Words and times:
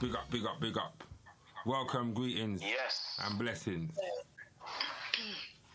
Big 0.00 0.14
up, 0.14 0.30
big 0.30 0.44
up, 0.44 0.60
big 0.60 0.76
up. 0.76 1.02
Welcome, 1.66 2.12
greetings, 2.12 2.62
Yes. 2.62 3.18
and 3.24 3.38
blessings. 3.38 3.96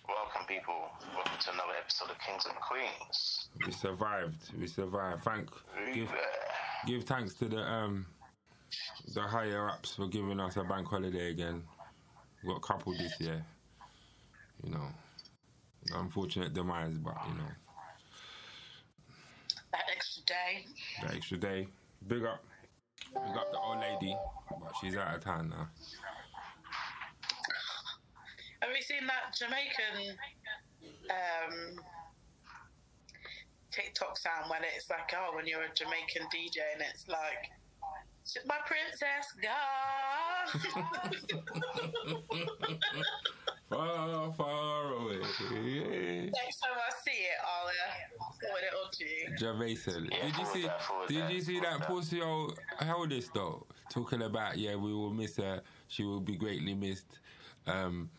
Welcome, 0.07 0.45
people. 0.47 0.91
Welcome 1.15 1.39
to 1.39 1.51
another 1.53 1.73
episode 1.79 2.11
of 2.11 2.19
Kings 2.19 2.45
and 2.45 2.55
Queens. 2.59 3.49
We 3.65 3.71
survived. 3.71 4.53
We 4.59 4.67
survived. 4.67 5.23
Thank 5.23 5.49
give, 5.93 6.13
give 6.85 7.03
thanks 7.05 7.33
to 7.35 7.45
the 7.45 7.59
um 7.61 8.05
the 9.13 9.21
higher 9.21 9.69
ups 9.69 9.95
for 9.95 10.07
giving 10.07 10.39
us 10.39 10.57
a 10.57 10.63
bank 10.63 10.87
holiday 10.87 11.31
again. 11.31 11.63
We 12.43 12.49
got 12.49 12.57
a 12.57 12.59
couple 12.61 12.93
this 12.93 13.19
year. 13.19 13.43
You 14.63 14.71
know. 14.71 14.87
Unfortunate 15.95 16.53
demise, 16.53 16.97
but 16.97 17.15
you 17.27 17.33
know, 17.35 17.49
That 19.71 19.83
extra 19.91 20.23
day. 20.23 20.65
that 21.01 21.15
extra 21.15 21.37
day. 21.37 21.67
Big 22.07 22.25
up. 22.25 22.43
Big 23.13 23.37
up 23.37 23.51
the 23.51 23.59
old 23.59 23.79
lady, 23.79 24.15
but 24.49 24.73
she's 24.79 24.95
out 24.95 25.15
of 25.15 25.23
town 25.23 25.49
now. 25.49 25.67
Have 28.61 28.71
you 28.75 28.81
seen 28.81 29.07
that 29.07 29.35
Jamaican 29.37 30.17
um, 31.09 31.75
TikTok 33.71 34.17
sound 34.17 34.49
when 34.49 34.61
it's 34.75 34.89
like, 34.89 35.13
oh, 35.15 35.35
when 35.35 35.47
you're 35.47 35.61
a 35.61 35.73
Jamaican 35.73 36.23
DJ 36.33 36.57
and 36.73 36.81
it's 36.81 37.07
like, 37.07 37.49
my 38.45 38.57
princess 38.67 39.33
gone. 39.41 39.59
Far, 43.69 44.33
far 44.33 44.93
away. 44.93 45.19
Next 46.33 46.57
time 46.57 46.73
I 46.73 46.89
see 47.05 47.21
it, 47.21 47.37
I'll 47.45 47.67
uh, 47.67 48.08
forward 48.49 48.63
it 48.63 48.73
on 48.85 48.91
to 48.91 49.05
Yeah, 50.11 50.25
did 50.25 50.37
you 50.37 50.45
see? 50.45 50.61
that, 50.63 50.81
forward 50.81 51.07
Did 51.07 51.23
that, 51.23 51.33
you 51.33 51.41
see 51.41 51.59
that 51.59 51.79
that. 51.79 51.87
pussy 51.87 52.21
old 52.21 52.59
Heldis 52.79 53.29
though? 53.33 53.65
Talking 53.89 54.23
about 54.23 54.57
yeah, 54.57 54.75
we 54.75 54.93
will 54.93 55.11
miss 55.13 55.37
her. 55.37 55.61
She 55.87 56.03
will 56.03 56.19
be 56.21 56.35
greatly 56.35 56.73
missed. 56.73 57.19
Um, 57.67 58.09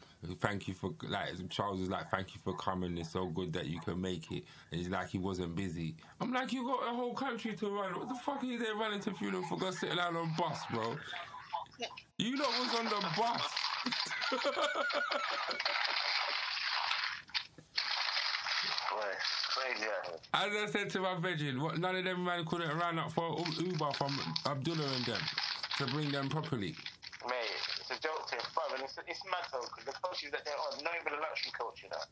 thank 0.41 0.69
you 0.69 0.75
for 0.75 0.91
like 1.08 1.28
Charles 1.48 1.81
was 1.81 1.89
like, 1.89 2.11
thank 2.11 2.34
you 2.34 2.41
for 2.45 2.55
coming. 2.56 2.97
It's 2.98 3.11
so 3.11 3.27
good 3.27 3.53
that 3.55 3.67
you 3.67 3.81
can 3.81 4.01
make 4.01 4.31
it. 4.31 4.45
And 4.70 4.81
he's 4.81 4.89
like, 4.89 5.08
he 5.08 5.19
wasn't 5.19 5.55
busy. 5.56 5.97
I'm 6.20 6.33
like, 6.33 6.53
you 6.53 6.64
got 6.64 6.86
a 6.92 6.95
whole 6.95 7.14
country 7.14 7.55
to 7.56 7.69
run. 7.70 7.98
What 7.98 8.08
the 8.08 8.14
fuck 8.14 8.42
are 8.42 8.47
you 8.47 8.58
there 8.58 8.75
running 8.75 9.01
to 9.01 9.14
funeral 9.14 9.42
for? 9.45 9.58
Go 9.58 9.70
sitting 9.70 9.97
down 9.97 10.17
on 10.17 10.28
a 10.31 10.41
bus, 10.41 10.58
bro. 10.73 10.97
You 12.19 12.36
lot 12.36 12.48
was 12.61 12.75
on 12.78 12.84
the 12.84 13.08
bus. 13.17 13.55
Boy, 18.91 19.06
it's 19.17 19.39
crazy. 19.50 19.86
As 20.34 20.50
I 20.54 20.66
said 20.70 20.90
to 20.90 21.00
my 21.00 21.18
virgin, 21.18 21.60
what 21.60 21.78
none 21.78 21.96
of 21.96 22.04
them 22.04 22.24
man 22.24 22.44
couldn't 22.44 22.76
run 22.78 22.98
up 22.98 23.12
for 23.12 23.42
Uber 23.58 23.92
from 23.92 24.18
Abdullah 24.46 24.86
and 24.96 25.04
them 25.04 25.20
to 25.78 25.86
bring 25.86 26.10
them 26.10 26.28
properly. 26.28 26.74
Mate, 27.26 27.52
it's 27.78 27.90
a 27.90 28.00
joke 28.00 28.28
to 28.30 28.36
him, 28.36 28.46
bro, 28.54 28.64
and 28.74 28.84
it's, 28.84 28.96
it's 29.06 29.24
mad 29.26 29.44
though, 29.52 29.66
because 29.68 29.84
the 29.84 29.96
coaches 30.00 30.30
that 30.30 30.44
they're 30.44 30.54
on, 30.54 30.82
not 30.84 30.94
even 31.00 31.18
a 31.18 31.20
luxury 31.20 31.52
you 31.82 31.88
know. 31.90 32.04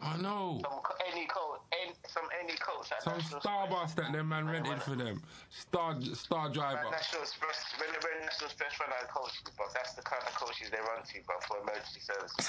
I 0.00 0.16
know. 0.18 0.60
Some, 0.62 0.80
any 1.10 1.26
coach, 1.26 1.60
any, 1.72 1.92
some 2.06 2.24
any 2.42 2.56
coach 2.58 2.92
at 2.92 3.02
Some 3.02 3.16
National 3.18 3.40
star 3.40 3.64
Express- 3.64 3.94
bus 3.94 3.94
that 3.94 4.12
them 4.12 4.28
man 4.28 4.46
rented 4.46 4.82
for 4.82 4.94
them. 4.94 5.22
Star 5.50 5.96
star 6.14 6.44
Man, 6.44 6.52
driver. 6.52 6.90
National 6.90 7.22
Express, 7.22 7.64
when 7.80 7.88
they 7.90 7.98
run 8.04 8.20
National 8.26 8.50
Express 8.50 8.80
run 8.80 8.90
out 8.92 9.04
of 9.04 9.14
coaches, 9.14 9.40
but 9.56 9.72
that's 9.72 9.94
the 9.94 10.02
kind 10.02 10.22
of 10.26 10.34
coaches 10.34 10.68
they 10.70 10.82
run 10.82 11.02
to, 11.04 11.16
but 11.26 11.42
for 11.44 11.56
emergency 11.62 12.00
services. 12.00 12.48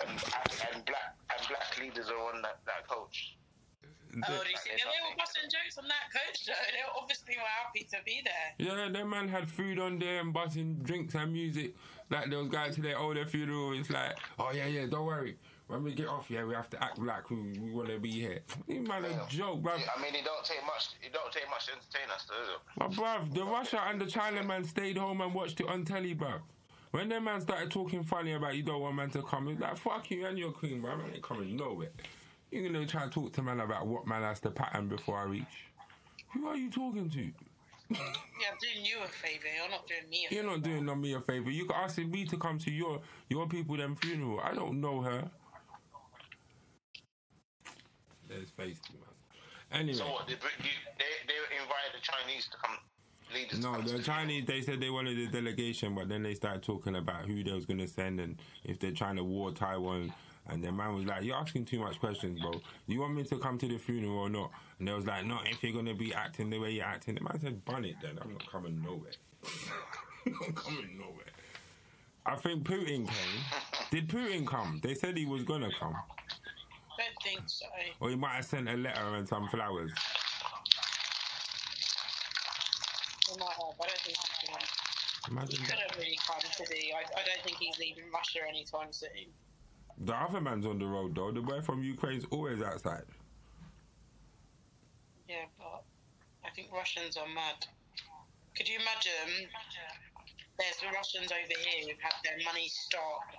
and, 0.00 0.10
and, 0.10 0.74
and 0.74 0.84
black 0.86 1.12
and 1.36 1.40
black 1.48 1.68
leaders 1.78 2.08
are 2.08 2.34
on 2.34 2.40
that, 2.42 2.58
that 2.64 2.88
coach. 2.88 3.36
Oh, 4.16 4.42
do 4.42 4.50
you 4.50 4.56
see? 4.56 4.70
Yeah, 4.72 4.88
they 4.88 5.02
were 5.04 5.16
busting 5.18 5.50
jokes 5.52 5.76
on 5.78 5.84
that 5.86 6.08
coach 6.10 6.40
show. 6.42 6.52
They 6.72 6.80
were 6.80 6.96
obviously 7.00 7.36
were 7.36 7.54
happy 7.62 7.86
to 7.92 7.98
be 8.04 8.24
there. 8.24 8.48
Yeah, 8.58 8.88
them 8.88 9.10
man 9.10 9.28
had 9.28 9.50
food 9.50 9.78
on 9.78 9.98
there 9.98 10.20
and 10.20 10.32
busting 10.32 10.80
drinks 10.82 11.14
and 11.14 11.32
music. 11.32 11.74
Like 12.10 12.30
those 12.30 12.48
guys 12.48 12.74
to 12.76 12.80
their 12.82 12.98
older 12.98 13.26
funeral. 13.26 13.72
It's 13.78 13.90
like, 13.90 14.16
oh 14.38 14.50
yeah, 14.54 14.66
yeah, 14.66 14.86
don't 14.86 15.06
worry. 15.06 15.36
When 15.66 15.84
we 15.84 15.92
get 15.92 16.08
off, 16.08 16.30
yeah, 16.30 16.44
we 16.44 16.54
have 16.54 16.70
to 16.70 16.82
act 16.82 16.98
like 16.98 17.28
we, 17.28 17.36
we 17.58 17.70
want 17.70 17.88
to 17.88 17.98
be 17.98 18.10
here. 18.10 18.40
You 18.66 18.80
man 18.80 19.04
a 19.04 19.26
joke, 19.28 19.60
bro. 19.62 19.74
I 19.74 20.02
mean, 20.02 20.14
it 20.14 20.24
don't 20.24 20.42
take 20.42 20.64
much. 20.64 20.88
It 21.02 21.12
don't 21.12 21.30
take 21.30 21.48
much 21.50 21.66
to 21.66 21.72
entertain 21.72 22.10
us, 22.14 22.26
does 22.26 22.48
it? 22.48 22.60
But 22.78 22.90
bruv, 22.92 23.34
the 23.34 23.44
Russia 23.44 23.82
and 23.86 24.00
the 24.00 24.06
China 24.06 24.42
man 24.42 24.64
stayed 24.64 24.96
home 24.96 25.20
and 25.20 25.34
watched 25.34 25.60
it 25.60 25.68
on 25.68 25.84
telly, 25.84 26.14
bruv. 26.14 26.40
When 26.90 27.10
them 27.10 27.24
man 27.24 27.42
started 27.42 27.70
talking 27.70 28.02
funny 28.02 28.32
about 28.32 28.56
you 28.56 28.62
don't 28.62 28.80
want 28.80 28.96
man 28.96 29.10
to 29.10 29.22
come, 29.22 29.48
it's 29.48 29.60
like 29.60 29.76
fuck 29.76 30.10
you 30.10 30.24
and 30.24 30.38
your 30.38 30.52
queen, 30.52 30.80
bruv. 30.82 30.98
Man 30.98 31.10
ain't 31.12 31.22
coming 31.22 31.54
nowhere. 31.54 31.90
You're 32.50 32.66
gonna 32.66 32.86
try 32.86 33.02
and 33.02 33.12
talk 33.12 33.34
to 33.34 33.42
man 33.42 33.60
about 33.60 33.86
what 33.86 34.06
man 34.06 34.22
has 34.22 34.40
to 34.40 34.50
pattern 34.50 34.88
before 34.88 35.18
I 35.18 35.24
reach. 35.24 35.44
Who 36.32 36.46
are 36.48 36.56
you 36.56 36.70
talking 36.70 37.10
to? 37.10 37.30
Yeah, 37.90 37.98
I'm 38.52 38.58
doing 38.60 38.84
you 38.84 38.98
a 39.04 39.08
favour. 39.08 39.46
You're 39.56 39.70
not 39.70 39.86
doing 39.86 40.08
me 40.10 40.26
a 40.30 40.34
You're 40.34 40.42
favour. 40.42 40.56
not 40.56 40.62
doing 40.62 41.00
me 41.00 41.14
a 41.14 41.20
favor. 41.20 41.50
You're 41.50 41.74
asking 41.74 42.10
me 42.10 42.24
to 42.26 42.36
come 42.36 42.58
to 42.58 42.70
your 42.70 43.00
your 43.28 43.46
people 43.48 43.76
them 43.76 43.96
funeral. 43.96 44.40
I 44.40 44.54
don't 44.54 44.80
know 44.80 45.00
her. 45.00 45.30
There's 48.28 48.50
face 48.50 48.78
man. 48.92 49.80
Anyway. 49.80 49.98
So 49.98 50.04
what? 50.04 50.26
They, 50.26 50.34
bring- 50.34 50.52
you, 50.60 50.70
they 50.98 51.04
they 51.26 51.34
invited 51.56 51.94
the 51.94 52.00
Chinese 52.02 52.46
to 52.48 52.56
come 52.58 52.76
leaders. 53.34 53.58
to 53.58 53.64
No, 53.64 53.72
come 53.72 53.84
to 53.86 53.96
the 53.98 54.02
Chinese 54.02 54.44
they 54.46 54.60
said 54.60 54.80
they 54.80 54.90
wanted 54.90 55.18
a 55.18 55.26
delegation, 55.28 55.94
but 55.94 56.08
then 56.08 56.22
they 56.22 56.34
started 56.34 56.62
talking 56.62 56.96
about 56.96 57.24
who 57.26 57.42
they 57.42 57.52
was 57.52 57.64
gonna 57.66 57.88
send 57.88 58.20
and 58.20 58.36
if 58.64 58.78
they're 58.78 58.92
trying 58.92 59.16
to 59.16 59.24
war 59.24 59.50
Taiwan. 59.52 60.12
And 60.48 60.64
the 60.64 60.72
man 60.72 60.94
was 60.94 61.04
like, 61.04 61.22
"You're 61.24 61.36
asking 61.36 61.66
too 61.66 61.78
much 61.80 62.00
questions, 62.00 62.40
bro. 62.40 62.52
Do 62.52 62.60
you 62.86 63.00
want 63.00 63.14
me 63.14 63.24
to 63.24 63.38
come 63.38 63.58
to 63.58 63.68
the 63.68 63.78
funeral 63.78 64.18
or 64.18 64.30
not?" 64.30 64.50
And 64.78 64.88
they 64.88 64.92
was 64.92 65.04
like, 65.06 65.24
"No, 65.26 65.40
if 65.44 65.62
you're 65.62 65.72
gonna 65.72 65.94
be 65.94 66.14
acting 66.14 66.48
the 66.50 66.58
way 66.58 66.72
you're 66.72 66.84
acting." 66.86 67.14
The 67.16 67.20
man 67.20 67.38
said, 67.40 67.64
"Bun 67.64 67.84
it, 67.84 67.96
then. 68.02 68.18
I'm 68.22 68.32
not 68.32 68.50
coming 68.50 68.82
nowhere. 68.82 69.12
I'm 70.26 70.32
not 70.40 70.54
coming 70.54 70.98
nowhere." 70.98 71.24
I 72.24 72.36
think 72.36 72.64
Putin 72.64 73.06
came. 73.08 73.40
Did 73.90 74.08
Putin 74.08 74.46
come? 74.46 74.80
They 74.82 74.94
said 74.94 75.16
he 75.16 75.24
was 75.24 75.44
gonna 75.44 75.70
come, 75.78 75.94
I 75.94 77.02
don't 77.02 77.22
think 77.22 77.40
so. 77.46 77.64
or 78.00 78.10
he 78.10 78.16
might 78.16 78.34
have 78.34 78.44
sent 78.44 78.68
a 78.68 78.76
letter 78.76 79.14
and 79.14 79.26
some 79.26 79.48
flowers. 79.48 79.92
He 83.28 83.38
might 83.38 83.48
have. 83.48 83.76
I 83.80 83.86
don't 83.86 84.00
think 84.00 84.16
he's 84.18 84.48
going. 84.48 84.64
He 85.26 85.30
Imagine 85.32 85.60
that. 85.62 85.70
couldn't 85.70 85.96
really 85.98 86.18
come 86.26 86.40
to 86.40 86.64
the. 86.70 86.92
I, 86.94 87.00
I 87.20 87.22
don't 87.24 87.42
think 87.44 87.56
he's 87.58 87.78
leaving 87.78 88.04
Russia 88.12 88.40
anytime 88.48 88.92
soon. 88.92 89.28
The 90.00 90.14
other 90.14 90.40
man's 90.40 90.66
on 90.66 90.78
the 90.78 90.86
road 90.86 91.14
though. 91.14 91.32
The 91.32 91.40
boy 91.40 91.60
from 91.60 91.82
Ukraine's 91.82 92.24
always 92.30 92.62
outside. 92.62 93.04
Yeah, 95.28 95.44
but 95.58 95.84
I 96.44 96.50
think 96.54 96.72
Russians 96.72 97.16
are 97.16 97.28
mad. 97.28 97.66
Could 98.56 98.68
you 98.68 98.78
imagine? 98.78 99.50
There's 100.58 100.78
the 100.80 100.90
Russians 100.94 101.30
over 101.30 101.54
here 101.62 101.86
who've 101.86 102.02
had 102.02 102.14
their 102.24 102.38
money 102.44 102.66
stopped, 102.66 103.36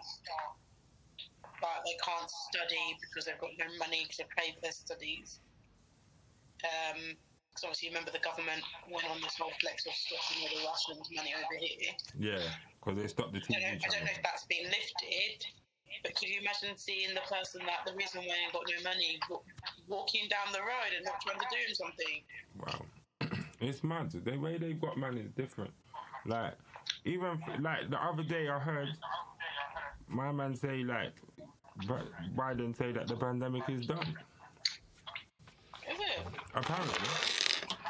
but 1.60 1.84
they 1.84 1.98
can't 2.04 2.30
study 2.30 2.96
because 3.02 3.26
they've 3.26 3.40
got 3.40 3.52
no 3.60 3.68
money 3.78 4.08
to 4.16 4.24
pay 4.38 4.54
for 4.54 4.62
their 4.62 4.72
studies. 4.72 5.40
Um, 6.64 7.16
because 7.50 7.64
obviously, 7.64 7.88
you 7.90 7.92
remember 7.92 8.12
the 8.12 8.24
government 8.24 8.64
went 8.88 9.10
on 9.10 9.20
this 9.20 9.36
whole 9.36 9.52
flex 9.60 9.86
of 9.88 9.94
stopping 9.94 10.48
all 10.48 10.54
the 10.56 10.64
Russians' 10.64 11.10
money 11.12 11.34
over 11.36 11.58
here. 11.60 11.92
Yeah, 12.16 12.46
because 12.80 13.02
they 13.02 13.08
stopped 13.08 13.34
the 13.34 13.44
I 13.44 13.60
don't, 13.60 13.84
I 13.84 13.90
don't 13.92 14.06
know 14.06 14.16
if 14.16 14.24
that's 14.24 14.46
been 14.46 14.64
lifted, 14.64 15.44
but 16.04 16.16
could 16.16 16.30
you 16.30 16.40
imagine 16.42 16.78
seeing 16.78 17.14
the 17.14 17.22
person 17.22 17.62
that 17.66 17.86
the 17.86 17.96
reason 17.98 18.22
why 18.22 18.36
they've 18.46 18.54
got 18.54 18.64
no 18.68 18.90
money 18.90 19.20
walking 19.88 20.28
down 20.30 20.54
the 20.54 20.60
road 20.60 20.92
and 20.96 21.06
not 21.06 21.20
trying 21.22 21.40
to 21.40 21.46
do 21.52 21.74
something? 21.74 22.24
Wow, 22.60 23.40
it's 23.60 23.84
mad. 23.84 24.12
The 24.12 24.38
way 24.38 24.58
they've 24.58 24.80
got 24.80 24.98
man 24.98 25.18
is 25.18 25.32
different. 25.32 25.72
Like 26.26 26.54
even 27.06 27.32
f- 27.42 27.60
like 27.60 27.90
the 27.90 28.02
other 28.04 28.24
day, 28.24 28.50
I 28.50 28.60
heard 28.60 28.90
my 30.08 30.32
man 30.32 30.56
say 30.56 30.84
like 30.84 31.14
Bi- 31.88 32.02
Biden 32.36 32.76
say 32.76 32.92
that 32.92 33.08
the 33.08 33.16
pandemic 33.16 33.64
is 33.70 33.86
done. 33.86 34.18
Is 35.90 35.98
it? 36.00 36.26
Apparently, 36.54 37.08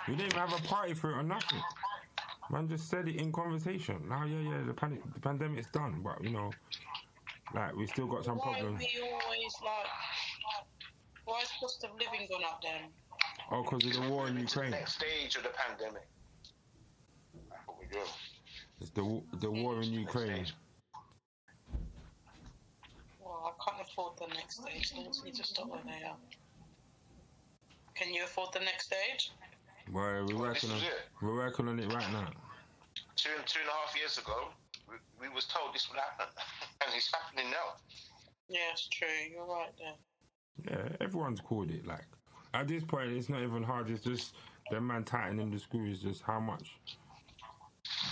we 0.07 0.15
didn't 0.15 0.33
even 0.33 0.47
have 0.47 0.53
a 0.53 0.67
party 0.67 0.93
for 0.93 1.11
it 1.11 1.15
or 1.15 1.23
nothing. 1.23 1.59
Man 2.51 2.67
just 2.67 2.89
said 2.89 3.07
it 3.07 3.15
in 3.17 3.31
conversation. 3.31 4.01
Now, 4.09 4.25
yeah, 4.25 4.39
yeah, 4.39 4.63
the, 4.65 4.73
pan- 4.73 4.99
the 5.13 5.19
pandemic's 5.19 5.69
done, 5.69 6.01
but 6.03 6.23
you 6.23 6.31
know, 6.31 6.51
like 7.53 7.75
we 7.75 7.87
still 7.87 8.07
got 8.07 8.23
some 8.25 8.37
Why 8.37 8.47
have 8.53 8.59
problems. 8.59 8.79
we 8.93 9.01
always 9.01 9.53
like? 9.63 9.87
Why 11.25 11.39
has 11.39 11.49
cost 11.59 11.83
of 11.83 11.91
living 11.93 12.27
gone 12.31 12.43
up 12.43 12.61
then? 12.61 12.89
Oh, 13.51 13.63
because 13.63 13.97
of 13.97 14.03
the 14.03 14.09
war 14.09 14.27
in 14.27 14.33
Moving 14.33 14.35
the 14.35 14.41
Ukraine. 14.41 14.71
next 14.71 14.93
stage 14.95 15.35
of 15.35 15.43
the 15.43 15.49
pandemic. 15.49 16.07
That's 17.49 17.67
what 17.67 17.77
we 17.79 17.85
do. 17.91 17.99
It's 18.81 18.91
the 18.91 19.21
the 19.39 19.51
war 19.51 19.81
in 19.81 19.91
Ukraine. 19.91 20.45
Well, 23.19 23.53
I 23.57 23.69
can't 23.71 23.81
afford 23.87 24.13
the 24.19 24.27
next 24.35 24.61
stage. 24.61 24.89
Things 24.91 25.23
need 25.23 25.35
to 25.35 25.43
stop 25.43 25.67
where 25.69 25.81
they 25.85 26.03
are. 26.05 26.17
Can 27.95 28.13
you 28.13 28.23
afford 28.23 28.49
the 28.53 28.59
next 28.61 28.85
stage? 28.85 29.31
Well, 29.91 30.03
we're 30.25 30.35
Well, 30.35 30.37
working 30.49 30.71
on 30.71 30.77
it. 30.77 30.83
we're 31.21 31.35
working 31.35 31.67
on 31.67 31.79
it 31.79 31.91
right 31.93 32.11
now. 32.11 32.31
Two 33.15 33.31
and 33.37 33.45
two 33.45 33.59
and 33.59 33.69
a 33.69 33.71
half 33.71 33.95
years 33.97 34.17
ago, 34.17 34.49
we, 34.89 35.27
we 35.27 35.33
was 35.33 35.45
told 35.45 35.73
this 35.73 35.89
would 35.89 35.99
happen, 35.99 36.25
and 36.85 36.95
it's 36.95 37.11
happening 37.13 37.51
now. 37.51 37.79
Yeah, 38.49 38.71
it's 38.71 38.87
true. 38.87 39.07
You're 39.31 39.45
right 39.45 39.71
there. 39.77 39.93
Yeah, 40.71 40.95
everyone's 40.99 41.39
called 41.39 41.71
it. 41.71 41.85
Like 41.85 42.05
at 42.53 42.67
this 42.67 42.83
point, 42.83 43.11
it's 43.11 43.29
not 43.29 43.41
even 43.41 43.63
hard. 43.63 43.89
It's 43.89 44.03
just 44.03 44.33
them 44.71 44.87
man 44.87 45.03
tightening 45.03 45.51
the 45.51 45.59
screw 45.59 45.85
is 45.85 45.99
just 45.99 46.21
how 46.21 46.39
much 46.39 46.75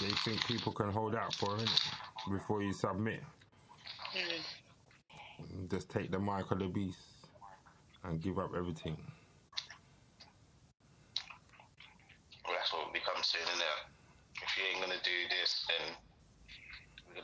they 0.02 0.08
think 0.08 0.46
people 0.46 0.72
can 0.72 0.90
hold 0.90 1.16
out 1.16 1.34
for 1.36 1.50
innit? 1.50 1.94
before 2.30 2.62
you 2.62 2.74
submit. 2.74 3.22
Mm. 4.16 5.70
Just 5.70 5.90
take 5.90 6.12
the 6.12 6.20
mark 6.20 6.52
of 6.52 6.60
the 6.60 6.68
beast 6.68 6.98
and 8.04 8.22
give 8.22 8.40
up 8.40 8.52
everything. 8.58 8.98
Well, 12.46 12.56
that's 12.56 12.74
what 12.74 12.88
it 12.88 12.94
becomes 12.94 13.28
soon, 13.28 13.42
isn't 13.42 13.62
it? 13.62 14.42
If 14.42 14.58
you 14.58 14.64
ain't 14.72 14.82
gonna 14.82 15.02
do 15.04 15.12
this, 15.30 15.66
then 15.68 15.96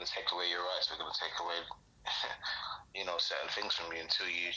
gonna 0.04 0.20
take 0.20 0.32
away 0.36 0.52
your 0.52 0.60
rights. 0.60 0.92
We're 0.92 1.00
gonna 1.00 1.16
take 1.16 1.36
away, 1.40 1.60
you 3.00 3.06
know, 3.08 3.16
certain 3.18 3.48
things 3.56 3.72
from 3.74 3.88
you 3.96 4.04
until 4.04 4.28
you 4.28 4.52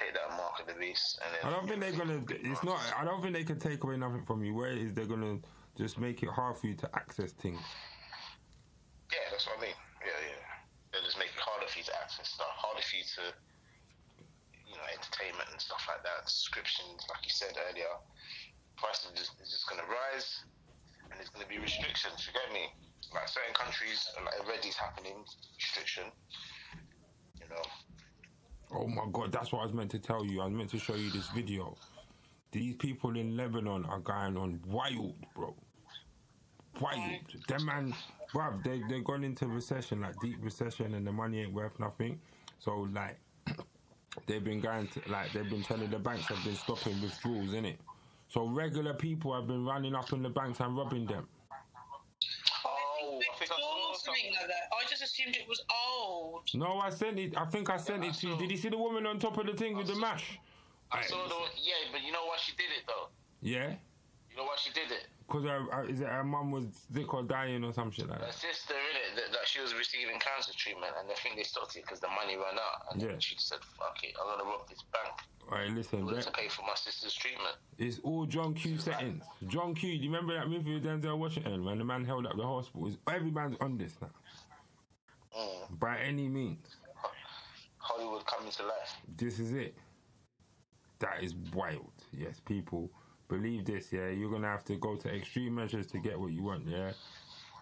take 0.00 0.16
that 0.16 0.32
mark 0.32 0.56
of 0.60 0.66
the 0.66 0.76
beast. 0.80 1.20
And 1.20 1.28
then 1.36 1.40
I 1.44 1.52
don't 1.52 1.68
think 1.68 1.80
they're 1.84 2.00
gonna. 2.00 2.24
It's 2.48 2.64
not. 2.64 2.80
I 2.96 3.04
don't 3.04 3.20
think 3.20 3.36
they 3.36 3.44
can 3.44 3.60
take 3.60 3.84
away 3.84 4.00
nothing 4.00 4.24
from 4.24 4.40
you. 4.40 4.56
Where 4.56 4.72
is 4.72 4.96
they're 4.96 5.04
gonna 5.04 5.44
just 5.76 6.00
make 6.00 6.24
it 6.24 6.32
hard 6.32 6.56
for 6.56 6.72
you 6.72 6.74
to 6.80 6.88
access 6.96 7.36
things. 7.36 7.60
Yeah, 9.12 9.28
that's 9.30 9.44
what 9.44 9.60
I 9.60 9.68
mean. 9.68 9.78
Yeah, 10.00 10.16
yeah. 10.24 10.44
They'll 10.92 11.04
just 11.04 11.20
make 11.20 11.32
it 11.32 11.40
harder 11.40 11.68
for 11.68 11.78
you 11.78 11.84
to 11.84 11.96
access 12.00 12.32
stuff, 12.32 12.48
harder 12.56 12.80
for 12.80 12.96
you 12.96 13.04
to, 13.20 13.24
you 14.64 14.76
know, 14.76 14.88
entertainment 14.88 15.48
and 15.52 15.60
stuff 15.60 15.84
like 15.84 16.00
that. 16.04 16.28
Subscriptions, 16.28 17.04
like 17.08 17.24
you 17.24 17.32
said 17.32 17.56
earlier, 17.56 17.92
prices 18.76 19.12
is 19.12 19.28
just, 19.28 19.32
just 19.38 19.64
going 19.68 19.80
to 19.80 19.88
rise, 19.88 20.44
and 21.08 21.16
there's 21.16 21.32
going 21.32 21.44
to 21.44 21.48
be 21.48 21.60
restrictions. 21.60 22.24
You 22.24 22.36
get 22.36 22.48
me? 22.52 22.68
Like 23.14 23.28
certain 23.28 23.54
countries, 23.54 24.06
like 24.24 24.40
already 24.40 24.68
is 24.68 24.76
happening, 24.76 25.24
restriction. 25.56 26.04
You 27.40 27.48
know. 27.48 27.62
Oh 28.70 28.86
my 28.86 29.04
god, 29.12 29.32
that's 29.32 29.50
what 29.52 29.60
I 29.60 29.64
was 29.64 29.74
meant 29.74 29.90
to 29.92 29.98
tell 29.98 30.24
you. 30.24 30.40
I 30.42 30.44
was 30.44 30.54
meant 30.54 30.70
to 30.70 30.78
show 30.78 30.94
you 30.94 31.10
this 31.10 31.28
video. 31.30 31.76
These 32.52 32.76
people 32.76 33.16
in 33.16 33.36
Lebanon 33.36 33.84
are 33.86 34.00
going 34.00 34.36
on 34.36 34.60
wild, 34.66 35.14
bro. 35.34 35.54
Wild. 36.80 37.20
Them 37.48 37.64
man, 37.64 37.94
bruv, 38.32 38.62
they 38.62 38.82
they 38.88 39.00
gone 39.00 39.24
into 39.24 39.46
recession, 39.46 40.00
like 40.02 40.18
deep 40.20 40.36
recession, 40.42 40.94
and 40.94 41.06
the 41.06 41.12
money 41.12 41.40
ain't 41.40 41.52
worth 41.52 41.78
nothing. 41.78 42.20
So 42.58 42.88
like, 42.92 43.18
they've 44.26 44.44
been 44.44 44.60
going 44.60 44.86
to 44.88 45.00
like 45.10 45.32
they've 45.32 45.48
been 45.48 45.62
telling 45.62 45.90
the 45.90 45.98
banks 45.98 46.26
have 46.26 46.42
been 46.44 46.56
stopping 46.56 47.00
withdrawals, 47.00 47.54
in 47.54 47.64
it. 47.64 47.78
So 48.28 48.46
regular 48.46 48.92
people 48.92 49.34
have 49.34 49.46
been 49.46 49.64
running 49.64 49.94
up 49.94 50.12
in 50.12 50.22
the 50.22 50.28
banks 50.28 50.60
and 50.60 50.76
robbing 50.76 51.06
them. 51.06 51.26
Oh, 52.66 53.18
I 53.18 53.38
think 53.38 53.50
I 53.50 53.56
saw 53.56 53.94
something 53.94 54.32
like 54.38 54.48
that. 54.48 54.68
I 54.72 54.88
just 54.88 54.97
assumed 55.08 55.36
it 55.36 55.48
was 55.48 55.62
old. 55.70 56.42
No, 56.54 56.78
I 56.78 56.90
sent 56.90 57.18
it. 57.18 57.36
I 57.36 57.44
think 57.46 57.70
I 57.70 57.76
sent 57.76 58.02
Yeah, 58.02 58.10
I 58.10 58.12
it 58.12 58.14
to 58.20 58.26
you. 58.28 58.36
Did 58.36 58.50
you 58.50 58.56
see 58.56 58.68
the 58.68 58.78
woman 58.78 59.06
on 59.06 59.18
top 59.18 59.36
of 59.38 59.46
the 59.46 59.54
thing 59.54 59.76
with 59.76 59.86
the 59.86 59.96
mash? 59.96 60.38
I 60.92 61.02
saw 61.02 61.26
the 61.28 61.34
yeah, 61.60 61.74
but 61.92 62.02
you 62.02 62.12
know 62.12 62.24
why 62.26 62.36
she 62.38 62.52
did 62.56 62.70
it 62.78 62.84
though? 62.86 63.08
Yeah. 63.42 63.70
You 64.30 64.36
know 64.36 64.44
why 64.44 64.56
she 64.58 64.72
did 64.72 64.90
it? 64.90 65.06
Because 65.26 65.44
her, 65.44 65.60
her, 65.70 65.84
is 65.84 66.00
it 66.00 66.06
her 66.08 66.24
mum 66.24 66.50
was 66.50 66.64
sick 66.94 67.12
or 67.12 67.22
dying 67.22 67.62
or 67.62 67.72
some 67.74 67.90
shit 67.90 68.08
like 68.08 68.18
Her 68.20 68.26
that? 68.26 68.34
sister 68.34 68.72
in 68.74 68.96
it 68.96 69.16
that, 69.16 69.32
that 69.32 69.46
she 69.46 69.60
was 69.60 69.74
receiving 69.74 70.18
cancer 70.18 70.52
treatment, 70.56 70.92
and 70.98 71.10
I 71.10 71.14
think 71.14 71.36
they 71.36 71.42
stopped 71.42 71.76
it 71.76 71.82
because 71.82 72.00
the 72.00 72.08
money 72.08 72.36
ran 72.36 72.56
out, 72.56 72.92
and 72.92 73.02
Yeah. 73.02 73.08
then 73.08 73.20
she 73.20 73.34
said, 73.38 73.58
"Fuck 73.78 74.02
it, 74.04 74.14
I'm 74.18 74.26
gonna 74.38 74.48
rob 74.48 74.66
this 74.68 74.82
bank 74.92 75.12
Alright, 75.50 75.70
listen, 75.72 76.04
order 76.04 76.22
to 76.22 76.30
pay 76.30 76.48
for 76.48 76.62
my 76.62 76.74
sister's 76.74 77.14
treatment." 77.14 77.56
it's 77.76 77.98
all 78.04 78.24
John 78.24 78.54
Q 78.54 78.78
settings. 78.78 79.22
John 79.48 79.74
Q, 79.74 79.98
do 79.98 80.02
you 80.04 80.10
remember 80.10 80.32
that 80.34 80.48
movie 80.48 80.74
with 80.74 80.84
Denzel 80.84 81.18
Washington 81.18 81.62
when 81.64 81.76
the 81.76 81.84
man 81.84 82.04
held 82.06 82.26
up 82.26 82.36
the 82.36 82.42
hospital? 82.46 82.90
Every 83.10 83.30
man's 83.30 83.56
on 83.60 83.76
this 83.76 83.92
now, 84.00 84.08
Mm. 85.38 85.78
by 85.78 85.98
any 85.98 86.28
means. 86.28 86.76
Hollywood 87.78 88.26
coming 88.26 88.50
to 88.52 88.62
life. 88.64 88.96
This 89.16 89.38
is 89.38 89.52
it. 89.52 89.74
That 90.98 91.22
is 91.22 91.34
wild. 91.54 91.92
Yes, 92.12 92.40
people 92.44 92.90
believe 93.28 93.64
this. 93.64 93.92
Yeah, 93.92 94.08
you're 94.08 94.30
gonna 94.30 94.48
have 94.48 94.64
to 94.64 94.76
go 94.76 94.96
to 94.96 95.14
extreme 95.14 95.54
measures 95.54 95.86
to 95.88 95.98
get 95.98 96.18
what 96.18 96.32
you 96.32 96.42
want. 96.42 96.66
Yeah. 96.66 96.92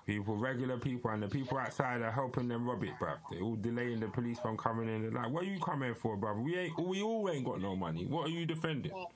People, 0.07 0.37
regular 0.37 0.79
people, 0.79 1.11
and 1.11 1.23
the 1.23 1.29
people 1.29 1.59
outside 1.59 2.01
are 2.01 2.13
helping 2.13 2.49
them 2.49 2.69
rob 2.69 2.83
it, 2.85 2.91
bruv. 3.01 3.19
They're 3.31 3.43
all 3.43 3.57
delaying 3.57 4.01
the 4.01 4.07
police 4.07 4.39
from 4.39 4.57
coming 4.57 4.89
in. 4.89 5.03
They're 5.03 5.11
like, 5.11 5.33
"What 5.33 5.43
are 5.43 5.47
you 5.47 5.59
coming 5.59 5.95
for, 5.95 6.17
bruv? 6.17 6.45
We 6.45 6.57
ain't, 6.57 6.79
we 6.79 7.03
all 7.03 7.29
ain't 7.29 7.45
got 7.45 7.61
no 7.61 7.75
money. 7.75 8.07
What 8.07 8.27
are 8.27 8.31
you 8.31 8.47
defending?" 8.47 8.93
Mm. 8.93 9.07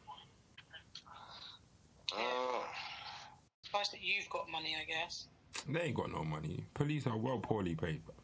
Nice 3.73 3.89
that 3.91 4.03
you've 4.03 4.29
got 4.29 4.51
money, 4.51 4.77
I 4.81 4.85
guess. 4.85 5.29
They 5.69 5.81
ain't 5.81 5.95
got 5.95 6.11
no 6.11 6.25
money. 6.25 6.65
Police 6.75 7.07
are 7.07 7.17
well 7.17 7.39
poorly 7.39 7.77
paid, 7.77 8.03
bruv. 8.05 8.20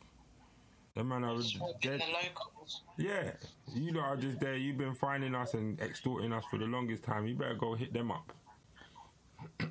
Them 0.97 1.09
man 1.09 1.25
are 1.25 1.37
dead. 1.83 2.03
Yeah, 2.97 3.33
you 3.75 3.93
lot 3.93 4.05
are 4.05 4.17
just 4.17 4.41
there. 4.41 4.57
You've 4.57 4.79
been 4.79 4.95
finding 4.95 5.35
us 5.35 5.53
and 5.53 5.79
extorting 5.79 6.33
us 6.33 6.43
for 6.51 6.59
the 6.59 6.65
longest 6.65 7.03
time. 7.03 7.27
You 7.27 7.35
better 7.35 7.55
go 7.55 7.75
hit 7.75 7.93
them 7.93 8.11
up. 8.11 8.33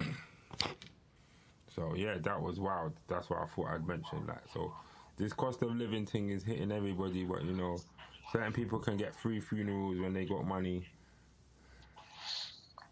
so 1.75 1.95
yeah, 1.95 2.17
that 2.21 2.39
was 2.39 2.59
wild. 2.59 2.93
That's 3.07 3.27
what 3.31 3.39
I 3.39 3.47
thought 3.47 3.69
I'd 3.71 3.87
mention. 3.87 4.27
Like, 4.27 4.43
so 4.53 4.71
this 5.17 5.33
cost 5.33 5.63
of 5.63 5.75
living 5.75 6.05
thing 6.05 6.29
is 6.29 6.43
hitting 6.43 6.71
everybody. 6.71 7.23
But 7.23 7.43
you 7.43 7.53
know, 7.53 7.79
certain 8.31 8.53
people 8.53 8.77
can 8.77 8.95
get 8.95 9.15
free 9.15 9.39
funerals 9.39 9.97
when 9.99 10.13
they 10.13 10.25
got 10.25 10.45
money. 10.45 10.87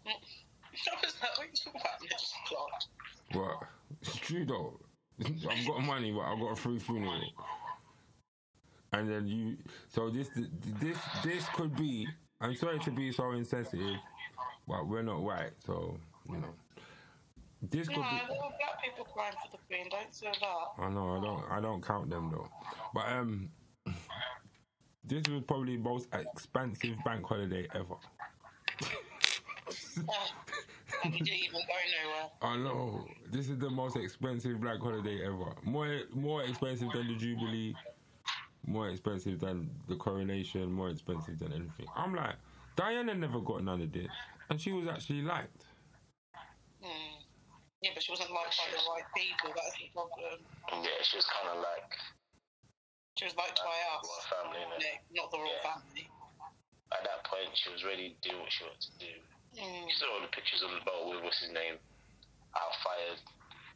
What 0.02 0.16
that? 1.20 1.30
What 1.36 1.46
you 1.64 1.70
about? 1.70 1.86
I 2.02 2.06
just 2.10 2.34
clocked. 2.48 2.88
But 3.32 3.68
it's 4.02 4.16
true 4.16 4.44
though. 4.44 4.80
I've 5.24 5.66
got 5.68 5.84
money, 5.84 6.10
but 6.10 6.22
I've 6.22 6.40
got 6.40 6.50
a 6.50 6.56
free 6.56 6.80
funeral. 6.80 7.22
And 8.94 9.08
then 9.10 9.26
you, 9.26 9.56
so 9.88 10.10
this, 10.10 10.28
this, 10.80 10.98
this 11.24 11.48
could 11.54 11.76
be. 11.76 12.06
I'm 12.40 12.54
sorry 12.54 12.78
to 12.80 12.90
be 12.90 13.12
so 13.12 13.32
insensitive, 13.32 13.96
but 14.68 14.86
we're 14.88 15.02
not 15.02 15.22
white, 15.22 15.52
so 15.64 15.98
you 16.30 16.38
know. 16.38 16.54
This 17.62 17.88
No, 17.88 17.94
could 17.96 18.02
be. 18.04 18.16
there 18.28 18.28
were 18.28 18.50
black 18.58 18.82
people 18.84 19.04
crying 19.06 19.32
for 19.42 19.50
the 19.56 19.58
Queen. 19.66 19.88
Don't 19.90 20.14
say 20.14 20.26
that. 20.26 20.84
I 20.84 20.90
know 20.90 21.16
I 21.16 21.20
don't 21.20 21.52
I 21.52 21.60
don't 21.60 21.82
count 21.82 22.10
them 22.10 22.30
though, 22.30 22.48
but 22.94 23.06
um, 23.08 23.50
this 25.04 25.22
was 25.28 25.42
probably 25.46 25.76
the 25.76 25.82
most 25.82 26.08
expensive 26.12 26.96
bank 27.04 27.26
holiday 27.26 27.66
ever. 27.74 27.96
And 31.04 31.12
you 31.14 31.20
didn't 31.24 31.38
even 31.40 31.60
go 31.60 31.74
nowhere. 32.04 32.30
I 32.42 32.56
know 32.56 33.06
this 33.30 33.48
is 33.48 33.58
the 33.58 33.70
most 33.70 33.96
expensive 33.96 34.60
black 34.60 34.78
holiday 34.80 35.24
ever. 35.26 35.54
More 35.64 36.00
more 36.14 36.42
expensive 36.44 36.90
than 36.92 37.08
the 37.08 37.16
Jubilee, 37.16 37.74
more 38.66 38.88
expensive 38.88 39.40
than 39.40 39.70
the 39.88 39.96
coronation, 39.96 40.72
more 40.72 40.88
expensive 40.90 41.38
than 41.38 41.52
anything. 41.52 41.86
I'm 41.96 42.14
like, 42.14 42.36
Diana 42.76 43.14
never 43.14 43.40
got 43.40 43.62
none 43.62 43.80
of 43.82 43.92
this, 43.92 44.10
and 44.50 44.60
she 44.60 44.72
was 44.72 44.88
actually 44.88 45.22
liked. 45.22 45.64
Hmm. 46.82 47.22
Yeah, 47.82 47.90
but 47.94 48.02
she 48.02 48.12
wasn't 48.12 48.32
liked 48.32 48.56
by 48.56 48.72
the 48.72 48.80
right 48.88 49.08
people. 49.12 49.52
That's 49.52 49.76
the 49.76 49.88
problem. 49.92 50.40
Yeah, 50.84 51.00
she 51.04 51.16
was 51.16 51.28
kind 51.28 51.52
of 51.52 51.60
like 51.60 51.92
She 53.14 53.24
was 53.30 53.36
liked 53.38 53.60
by 53.62 53.78
us, 53.94 54.02
royal 54.02 54.26
family, 54.26 54.58
innit? 54.58 54.80
Nick, 54.82 55.00
not 55.14 55.30
the 55.30 55.38
royal 55.38 55.54
Yeah. 55.54 55.70
family. 55.78 56.10
At 56.90 57.04
that 57.04 57.22
point, 57.30 57.54
she 57.54 57.70
was 57.70 57.84
ready 57.84 58.10
to 58.10 58.18
do 58.28 58.38
what 58.40 58.50
she 58.50 58.64
wanted 58.64 58.80
to 58.80 58.92
do. 58.98 59.14
Mm. 59.54 59.86
You 59.86 59.94
saw 59.94 60.14
all 60.14 60.20
the 60.20 60.32
pictures 60.34 60.62
on 60.66 60.74
the 60.74 60.82
boat 60.82 61.14
with 61.14 61.22
what's 61.22 61.38
his 61.38 61.52
name, 61.54 61.78
out 62.56 62.74
fired. 62.82 63.20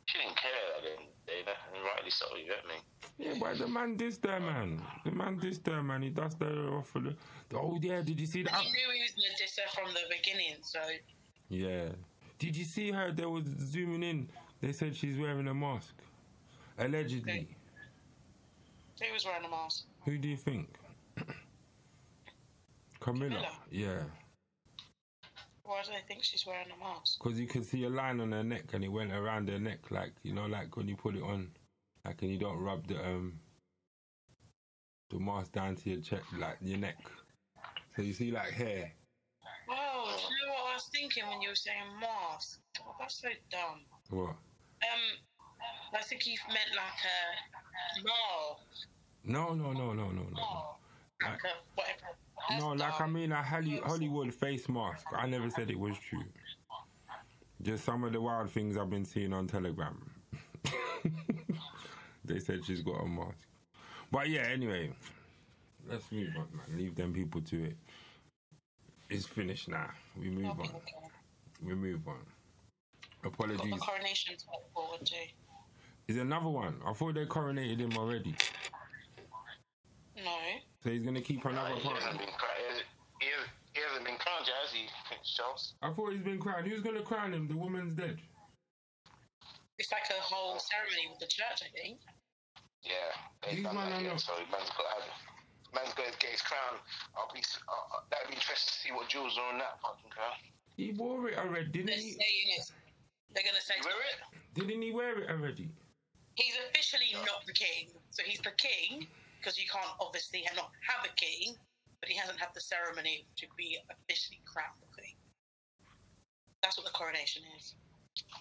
She 0.06 0.18
didn't 0.18 0.36
care 0.36 0.50
at 0.74 0.82
the 0.82 0.94
end 1.30 1.48
of 1.48 1.54
the 1.72 1.76
and 1.76 1.84
rightly 1.84 2.10
so. 2.10 2.26
You 2.36 2.46
get 2.46 2.66
me? 2.66 2.74
Yeah, 3.18 3.34
but 3.40 3.58
the 3.58 3.66
man 3.68 3.96
this 3.96 4.18
there, 4.18 4.40
man. 4.40 4.82
The 5.04 5.10
man 5.10 5.38
this 5.38 5.58
there, 5.58 5.82
man. 5.82 6.02
He 6.02 6.10
does 6.10 6.34
the 6.36 6.68
off 6.68 6.88
for 6.88 7.00
the. 7.00 7.14
Oh 7.54 7.78
yeah, 7.80 8.02
did 8.02 8.18
you 8.20 8.26
see 8.26 8.42
that? 8.42 8.54
He 8.54 8.70
knew 8.70 8.92
he 8.94 9.02
was 9.02 9.12
going 9.12 9.34
to 9.36 9.42
diss 9.42 9.58
her 9.58 9.82
from 9.82 9.92
the 9.94 10.00
beginning, 10.10 10.56
so 10.62 10.80
Yeah. 11.48 11.88
Did 12.38 12.56
you 12.56 12.64
see 12.64 12.92
her? 12.92 13.10
They 13.10 13.26
was 13.26 13.44
zooming 13.60 14.02
in. 14.02 14.28
They 14.60 14.72
said 14.72 14.94
she's 14.94 15.18
wearing 15.18 15.48
a 15.48 15.54
mask. 15.54 15.94
Allegedly. 16.78 17.48
he 19.00 19.12
was 19.12 19.24
wearing 19.24 19.44
a 19.44 19.48
mask. 19.50 19.84
Who 20.04 20.18
do 20.18 20.28
you 20.28 20.36
think? 20.36 20.68
Camilla. 23.00 23.30
Camilla? 23.30 23.52
Yeah. 23.70 24.02
Why 25.68 25.82
do 25.84 25.90
they 25.92 26.00
think 26.08 26.24
she's 26.24 26.46
wearing 26.46 26.68
a 26.74 26.82
mask? 26.82 27.18
Because 27.22 27.38
you 27.38 27.46
could 27.46 27.62
see 27.62 27.84
a 27.84 27.90
line 27.90 28.20
on 28.20 28.32
her 28.32 28.42
neck 28.42 28.72
and 28.72 28.82
it 28.82 28.88
went 28.88 29.12
around 29.12 29.50
her 29.50 29.58
neck, 29.58 29.90
like, 29.90 30.12
you 30.22 30.32
know, 30.32 30.46
like 30.46 30.74
when 30.78 30.88
you 30.88 30.96
put 30.96 31.14
it 31.14 31.22
on. 31.22 31.50
Like, 32.06 32.22
and 32.22 32.30
you 32.30 32.38
don't 32.38 32.56
rub 32.58 32.86
the, 32.86 32.96
um, 33.04 33.38
the 35.10 35.18
mask 35.18 35.52
down 35.52 35.76
to 35.76 35.90
your 35.90 36.00
chest, 36.00 36.22
like 36.38 36.56
your 36.62 36.78
neck. 36.78 36.96
So 37.94 38.00
you 38.00 38.14
see, 38.14 38.30
like, 38.30 38.50
hair. 38.50 38.90
Oh, 39.68 40.16
do 40.16 40.22
you 40.22 40.46
know 40.46 40.54
what 40.54 40.70
I 40.70 40.74
was 40.74 40.88
thinking 40.90 41.24
when 41.28 41.42
you 41.42 41.50
were 41.50 41.54
saying 41.54 41.76
mask? 42.00 42.60
Oh, 42.80 42.94
that's 42.98 43.20
so 43.20 43.28
dumb. 43.50 43.82
What? 44.08 44.30
Um, 44.30 45.04
I 45.92 46.02
think 46.02 46.26
you 46.26 46.38
meant 46.48 46.70
like 46.74 47.02
a 47.04 48.04
mask, 48.06 48.88
No, 49.22 49.52
no, 49.54 49.72
no, 49.72 49.92
no, 49.92 50.10
no, 50.12 50.22
no. 50.22 50.76
like 51.22 51.44
a 51.44 51.52
whatever. 51.74 52.16
No, 52.58 52.70
like 52.72 53.00
I 53.00 53.06
mean 53.06 53.32
a 53.32 53.42
Holly- 53.42 53.80
Hollywood 53.84 54.34
face 54.34 54.68
mask. 54.68 55.06
I 55.16 55.26
never 55.26 55.50
said 55.50 55.70
it 55.70 55.78
was 55.78 55.96
true. 55.98 56.24
Just 57.62 57.84
some 57.84 58.04
of 58.04 58.12
the 58.12 58.20
wild 58.20 58.50
things 58.50 58.76
I've 58.76 58.90
been 58.90 59.04
seeing 59.04 59.32
on 59.32 59.46
Telegram. 59.46 60.10
they 62.24 62.38
said 62.38 62.64
she's 62.64 62.82
got 62.82 63.02
a 63.02 63.06
mask. 63.06 63.36
But 64.10 64.28
yeah, 64.28 64.42
anyway, 64.42 64.90
let's 65.88 66.10
move 66.12 66.28
on, 66.36 66.48
man. 66.56 66.78
Leave 66.78 66.94
them 66.94 67.12
people 67.12 67.40
to 67.42 67.64
it. 67.64 67.76
It's 69.10 69.26
finished 69.26 69.68
now. 69.68 69.90
We 70.18 70.28
move 70.30 70.46
Okay, 70.50 70.68
on. 70.68 70.74
okay. 70.76 71.08
We 71.62 71.74
move 71.74 72.06
on. 72.06 72.18
Got 73.22 73.32
Apologies. 73.34 73.70
the 73.72 73.76
coronation 73.78 74.36
to 74.36 74.44
forward 74.72 75.04
to. 75.04 75.14
Is 76.06 76.16
another 76.16 76.48
one. 76.48 76.76
I 76.86 76.92
thought 76.92 77.14
they 77.14 77.26
coronated 77.26 77.80
him 77.80 77.96
already. 77.98 78.34
No. 80.84 80.90
So 80.90 80.94
he's 80.94 81.02
gonna 81.02 81.20
keep 81.20 81.44
another 81.44 81.74
he, 81.74 81.82
part. 81.82 82.02
hasn't 82.02 82.18
been 82.18 82.34
crowned, 82.38 82.58
he, 83.20 83.26
hasn't, 83.26 83.50
he 83.74 83.80
hasn't 83.82 84.04
been 84.06 84.18
crowned 84.18 84.46
yet, 84.46 84.56
has 84.62 84.72
he, 84.72 84.86
Prince 85.06 85.34
Charles? 85.34 85.74
I 85.82 85.90
thought 85.90 86.12
he's 86.12 86.22
been 86.22 86.38
crowned. 86.38 86.66
Who's 86.66 86.80
gonna 86.80 87.02
crown 87.02 87.34
him? 87.34 87.48
The 87.48 87.56
woman's 87.56 87.94
dead. 87.94 88.18
It's 89.78 89.92
like 89.92 90.06
a 90.10 90.20
whole 90.22 90.58
ceremony 90.58 91.06
with 91.10 91.20
the 91.22 91.30
church, 91.30 91.62
I 91.62 91.70
think. 91.70 91.98
Yeah, 92.82 93.14
they've 93.42 93.62
done 93.62 93.76
that 93.76 94.02
yet, 94.02 94.18
so 94.18 94.34
man's 94.50 94.70
got 94.74 94.86
to 94.86 94.92
have 94.98 95.06
it. 95.06 95.14
Man's 95.74 95.94
got 95.94 96.10
to 96.10 96.18
get 96.18 96.34
his 96.34 96.42
crown. 96.42 96.82
I'll 97.14 97.30
be, 97.30 97.38
uh, 97.42 97.70
uh, 97.70 98.02
that'd 98.10 98.26
be 98.26 98.34
interesting 98.34 98.74
to 98.74 98.78
see 98.82 98.90
what 98.90 99.06
jewels 99.06 99.38
are 99.38 99.52
on 99.54 99.58
that 99.62 99.78
fucking 99.78 100.10
crown. 100.10 100.34
He 100.74 100.94
wore 100.98 101.28
it 101.28 101.38
already, 101.38 101.70
didn't 101.70 101.94
They're 101.94 101.94
he? 101.94 102.18
saying 102.18 102.48
it. 102.58 102.66
They're 103.34 103.46
going 103.46 103.58
to 103.58 103.62
say 103.66 103.78
wear 103.86 103.94
it? 104.02 104.18
Didn't 104.54 104.82
he 104.82 104.90
wear 104.90 105.18
it 105.18 105.30
already? 105.30 105.70
he's 106.38 106.54
officially 106.70 107.10
not 107.26 107.42
the 107.46 107.52
king. 107.52 107.90
So 108.10 108.22
he's 108.24 108.40
the 108.40 108.54
king 108.56 109.06
because 109.38 109.58
you 109.58 109.64
can't 109.70 109.94
obviously 110.00 110.42
ha- 110.44 110.54
not 110.56 110.70
have 110.82 111.06
a 111.06 111.14
king, 111.14 111.54
but 112.00 112.10
he 112.10 112.16
hasn't 112.16 112.38
had 112.38 112.50
the 112.54 112.60
ceremony 112.60 113.26
to 113.36 113.46
be 113.56 113.78
officially 113.90 114.40
crowned 114.44 114.78
the 114.82 115.02
king. 115.02 115.14
That's 116.62 116.76
what 116.76 116.86
the 116.86 116.92
coronation 116.92 117.42
is. 117.58 117.74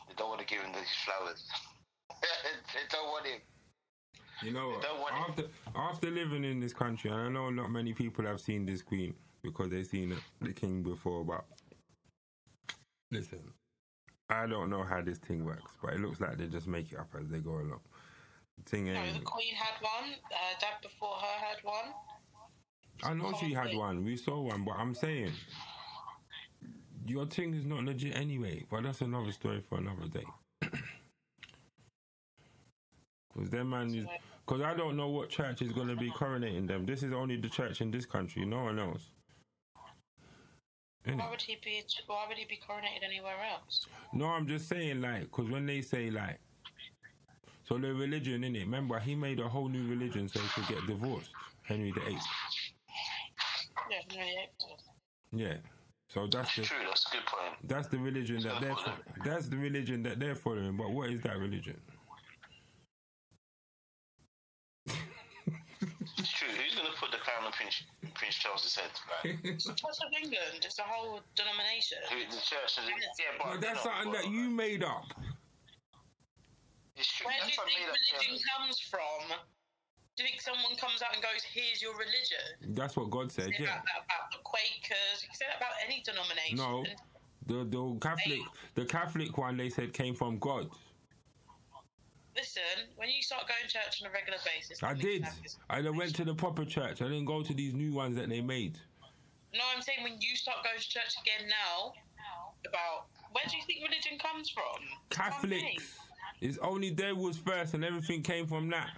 They 0.08 0.16
don't 0.18 0.30
want 0.30 0.42
to 0.42 0.48
give 0.48 0.62
him 0.62 0.74
these 0.74 0.90
flowers. 1.06 1.46
they 2.74 2.86
don't 2.90 3.08
want 3.08 3.28
him. 3.28 3.42
You 4.44 4.52
know, 4.52 4.70
what? 4.70 4.82
don't 4.82 5.00
want 5.00 5.40
it. 5.40 5.50
after 5.76 5.76
after 5.76 6.12
living 6.12 6.44
in 6.44 6.60
this 6.60 6.74
country, 6.74 7.10
and 7.10 7.20
I 7.20 7.30
know 7.30 7.50
not 7.50 7.72
many 7.72 7.94
people 7.94 8.26
have 8.26 8.40
seen 8.40 8.66
this 8.66 8.82
queen 8.82 9.14
because 9.44 9.70
they've 9.70 9.86
seen 9.86 10.16
the 10.42 10.54
king 10.54 10.84
before. 10.84 11.24
But 11.24 11.46
listen, 13.12 13.52
I 14.30 14.46
don't 14.46 14.70
know 14.70 14.84
how 14.84 15.02
this 15.02 15.18
thing 15.18 15.46
works, 15.46 15.72
but 15.82 15.94
it 15.94 16.02
looks 16.02 16.20
like 16.20 16.38
they 16.38 16.48
just 16.48 16.68
make 16.68 16.92
it 16.92 17.00
up 17.00 17.10
as 17.20 17.28
they 17.30 17.40
go 17.40 17.52
along. 17.52 17.82
Thing 18.66 18.86
No, 18.86 19.14
the 19.14 19.20
queen 19.20 19.54
had 19.56 19.82
one. 19.82 20.14
Uh, 20.14 20.60
dad 20.60 20.82
before 20.82 21.16
her 21.16 21.46
had 21.46 21.58
one. 21.64 21.94
I 23.04 23.14
know 23.14 23.34
she 23.40 23.54
had 23.54 23.74
one. 23.76 24.04
We 24.04 24.18
saw 24.18 24.42
one, 24.42 24.66
but 24.66 24.76
I'm 24.78 24.94
saying 24.94 25.32
your 27.06 27.26
thing 27.26 27.54
is 27.54 27.66
not 27.66 27.84
legit 27.84 28.16
anyway. 28.16 28.66
But 28.70 28.84
that's 28.84 29.02
another 29.02 29.32
story 29.32 29.64
for 29.68 29.78
another 29.78 30.08
day. 30.08 30.26
Because 33.34 33.52
them 33.52 33.70
man 33.70 33.94
is. 33.94 34.06
Because 34.46 34.64
I 34.64 34.74
don't 34.74 34.98
know 34.98 35.10
what 35.10 35.30
church 35.30 35.62
is 35.62 35.72
going 35.72 35.90
to 35.90 35.96
be 35.96 36.10
coronating 36.10 36.68
them. 36.68 36.86
This 36.86 37.04
is 37.04 37.14
only 37.14 37.36
the 37.36 37.50
church 37.50 37.82
in 37.82 37.92
this 37.92 38.06
country. 38.06 38.46
No 38.46 38.64
one 38.64 38.80
else. 38.80 39.12
Why 41.04 41.30
would 41.30 41.42
he 41.42 41.58
be? 41.64 41.84
Why 42.08 42.26
would 42.28 42.38
he 42.38 42.46
be 42.46 42.60
coronated 42.68 43.06
anywhere 43.06 43.36
else? 43.54 43.86
No, 44.12 44.26
I'm 44.26 44.48
just 44.48 44.68
saying 44.68 45.02
like, 45.02 45.22
because 45.22 45.50
when 45.50 45.66
they 45.66 45.82
say 45.82 46.10
like, 46.10 46.40
so 47.68 47.78
the 47.78 47.94
religion 47.94 48.44
in 48.44 48.56
it. 48.56 48.60
Remember, 48.62 49.00
he 49.00 49.16
made 49.16 49.40
a 49.40 49.48
whole 49.48 49.68
new 49.70 49.88
religion 49.88 50.28
so 50.30 50.40
he 50.40 50.48
could 50.50 50.68
get 50.76 50.88
divorced. 50.88 51.30
Henry 51.64 51.92
the 51.92 52.02
Eighth. 52.08 52.24
Yeah, 53.92 53.98
no, 54.16 54.22
yeah. 54.24 55.48
Yeah. 55.48 55.58
So 56.10 56.26
that's 56.28 56.56
the 56.56 56.62
True, 56.64 56.78
that's 56.88 57.06
a 57.08 57.12
good 57.18 57.26
point. 57.26 57.68
that's 57.68 57.88
the 57.90 57.98
religion 57.98 58.42
that 58.44 58.62
they're 58.62 58.76
fo- 58.76 58.94
that's 59.26 59.48
the 59.50 59.58
religion 59.58 60.04
that 60.04 60.20
they're 60.20 60.36
following. 60.36 60.78
But 60.78 60.92
what 60.92 61.10
is 61.10 61.22
that 61.22 61.38
religion? 61.38 61.80
It's 66.18 66.30
true. 66.32 66.48
Who's 66.50 66.74
going 66.76 66.88
to 66.92 66.98
put 67.00 67.12
the 67.12 67.18
crown 67.18 67.46
on 67.46 67.52
Prince, 67.52 67.84
Prince 68.16 68.36
Charles's 68.36 68.76
head? 68.76 68.90
Like, 69.24 69.38
It's 69.44 69.66
the 69.66 69.74
Church 69.74 69.98
of 70.06 70.12
England. 70.24 70.64
It's 70.64 70.80
a 70.80 70.84
whole 70.84 71.20
denomination. 71.36 72.00
who, 72.10 72.20
the 72.26 72.42
church 72.42 72.80
is. 72.80 72.90
Yeah, 73.20 73.26
but. 73.38 73.52
But 73.54 73.62
they're 73.62 73.74
that's 73.74 73.86
not- 73.86 74.04
something 74.04 74.14
that 74.14 74.32
you 74.32 74.50
made 74.50 74.84
up. 74.84 75.06
It's 76.98 77.08
true. 77.08 77.28
Where 77.28 77.36
do 77.42 77.48
you 77.48 77.54
think 77.56 77.80
religion 77.86 78.44
comes 78.58 78.80
from? 78.80 79.38
Do 80.18 80.24
you 80.24 80.30
think 80.30 80.42
someone 80.42 80.76
comes 80.78 81.04
out 81.04 81.14
and 81.14 81.22
goes, 81.22 81.44
"Here's 81.44 81.80
your 81.82 81.94
religion"? 81.94 82.74
That's 82.76 82.96
what 82.98 83.12
God 83.12 83.32
said. 83.32 83.46
Say 83.54 83.56
Yeah. 83.60 83.66
that 83.78 83.84
about, 83.86 84.06
about 84.06 84.32
the 84.32 84.40
Quakers. 84.44 85.22
You 85.22 85.28
can 85.30 85.36
say 85.38 85.46
that 85.46 85.58
about 85.58 85.74
any 85.86 86.02
denomination. 86.02 86.58
No. 86.58 86.84
The 87.46 87.64
the 87.66 88.00
Catholic 88.02 88.42
the 88.74 88.86
Catholic 88.86 89.38
one 89.38 89.58
they 89.58 89.70
said 89.70 89.94
came 89.94 90.16
from 90.16 90.40
God. 90.40 90.70
Listen, 92.36 92.90
when 92.96 93.10
you 93.10 93.22
start 93.22 93.48
going 93.48 93.62
to 93.66 93.68
church 93.68 94.02
on 94.04 94.10
a 94.10 94.14
regular 94.14 94.38
basis, 94.46 94.82
I 94.84 94.94
did. 94.94 95.24
can 95.24 95.34
have 95.70 95.86
I 95.86 95.90
went 95.90 96.16
to 96.16 96.26
the 96.26 96.36
proper 96.36 96.66
church. 96.66 97.02
I 97.02 97.06
didn't 97.06 97.26
go 97.26 97.42
to 97.42 97.54
these 97.54 97.74
new 97.74 97.94
ones 97.94 98.16
that 98.16 98.30
they 98.30 98.42
made. 98.42 98.80
No, 99.54 99.64
I'm 99.76 99.82
saying 99.82 100.04
when 100.04 100.20
you 100.22 100.36
start 100.36 100.64
going 100.64 100.78
to 100.78 100.88
church 100.90 101.16
again 101.22 101.50
now, 101.50 101.94
about 102.68 103.08
where 103.32 103.44
do 103.48 103.58
you 103.58 103.64
think 103.64 103.84
religion 103.84 104.20
comes 104.20 104.50
from? 104.50 104.64
It's 105.10 105.18
one. 105.18 105.30
Catholics. 105.32 105.98
It's 106.42 106.58
only 106.60 106.92
there 106.92 107.16
was 107.16 107.38
first 107.38 107.74
and 107.74 107.84
everything 107.84 108.22
came 108.22 108.46
from 108.48 108.70
that. 108.70 108.92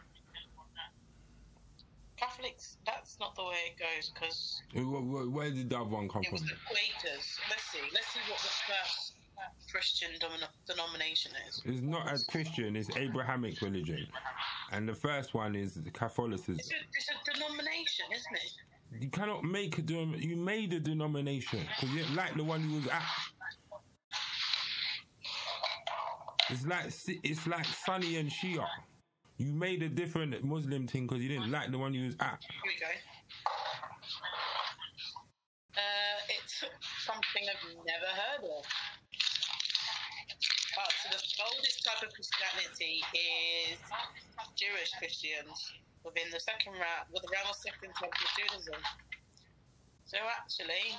Catholics, 2.18 2.78
that's 2.86 3.18
not 3.20 3.34
the 3.36 3.44
way 3.44 3.56
it 3.72 3.80
goes 3.80 4.12
because 4.14 4.62
Where, 4.74 4.84
where- 5.30 5.52
did 5.52 5.70
that 5.70 5.86
one 5.88 6.10
come 6.10 6.24
it 6.24 6.32
was 6.34 6.42
from? 6.42 6.50
the 6.50 6.56
Quakers. 6.66 7.40
Let's 7.50 7.64
see. 7.72 7.80
Let's 7.94 8.08
see 8.14 8.20
what 8.30 8.40
the 8.40 8.74
first 8.74 9.14
Christian 9.72 10.10
denom- 10.20 10.50
denomination 10.68 11.32
is. 11.48 11.62
It's 11.64 11.82
not 11.82 12.10
as 12.10 12.26
Christian, 12.26 12.76
it's 12.76 12.94
Abrahamic 12.98 13.62
religion. 13.62 14.06
And 14.74 14.88
the 14.88 14.94
first 14.96 15.34
one 15.34 15.56
is 15.56 15.76
the 15.76 15.90
Catholicism. 15.92 16.56
It's 16.60 16.72
a, 16.72 16.76
it's 16.94 17.10
a 17.10 17.34
denomination, 17.34 18.06
isn't 18.14 18.36
it? 18.36 18.54
You 19.02 19.10
cannot 19.10 19.46
make 19.46 19.78
a 19.78 19.82
denom- 19.82 20.22
you 20.22 20.36
made 20.36 20.74
a 20.74 20.80
denomination 20.80 21.62
because 21.80 22.10
like 22.12 22.36
the 22.36 22.44
one 22.44 22.70
you 22.70 22.78
was 22.78 22.88
at. 22.88 23.04
It's 26.50 26.66
like 26.66 26.86
it's 27.24 27.48
like 27.48 27.66
Sunni 27.66 28.18
and 28.18 28.30
Shia. 28.30 28.66
You 29.38 29.54
made 29.54 29.84
a 29.84 29.90
different 29.90 30.44
Muslim 30.44 30.88
thing 30.88 31.08
because 31.08 31.22
you 31.24 31.30
didn't 31.30 31.52
like 31.52 31.72
the 31.72 31.78
one 31.78 31.94
you 31.94 32.06
was 32.06 32.16
at. 32.20 32.40
Here 32.42 32.62
we 32.66 32.76
go. 32.80 32.92
Uh, 35.78 36.20
it's 36.28 36.64
something 37.06 37.44
I've 37.48 37.76
never 37.86 38.10
heard 38.12 38.44
of. 38.44 38.66
Oh, 40.80 40.92
so 41.04 41.10
the 41.12 41.22
oldest 41.44 41.84
type 41.86 42.04
of 42.08 42.14
Christianity 42.14 43.02
is 43.14 43.78
Jewish 44.56 44.92
Christians 44.98 45.72
within 46.04 46.32
the 46.32 46.40
second 46.40 46.74
round, 46.74 47.08
with 47.14 47.24
the 47.24 47.30
realm 47.32 47.48
of 47.50 47.56
second 47.56 47.94
temple 47.96 48.28
Judaism. 48.36 48.82
So 50.06 50.18
actually, 50.36 50.98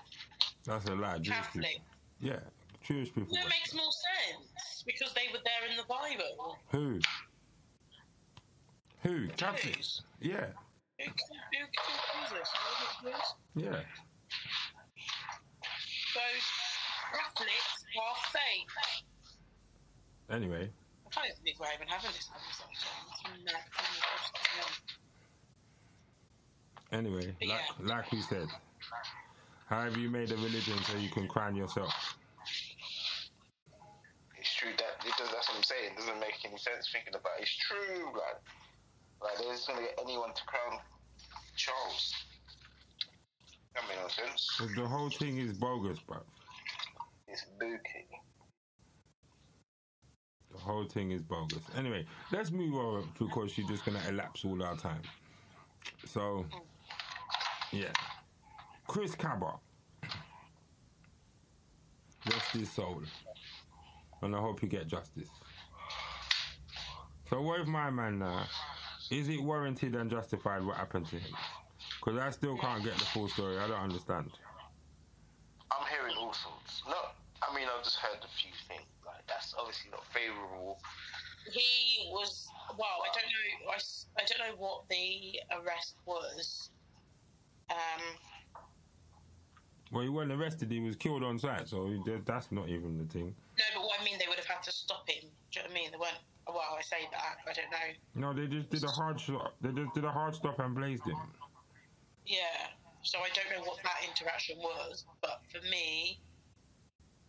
That's 0.65 0.87
a 0.87 0.95
lie. 0.95 1.19
Catholic. 1.25 1.81
Yeah, 2.21 2.41
Jewish 2.91 3.15
people. 3.15 3.35
That 3.37 3.49
makes 3.49 3.73
more 3.73 3.93
sense 3.93 4.83
because 4.85 5.15
they 5.15 5.31
were 5.33 5.39
there 5.45 5.71
in 5.71 5.77
the 5.77 5.85
Bible. 5.87 6.59
Who? 6.73 6.99
Who? 9.05 9.29
Catholics. 9.37 9.77
Jews. 9.77 10.03
Yeah, 10.21 10.47
Who, 10.99 11.05
who 11.07 11.13
killed 11.53 11.71
Jesus? 12.19 12.49
Was 12.67 12.79
it 12.83 13.13
Jews? 13.13 13.35
yeah. 13.55 13.81
So 16.13 16.21
Catholics 17.15 17.85
are 17.97 18.17
fake. 18.33 18.69
Anyway, 20.29 20.69
I 21.07 21.11
can't 21.11 21.39
believe 21.39 21.55
we're 21.61 21.67
even 21.75 21.87
having 21.87 22.11
this 22.11 22.29
conversation. 22.29 22.91
Anyway, 26.93 27.37
like 27.41 27.61
yeah. 27.81 27.95
like 27.95 28.11
we 28.11 28.21
said, 28.23 28.49
however 29.69 29.99
you 30.01 30.11
made 30.11 30.33
a 30.33 30.37
religion 30.37 30.77
so 30.83 30.97
you 30.99 31.09
can 31.09 31.29
crown 31.29 31.55
yourself. 31.55 32.19
True 34.61 34.73
that 34.77 35.07
it 35.09 35.17
does. 35.17 35.33
That's 35.33 35.49
what 35.49 35.57
I'm 35.57 35.63
saying. 35.63 35.93
It 35.93 35.97
doesn't 35.97 36.21
make 36.21 36.35
any 36.45 36.59
sense 36.59 36.91
thinking 36.93 37.15
about. 37.15 37.33
it. 37.39 37.45
It's 37.45 37.57
true, 37.67 38.13
like, 38.13 38.43
like 39.23 39.39
there's 39.39 39.65
gonna 39.67 39.81
get 39.81 39.99
anyone 40.03 40.35
to 40.35 40.43
crown 40.45 40.81
Charles. 41.57 42.15
That 43.75 43.89
makes 43.89 44.01
no 44.03 44.09
sense. 44.27 44.57
'Cause 44.59 44.75
the 44.75 44.87
whole 44.87 45.09
thing 45.09 45.39
is 45.39 45.57
bogus, 45.57 45.99
bro. 46.01 46.19
It's 47.27 47.45
bookie. 47.59 48.21
The 50.51 50.59
whole 50.59 50.87
thing 50.87 51.13
is 51.13 51.23
bogus. 51.23 51.63
Anyway, 51.75 52.07
let's 52.31 52.51
move 52.51 52.75
on 52.75 53.11
because 53.19 53.53
she's 53.53 53.67
just 53.67 53.87
gonna 53.87 54.07
elapse 54.09 54.45
all 54.45 54.63
our 54.63 54.77
time. 54.77 55.03
So, 56.05 56.45
yeah, 57.73 57.93
Chris 58.87 59.15
Kaba, 59.15 59.59
rest 62.27 62.51
his 62.53 62.71
soul, 62.71 63.03
and 64.23 64.35
I 64.35 64.41
hope 64.41 64.63
you 64.63 64.69
get 64.69 64.87
justice. 64.87 65.29
So, 67.29 67.41
what 67.41 67.61
if 67.61 67.67
my 67.67 67.91
man 67.91 68.19
now? 68.19 68.45
Is 69.11 69.29
it 69.29 69.43
warranted 69.43 69.95
and 69.95 70.11
justified 70.11 70.65
what 70.65 70.77
happened 70.77 71.07
to 71.09 71.17
him? 71.17 71.35
Because 72.03 72.19
I 72.21 72.31
still 72.31 72.57
can't 72.57 72.83
get 72.85 72.95
the 72.95 73.05
full 73.07 73.29
story. 73.29 73.59
I 73.59 73.67
don't 73.69 73.81
understand. 73.81 74.31
I'm 75.71 75.87
hearing 75.87 76.17
all 76.19 76.33
sorts. 76.33 76.83
No, 76.89 76.97
I 77.43 77.55
mean 77.55 77.67
I've 77.67 77.85
just 77.85 77.97
heard 77.97 78.19
a 78.23 78.29
few 78.41 78.53
things. 78.69 78.87
Like 79.05 79.27
that's 79.29 79.55
obviously 79.59 79.91
not 79.91 80.05
favourable. 80.13 80.81
He 81.53 82.09
was 82.11 82.49
well. 82.79 83.03
I 83.05 83.11
don't 83.15 83.27
know. 83.27 83.71
I, 83.73 83.79
I 84.21 84.25
don't 84.27 84.49
know 84.49 84.57
what 84.59 84.89
the 84.89 85.41
arrest 85.61 85.97
was. 86.07 86.71
Um, 87.71 88.03
Well, 89.91 90.03
he 90.05 90.09
wasn't 90.09 90.33
arrested. 90.41 90.71
He 90.71 90.81
was 90.81 90.95
killed 90.97 91.25
on 91.25 91.39
site, 91.39 91.69
so 91.69 91.87
he- 91.89 92.01
that's 92.25 92.53
not 92.53 92.69
even 92.69 92.97
the 92.97 93.05
thing. 93.13 93.35
No, 93.59 93.65
but 93.75 93.83
what 93.83 94.01
I 94.01 94.05
mean, 94.05 94.19
they 94.19 94.27
would 94.29 94.39
have 94.39 94.47
had 94.47 94.63
to 94.63 94.73
stop 94.73 95.09
him. 95.09 95.29
Do 95.51 95.61
you 95.61 95.63
know 95.63 95.69
what 95.69 95.71
I 95.71 95.75
mean? 95.75 95.91
They 95.91 95.99
weren't. 95.99 96.19
Well, 96.47 96.77
I 96.79 96.83
say 96.83 97.09
that. 97.11 97.39
I 97.47 97.53
don't 97.53 97.71
know. 97.71 98.33
No, 98.33 98.33
they 98.35 98.47
just 98.47 98.71
did 98.71 98.85
a 98.85 98.89
hard 98.91 99.21
stop. 99.21 99.55
They 99.61 99.73
just 99.73 99.95
did 99.95 100.05
a 100.05 100.11
hard 100.11 100.35
stop 100.35 100.59
and 100.59 100.75
blazed 100.75 101.05
him. 101.05 101.17
Yeah. 102.27 102.69
So 103.03 103.19
I 103.19 103.29
don't 103.35 103.51
know 103.51 103.65
what 103.69 103.79
that 103.83 104.03
interaction 104.07 104.59
was, 104.59 105.05
but 105.23 105.41
for 105.51 105.61
me, 105.69 106.21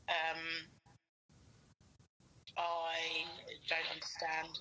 um, 0.10 0.68
I 2.58 3.25
don't 3.68 3.89
understand 3.94 4.60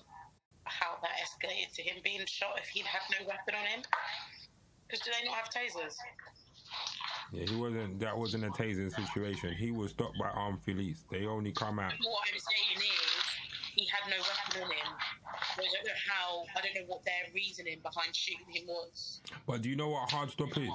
how 0.65 0.97
that 1.01 1.11
escalated 1.19 1.73
to 1.75 1.81
him 1.81 2.01
being 2.03 2.25
shot 2.25 2.57
if 2.61 2.67
he'd 2.69 2.85
had 2.85 3.01
no 3.19 3.27
weapon 3.27 3.55
on 3.55 3.65
him. 3.65 3.81
Because 4.87 5.03
do 5.05 5.11
they 5.11 5.25
not 5.27 5.35
have 5.35 5.49
tasers? 5.49 5.95
Yeah, 7.31 7.45
he 7.47 7.55
wasn't. 7.55 7.99
That 7.99 8.17
wasn't 8.17 8.43
a 8.43 8.49
tasing 8.49 8.91
situation. 8.91 9.53
He 9.53 9.71
was 9.71 9.91
stopped 9.91 10.17
by 10.19 10.29
armed 10.29 10.63
police. 10.63 11.05
They 11.09 11.25
only 11.25 11.51
come 11.51 11.79
out. 11.79 11.93
What 12.01 12.21
I'm 12.27 12.39
saying 12.39 12.77
is, 12.77 13.21
he 13.75 13.85
had 13.87 14.09
no 14.09 14.17
weapon 14.17 14.63
on 14.63 14.71
him. 14.71 14.93
So 15.55 15.63
I 15.63 15.67
don't 15.73 15.85
know 15.85 16.01
how. 16.09 16.43
I 16.57 16.61
don't 16.61 16.75
know 16.75 16.87
what 16.87 17.05
their 17.05 17.31
reasoning 17.33 17.79
behind 17.81 18.15
shooting 18.15 18.51
him 18.51 18.67
was. 18.67 19.21
But 19.47 19.61
do 19.61 19.69
you 19.69 19.75
know 19.75 19.89
what 19.89 20.11
hard 20.11 20.29
stop 20.29 20.57
is? 20.57 20.69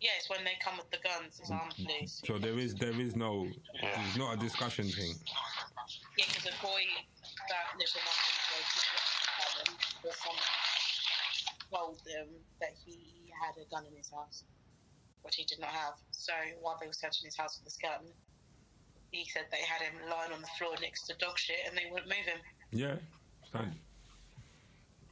Yes, 0.00 0.28
when 0.28 0.44
they 0.44 0.58
come 0.62 0.76
with 0.76 0.90
the 0.90 0.98
guns, 0.98 1.40
it's 1.40 1.50
armed 1.50 1.74
police. 1.76 2.22
So 2.26 2.38
there 2.38 2.58
is 2.58 2.74
there 2.74 3.00
is 3.00 3.14
no. 3.14 3.46
It's 3.74 4.16
not 4.16 4.34
a 4.34 4.38
discussion 4.38 4.86
thing. 4.86 5.14
Yeah, 6.18 6.24
because 6.28 6.46
a 6.46 6.62
boy 6.62 6.82
that 7.48 7.78
lives 7.78 7.94
in 7.94 8.02
my 8.04 8.36
someone 10.12 10.38
told 11.70 11.98
them 12.04 12.28
that 12.60 12.74
he 12.84 13.32
had 13.42 13.54
a 13.60 13.64
gun 13.70 13.84
in 13.90 13.96
his 13.96 14.10
house, 14.10 14.44
which 15.26 15.36
he 15.36 15.44
did 15.44 15.60
not 15.60 15.70
have. 15.70 15.94
So 16.12 16.32
while 16.60 16.78
they 16.80 16.86
were 16.86 16.92
searching 16.92 17.26
his 17.26 17.36
house 17.36 17.58
for 17.58 17.64
this 17.64 17.76
gun, 17.76 18.06
he 19.10 19.28
said 19.28 19.42
they 19.50 19.58
had 19.58 19.82
him 19.82 19.94
lying 20.08 20.32
on 20.32 20.40
the 20.40 20.46
floor 20.58 20.72
next 20.80 21.06
to 21.08 21.14
dog 21.18 21.36
shit 21.36 21.56
and 21.68 21.76
they 21.76 21.90
wouldn't 21.90 22.08
move 22.08 22.24
him. 22.24 22.38
Yeah, 22.70 22.96
stand. 23.48 23.72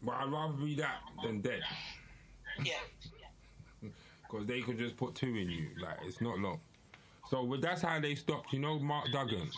But 0.02 0.12
I'd 0.12 0.30
rather 0.30 0.52
be 0.54 0.74
that 0.76 0.98
than 1.22 1.40
dead, 1.40 1.62
Yeah. 2.62 2.74
because 4.22 4.46
they 4.46 4.60
could 4.60 4.78
just 4.78 4.96
put 4.96 5.14
two 5.14 5.34
in 5.34 5.50
you. 5.50 5.68
Like 5.80 5.98
it's 6.04 6.20
not 6.20 6.38
long. 6.38 6.60
So, 7.30 7.56
that's 7.60 7.80
how 7.80 7.98
they 8.00 8.14
stopped. 8.14 8.52
You 8.52 8.58
know, 8.58 8.78
Mark 8.78 9.06
Duggan. 9.10 9.48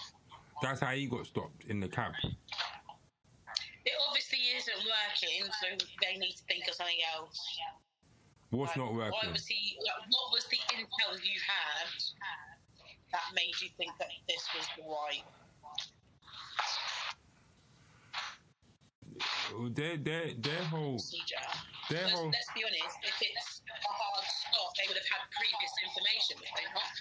That's 0.63 0.81
how 0.81 0.93
he 0.93 1.07
got 1.07 1.27
stopped 1.27 1.65
in 1.65 1.81
the 1.81 1.89
cab. 1.89 2.13
It 2.23 3.93
obviously 4.09 4.39
isn't 4.57 4.77
working, 4.77 5.51
so 5.61 5.87
they 6.01 6.17
need 6.19 6.33
to 6.33 6.45
think 6.45 6.69
of 6.69 6.75
something 6.75 6.97
else. 7.15 7.41
What's 8.50 8.71
Like, 8.71 8.76
not 8.79 8.93
Why 8.95 9.11
working? 9.11 9.33
was 9.33 9.47
he? 9.47 9.76
Like, 9.83 10.07
what 10.09 10.33
was 10.33 10.45
the 10.47 10.59
intel 10.75 11.12
you 11.25 11.38
had 11.43 11.88
that 13.12 13.26
made 13.35 13.55
you 13.61 13.69
think 13.76 13.91
that 13.99 14.09
this 14.29 14.43
was 14.55 14.67
the 14.76 14.83
right? 14.87 15.25
Their 19.75 19.97
their 19.97 20.35
their 20.37 20.63
whole 20.69 20.99
procedure. 21.00 21.41
their 21.89 22.04
Because 22.04 22.19
whole 22.19 22.30
let's 22.30 22.50
be 22.54 22.63
honest, 22.67 22.97
if 23.02 23.17
it's 23.23 23.63
a 23.67 23.93
hard 23.93 24.26
stop, 24.26 24.71
they 24.76 24.85
would 24.91 24.99
have 25.00 25.11
had 25.11 25.23
previous 25.32 25.73
information, 25.87 26.35
would 26.43 26.52
they 26.54 26.69
not? 26.76 26.95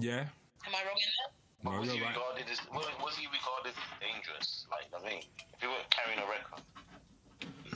yeah. 0.00 0.22
Am 0.66 0.72
I 0.74 0.80
wrong 0.86 0.96
in 0.98 1.10
that? 1.18 1.30
No, 1.64 1.70
was 1.82 1.90
he 1.92 2.00
right. 2.00 2.14
regarded 2.14 2.46
as 2.48 2.60
was, 2.72 2.86
was 3.02 3.14
he 3.18 3.26
regarded 3.28 3.74
as 3.74 3.82
dangerous? 4.00 4.66
Like 4.70 4.88
I 4.94 5.00
mean, 5.04 5.22
if 5.52 5.58
he 5.60 5.66
were 5.66 5.82
carrying 5.90 6.22
a 6.22 6.26
record, 6.30 6.62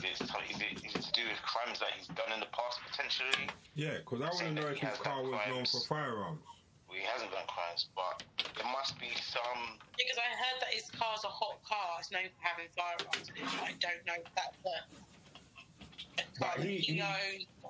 is 0.05 0.21
it, 0.21 0.29
is 0.49 0.59
it 0.61 0.85
is 0.85 0.95
it 0.95 1.01
to 1.01 1.11
do 1.13 1.21
with 1.29 1.41
crimes 1.41 1.79
that 1.79 1.89
he's 1.97 2.07
done 2.07 2.31
in 2.33 2.39
the 2.39 2.51
past 2.51 2.79
potentially? 2.89 3.49
Yeah, 3.75 3.97
because 3.99 4.21
I 4.21 4.27
want 4.29 4.39
to 4.39 4.51
know 4.53 4.67
if 4.67 4.77
his 4.79 4.97
car 4.99 5.21
done 5.21 5.31
was 5.31 5.39
known 5.49 5.65
for 5.65 5.81
firearms. 5.87 6.41
Well, 6.87 6.97
he 6.97 7.05
hasn't 7.05 7.31
done 7.31 7.47
crimes, 7.47 7.89
but 7.95 8.23
there 8.55 8.71
must 8.71 8.99
be 8.99 9.09
some. 9.21 9.79
Because 9.97 10.17
I 10.17 10.29
heard 10.37 10.61
that 10.61 10.73
his 10.73 10.91
car's 10.91 11.23
a 11.23 11.27
hot 11.31 11.57
car. 11.63 11.97
It's 11.99 12.11
known 12.11 12.29
for 12.29 12.41
having 12.45 12.67
firearms 12.77 13.29
in 13.33 13.41
it. 13.41 13.49
I 13.63 13.73
don't 13.79 14.05
know 14.05 14.13
if 14.21 14.29
that's 14.35 14.57
a, 14.65 16.21
a 16.21 16.25
But 16.39 16.63
he- 16.63 16.77
he, 16.77 16.93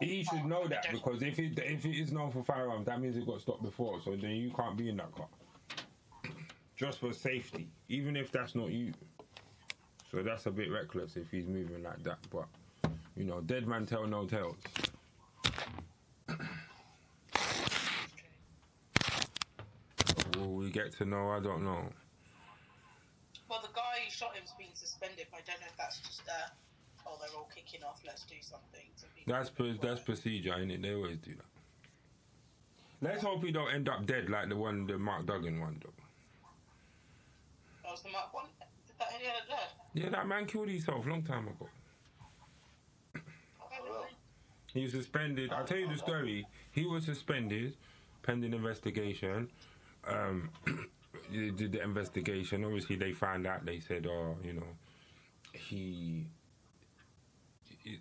he- 0.01 0.05
He 0.05 0.23
should 0.23 0.45
know 0.45 0.67
that 0.67 0.91
because 0.91 1.21
if 1.21 1.39
it 1.39 1.57
if 1.59 1.85
it 1.85 1.95
is 1.97 2.11
known 2.11 2.31
for 2.31 2.43
firearms, 2.43 2.85
that 2.87 2.99
means 2.99 3.15
it 3.15 3.25
got 3.25 3.39
stopped 3.41 3.63
before. 3.63 4.01
So 4.03 4.11
then 4.15 4.31
you 4.31 4.51
can't 4.51 4.75
be 4.75 4.89
in 4.89 4.97
that 4.97 5.11
car. 5.15 5.27
Just 6.75 6.99
for 6.99 7.13
safety, 7.13 7.69
even 7.87 8.17
if 8.17 8.31
that's 8.31 8.55
not 8.55 8.71
you. 8.71 8.91
So 10.13 10.21
that's 10.21 10.45
a 10.45 10.51
bit 10.51 10.71
reckless 10.71 11.17
if 11.17 11.31
he's 11.31 11.47
moving 11.47 11.81
like 11.81 12.03
that. 12.03 12.19
But 12.31 12.45
you 13.17 13.23
know, 13.23 13.41
dead 13.41 13.67
man 13.67 13.87
tell 13.87 14.05
no 14.05 14.25
tales. 14.25 14.57
Will 20.37 20.53
we 20.53 20.69
get 20.69 20.95
to 20.97 21.05
know? 21.05 21.29
I 21.29 21.39
don't 21.39 21.63
know. 21.63 21.89
Well, 23.49 23.61
the 23.63 23.69
guy 23.73 24.01
who 24.05 24.11
shot 24.11 24.35
him's 24.35 24.53
been 24.55 24.67
suspended, 24.75 25.25
but 25.31 25.39
I 25.39 25.41
don't 25.47 25.59
know 25.61 25.67
if 25.67 25.77
that's 25.77 25.99
just 26.01 26.21
uh 26.27 26.49
oh, 27.07 27.17
they're 27.19 27.35
all 27.35 27.49
kicking 27.53 27.83
off. 27.83 27.99
Let's 28.05 28.23
do 28.25 28.35
something. 28.39 28.81
That's 29.25 29.49
pro- 29.49 29.73
that's 29.73 30.01
procedure, 30.01 30.53
ain't 30.53 30.71
it? 30.71 30.83
They 30.83 30.93
always 30.93 31.17
do 31.17 31.31
that. 31.31 31.45
Let's 33.01 33.23
hope 33.23 33.43
he 33.43 33.51
don't 33.51 33.73
end 33.73 33.89
up 33.89 34.05
dead 34.05 34.29
like 34.29 34.49
the 34.49 34.55
one, 34.55 34.85
the 34.85 34.99
Mark 34.99 35.25
Duggan 35.25 35.59
one, 35.59 35.81
though. 35.83 35.89
That 37.81 37.91
was 37.91 38.03
the 38.03 38.11
Mark 38.11 38.31
one. 38.31 38.45
That 39.03 39.15
any 39.19 39.29
other 39.29 39.45
dead? 39.49 40.03
Yeah, 40.03 40.09
that 40.09 40.27
man 40.27 40.45
killed 40.45 40.69
himself 40.69 41.05
long 41.05 41.23
time 41.23 41.47
ago. 41.47 41.69
He 44.73 44.83
was 44.83 44.91
suspended. 44.91 45.53
I'll 45.53 45.65
tell 45.65 45.77
you 45.77 45.87
the 45.87 45.97
story. 45.97 46.47
He 46.71 46.85
was 46.85 47.05
suspended 47.05 47.75
pending 48.23 48.53
investigation. 48.53 49.49
Um, 50.07 50.49
they 51.31 51.51
did 51.51 51.73
the 51.73 51.83
investigation. 51.83 52.63
Obviously, 52.65 52.95
they 52.95 53.11
found 53.11 53.45
out. 53.45 53.65
They 53.65 53.79
said, 53.79 54.07
"Oh, 54.07 54.37
you 54.43 54.53
know, 54.53 54.67
he." 55.53 56.25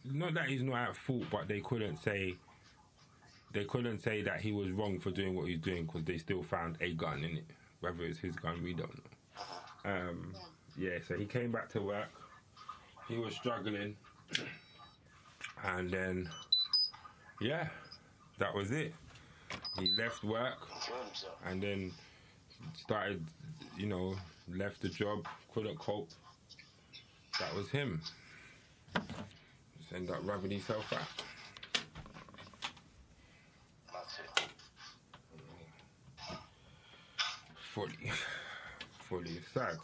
Not 0.04 0.34
that 0.34 0.46
he's 0.48 0.62
not 0.62 0.90
at 0.90 0.96
fault, 0.96 1.24
but 1.30 1.48
they 1.48 1.60
couldn't 1.60 1.98
say. 1.98 2.36
They 3.52 3.64
couldn't 3.64 3.98
say 3.98 4.22
that 4.22 4.40
he 4.40 4.52
was 4.52 4.70
wrong 4.70 4.98
for 4.98 5.10
doing 5.10 5.34
what 5.34 5.48
he's 5.48 5.58
doing 5.58 5.84
because 5.84 6.04
they 6.04 6.16
still 6.16 6.42
found 6.42 6.78
a 6.80 6.94
gun 6.94 7.22
in 7.22 7.36
it. 7.36 7.44
Whether 7.80 8.04
it's 8.04 8.18
his 8.18 8.34
gun, 8.36 8.62
we 8.62 8.72
don't 8.72 8.94
know. 8.94 9.90
Um, 9.92 10.34
yeah, 10.76 10.98
so 11.06 11.16
he 11.16 11.24
came 11.24 11.52
back 11.52 11.68
to 11.70 11.80
work. 11.80 12.08
He 13.08 13.18
was 13.18 13.34
struggling, 13.34 13.96
and 15.64 15.90
then, 15.90 16.30
yeah, 17.40 17.68
that 18.38 18.54
was 18.54 18.70
it. 18.70 18.94
He 19.78 19.90
left 19.98 20.24
work 20.24 20.68
and 21.46 21.62
then 21.62 21.92
started, 22.76 23.24
you 23.76 23.86
know, 23.86 24.14
left 24.48 24.80
the 24.80 24.88
job, 24.88 25.26
couldn't 25.52 25.78
cope. 25.78 26.08
That 27.38 27.54
was 27.54 27.68
him. 27.70 28.00
Just 28.94 29.92
end 29.94 30.10
up 30.10 30.20
rubbing 30.24 30.50
himself 30.50 30.92
out. 30.92 31.00
That's 33.92 34.18
it. 34.18 34.48
fully, 37.72 38.12
fully 39.08 39.40
sad. 39.52 39.78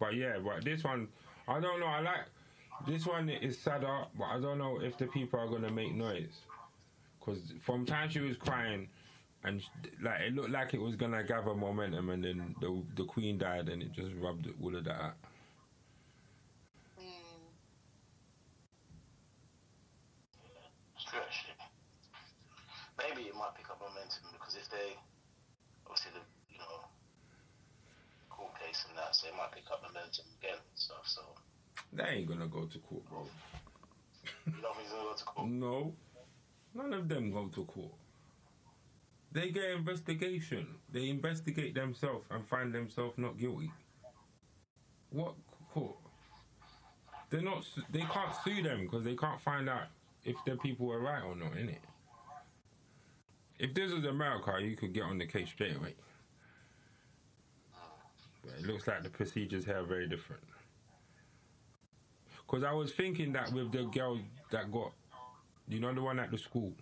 But 0.00 0.14
yeah, 0.14 0.38
but 0.42 0.64
this 0.64 0.82
one, 0.82 1.08
I 1.46 1.60
don't 1.60 1.78
know. 1.78 1.86
I 1.86 2.00
like 2.00 2.24
this 2.86 3.06
one 3.06 3.28
is 3.28 3.58
sadder, 3.58 4.06
but 4.18 4.24
I 4.24 4.40
don't 4.40 4.58
know 4.58 4.80
if 4.80 4.96
the 4.96 5.06
people 5.06 5.38
are 5.38 5.46
gonna 5.46 5.70
make 5.70 5.94
noise. 5.94 6.40
Cause 7.20 7.52
from 7.60 7.84
time 7.84 8.08
she 8.08 8.20
was 8.20 8.36
crying, 8.38 8.88
and 9.44 9.62
like 10.00 10.22
it 10.22 10.34
looked 10.34 10.50
like 10.50 10.72
it 10.72 10.80
was 10.80 10.96
gonna 10.96 11.22
gather 11.22 11.54
momentum, 11.54 12.08
and 12.08 12.24
then 12.24 12.54
the 12.60 12.82
the 12.96 13.04
queen 13.04 13.36
died, 13.36 13.68
and 13.68 13.82
it 13.82 13.92
just 13.92 14.12
rubbed 14.18 14.48
all 14.62 14.74
of 14.74 14.84
that 14.84 15.00
out. 15.00 15.14
Maybe 22.98 23.28
it 23.28 23.34
might 23.34 23.54
pick 23.56 23.68
up 23.70 23.80
momentum 23.80 24.24
because 24.32 24.56
if 24.56 24.68
they, 24.70 24.96
obviously 25.86 26.12
the 26.14 26.39
you 28.88 28.94
know 28.94 29.00
court 29.02 29.10
case 29.10 29.14
and 29.14 29.14
that, 29.14 29.14
so 29.16 29.28
it 29.28 29.34
might 29.36 29.52
pick 29.52 29.64
up 29.70 29.82
momentum 29.82 30.24
again 30.40 30.54
and 30.56 30.78
stuff. 30.78 31.04
So 31.04 31.20
They 31.92 32.04
ain't 32.04 32.28
gonna 32.28 32.48
go 32.48 32.66
to 32.66 32.78
court, 32.78 33.02
bro. 33.08 33.26
you 34.46 34.52
don't 34.62 34.74
think 34.76 34.88
he's 34.88 34.90
gonna 34.90 35.04
go 35.04 35.14
to 35.16 35.24
court? 35.24 35.48
No, 35.48 35.94
none 36.74 36.92
of 36.92 37.08
them 37.08 37.30
go 37.32 37.48
to 37.48 37.64
court. 37.64 37.92
They 39.32 39.50
get 39.50 39.70
investigation. 39.70 40.66
They 40.92 41.08
investigate 41.08 41.74
themselves 41.74 42.26
and 42.30 42.46
find 42.48 42.74
themselves 42.74 43.16
not 43.16 43.38
guilty. 43.38 43.70
What 45.10 45.34
court? 45.72 45.96
They're 47.30 47.42
not. 47.42 47.64
They 47.92 48.00
can't 48.00 48.34
sue 48.44 48.62
them 48.62 48.82
because 48.82 49.04
they 49.04 49.14
can't 49.14 49.40
find 49.40 49.68
out 49.68 49.86
if 50.24 50.36
their 50.44 50.56
people 50.56 50.86
were 50.86 51.00
right 51.00 51.22
or 51.22 51.36
not. 51.36 51.56
In 51.56 51.68
it. 51.68 51.80
If 53.58 53.74
this 53.74 53.92
was 53.92 54.04
America, 54.04 54.58
you 54.60 54.76
could 54.76 54.92
get 54.94 55.04
on 55.04 55.18
the 55.18 55.26
case 55.26 55.48
straight 55.50 55.76
away. 55.76 55.94
It 58.44 58.66
looks 58.66 58.86
like 58.86 59.02
the 59.02 59.10
procedures 59.10 59.64
here 59.64 59.78
are 59.78 59.84
very 59.84 60.08
different. 60.08 60.42
Because 62.46 62.64
I 62.64 62.72
was 62.72 62.92
thinking 62.92 63.32
that 63.32 63.52
with 63.52 63.70
the 63.72 63.84
girl 63.84 64.18
that 64.50 64.72
got, 64.72 64.92
you 65.68 65.78
know, 65.78 65.94
the 65.94 66.02
one 66.02 66.18
at 66.18 66.30
the 66.30 66.38
school, 66.38 66.72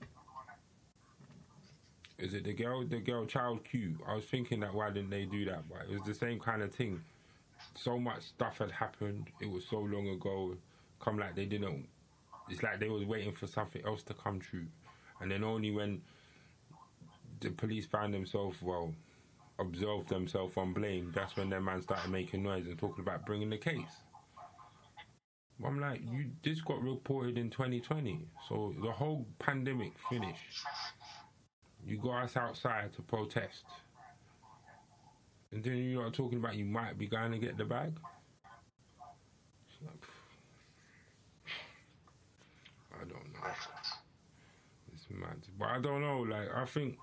is 2.18 2.34
it 2.34 2.44
the 2.44 2.52
girl, 2.52 2.84
the 2.84 3.00
girl 3.00 3.26
Child 3.26 3.64
Q? 3.64 3.98
I 4.06 4.14
was 4.14 4.24
thinking 4.24 4.60
that 4.60 4.74
why 4.74 4.88
didn't 4.90 5.10
they 5.10 5.24
do 5.24 5.44
that? 5.44 5.68
But 5.68 5.82
it 5.90 5.92
was 5.92 6.02
the 6.02 6.14
same 6.14 6.40
kind 6.40 6.62
of 6.62 6.74
thing. 6.74 7.02
So 7.74 7.98
much 7.98 8.22
stuff 8.22 8.58
had 8.58 8.72
happened. 8.72 9.28
It 9.40 9.50
was 9.50 9.64
so 9.68 9.78
long 9.78 10.08
ago. 10.08 10.56
Come 11.00 11.18
like 11.18 11.36
they 11.36 11.44
didn't. 11.44 11.86
It's 12.48 12.62
like 12.62 12.80
they 12.80 12.88
was 12.88 13.04
waiting 13.04 13.32
for 13.32 13.46
something 13.46 13.84
else 13.84 14.02
to 14.04 14.14
come 14.14 14.40
true, 14.40 14.66
and 15.20 15.30
then 15.30 15.44
only 15.44 15.70
when 15.70 16.00
the 17.40 17.50
police 17.50 17.86
found 17.86 18.14
themselves 18.14 18.60
well, 18.62 18.94
absolved 19.58 20.08
themselves 20.08 20.56
on 20.56 20.72
blame. 20.72 21.12
That's 21.14 21.36
when 21.36 21.50
their 21.50 21.60
man 21.60 21.82
started 21.82 22.10
making 22.10 22.42
noise 22.42 22.66
and 22.66 22.78
talking 22.78 23.02
about 23.02 23.26
bringing 23.26 23.50
the 23.50 23.58
case. 23.58 24.02
I'm 25.64 25.80
like, 25.80 26.00
you. 26.08 26.26
This 26.42 26.60
got 26.60 26.80
reported 26.82 27.36
in 27.36 27.50
2020, 27.50 28.28
so 28.48 28.74
the 28.80 28.92
whole 28.92 29.26
pandemic 29.38 29.92
finished. 30.08 30.64
You 31.84 31.98
got 31.98 32.24
us 32.24 32.36
outside 32.36 32.92
to 32.94 33.02
protest, 33.02 33.64
and 35.50 35.64
then 35.64 35.76
you 35.78 36.00
are 36.00 36.10
talking 36.10 36.38
about 36.38 36.54
you 36.54 36.64
might 36.64 36.96
be 36.96 37.08
going 37.08 37.32
to 37.32 37.38
get 37.38 37.56
the 37.56 37.64
bag. 37.64 37.92
I 42.92 42.98
don't 43.00 43.10
know. 43.10 43.50
It's 44.94 45.06
mad, 45.10 45.38
but 45.58 45.68
I 45.68 45.80
don't 45.80 46.02
know. 46.02 46.20
Like, 46.20 46.48
I 46.54 46.66
think 46.66 46.98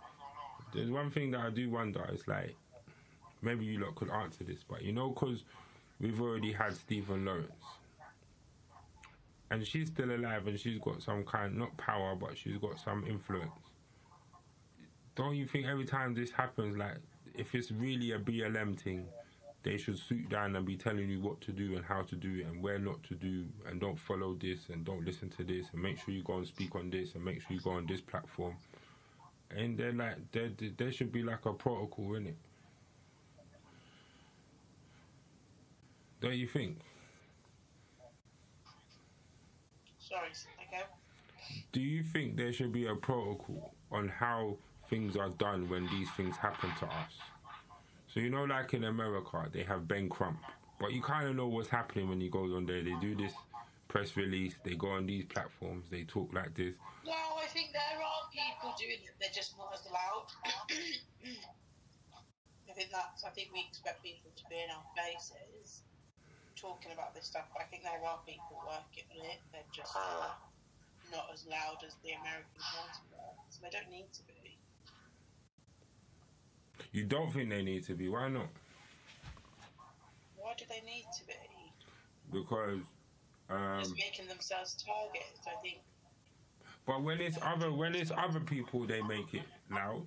there's 0.76 0.92
one 0.92 1.12
thing 1.12 1.32
that 1.32 1.42
I 1.42 1.50
do 1.50 1.70
wonder. 1.70 2.08
It's 2.12 2.28
like 2.28 2.56
maybe 3.42 3.66
you 3.66 3.80
lot 3.80 3.96
could 3.96 4.10
answer 4.10 4.44
this, 4.44 4.60
but 4.68 4.82
you 4.82 4.92
know, 4.92 5.10
because 5.10 5.44
we've 6.00 6.22
already 6.22 6.52
had 6.52 6.76
Stephen 6.76 7.26
Lawrence 7.26 7.52
and 9.52 9.66
she's 9.66 9.88
still 9.88 10.12
alive 10.12 10.48
and 10.48 10.60
she's 10.60 10.80
got 10.80 11.02
some 11.02 11.24
kind 11.24 11.56
not 11.56 11.76
power 11.78 12.16
but 12.16 12.38
she's 12.38 12.58
got 12.58 12.80
some 12.80 13.06
influence 13.08 13.52
don't 15.16 15.36
you 15.36 15.46
think 15.46 15.66
every 15.66 15.86
time 15.86 16.14
this 16.14 16.32
happens 16.32 16.78
like 16.78 16.98
if 17.36 17.54
it's 17.54 17.72
really 17.72 18.12
a 18.12 18.20
blm 18.20 18.78
thing 18.80 19.06
they 19.64 19.78
should 19.78 19.98
sit 19.98 20.30
down 20.30 20.56
and 20.56 20.66
be 20.66 20.76
telling 20.76 21.10
you 21.10 21.20
what 21.20 21.42
to 21.42 21.52
do 21.52 21.76
and 21.76 21.86
how 21.86 22.02
to 22.04 22.16
do 22.16 22.40
it 22.40 22.46
and 22.46 22.62
where 22.62 22.78
not 22.78 23.02
to 23.04 23.16
do 23.16 23.46
and 23.68 23.80
don't 23.80 24.00
follow 24.00 24.36
this 24.36 24.70
and 24.70 24.86
don't 24.86 25.04
listen 25.06 25.30
to 25.30 25.44
this 25.44 25.68
and 25.74 25.82
make 25.82 25.98
sure 26.00 26.14
you 26.14 26.22
go 26.22 26.38
and 26.38 26.48
speak 26.48 26.76
on 26.76 26.90
this 26.90 27.16
and 27.16 27.24
make 27.24 27.42
sure 27.42 27.56
you 27.56 27.62
go 27.62 27.72
on 27.72 27.86
this 27.88 28.02
platform 28.02 28.56
and 29.52 29.78
then 29.78 29.98
like 29.98 30.32
there, 30.32 30.50
there 30.78 30.92
should 30.92 31.12
be 31.12 31.24
like 31.24 31.46
a 31.46 31.54
protocol 31.54 32.16
in 32.16 32.28
it 32.28 32.38
don't 36.22 36.36
you 36.36 36.48
think 36.48 36.78
Sorry, 40.00 40.30
okay. 40.68 40.84
Do 41.72 41.82
you 41.82 42.04
think 42.04 42.38
there 42.38 42.54
should 42.54 42.72
be 42.72 42.86
a 42.86 42.96
protocol 42.96 43.74
on 43.92 44.08
how 44.08 44.58
things 44.88 45.18
are 45.18 45.30
done 45.30 45.68
when 45.68 45.88
these 45.88 46.10
things 46.12 46.38
happen 46.38 46.70
to 46.80 46.86
us? 46.86 47.12
So 48.08 48.20
you 48.20 48.30
know, 48.30 48.44
like 48.44 48.74
in 48.74 48.84
America, 48.84 49.50
they 49.52 49.64
have 49.64 49.88
Ben 49.88 50.08
Crump, 50.08 50.40
but 50.80 50.94
you 50.94 51.02
kind 51.02 51.28
of 51.28 51.36
know 51.36 51.48
what's 51.48 51.70
happening 51.70 52.08
when 52.08 52.22
he 52.22 52.30
goes 52.30 52.54
on 52.54 52.66
there. 52.68 52.84
They 52.84 52.94
do 53.02 53.16
this 53.16 53.34
press 53.88 54.16
release, 54.16 54.56
they 54.64 54.76
go 54.76 54.90
on 54.90 55.08
these 55.08 55.26
platforms, 55.26 55.86
they 55.90 56.04
talk 56.04 56.34
like 56.34 56.54
this. 56.54 56.76
No, 57.06 57.38
I 57.38 57.46
think 57.54 57.70
there 57.70 58.02
are 58.02 58.24
people 58.34 58.74
doing 58.82 58.98
it. 59.06 59.14
They're 59.22 59.30
just 59.30 59.54
not 59.62 59.70
as 59.78 59.86
loud. 59.86 60.26
I 62.66 62.74
think 62.74 62.90
that's. 62.90 63.24
I 63.24 63.30
think 63.30 63.54
we 63.54 63.62
expect 63.70 64.02
people 64.02 64.34
to 64.34 64.44
be 64.50 64.58
in 64.58 64.74
our 64.74 64.82
faces 64.98 65.86
talking 66.58 66.92
about 66.92 67.14
this 67.14 67.26
stuff, 67.30 67.46
but 67.54 67.62
I 67.62 67.66
think 67.70 67.84
there 67.84 68.02
are 68.02 68.20
people 68.26 68.58
working 68.66 69.06
on 69.14 69.22
it. 69.22 69.38
They're 69.54 69.70
just 69.70 69.94
uh, 69.96 70.34
not 71.14 71.30
as 71.30 71.46
loud 71.46 71.86
as 71.86 71.94
the 72.02 72.18
American 72.18 72.58
counterparts. 72.58 73.62
They 73.62 73.70
don't 73.70 73.92
need 73.94 74.10
to 74.18 74.24
be. 74.26 74.58
You 76.92 77.06
don't 77.06 77.32
think 77.32 77.50
they 77.50 77.62
need 77.62 77.86
to 77.86 77.94
be? 77.94 78.10
Why 78.10 78.30
not? 78.30 78.50
Why 80.38 80.54
do 80.58 80.66
they 80.68 80.82
need 80.82 81.06
to 81.22 81.24
be? 81.28 81.38
Because 82.34 82.82
um, 83.50 83.80
just 83.80 83.94
making 83.94 84.28
themselves 84.28 84.74
targets. 84.82 85.46
I 85.46 85.54
think. 85.62 85.86
But 86.86 87.02
when 87.02 87.20
it's 87.20 87.38
other 87.42 87.72
when 87.72 87.96
it's 87.96 88.12
other 88.16 88.40
people, 88.40 88.86
they 88.86 89.02
make 89.02 89.34
it 89.34 89.44
loud. 89.72 90.06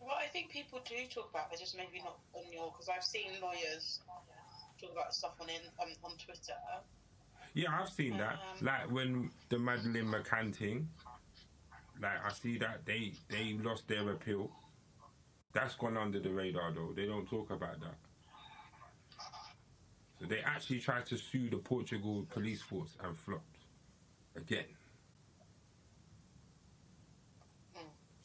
Well, 0.00 0.16
I 0.18 0.26
think 0.26 0.50
people 0.50 0.80
do 0.88 0.96
talk 1.10 1.28
about 1.30 1.52
it, 1.52 1.58
just 1.58 1.76
maybe 1.76 2.02
not 2.02 2.18
on 2.32 2.50
your 2.50 2.70
because 2.72 2.88
I've 2.88 3.04
seen 3.04 3.32
lawyers 3.42 4.00
talk 4.80 4.92
about 4.92 5.12
stuff 5.12 5.34
on 5.40 5.50
in, 5.50 5.60
um, 5.82 5.88
on 6.02 6.12
Twitter. 6.16 6.54
Yeah, 7.52 7.78
I've 7.78 7.90
seen 7.90 8.16
that. 8.16 8.32
Um, 8.32 8.66
like 8.66 8.90
when 8.90 9.30
the 9.50 9.58
Madeleine 9.58 10.06
McCann 10.06 10.54
thing, 10.54 10.88
like 12.00 12.24
I 12.24 12.32
see 12.32 12.56
that 12.58 12.86
they 12.86 13.12
they 13.28 13.58
lost 13.62 13.88
their 13.88 14.08
appeal. 14.10 14.50
That's 15.52 15.74
gone 15.74 15.98
under 15.98 16.20
the 16.20 16.30
radar 16.30 16.72
though. 16.72 16.92
They 16.94 17.04
don't 17.04 17.28
talk 17.28 17.50
about 17.50 17.80
that. 17.80 17.96
So 20.20 20.26
they 20.26 20.40
actually 20.40 20.80
tried 20.80 21.06
to 21.06 21.18
sue 21.18 21.50
the 21.50 21.58
Portugal 21.58 22.26
police 22.30 22.62
force 22.62 22.96
and 23.04 23.16
flopped 23.16 23.58
again. 24.36 24.64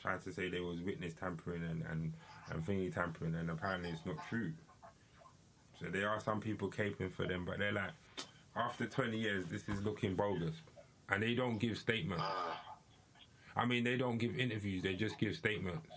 Trying 0.04 0.20
to 0.20 0.34
say 0.34 0.50
there 0.50 0.64
was 0.64 0.82
witness 0.82 1.14
tampering 1.18 1.64
and, 1.64 1.82
and, 1.90 2.12
and 2.52 2.66
thingy 2.66 2.94
tampering, 2.94 3.36
and 3.36 3.50
apparently 3.50 3.90
it's 3.90 4.06
not 4.06 4.18
true. 4.28 4.52
So 5.80 5.86
there 5.90 6.10
are 6.10 6.20
some 6.20 6.42
people 6.42 6.70
caping 6.70 7.10
for 7.10 7.26
them, 7.26 7.46
but 7.46 7.58
they're 7.58 7.72
like, 7.72 7.92
after 8.54 8.86
20 8.86 9.18
years, 9.18 9.46
this 9.46 9.70
is 9.70 9.82
looking 9.82 10.16
bogus. 10.16 10.56
And 11.08 11.24
they 11.24 11.34
don't 11.34 11.58
give 11.58 11.78
statements. 11.78 12.22
I 13.56 13.66
mean, 13.66 13.86
they 13.86 13.96
don't 13.96 14.18
give 14.18 14.38
interviews, 14.38 14.84
they 14.84 14.96
just 14.96 15.18
give 15.18 15.38
statements. 15.38 15.88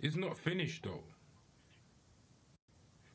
It's 0.00 0.14
not 0.14 0.38
finished 0.38 0.84
though. 0.84 1.02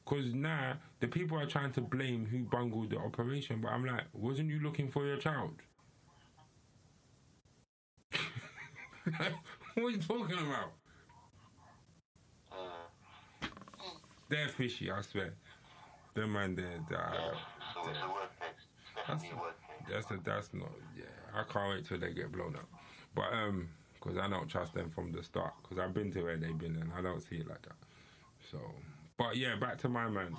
Because 0.07 0.33
now 0.33 0.77
the 0.99 1.07
people 1.07 1.37
are 1.37 1.45
trying 1.45 1.71
to 1.73 1.81
blame 1.81 2.25
who 2.25 2.39
bungled 2.39 2.91
the 2.91 2.97
operation, 2.97 3.59
but 3.61 3.69
I'm 3.69 3.85
like, 3.85 4.03
wasn't 4.13 4.49
you 4.49 4.59
looking 4.59 4.89
for 4.89 5.05
your 5.05 5.17
child? 5.17 5.55
what 8.13 9.83
are 9.83 9.89
you 9.89 9.97
talking 9.97 10.37
about? 10.37 10.71
They're 14.29 14.47
fishy, 14.49 14.91
I 14.91 15.01
swear. 15.01 15.33
Them 16.13 16.33
man, 16.33 16.55
they're, 16.55 16.65
they're, 16.89 16.99
yeah, 16.99 17.31
so 17.73 17.81
they're, 17.85 17.93
that's, 19.07 19.23
that's, 19.89 20.11
a, 20.11 20.19
that's 20.23 20.53
not, 20.53 20.71
yeah, 20.97 21.05
I 21.33 21.43
can't 21.51 21.69
wait 21.69 21.87
till 21.87 21.99
they 21.99 22.13
get 22.13 22.31
blown 22.31 22.55
up. 22.55 22.67
But, 23.15 23.31
um, 23.33 23.69
because 23.93 24.17
I 24.17 24.29
don't 24.29 24.47
trust 24.47 24.73
them 24.73 24.89
from 24.89 25.11
the 25.11 25.23
start, 25.23 25.53
because 25.61 25.79
I've 25.79 25.93
been 25.93 26.11
to 26.11 26.23
where 26.23 26.37
they've 26.37 26.57
been 26.57 26.75
and 26.75 26.91
I 26.97 27.01
don't 27.01 27.21
see 27.21 27.37
it 27.37 27.47
like 27.47 27.61
that. 27.63 27.75
So, 28.51 28.59
but 29.17 29.35
yeah, 29.35 29.55
back 29.55 29.77
to 29.79 29.89
my 29.89 30.07
man. 30.07 30.35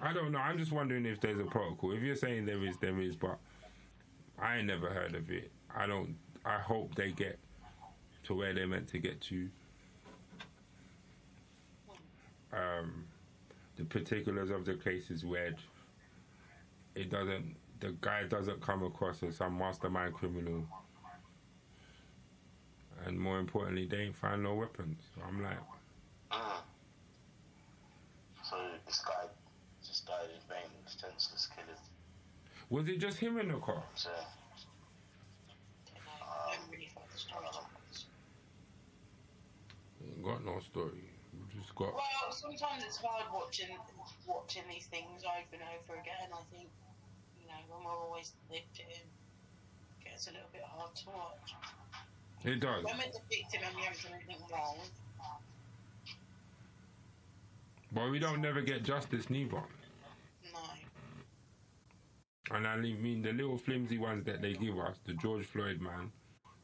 I 0.00 0.12
don't 0.12 0.32
know. 0.32 0.38
I'm 0.38 0.58
just 0.58 0.72
wondering 0.72 1.06
if 1.06 1.20
there's 1.20 1.38
a 1.38 1.44
protocol. 1.44 1.92
If 1.92 2.02
you're 2.02 2.16
saying 2.16 2.46
there 2.46 2.62
is, 2.64 2.76
there 2.78 2.98
is, 3.00 3.16
but 3.16 3.38
I 4.38 4.58
ain't 4.58 4.66
never 4.66 4.88
heard 4.88 5.14
of 5.14 5.30
it. 5.30 5.50
I 5.74 5.86
don't. 5.86 6.16
I 6.44 6.58
hope 6.58 6.94
they 6.94 7.12
get 7.12 7.38
to 8.24 8.34
where 8.34 8.52
they're 8.54 8.66
meant 8.66 8.88
to 8.88 8.98
get 8.98 9.20
to. 9.22 9.48
Um, 12.52 13.04
the 13.76 13.84
particulars 13.84 14.50
of 14.50 14.64
the 14.64 14.74
case 14.74 15.10
is 15.10 15.24
weird. 15.24 15.56
It 16.94 17.10
doesn't. 17.10 17.56
The 17.80 17.94
guy 18.00 18.24
doesn't 18.24 18.60
come 18.62 18.82
across 18.82 19.22
as 19.22 19.36
some 19.36 19.58
mastermind 19.58 20.14
criminal. 20.14 20.64
And 23.04 23.18
more 23.18 23.38
importantly, 23.38 23.86
they 23.86 23.98
ain't 23.98 24.16
find 24.16 24.42
no 24.42 24.54
weapons. 24.54 25.02
So 25.14 25.22
I'm 25.26 25.42
like. 25.42 25.58
So 28.48 28.56
this 28.86 29.00
guy 29.00 29.26
just 29.84 30.06
died 30.06 30.30
in 30.30 30.40
vain, 30.48 30.70
senseless 30.86 31.48
killers. 31.54 31.82
Was 32.70 32.88
it 32.88 32.98
just 32.98 33.18
him 33.18 33.38
in 33.38 33.50
um, 33.50 33.58
the 33.58 33.66
car? 33.66 33.82
So, 33.94 34.10
got 40.26 40.44
no 40.44 40.58
story. 40.60 41.06
We 41.32 41.60
just 41.60 41.74
got. 41.74 41.94
Well, 41.94 42.30
sometimes 42.30 42.82
it's 42.84 42.98
hard 42.98 43.24
watching 43.32 43.70
watching 44.26 44.62
these 44.68 44.86
things 44.86 45.22
over 45.22 45.54
and 45.54 45.62
over 45.62 46.00
again. 46.00 46.34
I 46.34 46.42
think 46.50 46.68
you 47.38 47.46
know 47.46 47.58
when 47.70 47.84
we're 47.84 47.94
always 47.94 48.32
victim, 48.50 48.86
it 48.90 50.04
gets 50.04 50.26
a 50.26 50.30
little 50.30 50.50
bit 50.52 50.66
hard 50.66 50.94
to 50.96 51.06
watch. 51.10 51.54
It 52.44 52.60
does. 52.60 52.84
When 52.84 52.98
we're 52.98 53.10
the 53.14 53.22
victim 53.30 53.62
and 53.66 53.74
we 53.76 53.82
haven't 53.82 54.02
done 54.02 54.18
anything 54.18 54.42
wrong. 54.50 54.78
But 57.92 58.10
we 58.10 58.18
don't 58.18 58.40
never 58.40 58.60
get 58.60 58.82
justice 58.82 59.30
neither. 59.30 59.62
No. 60.52 60.60
And 62.50 62.66
I 62.66 62.76
mean 62.76 63.22
the 63.22 63.32
little 63.32 63.58
flimsy 63.58 63.98
ones 63.98 64.24
that 64.24 64.42
they 64.42 64.52
give 64.54 64.78
us, 64.78 64.96
the 65.04 65.14
George 65.14 65.44
Floyd 65.46 65.80
man, 65.80 66.12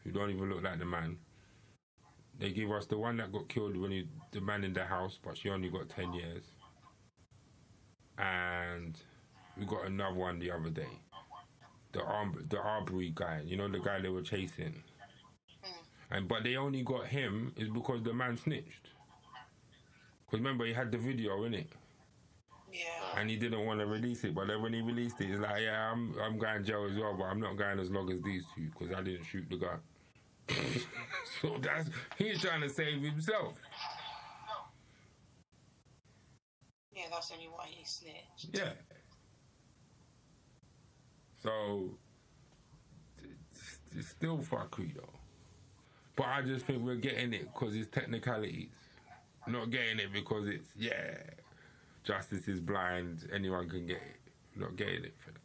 who 0.04 0.10
don't 0.10 0.30
even 0.30 0.50
look 0.50 0.62
like 0.62 0.78
the 0.78 0.84
man. 0.84 1.18
They 2.38 2.50
give 2.50 2.70
us 2.70 2.86
the 2.86 2.98
one 2.98 3.18
that 3.18 3.30
got 3.32 3.48
killed 3.48 3.76
when 3.76 3.90
he, 3.90 4.08
the 4.32 4.40
man 4.40 4.64
in 4.64 4.72
the 4.72 4.84
house, 4.84 5.18
but 5.22 5.36
she 5.36 5.50
only 5.50 5.68
got 5.68 5.88
10 5.88 6.12
years. 6.14 6.44
And 8.18 8.98
we 9.56 9.64
got 9.66 9.86
another 9.86 10.14
one 10.14 10.38
the 10.38 10.50
other 10.50 10.70
day. 10.70 10.88
The 11.92 12.02
Arm, 12.02 12.46
the 12.48 12.58
Arbery 12.58 13.12
guy, 13.14 13.42
you 13.44 13.56
know, 13.56 13.68
the 13.68 13.78
guy 13.78 14.00
they 14.00 14.08
were 14.08 14.22
chasing. 14.22 14.82
Hmm. 15.62 16.14
And 16.14 16.28
but 16.28 16.42
they 16.42 16.56
only 16.56 16.82
got 16.82 17.06
him 17.06 17.52
is 17.56 17.68
because 17.68 18.02
the 18.02 18.14
man 18.14 18.38
snitched. 18.38 18.88
Because 20.32 20.40
remember 20.42 20.64
he 20.64 20.72
had 20.72 20.90
the 20.90 20.96
video 20.96 21.44
in 21.44 21.52
it, 21.52 21.70
Yeah. 22.72 23.18
and 23.18 23.28
he 23.28 23.36
didn't 23.36 23.66
want 23.66 23.80
to 23.80 23.86
release 23.86 24.24
it. 24.24 24.34
But 24.34 24.46
then 24.46 24.62
when 24.62 24.72
he 24.72 24.80
released 24.80 25.20
it, 25.20 25.26
he's 25.26 25.38
like, 25.38 25.60
"Yeah, 25.60 25.92
I'm 25.92 26.18
I'm 26.18 26.38
going 26.38 26.64
jail 26.64 26.88
as 26.90 26.96
well, 26.96 27.14
but 27.18 27.24
I'm 27.24 27.38
not 27.38 27.58
going 27.58 27.78
as 27.78 27.90
long 27.90 28.10
as 28.10 28.22
these 28.22 28.46
two 28.54 28.70
because 28.70 28.94
I 28.96 29.02
didn't 29.02 29.24
shoot 29.24 29.44
the 29.50 29.58
guy." 29.58 29.76
so 31.42 31.58
that's 31.60 31.90
he's 32.16 32.40
trying 32.40 32.62
to 32.62 32.70
save 32.70 33.02
himself. 33.02 33.60
Yeah, 36.96 37.02
that's 37.10 37.30
only 37.30 37.50
why 37.52 37.66
he 37.68 37.84
snitched. 37.84 38.54
Yeah. 38.54 38.72
So 41.42 41.90
it's, 43.18 43.80
it's 43.94 44.08
still 44.08 44.38
fuckery 44.38 44.94
though. 44.94 45.10
But 46.16 46.28
I 46.28 46.40
just 46.40 46.64
think 46.64 46.82
we're 46.82 46.94
getting 46.94 47.34
it 47.34 47.52
because 47.52 47.74
it's 47.76 47.88
technicalities. 47.88 48.70
Not 49.46 49.70
getting 49.70 49.98
it 49.98 50.12
because 50.12 50.46
it's 50.48 50.70
yeah, 50.78 51.16
justice 52.04 52.46
is 52.46 52.60
blind. 52.60 53.28
Anyone 53.34 53.68
can 53.68 53.86
get 53.86 53.96
it. 53.96 54.20
Not 54.54 54.76
getting 54.76 55.04
it 55.04 55.14
for 55.18 55.32
that. 55.32 55.40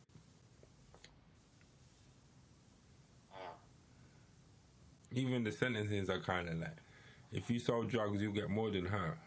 Ah. 3.34 3.56
Even 5.12 5.44
the 5.44 5.52
sentences 5.52 6.10
are 6.10 6.20
kind 6.20 6.48
of 6.48 6.60
like, 6.60 6.78
if 7.32 7.50
you 7.50 7.60
sold 7.60 7.90
drugs, 7.90 8.22
you 8.22 8.32
get 8.32 8.50
more 8.50 8.70
than 8.70 8.86
her. 8.86 9.18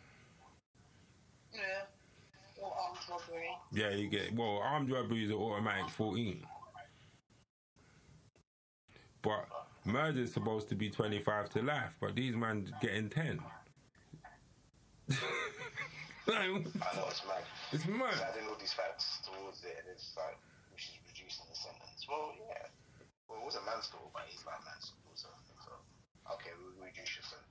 Yeah. 1.53 1.61
Or 2.63 2.73
armed 2.73 2.99
robbery. 3.11 3.49
Yeah, 3.73 3.91
you 3.91 4.09
get 4.09 4.35
well. 4.35 4.61
Armed 4.63 4.91
robbery 4.91 5.25
is 5.25 5.31
an 5.31 5.37
automatic 5.37 5.91
fourteen, 5.91 6.47
but 9.23 9.49
murder 9.85 10.21
is 10.21 10.33
supposed 10.33 10.69
to 10.69 10.77
be 10.77 10.91
twenty 10.91 11.19
five 11.19 11.51
to 11.51 11.63
life. 11.63 11.97
But 12.01 12.15
these 12.15 12.37
men 12.37 12.73
getting 12.81 13.09
ten. 13.09 13.41
Like, 15.11 16.39
I 16.39 16.91
know 16.95 17.11
it's 17.11 17.25
mad. 17.27 17.45
it's 17.73 17.87
mad. 17.87 18.15
Adding 18.15 18.47
all 18.47 18.59
these 18.59 18.73
facts 18.75 19.23
towards 19.27 19.65
it, 19.67 19.75
and 19.83 19.87
it's 19.91 20.15
like 20.15 20.39
we 20.71 20.79
should 20.79 21.03
reducing 21.11 21.47
the 21.51 21.59
sentence. 21.59 22.07
Well, 22.07 22.35
yeah. 22.39 22.71
Well, 23.27 23.43
it 23.43 23.47
was 23.47 23.59
a 23.59 23.65
manslaughter, 23.67 24.11
but 24.15 24.27
he's 24.31 24.43
like 24.47 24.63
manslaughter. 24.63 25.15
So, 25.15 25.29
so 25.67 25.73
okay, 26.39 26.55
we'll 26.59 26.87
reduce 26.87 27.19
your 27.19 27.27
sentence. 27.27 27.51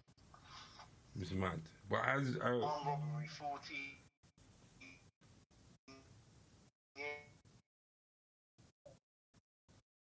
It's 1.19 1.35
mad. 1.35 1.59
But 1.91 2.07
as 2.07 2.35
uh, 2.39 2.63
Armed 2.63 2.87
robbery, 2.87 3.27
forty. 3.27 3.99
Yeah. 6.95 7.23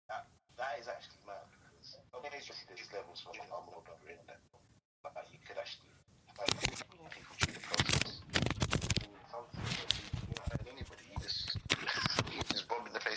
That, 0.08 0.32
that 0.56 0.80
is 0.80 0.88
actually 0.88 1.20
mad 1.28 1.44
because 1.52 2.00
okay, 2.16 2.32
there's 2.32 2.48
just 2.48 2.64
there's 2.68 2.88
levels 2.96 3.20
for 3.24 3.36
armed 3.52 3.72
robbery, 3.72 4.16
isn't 4.16 4.28
you 5.32 5.40
could 5.44 5.60
actually 5.60 5.92
like, 6.38 6.54
people 7.12 7.36
through 7.40 7.54
the 7.54 7.64
process. 7.64 8.22
doing 9.04 9.28
something, 9.32 9.64
You're 10.28 10.38
not 10.38 10.52
hurting 10.52 10.76
anybody. 10.76 11.04
You 11.12 11.20
just 11.20 11.58
you 12.32 12.42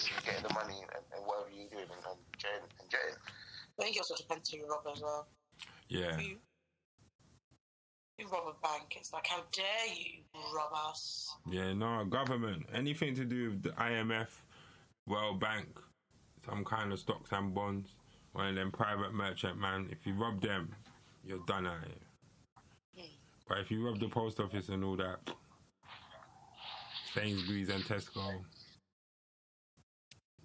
just 0.00 0.10
robbing 0.12 0.24
the 0.24 0.24
place, 0.24 0.24
you're 0.24 0.32
getting 0.32 0.48
the 0.48 0.54
money, 0.54 0.80
and, 0.82 1.04
and 1.16 1.26
whatever 1.26 1.50
you're 1.50 1.68
doing, 1.68 1.90
and, 1.90 2.04
and 2.06 2.18
jetting 2.38 2.68
and 2.80 2.90
jetting. 2.90 3.16
I 3.78 3.82
think 3.82 3.96
it 3.96 4.00
also 4.00 4.14
depends 4.16 4.50
who 4.50 4.58
you 4.58 4.68
rob 4.68 4.84
as 4.94 5.00
well. 5.02 5.28
yeah, 5.88 6.14
If 6.16 6.22
you, 6.22 6.36
you 8.18 8.28
rob 8.28 8.48
a 8.48 8.66
bank, 8.66 8.96
it's 8.96 9.12
like, 9.12 9.26
how 9.26 9.42
dare 9.52 9.94
you 9.94 10.20
rob 10.54 10.70
us? 10.90 11.34
yeah, 11.50 11.72
no 11.72 12.04
government 12.04 12.66
anything 12.74 13.14
to 13.14 13.24
do 13.24 13.50
with 13.50 13.62
the 13.62 13.70
IMF, 13.70 14.28
World 15.06 15.40
Bank, 15.40 15.68
some 16.44 16.64
kind 16.64 16.92
of 16.92 16.98
stocks 16.98 17.30
and 17.32 17.54
bonds, 17.54 17.88
one 18.32 18.48
of 18.48 18.54
them 18.54 18.70
private 18.70 19.12
merchant 19.12 19.58
man. 19.58 19.88
If 19.90 20.06
you 20.06 20.14
rob 20.14 20.40
them, 20.40 20.74
you're 21.24 21.44
done 21.46 21.66
out 21.66 21.78
here. 21.84 21.94
Hmm. 23.04 23.10
But 23.48 23.58
if 23.58 23.70
you 23.70 23.84
rob 23.86 23.98
the 23.98 24.08
post 24.08 24.38
office 24.40 24.68
and 24.68 24.84
all 24.84 24.96
that, 24.96 25.18
Sainsbury's 27.14 27.70
and 27.70 27.82
Tesco, 27.84 28.44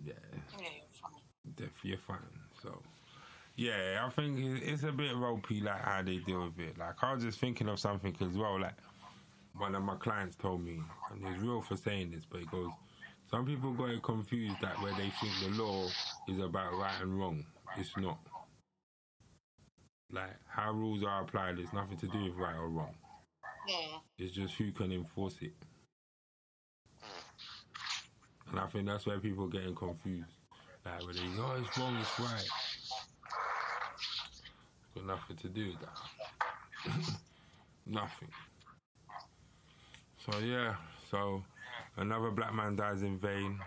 yeah, 0.06 0.14
Yeah, 0.60 0.60
you're 0.60 0.70
fine. 1.02 1.56
def- 1.56 1.84
you're 1.84 1.98
fine. 1.98 2.18
So, 2.62 2.82
yeah, 3.56 4.06
I 4.06 4.10
think 4.12 4.38
it's 4.64 4.84
a 4.84 4.92
bit 4.92 5.16
ropey, 5.16 5.62
like 5.62 5.82
how 5.82 6.02
they 6.02 6.18
deal 6.18 6.46
with 6.46 6.60
it. 6.60 6.78
Like 6.78 7.02
I 7.04 7.14
was 7.14 7.24
just 7.24 7.40
thinking 7.40 7.68
of 7.70 7.80
something 7.80 8.16
as 8.22 8.38
well. 8.38 8.60
Like 8.60 8.76
one 9.58 9.76
of 9.76 9.84
my 9.84 9.96
clients 9.96 10.36
told 10.36 10.62
me, 10.64 10.80
and 11.12 11.28
he's 11.28 11.42
real 11.42 11.62
for 11.62 11.76
saying 11.78 12.12
this, 12.12 12.24
but 12.30 12.42
he 12.42 12.46
goes, 12.48 12.70
some 13.32 13.46
people 13.46 13.72
got 13.74 13.90
it 13.90 14.04
confused 14.04 14.56
that 14.62 14.82
where 14.82 14.94
they 14.94 15.10
think 15.22 15.34
the 15.44 15.62
law 15.64 15.88
is 16.28 16.40
about 16.40 16.74
right 16.78 17.02
and 17.02 17.20
wrong, 17.20 17.46
it's 17.78 17.96
not. 17.98 18.20
Like 20.12 20.36
how 20.48 20.72
rules 20.72 21.04
are 21.04 21.24
applied, 21.24 21.58
it's 21.60 21.74
nothing 21.74 21.98
to 21.98 22.08
do 22.08 22.24
with 22.26 22.36
right 22.36 22.56
or 22.56 22.70
wrong. 22.70 22.94
Yeah. 23.68 23.98
It's 24.20 24.36
just 24.36 24.54
who 24.56 24.72
can 24.72 24.92
enforce 24.92 25.38
it. 25.42 25.54
And 28.56 28.64
I 28.64 28.68
think 28.68 28.86
that's 28.86 29.06
where 29.06 29.20
people 29.20 29.44
are 29.44 29.50
getting 29.50 29.76
confused. 29.76 30.30
Like, 30.86 31.06
when 31.06 31.16
they 31.18 31.42
oh, 31.42 31.62
it's 31.62 31.78
wrong, 31.78 31.98
it's 32.00 32.20
right. 32.22 32.48
Got 34.96 35.08
nothing 35.08 35.36
to 35.36 35.50
do 35.50 35.68
with 35.68 35.80
that. 35.82 37.20
nothing. 37.86 38.30
So, 40.26 40.40
yeah, 40.40 40.76
so 41.12 41.44
another 41.98 42.32
black 42.32 42.54
man 42.56 42.78
dies 42.78 43.02
in 43.02 43.18
vain. 43.18 43.60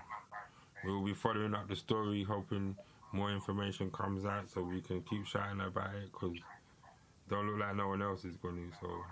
We'll 0.86 1.04
be 1.04 1.12
following 1.12 1.52
up 1.52 1.68
the 1.68 1.76
story, 1.76 2.22
hoping 2.22 2.74
more 3.12 3.30
information 3.30 3.90
comes 3.90 4.24
out 4.24 4.48
so 4.50 4.62
we 4.62 4.80
can 4.80 5.02
keep 5.02 5.26
shouting 5.26 5.60
about 5.60 5.94
it 5.96 6.10
because 6.10 6.34
don't 7.28 7.46
look 7.46 7.60
like 7.60 7.76
no 7.76 7.88
one 7.88 8.00
else 8.00 8.24
is 8.24 8.36
going 8.36 8.56
to. 8.56 8.76
So, 8.80 9.04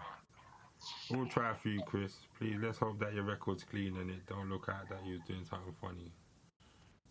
We'll 1.10 1.26
try 1.26 1.54
for 1.54 1.68
you, 1.68 1.80
Chris. 1.82 2.14
Please, 2.38 2.56
let's 2.60 2.78
hope 2.78 2.98
that 3.00 3.14
your 3.14 3.24
record's 3.24 3.64
clean 3.64 3.96
and 3.96 4.10
it 4.10 4.26
don't 4.26 4.48
look 4.48 4.68
out 4.68 4.88
that 4.88 5.06
you're 5.06 5.18
doing 5.26 5.44
something 5.44 5.74
funny. 5.80 6.12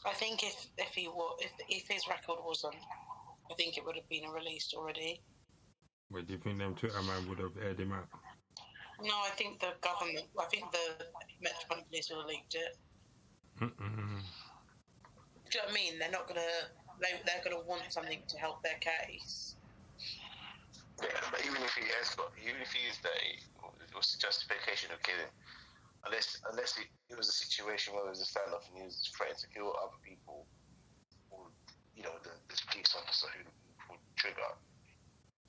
I 0.06 0.14
think 0.14 0.44
if 0.44 0.68
if 0.78 0.94
he 0.94 1.08
wa- 1.08 1.36
if 1.40 1.52
if 1.68 1.88
his 1.88 2.08
record 2.08 2.40
wasn't, 2.44 2.76
I 3.50 3.54
think 3.56 3.78
it 3.78 3.86
would 3.86 3.96
have 3.96 4.08
been 4.10 4.30
released 4.30 4.74
already. 4.76 5.22
But 6.12 6.28
do 6.28 6.34
you 6.34 6.40
think 6.40 6.60
them 6.60 6.76
Twitter 6.76 7.02
man 7.02 7.28
would 7.28 7.40
have 7.40 7.58
aired 7.62 7.80
him 7.80 7.92
out? 7.92 8.08
No, 9.02 9.14
I 9.26 9.32
think 9.36 9.60
the 9.60 9.74
government, 9.82 10.28
I 10.40 10.46
think 10.46 10.72
the 10.72 11.06
Metropolitan 11.42 11.86
Police 11.90 12.10
would 12.12 12.20
have 12.20 12.28
leaked 12.28 12.56
it. 12.56 12.78
Mm-mm. 13.62 14.22
Do 15.50 15.58
you 15.58 15.60
know 15.60 15.66
what 15.66 15.72
I 15.72 15.74
mean? 15.74 16.00
They're 16.00 16.12
not 16.12 16.28
gonna, 16.28 16.42
they, 17.02 17.20
they're 17.26 17.44
gonna 17.44 17.64
want 17.66 17.92
something 17.92 18.22
to 18.28 18.38
help 18.38 18.64
their 18.64 18.78
case. 18.80 19.56
Yeah, 21.02 21.10
but 21.32 21.42
even 21.44 21.62
if 21.64 21.74
he 21.74 21.84
has 22.00 22.16
got, 22.16 22.32
even 22.42 22.62
if 22.62 22.72
he 22.72 22.88
is 22.88 22.98
there, 23.04 23.12
what's 23.96 24.12
the 24.12 24.20
justification 24.20 24.92
of 24.92 25.00
killing? 25.02 25.32
Unless, 26.06 26.38
unless 26.52 26.78
it, 26.78 26.86
it 27.10 27.18
was 27.18 27.32
a 27.32 27.34
situation 27.34 27.96
where 27.96 28.06
it 28.06 28.14
was 28.14 28.22
a 28.22 28.30
standoff 28.30 28.68
and 28.70 28.78
he 28.78 28.86
was 28.86 29.02
threatening 29.10 29.42
to 29.42 29.50
kill 29.50 29.74
other 29.82 29.98
people, 30.06 30.46
or 31.34 31.50
you 31.98 32.04
know, 32.06 32.14
the, 32.22 32.30
this 32.52 32.62
police 32.70 32.94
officer 32.94 33.26
who 33.34 33.42
would 33.90 34.04
trigger, 34.14 34.46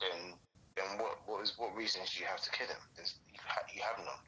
then, 0.01 0.33
then 0.73 0.89
what, 0.97 1.21
what 1.29 1.45
is, 1.45 1.53
what 1.61 1.77
reasons 1.77 2.09
do 2.15 2.25
you 2.25 2.29
have 2.31 2.41
to 2.41 2.49
kill 2.49 2.65
him? 2.65 2.81
There's, 2.97 3.21
you, 3.29 3.37
ha- 3.43 3.69
you 3.69 3.85
have 3.85 4.01
none. 4.01 4.23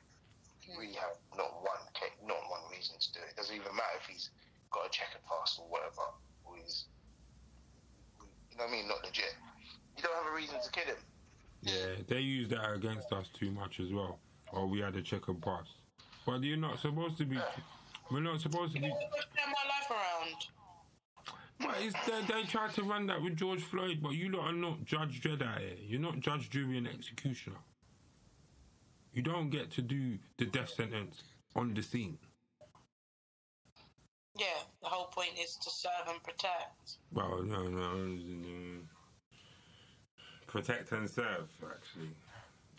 You 0.62 0.78
really 0.78 1.00
have 1.02 1.18
not 1.34 1.50
one, 1.66 1.82
not 2.28 2.44
one 2.46 2.66
reason 2.70 2.94
to 3.00 3.10
do 3.16 3.26
it. 3.26 3.34
It 3.34 3.38
doesn't 3.42 3.56
even 3.56 3.74
matter 3.74 3.98
if 3.98 4.06
he's 4.06 4.30
got 4.70 4.86
a 4.86 4.92
checkered 4.94 5.26
past 5.26 5.58
or 5.58 5.66
whatever, 5.66 6.06
or 6.46 6.62
he's, 6.62 6.86
you 8.54 8.60
know 8.60 8.70
what 8.70 8.70
I 8.70 8.78
mean, 8.78 8.86
not 8.86 9.02
legit. 9.02 9.34
You 9.98 10.06
don't 10.06 10.14
have 10.14 10.30
a 10.30 10.36
reason 10.36 10.62
to 10.62 10.70
kill 10.70 10.94
him. 10.94 11.02
Yeah, 11.62 11.96
they 12.08 12.20
use 12.20 12.48
that 12.50 12.74
against 12.74 13.12
us 13.12 13.28
too 13.30 13.52
much 13.52 13.80
as 13.80 13.92
well. 13.92 14.20
Or 14.52 14.66
we 14.66 14.80
had 14.80 14.96
a 14.96 15.02
checkered 15.02 15.42
pass. 15.42 15.68
But 16.26 16.44
you're 16.44 16.58
not 16.58 16.80
supposed 16.80 17.18
to 17.18 17.26
be. 17.26 17.38
We're 18.12 18.22
not 18.22 18.40
supposed 18.42 18.74
to 18.76 18.82
be. 18.82 18.88
Turn 18.88 18.96
my 18.98 19.70
life 19.70 19.92
around. 19.92 20.48
But 21.60 21.76
it's, 21.82 21.96
they, 22.06 22.34
they 22.34 22.44
tried 22.44 22.74
to 22.76 22.84
run 22.84 23.08
that 23.08 23.22
with 23.22 23.36
George 23.36 23.62
Floyd, 23.62 24.00
but 24.02 24.12
you 24.12 24.30
lot 24.30 24.48
are 24.48 24.54
not 24.54 24.86
Judge 24.86 25.22
Dredd 25.22 25.46
out 25.46 25.60
here. 25.60 25.76
You're 25.86 26.00
not 26.00 26.20
Judge, 26.20 26.50
Jury, 26.50 26.78
and 26.78 26.88
Executioner. 26.88 27.58
You 29.14 29.22
don't 29.22 29.50
get 29.50 29.72
to 29.72 29.82
do 29.82 30.18
the 30.38 30.46
death 30.46 30.70
sentence 30.70 31.24
on 31.56 31.74
the 31.74 31.84
scene. 31.84 32.18
Yeah, 34.38 34.46
the 34.82 34.88
whole 34.88 35.08
point 35.08 35.32
is 35.42 35.58
to 35.58 35.70
serve 35.70 36.08
and 36.08 36.24
protect. 36.24 36.98
Well, 37.12 37.44
no, 37.44 37.64
no. 37.64 37.96
no. 37.98 38.69
Protect 40.50 40.92
and 40.94 41.08
serve, 41.08 41.48
actually. 41.64 42.10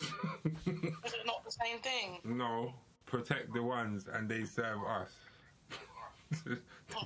Is 1.04 1.12
it 1.12 1.24
not 1.24 1.44
the 1.44 1.52
same 1.52 1.78
thing? 1.78 2.18
no, 2.24 2.74
protect 3.06 3.52
the 3.54 3.62
ones 3.62 4.08
and 4.12 4.28
they 4.28 4.44
serve 4.44 4.78
us. 4.88 5.12
the 6.44 6.58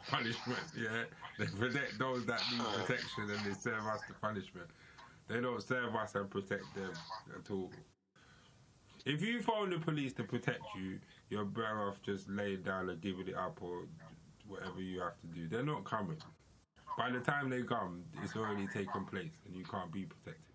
punishment, 0.09 0.61
yeah. 0.75 1.05
They 1.39 1.45
protect 1.47 1.99
those 1.99 2.25
that 2.25 2.41
need 2.51 2.65
protection 2.81 3.31
and 3.31 3.45
they 3.45 3.53
serve 3.53 3.85
us 3.87 4.01
the 4.09 4.15
punishment. 4.15 4.69
They 5.29 5.43
don't 5.43 5.63
serve 5.63 5.95
us 5.97 6.15
and 6.15 6.31
protect 6.31 6.75
them 6.75 6.93
at 7.39 7.51
all. 7.51 7.71
If 9.05 9.21
you 9.21 9.43
phone 9.43 9.69
the 9.69 9.79
police 9.79 10.15
to 10.15 10.25
protect 10.25 10.63
you, 10.79 10.99
you're 11.29 11.45
better 11.45 11.89
off 11.89 12.01
just 12.03 12.31
laying 12.31 12.63
down 12.63 12.89
and 12.89 13.01
giving 13.03 13.29
it 13.29 13.35
up 13.35 13.59
or 13.61 13.83
whatever 14.49 14.81
you 14.81 15.01
have 15.01 15.21
to 15.21 15.27
do. 15.27 15.47
They're 15.47 15.63
not 15.63 15.85
coming. 15.85 16.17
By 16.97 17.11
the 17.11 17.21
time 17.21 17.51
they 17.51 17.63
come, 17.63 18.05
it's 18.23 18.35
already 18.35 18.67
taken 18.67 19.05
place 19.05 19.35
and 19.47 19.55
you 19.55 19.65
can't 19.65 19.93
be 19.93 20.05
protected. 20.07 20.54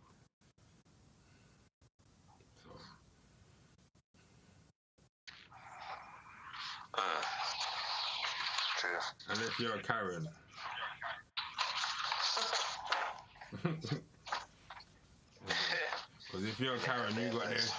True. 9.00 9.36
unless 9.36 9.60
you're 9.60 9.76
a 9.76 9.82
Karen. 9.82 10.28
Because 16.32 16.46
if 16.48 16.60
you're 16.60 16.76
a 16.76 16.80
Karen, 16.86 17.16
you 17.16 17.30
got 17.30 17.50
the, 17.50 17.72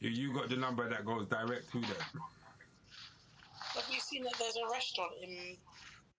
you, 0.00 0.10
you 0.10 0.32
got 0.34 0.48
the 0.48 0.56
number 0.56 0.88
that 0.88 1.04
goes 1.04 1.26
direct 1.26 1.70
to 1.72 1.80
them. 1.80 1.96
Have 3.74 3.84
you 3.90 4.00
seen 4.00 4.22
that 4.24 4.34
there's 4.38 4.56
a 4.56 4.70
restaurant 4.72 5.12
in 5.22 5.56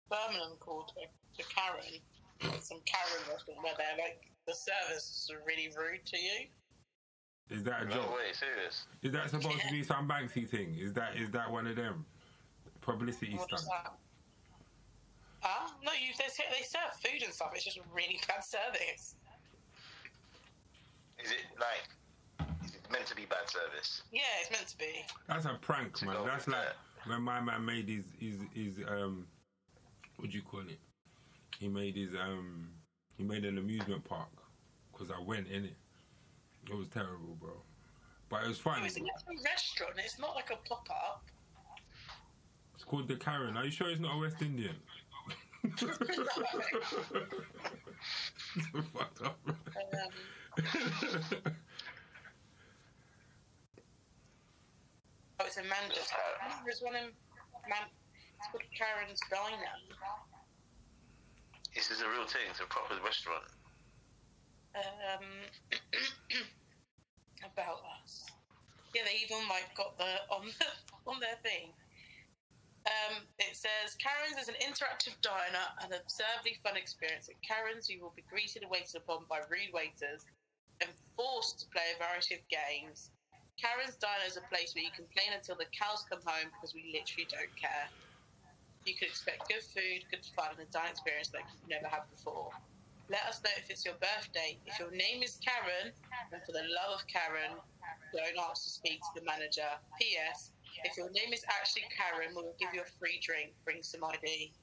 Birmingham 0.10 0.57
called 0.60 0.91
the, 0.95 1.03
the 1.38 1.43
Karen? 1.53 1.99
Like 2.43 2.62
some 2.62 2.79
Karen 2.86 3.23
restaurant 3.31 3.63
where 3.63 3.73
they're 3.77 3.97
like 4.05 4.21
the 4.45 4.53
service 4.53 5.03
is 5.29 5.31
really 5.45 5.69
rude 5.77 6.05
to 6.05 6.17
you. 6.17 6.47
Is 7.49 7.63
that 7.63 7.83
a 7.83 7.86
No 7.86 7.95
joke? 7.95 8.15
way, 8.15 8.33
serious. 8.33 8.86
Is 9.01 9.12
that 9.13 9.29
supposed 9.29 9.60
to 9.62 9.71
be 9.71 9.81
some 9.83 10.07
Banksy 10.07 10.47
thing? 10.47 10.75
Is 10.79 10.93
that 10.93 11.15
is 11.15 11.31
that 11.31 11.49
one 11.51 11.65
of 11.65 11.75
them 11.75 12.05
publicity 12.81 13.36
What 13.36 13.51
is 13.53 13.62
stuff? 13.62 13.93
That? 15.41 15.50
Ah, 15.50 15.73
no, 15.84 15.91
you 15.93 16.13
they, 16.17 16.26
they 16.50 16.63
serve 16.63 16.93
food 17.04 17.23
and 17.23 17.34
stuff. 17.34 17.52
It's 17.56 17.63
just 17.63 17.80
really 17.93 18.19
bad 18.28 18.43
service. 18.43 19.15
Is 21.23 21.32
it 21.32 21.38
like? 21.60 22.50
Is 22.65 22.76
it 22.76 22.91
meant 22.91 23.06
to 23.08 23.15
be 23.15 23.26
bad 23.26 23.50
service? 23.50 24.04
Yeah, 24.12 24.21
it's 24.41 24.52
meant 24.52 24.67
to 24.67 24.78
be. 24.78 25.06
That's 25.28 25.45
a 25.45 25.58
prank, 25.62 25.97
To 26.00 26.06
man. 26.06 26.15
That's 26.26 26.47
like 26.47 26.58
that. 26.63 26.76
when 27.10 27.21
my 27.21 27.39
man 27.41 27.65
made 27.65 27.88
his 27.89 28.06
his 28.19 28.39
his 28.54 28.80
um, 28.88 29.26
what 30.17 30.30
do 30.32 30.38
you 30.38 30.43
call 30.43 30.62
it? 30.62 30.80
He 31.60 31.67
made 31.67 31.95
his 31.95 32.12
um, 32.13 32.69
he 33.17 33.23
made 33.23 33.45
an 33.45 33.58
amusement 33.58 34.04
park 34.04 34.30
because 34.91 35.10
I 35.12 35.19
went 35.23 35.47
in 35.47 35.65
it. 35.65 35.76
It 36.69 36.76
was 36.76 36.88
terrible, 36.89 37.36
bro. 37.39 37.52
But 38.30 38.43
it 38.43 38.50
was 38.50 38.58
No, 38.65 38.73
fun. 38.73 38.84
it's 38.84 38.97
a 38.97 39.00
actual 39.02 39.43
restaurant. 39.45 39.93
It's 39.97 40.19
not 40.19 40.36
like 40.36 40.50
a 40.52 40.58
pop 40.67 40.88
up. 40.91 41.23
It's 42.76 42.84
called 42.84 43.08
the 43.08 43.15
Karen. 43.15 43.56
Are 43.58 43.63
you 43.65 43.71
sure 43.71 43.89
it's 43.89 44.02
not 44.02 44.15
a 44.15 44.19
West 44.19 44.41
Indian? 44.41 44.76
Fucked 48.93 49.21
up. 49.23 49.39
Um, 49.47 49.53
oh, 55.39 55.45
it's 55.45 55.57
in 55.57 55.67
Manchester. 55.69 56.15
There's 56.65 56.81
one 56.81 56.95
in 56.95 57.11
Man. 57.69 57.87
It's 58.37 58.47
called 58.51 58.63
Karen's 58.77 59.19
Diner. 59.29 59.77
This 61.75 61.91
is 61.91 62.01
a 62.01 62.09
real 62.09 62.25
thing. 62.25 62.41
It's 62.49 62.59
a 62.59 62.65
proper 62.65 62.95
restaurant. 63.03 63.43
um, 64.75 65.25
about 67.53 67.81
us. 68.03 68.25
Yeah, 68.95 69.03
they 69.05 69.17
even 69.23 69.47
like 69.49 69.69
got 69.75 69.97
the 69.97 70.09
on 70.33 70.45
the, 70.59 70.65
on 71.11 71.19
their 71.19 71.35
thing. 71.43 71.73
Um, 72.88 73.28
it 73.39 73.52
says 73.60 74.00
Karen's 74.00 74.39
is 74.39 74.47
an 74.47 74.56
interactive 74.63 75.19
diner 75.19 75.65
an 75.84 75.91
absurdly 75.91 76.56
fun 76.63 76.80
experience. 76.80 77.28
At 77.28 77.36
Karen's, 77.43 77.91
you 77.91 78.00
will 78.00 78.15
be 78.15 78.23
greeted 78.32 78.63
and 78.63 78.71
waited 78.71 78.95
upon 78.95 79.28
by 79.28 79.43
rude 79.52 79.76
waiters 79.76 80.23
and 80.80 80.89
forced 81.19 81.60
to 81.60 81.65
play 81.67 81.84
a 81.91 82.00
variety 82.00 82.39
of 82.39 82.43
games. 82.47 83.12
Karen's 83.60 83.97
diner 84.00 84.23
is 84.23 84.38
a 84.38 84.45
place 84.47 84.71
where 84.71 84.86
you 84.86 84.93
complain 84.95 85.36
until 85.36 85.60
the 85.60 85.67
cows 85.76 86.06
come 86.08 86.23
home 86.23 86.47
because 86.56 86.71
we 86.71 86.93
literally 86.93 87.28
don't 87.28 87.52
care. 87.60 87.91
You 88.86 88.95
can 88.95 89.12
expect 89.12 89.50
good 89.52 89.65
food, 89.65 90.08
good 90.08 90.23
fun, 90.38 90.56
and 90.56 90.63
a 90.63 90.69
dining 90.71 90.95
experience 90.95 91.34
like 91.34 91.43
you've 91.52 91.67
never 91.67 91.91
had 91.91 92.08
before. 92.08 92.56
Let 93.10 93.28
us 93.28 93.43
know 93.43 93.52
if 93.58 93.67
it's 93.67 93.84
your 93.84 94.00
birthday. 94.00 94.56
If 94.63 94.80
your 94.80 94.91
name 94.91 95.23
is 95.23 95.39
Karen, 95.43 95.91
and 96.32 96.39
for 96.45 96.52
the 96.52 96.63
love 96.71 97.02
of 97.02 97.08
Karen, 97.08 97.60
don't 98.13 98.38
ask 98.47 98.63
to 98.63 98.69
speak 98.69 99.02
to 99.02 99.12
the 99.19 99.26
manager. 99.26 99.67
P.S. 100.00 100.52
If 100.84 100.97
your 100.97 101.10
name 101.12 101.34
is 101.34 101.43
actually 101.49 101.86
Karen, 101.91 102.36
we 102.36 102.41
will 102.43 102.56
give 102.60 102.69
you 102.73 102.82
a 102.82 102.89
free 102.99 103.19
drink. 103.23 103.53
Bring 103.65 103.84
some 103.84 104.03
ID. 104.03 104.53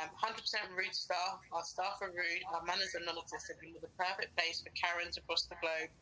Um, 0.00 0.08
100% 0.16 0.38
rude 0.72 0.94
staff. 0.94 1.40
Our 1.52 1.64
staff 1.64 2.00
are 2.00 2.08
rude. 2.08 2.44
Our 2.52 2.64
manners 2.64 2.96
are 2.96 3.04
non-existent. 3.04 3.58
We're 3.60 3.80
the 3.80 3.92
perfect 3.98 4.36
place 4.36 4.64
for 4.64 4.72
Karens 4.72 5.18
across 5.18 5.44
the 5.44 5.56
globe. 5.60 5.92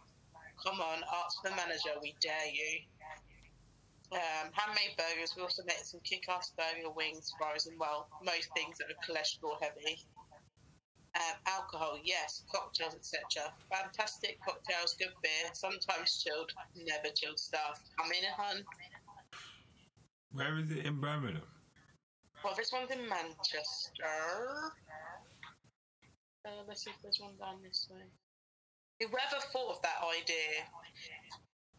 Come 0.62 0.80
on, 0.80 1.02
ask 1.24 1.42
the 1.42 1.50
manager. 1.56 1.96
We 2.02 2.14
dare 2.20 2.50
you. 2.52 2.84
Um, 4.12 4.50
handmade 4.52 4.98
burgers. 4.98 5.34
We 5.36 5.42
also 5.42 5.62
make 5.66 5.82
some 5.82 6.00
kick-ass 6.04 6.52
burger 6.58 6.90
wings, 6.90 7.32
fries, 7.38 7.66
and 7.66 7.78
well, 7.78 8.08
most 8.22 8.50
things 8.54 8.78
that 8.78 8.90
are 8.90 9.00
cholesterol 9.06 9.58
heavy. 9.62 9.98
Um, 11.16 11.36
alcohol, 11.46 11.98
yes, 12.04 12.42
cocktails, 12.52 12.94
etc. 12.94 13.50
Fantastic 13.70 14.38
cocktails, 14.46 14.94
good 14.94 15.14
beer, 15.22 15.50
sometimes 15.54 16.22
chilled, 16.22 16.52
never 16.76 17.10
chilled 17.14 17.38
stuff. 17.38 17.82
Come 17.98 18.12
in, 18.12 18.24
hun. 18.36 18.64
Where 20.32 20.58
is 20.58 20.70
it 20.70 20.86
in 20.86 21.00
Birmingham? 21.00 21.42
Well, 22.44 22.54
this 22.56 22.72
one's 22.72 22.90
in 22.90 23.08
Manchester. 23.08 24.72
Uh, 26.46 26.62
let's 26.66 26.84
see 26.84 26.90
if 26.90 26.96
there's 27.02 27.18
one 27.20 27.36
down 27.38 27.58
this 27.62 27.88
way. 27.90 28.00
Whoever 29.00 29.42
thought 29.52 29.76
of 29.76 29.82
that 29.82 30.00
idea? 30.08 30.64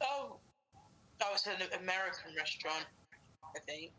Oh, 0.02 0.38
oh, 1.22 1.32
it's 1.34 1.48
an 1.48 1.54
American 1.80 2.36
restaurant, 2.38 2.86
I 3.56 3.60
think. 3.60 3.92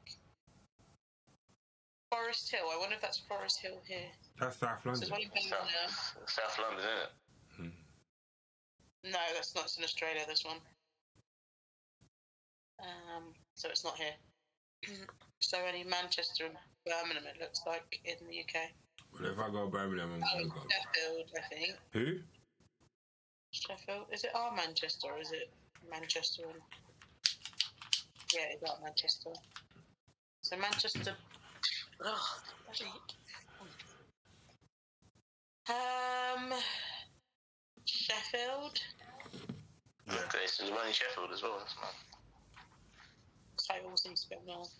Forest 2.10 2.50
Hill. 2.50 2.66
I 2.72 2.78
wonder 2.78 2.96
if 2.96 3.00
that's 3.00 3.22
Forest 3.28 3.60
Hill 3.62 3.80
here. 3.86 4.10
That's 4.38 4.58
South 4.58 4.84
London. 4.84 5.00
there's 5.00 5.10
one 5.10 5.20
in 5.22 5.42
South, 5.42 5.68
South 6.26 6.58
London, 6.60 6.84
isn't 6.84 7.02
it? 7.02 7.12
No, 9.12 9.18
that's 9.34 9.54
not. 9.54 9.64
It's 9.64 9.78
in 9.78 9.84
Australia. 9.84 10.20
This 10.28 10.44
one. 10.44 10.58
Um, 12.80 13.34
so 13.54 13.68
it's 13.68 13.84
not 13.84 13.96
here. 13.96 14.14
So 15.40 15.58
only 15.66 15.84
Manchester 15.84 16.46
and 16.46 16.56
Birmingham. 16.86 17.24
It 17.34 17.40
looks 17.40 17.60
like 17.66 18.00
in 18.04 18.16
the 18.26 18.40
UK. 18.40 18.70
Well, 19.12 19.30
if 19.32 19.38
I 19.38 19.50
go 19.50 19.68
Birmingham, 19.68 20.10
I'm 20.14 20.22
Oh, 20.22 20.38
gonna 20.38 20.48
go. 20.48 20.60
Sheffield, 20.68 21.30
I 21.36 21.54
think. 21.54 21.76
Who? 21.92 22.18
Sheffield. 23.52 24.06
Is 24.12 24.24
it 24.24 24.30
our 24.34 24.54
Manchester 24.54 25.08
or 25.08 25.20
is 25.20 25.32
it 25.32 25.50
Manchester? 25.90 26.42
And... 26.44 26.60
Yeah, 28.34 28.46
it's 28.52 28.62
our 28.68 28.78
Manchester. 28.82 29.30
So 30.42 30.56
Manchester. 30.56 31.14
Oh, 32.04 32.38
um, 35.68 36.52
Sheffield. 37.84 38.80
Okay, 40.08 40.46
so 40.46 40.64
there's 40.64 40.70
one 40.76 40.86
in 40.88 40.92
Sheffield 40.92 41.30
as 41.32 41.42
well. 41.42 41.58
That's 41.58 41.76
mad. 41.76 42.11
So 43.72 43.78
it 43.78 43.84
all 43.90 43.96
seems 43.96 44.26
a 44.26 44.28
bit 44.34 44.42
north. 44.46 44.74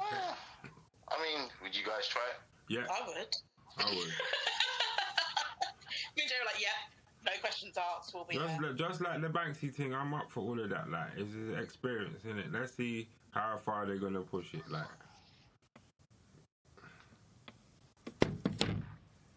Ah. 0.00 0.38
Okay. 0.64 0.72
I 1.08 1.22
mean, 1.22 1.48
would 1.62 1.76
you 1.76 1.84
guys 1.84 2.08
try 2.08 2.22
it? 2.30 2.40
Yeah, 2.72 2.86
I 2.90 3.06
would. 3.06 3.36
I 3.78 3.84
would. 3.90 3.96
Me 6.16 6.22
and 6.22 6.28
Joe 6.28 6.36
were 6.40 6.46
like, 6.46 6.60
yeah, 6.60 6.68
no 7.26 7.32
questions 7.40 7.76
asked. 7.76 8.14
We'll 8.14 8.24
be 8.24 8.36
Just, 8.36 8.46
there. 8.60 8.70
like, 8.70 8.78
just 8.78 9.00
like 9.02 9.20
the 9.20 9.28
Banksy 9.28 9.74
thing, 9.74 9.94
I'm 9.94 10.14
up 10.14 10.30
for 10.30 10.40
all 10.40 10.58
of 10.58 10.70
that. 10.70 10.88
Like, 10.90 11.08
it's 11.16 11.34
an 11.34 11.56
experience, 11.60 12.24
isn't 12.24 12.38
it? 12.38 12.52
Let's 12.52 12.72
see 12.74 13.08
how 13.32 13.58
far 13.58 13.84
they're 13.86 13.98
gonna 13.98 14.22
push 14.22 14.54
it. 14.54 14.62
Like, 14.70 14.86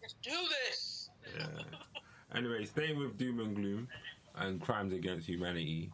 Let's 0.00 0.14
do 0.22 0.30
this. 0.66 1.10
yeah. 1.36 1.46
anyway, 2.34 2.64
staying 2.64 2.98
with 2.98 3.18
doom 3.18 3.40
and 3.40 3.54
gloom 3.54 3.88
and 4.40 4.60
crimes 4.60 4.92
against 4.92 5.26
humanity. 5.26 5.90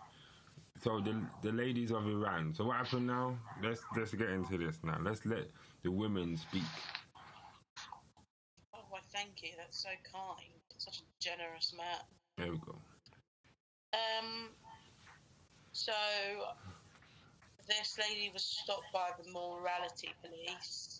So 0.82 1.01
the 1.01 1.20
the 1.42 1.53
ladies 1.53 1.90
of 1.90 2.07
Iran. 2.07 2.53
So 2.53 2.64
what 2.64 2.76
happened 2.76 3.07
now? 3.07 3.38
Let's 3.62 3.82
let's 3.97 4.12
get 4.14 4.30
into 4.30 4.59
this 4.59 4.78
now. 4.82 4.99
Let's 5.01 5.24
let 5.24 5.47
the 5.82 5.90
women 5.90 6.36
speak. 6.36 6.62
Oh, 8.74 8.80
why, 8.90 8.99
thank 9.12 9.42
you. 9.42 9.51
That's 9.57 9.82
so 9.82 9.90
kind. 10.11 10.51
Such 10.78 11.01
a 11.01 11.05
generous 11.20 11.72
man. 11.76 12.01
There 12.36 12.51
we 12.51 12.59
go. 12.59 12.76
Um, 13.95 14.49
so 15.72 15.92
this 17.68 17.97
lady 17.99 18.30
was 18.32 18.42
stopped 18.42 18.92
by 18.92 19.11
the 19.22 19.30
morality 19.30 20.11
police. 20.20 20.93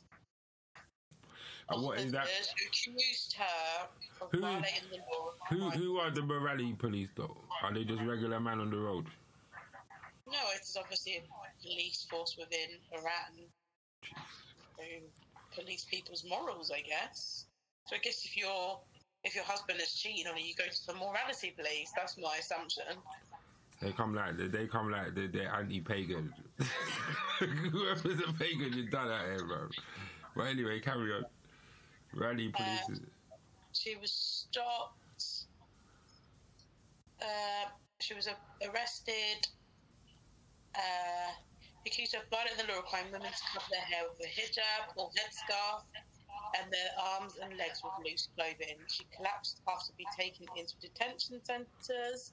And 1.71 1.83
what 1.83 1.99
is 1.99 2.13
that? 2.13 2.27
Who 2.27 2.67
accused 2.67 3.35
her 3.39 3.89
of 4.21 4.31
Who- 4.31 4.41
violating 4.41 4.91
the 4.91 4.99
law. 4.99 5.31
Who 5.49 5.71
who 5.71 5.99
are 5.99 6.11
the 6.11 6.23
morality 6.23 6.73
police 6.75 7.11
though? 7.17 7.37
Are 7.63 7.73
they 7.73 7.85
just 7.85 8.03
regular 8.03 8.41
men 8.41 8.61
on 8.61 8.71
the 8.71 8.79
road? 8.79 9.07
No, 10.27 10.39
it's 10.55 10.77
obviously 10.77 11.17
a 11.17 11.63
police 11.63 12.07
force 12.11 12.37
within 12.39 12.79
Iran 12.93 13.47
who 14.79 15.07
police 15.55 15.85
people's 15.85 16.25
morals, 16.25 16.71
I 16.71 16.81
guess. 16.81 17.47
So 17.87 17.97
I 17.97 17.99
guess 18.01 18.25
if 18.25 18.37
you're 18.37 18.79
if 19.23 19.35
your 19.35 19.45
husband 19.45 19.81
is 19.81 19.95
cheating 19.95 20.27
on 20.27 20.37
you, 20.37 20.45
you 20.45 20.55
go 20.55 20.65
to 20.65 20.87
the 20.87 20.95
morality 20.95 21.55
police. 21.57 21.93
That's 21.97 22.19
my 22.19 22.37
assumption. 22.41 22.85
They 23.81 23.93
come 23.93 24.15
like 24.15 24.37
they, 24.37 24.67
come 24.67 24.91
like 24.91 25.15
they, 25.15 25.27
they're 25.27 25.53
anti-pagan. 25.55 26.33
Whoever's 27.39 28.21
a 28.21 28.33
pagan, 28.35 28.73
you're 28.73 28.87
done 28.87 29.11
out 29.11 29.27
here, 29.27 29.45
bro. 29.47 29.69
But 30.37 30.43
anyway, 30.45 30.81
carry 30.81 31.13
on. 31.13 31.25
Rally 32.15 32.49
police. 32.49 33.01
Uh, 33.01 33.37
She 33.73 33.97
was 33.97 34.13
stopped. 34.13 35.47
Uh, 37.21 37.69
she 38.01 38.15
was 38.15 38.29
uh, 38.29 38.35
arrested. 38.71 39.47
Uh, 40.75 41.31
accused 41.87 42.15
of 42.15 42.23
violating 42.31 42.59
the 42.59 42.73
law 42.73 42.81
requiring 42.81 43.13
women 43.13 43.31
to 43.31 43.45
cover 43.53 43.69
their 43.71 43.85
hair 43.85 44.09
with 44.09 44.19
a 44.27 44.31
hijab 44.31 44.91
or 44.97 45.11
headscarf 45.15 45.85
and 46.59 46.73
their 46.73 46.91
arms 47.15 47.37
and 47.43 47.57
legs 47.59 47.83
with 47.85 47.93
loose 48.05 48.29
clothing. 48.35 48.79
She 48.89 49.05
collapsed 49.15 49.61
after 49.69 49.93
being 49.97 50.11
taken 50.19 50.47
into 50.57 50.75
detention 50.81 51.45
centres. 51.45 52.33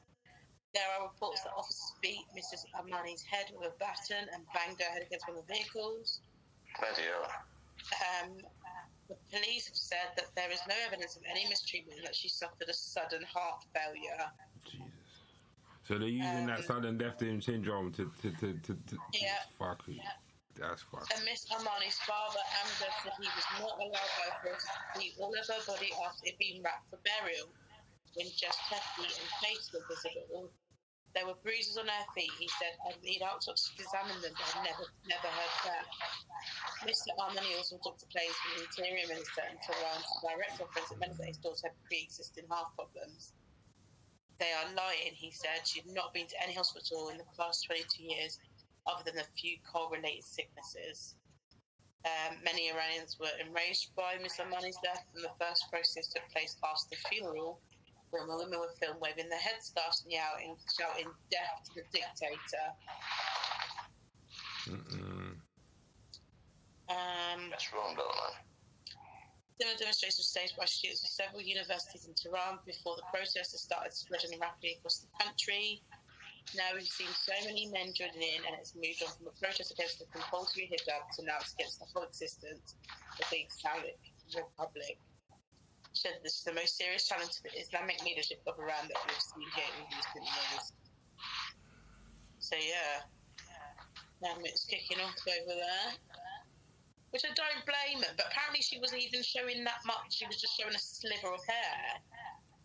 There 0.74 0.88
are 0.98 1.12
reports 1.12 1.44
that 1.44 1.52
officers 1.58 1.94
beat 2.02 2.24
Mrs. 2.32 2.64
Amini's 2.80 3.24
head 3.24 3.52
with 3.52 3.68
a 3.68 3.74
baton 3.76 4.32
and 4.32 4.42
banged 4.56 4.80
her 4.80 4.90
head 4.90 5.04
against 5.04 5.28
one 5.28 5.38
of 5.38 5.46
the 5.46 5.54
vehicles. 5.54 6.22
Bloody 6.80 7.04
hell. 7.12 7.28
Um, 8.24 8.40
the 9.12 9.38
police 9.38 9.68
have 9.68 9.76
said 9.76 10.16
that 10.16 10.28
there 10.36 10.50
is 10.52 10.60
no 10.68 10.76
evidence 10.88 11.16
of 11.18 11.24
any 11.30 11.48
mistreatment 11.50 12.00
and 12.00 12.08
that 12.08 12.16
she 12.16 12.30
suffered 12.30 12.70
a 12.70 12.74
sudden 12.74 13.24
heart 13.24 13.66
failure. 13.74 14.32
Jesus. 14.64 14.88
So 15.84 15.98
they're 16.00 16.08
using 16.08 16.46
that 16.48 16.60
Um, 16.60 16.64
sudden 16.64 16.98
death 16.98 17.20
syndrome 17.20 17.92
to 17.94 18.12
to 18.22 18.32
to 18.32 18.54
to. 18.60 18.74
to 18.76 18.98
Yeah. 19.14 19.44
Fuck 19.60 19.84
it. 19.90 20.00
That's 20.56 20.82
fuck. 20.84 21.08
And 21.16 21.24
Miss 21.26 21.46
Amini's 21.52 21.98
father, 22.00 22.40
Amjad, 22.62 22.94
said 23.04 23.14
he 23.20 23.28
was 23.28 23.46
not 23.60 23.76
allowed 23.80 23.92
by 23.92 24.26
authorities 24.36 24.68
to 24.94 25.00
see 25.00 25.14
all 25.20 25.34
of 25.34 25.48
her 25.48 25.66
body 25.66 25.92
after 26.06 26.28
it 26.28 26.38
being 26.38 26.62
wrapped 26.62 26.90
for 26.90 27.00
burial, 27.04 27.48
when 28.14 28.28
just 28.36 28.60
her 28.70 28.80
feet 28.96 29.18
and 29.20 29.30
face 29.44 29.72
were 29.74 29.84
visible. 29.90 30.52
There 31.14 31.28
were 31.28 31.36
bruises 31.44 31.76
on 31.76 31.92
her 31.92 32.06
feet, 32.16 32.32
he 32.40 32.48
said, 32.48 32.80
and 32.88 32.96
he'd 33.04 33.22
autopsy 33.22 33.76
to 33.76 33.84
examine 33.84 34.16
them, 34.24 34.32
but 34.32 34.48
had 34.48 34.64
never, 34.64 34.86
never 35.04 35.28
heard 35.28 35.56
that. 35.68 35.86
Mr. 36.88 37.12
Amini 37.20 37.52
also 37.58 37.76
took 37.84 38.00
the 38.00 38.08
place 38.08 38.32
from 38.40 38.52
the 38.56 38.64
Interior 38.72 39.08
Minister 39.12 39.44
and 39.44 39.60
Tehran's 39.60 40.08
Director 40.24 40.64
of 40.64 40.72
Forensic 40.72 41.00
Medicine 41.00 41.28
his 41.28 41.38
daughter 41.38 41.68
had 41.68 41.84
pre-existing 41.84 42.48
heart 42.48 42.72
problems. 42.80 43.34
They 44.40 44.56
are 44.56 44.74
lying, 44.74 45.14
he 45.14 45.30
said. 45.30 45.68
She 45.68 45.84
had 45.84 45.92
not 45.92 46.14
been 46.16 46.26
to 46.28 46.42
any 46.42 46.54
hospital 46.56 47.10
in 47.10 47.20
the 47.20 47.28
past 47.38 47.68
22 47.68 48.02
years 48.02 48.40
other 48.88 49.04
than 49.06 49.20
a 49.20 49.38
few 49.38 49.58
coal-related 49.68 50.24
sicknesses. 50.24 51.16
Um, 52.02 52.42
many 52.44 52.72
Iranians 52.72 53.20
were 53.20 53.30
enraged 53.38 53.94
by 53.96 54.18
Miss 54.18 54.40
Amini's 54.42 54.80
death, 54.82 55.06
and 55.14 55.24
the 55.24 55.38
first 55.38 55.70
process 55.70 56.08
took 56.08 56.26
place 56.34 56.58
after 56.66 56.90
the 56.90 57.02
funeral, 57.10 57.62
when 58.12 58.28
the 58.28 58.38
women 58.38 58.60
were 58.60 58.72
filmed 58.80 59.02
waving 59.02 59.30
their 59.30 59.40
headscarves 59.40 60.04
and 60.04 60.12
yelling, 60.12 60.56
shouting 60.78 61.08
"Death 61.32 61.64
to 61.66 61.82
the 61.82 61.84
dictator." 61.92 62.68
Mm-mm. 64.68 65.36
Um, 66.92 67.50
That's 67.50 67.72
wrong, 67.74 67.96
though, 67.96 68.12
man. 68.12 68.36
Similar 69.60 69.78
demonstrations 69.78 70.20
were 70.20 70.28
staged 70.28 70.58
by 70.58 70.66
students 70.66 71.04
of 71.04 71.10
several 71.10 71.42
universities 71.42 72.06
in 72.06 72.14
Tehran 72.18 72.60
before 72.66 72.96
the 72.98 73.06
protesters 73.14 73.62
started 73.62 73.94
spreading 73.94 74.40
rapidly 74.40 74.76
across 74.80 75.06
the 75.06 75.12
country. 75.24 75.82
Now 76.58 76.74
we've 76.74 76.84
seen 76.84 77.08
so 77.14 77.32
many 77.46 77.68
men 77.68 77.94
joining 77.94 78.26
in, 78.26 78.42
and 78.44 78.58
it's 78.60 78.74
moved 78.74 79.06
on 79.06 79.14
from 79.16 79.28
a 79.30 79.36
protest 79.38 79.72
against 79.72 80.00
the 80.00 80.10
compulsory 80.12 80.68
hijab 80.68 81.06
to 81.16 81.24
now 81.24 81.38
it's 81.40 81.54
against 81.54 81.80
the 81.80 81.86
whole 81.94 82.04
existence 82.04 82.76
of 83.22 83.30
the 83.30 83.46
Islamic 83.46 84.00
Republic. 84.36 84.98
Said 85.94 86.24
this 86.24 86.40
is 86.40 86.44
the 86.44 86.54
most 86.54 86.78
serious 86.78 87.08
challenge 87.08 87.32
to 87.38 87.44
the 87.44 87.54
Islamic 87.60 88.02
leadership 88.04 88.42
of 88.48 88.58
Iran 88.58 88.88
that 88.88 88.98
we've 89.06 89.22
seen 89.22 89.48
here 89.56 89.72
in 89.78 89.86
recent 89.92 90.24
years. 90.24 90.74
So 92.40 92.56
yeah, 92.56 93.06
now 94.22 94.36
it's 94.44 94.66
kicking 94.66 94.98
off 95.04 95.16
over 95.28 95.54
there. 95.54 95.92
Which 97.12 97.24
I 97.26 97.34
don't 97.36 97.66
blame 97.68 98.02
her, 98.04 98.14
but 98.16 98.28
apparently 98.32 98.62
she 98.62 98.80
wasn't 98.80 99.04
even 99.04 99.22
showing 99.22 99.64
that 99.66 99.84
much. 99.86 100.16
She 100.16 100.26
was 100.26 100.40
just 100.40 100.58
showing 100.58 100.74
a 100.74 100.80
sliver 100.80 101.34
of 101.34 101.44
hair. 101.46 102.00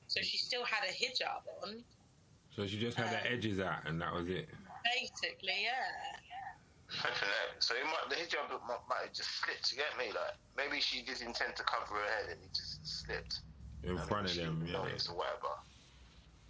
So 0.06 0.22
she 0.22 0.38
still 0.38 0.64
had 0.64 0.88
a 0.88 0.92
hijab 0.94 1.42
on. 1.62 1.82
So 2.54 2.66
she 2.66 2.78
just 2.78 2.96
had 2.96 3.10
the 3.10 3.20
um, 3.20 3.34
edges 3.36 3.60
out, 3.60 3.84
and 3.86 4.00
that 4.00 4.14
was 4.14 4.28
it. 4.28 4.48
Basically, 4.84 5.66
yeah. 5.66 6.16
Flipping 7.00 7.28
heck. 7.28 7.62
So 7.62 7.74
it 7.74 7.84
might, 7.84 8.08
the 8.08 8.16
hijab 8.16 8.50
might, 8.66 8.80
might 8.88 9.04
have 9.04 9.12
just 9.12 9.30
slipped, 9.42 9.72
you 9.72 9.78
get 9.78 9.92
me? 9.98 10.12
Like, 10.12 10.36
maybe 10.56 10.80
she 10.80 11.02
did 11.02 11.20
intend 11.20 11.56
to 11.56 11.62
cover 11.64 11.94
her 12.00 12.06
head 12.06 12.32
and 12.32 12.40
it 12.42 12.54
just 12.54 13.04
slipped. 13.04 13.40
In 13.82 13.90
And 13.90 14.00
front 14.00 14.30
of 14.30 14.34
then 14.36 14.46
them, 14.46 14.64
yeah. 14.66 14.72
noticed 14.82 15.10
or 15.10 15.16
whatever. 15.16 15.52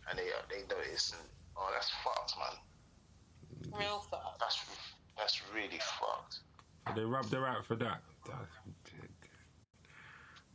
And 0.09 0.19
they, 0.19 0.31
they 0.49 0.63
noticed, 0.73 1.15
and, 1.15 1.23
oh, 1.57 1.69
that's 1.73 1.91
fucked, 2.05 2.35
man. 2.39 3.81
Real 3.81 4.05
fuck. 4.11 4.39
That's, 4.39 4.65
that's 5.19 5.43
really 5.55 5.81
fucked. 5.99 6.39
They 6.95 7.03
rubbed 7.03 7.33
her 7.33 7.47
out 7.47 7.67
for 7.67 7.75
that. 7.77 8.01
That's 8.27 8.51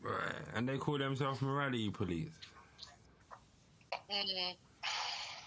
Right. 0.02 0.34
And 0.56 0.68
they 0.68 0.78
call 0.78 0.98
themselves 0.98 1.42
morality 1.42 1.90
police. 1.90 2.32
Mm. 4.12 4.56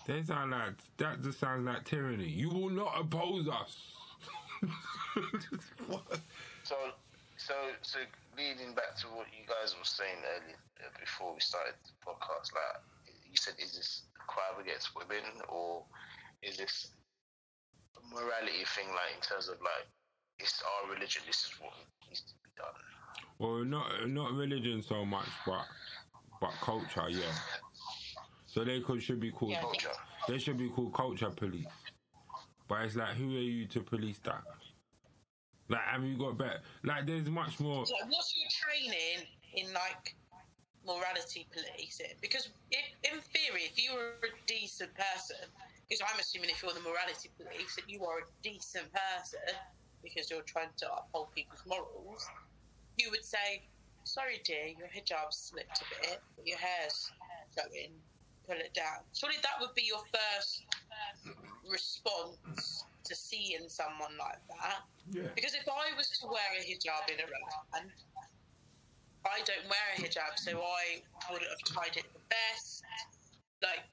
They 0.07 0.23
sound 0.23 0.53
like 0.53 0.75
that 0.99 1.23
just 1.23 1.41
sounds 1.41 1.67
like 1.67 1.85
tyranny. 1.85 2.29
You 2.29 2.51
will 2.51 2.71
not 2.71 2.95
oppose 2.99 3.49
us. 3.49 3.77
What? 5.89 6.03
So, 6.65 6.77
so, 7.37 7.53
so 7.83 7.99
leading 8.39 8.75
back 8.75 8.97
to 9.03 9.07
what 9.09 9.27
you 9.37 9.45
guys 9.47 9.77
were 9.77 9.85
saying 9.85 10.17
earlier 10.25 10.57
uh, 10.81 10.89
before 10.99 11.35
we 11.35 11.41
started 11.41 11.75
the 11.85 11.93
podcast, 12.01 12.57
like 12.57 12.81
you 13.29 13.37
said, 13.37 13.53
is 13.63 13.77
this 13.77 14.05
crime 14.17 14.57
against 14.63 14.97
women 14.97 15.21
or 15.51 15.83
is 16.43 16.57
this 16.57 16.89
a 18.01 18.15
morality 18.15 18.65
thing, 18.75 18.89
like 18.89 19.13
in 19.15 19.21
terms 19.21 19.49
of 19.49 19.61
like 19.61 19.85
it's 20.39 20.63
our 20.65 20.95
religion, 20.95 21.21
this 21.27 21.37
is 21.45 21.51
what 21.61 21.75
needs 22.09 22.23
to 22.23 22.33
be 22.43 22.51
done. 22.57 22.81
well, 23.39 23.63
not 23.63 24.09
not 24.09 24.33
religion 24.33 24.81
so 24.83 25.05
much, 25.05 25.29
but 25.47 25.67
but 26.41 26.51
culture, 26.63 27.11
yeah. 27.11 27.29
So 28.47 28.65
they 28.65 28.81
could 28.81 29.03
should 29.03 29.21
be 29.21 29.31
called 29.31 29.53
Yeah. 29.53 29.61
Culture. 29.61 29.93
they 30.29 30.39
should 30.39 30.57
be 30.57 30.71
called 30.71 30.95
culture 30.95 31.29
police. 31.29 31.67
But 32.69 32.83
it's 32.83 32.97
like, 32.97 33.15
who 33.15 33.37
are 33.37 33.41
you 33.41 33.67
to 33.67 33.81
police 33.81 34.19
that? 34.25 34.43
Like, 35.69 35.81
have 35.83 36.05
you 36.05 36.17
got 36.17 36.39
better? 36.39 36.61
Like, 36.83 37.07
there's 37.07 37.29
much 37.29 37.61
more. 37.61 37.87
So 37.87 37.95
what's 38.09 38.35
your 38.37 38.49
training 38.51 39.27
in 39.55 39.73
like 39.73 40.15
morality 40.87 41.47
policing? 41.53 42.17
Because 42.21 42.49
if, 42.71 43.13
in 43.13 43.21
theory, 43.21 43.63
if 43.65 43.83
you 43.83 43.95
were 43.95 44.17
a 44.23 44.33
decent 44.47 44.91
person, 44.95 45.49
because 45.89 46.03
I'm 46.03 46.19
assuming 46.21 46.51
if 46.51 46.63
you're 46.63 46.73
the 46.73 46.81
morality 46.81 47.31
police 47.37 47.77
that 47.77 47.89
you 47.89 48.05
are 48.05 48.19
a 48.21 48.29
decent 48.43 48.89
person 48.93 49.55
because 50.03 50.31
you're 50.31 50.43
trying 50.43 50.73
to 50.79 50.87
uphold 50.93 51.29
people's 51.35 51.63
morals, 51.67 52.27
you 52.99 53.11
would 53.11 53.25
say, 53.25 53.63
"Sorry, 54.05 54.41
dear, 54.45 54.67
your 54.67 54.89
hijab 54.89 55.33
slipped 55.33 55.81
a 55.81 56.07
bit, 56.07 56.21
your 56.45 56.59
hair's 56.59 57.11
going. 57.57 57.93
Pull 58.47 58.57
it 58.57 58.75
down." 58.75 59.05
Surely 59.15 59.37
that 59.43 59.61
would 59.61 59.75
be 59.75 59.83
your 59.83 60.03
first 60.13 60.67
response 61.69 62.85
to 63.05 63.15
seeing 63.15 63.69
someone 63.69 64.17
like 64.19 64.41
that. 64.49 64.83
Yeah. 65.11 65.29
Because 65.35 65.55
if 65.55 65.69
I 65.69 65.97
was 65.97 66.09
to 66.21 66.27
wear 66.27 66.49
a 66.59 66.63
hijab 66.65 67.09
in 67.13 67.21
Iran, 67.21 67.93
I 69.25 69.41
don't 69.45 69.65
wear 69.69 69.87
a 69.97 70.01
hijab, 70.01 70.37
so 70.37 70.61
I 70.61 71.03
wouldn't 71.31 71.51
have 71.51 71.65
tied 71.65 71.97
it 71.97 72.05
the 72.13 72.21
best. 72.29 72.83
Like, 73.63 73.85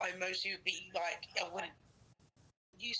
I 0.00 0.16
mostly 0.18 0.52
would 0.52 0.64
be 0.64 0.90
like, 0.94 1.26
I 1.40 1.52
wouldn't 1.52 1.72
use 2.78 2.98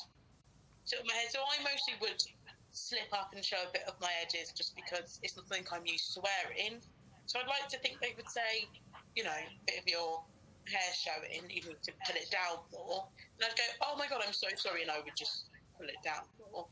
tip 0.87 1.01
of 1.01 1.07
my 1.07 1.15
head. 1.15 1.31
So 1.31 1.41
I 1.41 1.63
mostly 1.63 1.95
would 2.01 2.23
slip 2.71 3.11
up 3.13 3.31
and 3.35 3.45
show 3.45 3.59
a 3.69 3.73
bit 3.73 3.83
of 3.87 3.95
my 4.01 4.11
edges 4.23 4.53
just 4.57 4.75
because 4.75 5.19
it's 5.23 5.37
not 5.37 5.47
something 5.49 5.67
I'm 5.73 5.87
used 5.87 6.15
to 6.15 6.21
wearing. 6.21 6.81
So 7.27 7.39
I'd 7.39 7.47
like 7.47 7.69
to 7.71 7.79
think 7.79 8.01
they 8.01 8.15
would 8.17 8.29
say, 8.31 8.67
you 9.15 9.25
know, 9.25 9.31
a 9.31 9.65
bit 9.67 9.79
of 9.81 9.87
your 9.87 10.23
hair 10.69 10.91
showing, 10.95 11.49
even 11.51 11.75
to 11.75 11.91
pull 12.05 12.17
it 12.17 12.31
down 12.31 12.63
more. 12.71 13.09
And 13.41 13.49
I'd 13.49 13.57
go, 13.57 13.65
oh 13.83 13.97
my 13.97 14.07
god, 14.07 14.23
I'm 14.25 14.37
so 14.37 14.49
sorry, 14.57 14.83
and 14.83 14.91
I 14.91 15.01
would 15.01 15.17
just 15.17 15.49
pull 15.77 15.89
it 15.89 15.99
down 16.05 16.29
more. 16.39 16.69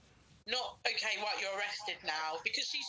Not 0.46 0.78
okay, 0.86 1.18
right, 1.18 1.38
you're 1.42 1.50
arrested 1.58 1.98
now 2.06 2.38
because 2.44 2.70
she's. 2.70 2.86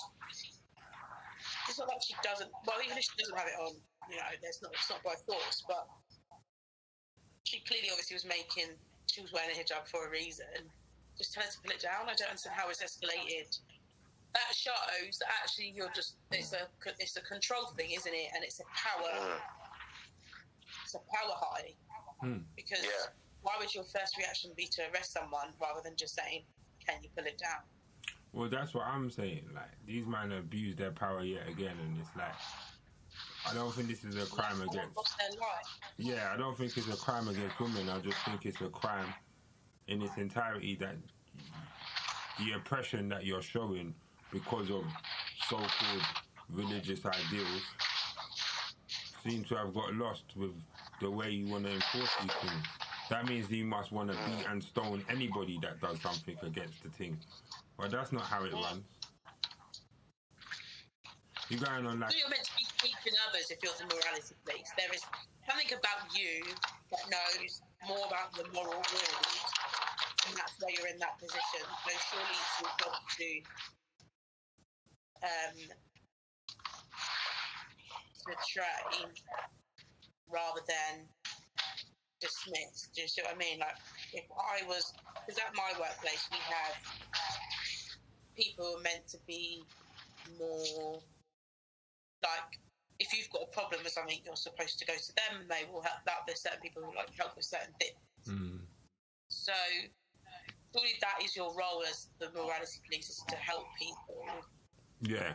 It's 1.69 1.79
not 1.79 1.89
like 1.89 2.03
she 2.05 2.13
doesn't. 2.21 2.49
Well, 2.65 2.77
even 2.85 2.97
if 2.97 3.05
she 3.05 3.17
doesn't 3.17 3.33
have 3.33 3.49
it 3.49 3.57
on, 3.57 3.73
you 4.09 4.17
know, 4.17 4.29
there's 4.41 4.61
not. 4.61 4.73
It's 4.77 4.89
not 4.89 5.01
by 5.01 5.17
force, 5.25 5.65
but 5.65 5.89
she 7.49 7.63
clearly, 7.65 7.89
obviously, 7.89 8.13
was 8.13 8.29
making. 8.29 8.77
She 9.09 9.25
was 9.25 9.33
wearing 9.33 9.49
a 9.49 9.57
hijab 9.57 9.89
for 9.89 10.05
a 10.05 10.09
reason. 10.11 10.69
Just 11.17 11.33
tell 11.33 11.41
her 11.41 11.49
to 11.49 11.57
pull 11.65 11.73
it 11.73 11.81
down. 11.81 12.05
I 12.05 12.13
don't 12.13 12.29
understand 12.29 12.53
how 12.53 12.69
it's 12.69 12.83
escalated. 12.83 13.49
That 14.37 14.53
shows 14.53 15.17
that 15.17 15.29
actually 15.41 15.73
you're 15.73 15.89
just. 15.97 16.21
It's 16.29 16.53
a. 16.53 16.69
It's 17.01 17.17
a 17.17 17.25
control 17.25 17.73
thing, 17.73 17.89
isn't 17.89 18.13
it? 18.13 18.29
And 18.37 18.45
it's 18.45 18.61
a 18.61 18.67
power. 18.69 19.41
It's 20.87 20.95
a 20.95 20.99
power 20.99 21.35
high. 21.35 21.73
Hmm. 22.21 22.37
Because 22.55 22.81
Yeah. 22.81 23.11
why 23.41 23.57
would 23.59 23.75
your 23.75 23.83
first 23.83 24.15
reaction 24.17 24.53
be 24.55 24.67
to 24.67 24.89
arrest 24.89 25.11
someone 25.11 25.53
rather 25.59 25.81
than 25.81 25.97
just 25.97 26.15
saying, 26.15 26.45
"Can 26.79 27.03
you 27.03 27.09
pull 27.09 27.25
it 27.25 27.37
down"? 27.37 27.63
Well, 28.31 28.47
that's 28.47 28.73
what 28.73 28.85
I'm 28.87 29.11
saying. 29.11 29.53
Like 29.53 29.85
these 29.85 30.05
men 30.05 30.31
abuse 30.31 30.77
their 30.77 30.93
power 30.93 31.23
yet 31.25 31.45
again, 31.49 31.77
and 31.77 31.99
it's 31.99 32.15
like 32.15 32.33
I 33.45 33.53
don't 33.53 33.73
think 33.75 33.89
this 33.89 34.05
is 34.05 34.15
a 34.15 34.33
crime 34.33 34.61
against. 34.61 34.95
Their 35.17 35.31
life. 35.31 35.79
Yeah, 35.97 36.31
I 36.33 36.37
don't 36.37 36.57
think 36.57 36.77
it's 36.77 36.87
a 36.87 36.95
crime 36.95 37.27
against 37.27 37.59
women. 37.59 37.89
I 37.89 37.99
just 37.99 38.17
think 38.19 38.45
it's 38.45 38.61
a 38.61 38.69
crime 38.69 39.13
in 39.87 40.01
its 40.01 40.15
entirety 40.15 40.75
that 40.75 40.95
the 42.39 42.53
oppression 42.53 43.09
that 43.09 43.25
you're 43.25 43.41
showing 43.41 43.93
because 44.31 44.71
of 44.71 44.85
so-called 45.49 46.05
religious 46.49 47.05
ideals 47.05 47.61
seem 49.23 49.43
to 49.45 49.55
have 49.55 49.73
got 49.73 49.93
lost 49.93 50.23
with 50.35 50.55
the 50.99 51.09
way 51.09 51.29
you 51.29 51.51
want 51.51 51.65
to 51.65 51.71
enforce 51.71 52.09
these 52.21 52.31
things. 52.41 52.65
That 53.09 53.27
means 53.27 53.49
you 53.49 53.65
must 53.65 53.91
want 53.91 54.11
to 54.11 54.17
beat 54.25 54.45
and 54.49 54.61
stone 54.63 55.03
anybody 55.09 55.59
that 55.61 55.79
does 55.79 56.01
something 56.01 56.35
against 56.41 56.83
the 56.83 56.89
thing. 56.89 57.17
But 57.77 57.91
that's 57.91 58.11
not 58.11 58.23
how 58.23 58.43
it 58.43 58.53
runs. 58.53 58.83
You're 61.49 61.61
going 61.61 61.85
on 61.85 61.99
like 61.99 62.11
So 62.11 62.17
you're 62.17 62.29
meant 62.29 62.43
to 62.43 62.51
be 62.59 62.67
teaching 62.77 63.15
others 63.29 63.47
if 63.49 63.59
you're 63.63 63.71
the 63.79 63.87
morality 63.87 64.35
police. 64.43 64.71
There 64.75 64.91
is 64.91 64.99
something 65.47 65.71
about 65.71 66.11
you 66.11 66.43
that 66.91 67.03
knows 67.07 67.61
more 67.87 68.03
about 68.07 68.35
the 68.35 68.43
moral 68.51 68.75
rules, 68.75 69.43
and 70.27 70.35
that's 70.35 70.59
why 70.59 70.75
you're 70.75 70.91
in 70.91 70.99
that 70.99 71.15
position. 71.19 71.63
So 71.63 71.91
surely 72.11 72.35
it's 72.35 72.59
your 72.59 72.71
job 72.83 72.99
to 73.15 73.29
um, 75.23 75.57
to 78.27 78.33
train 78.51 79.07
rather 80.31 80.61
than 80.67 81.05
dismiss. 82.19 82.89
Do 82.95 83.01
you 83.01 83.07
see 83.07 83.21
what 83.21 83.35
I 83.35 83.37
mean? 83.37 83.59
Like 83.59 83.77
if 84.13 84.25
I 84.31 84.65
was, 84.67 84.93
because 85.25 85.39
at 85.39 85.53
my 85.55 85.71
workplace 85.79 86.27
we 86.31 86.37
have 86.49 86.75
people 88.35 88.65
who 88.65 88.79
are 88.79 88.83
meant 88.83 89.07
to 89.09 89.17
be 89.27 89.63
more 90.39 90.99
like 92.23 92.59
if 92.99 93.13
you've 93.13 93.29
got 93.29 93.43
a 93.43 93.51
problem 93.53 93.81
with 93.83 93.93
something, 93.93 94.17
you're 94.25 94.35
supposed 94.35 94.79
to 94.79 94.85
go 94.85 94.93
to 94.93 95.11
them, 95.15 95.41
and 95.41 95.49
they 95.49 95.69
will 95.71 95.81
help 95.81 96.01
out. 96.09 96.25
There's 96.25 96.41
certain 96.41 96.59
people 96.61 96.81
who 96.81 96.95
like 96.95 97.13
help 97.17 97.35
with 97.35 97.45
certain 97.45 97.73
things. 97.79 98.01
Mm. 98.27 98.59
So, 99.29 99.53
surely 100.73 100.95
that 101.01 101.23
is 101.23 101.35
your 101.35 101.49
role 101.49 101.83
as 101.87 102.07
the 102.19 102.29
morality 102.33 102.81
police 102.87 103.09
is 103.09 103.23
to 103.29 103.35
help 103.35 103.65
people, 103.77 104.25
yeah. 105.01 105.33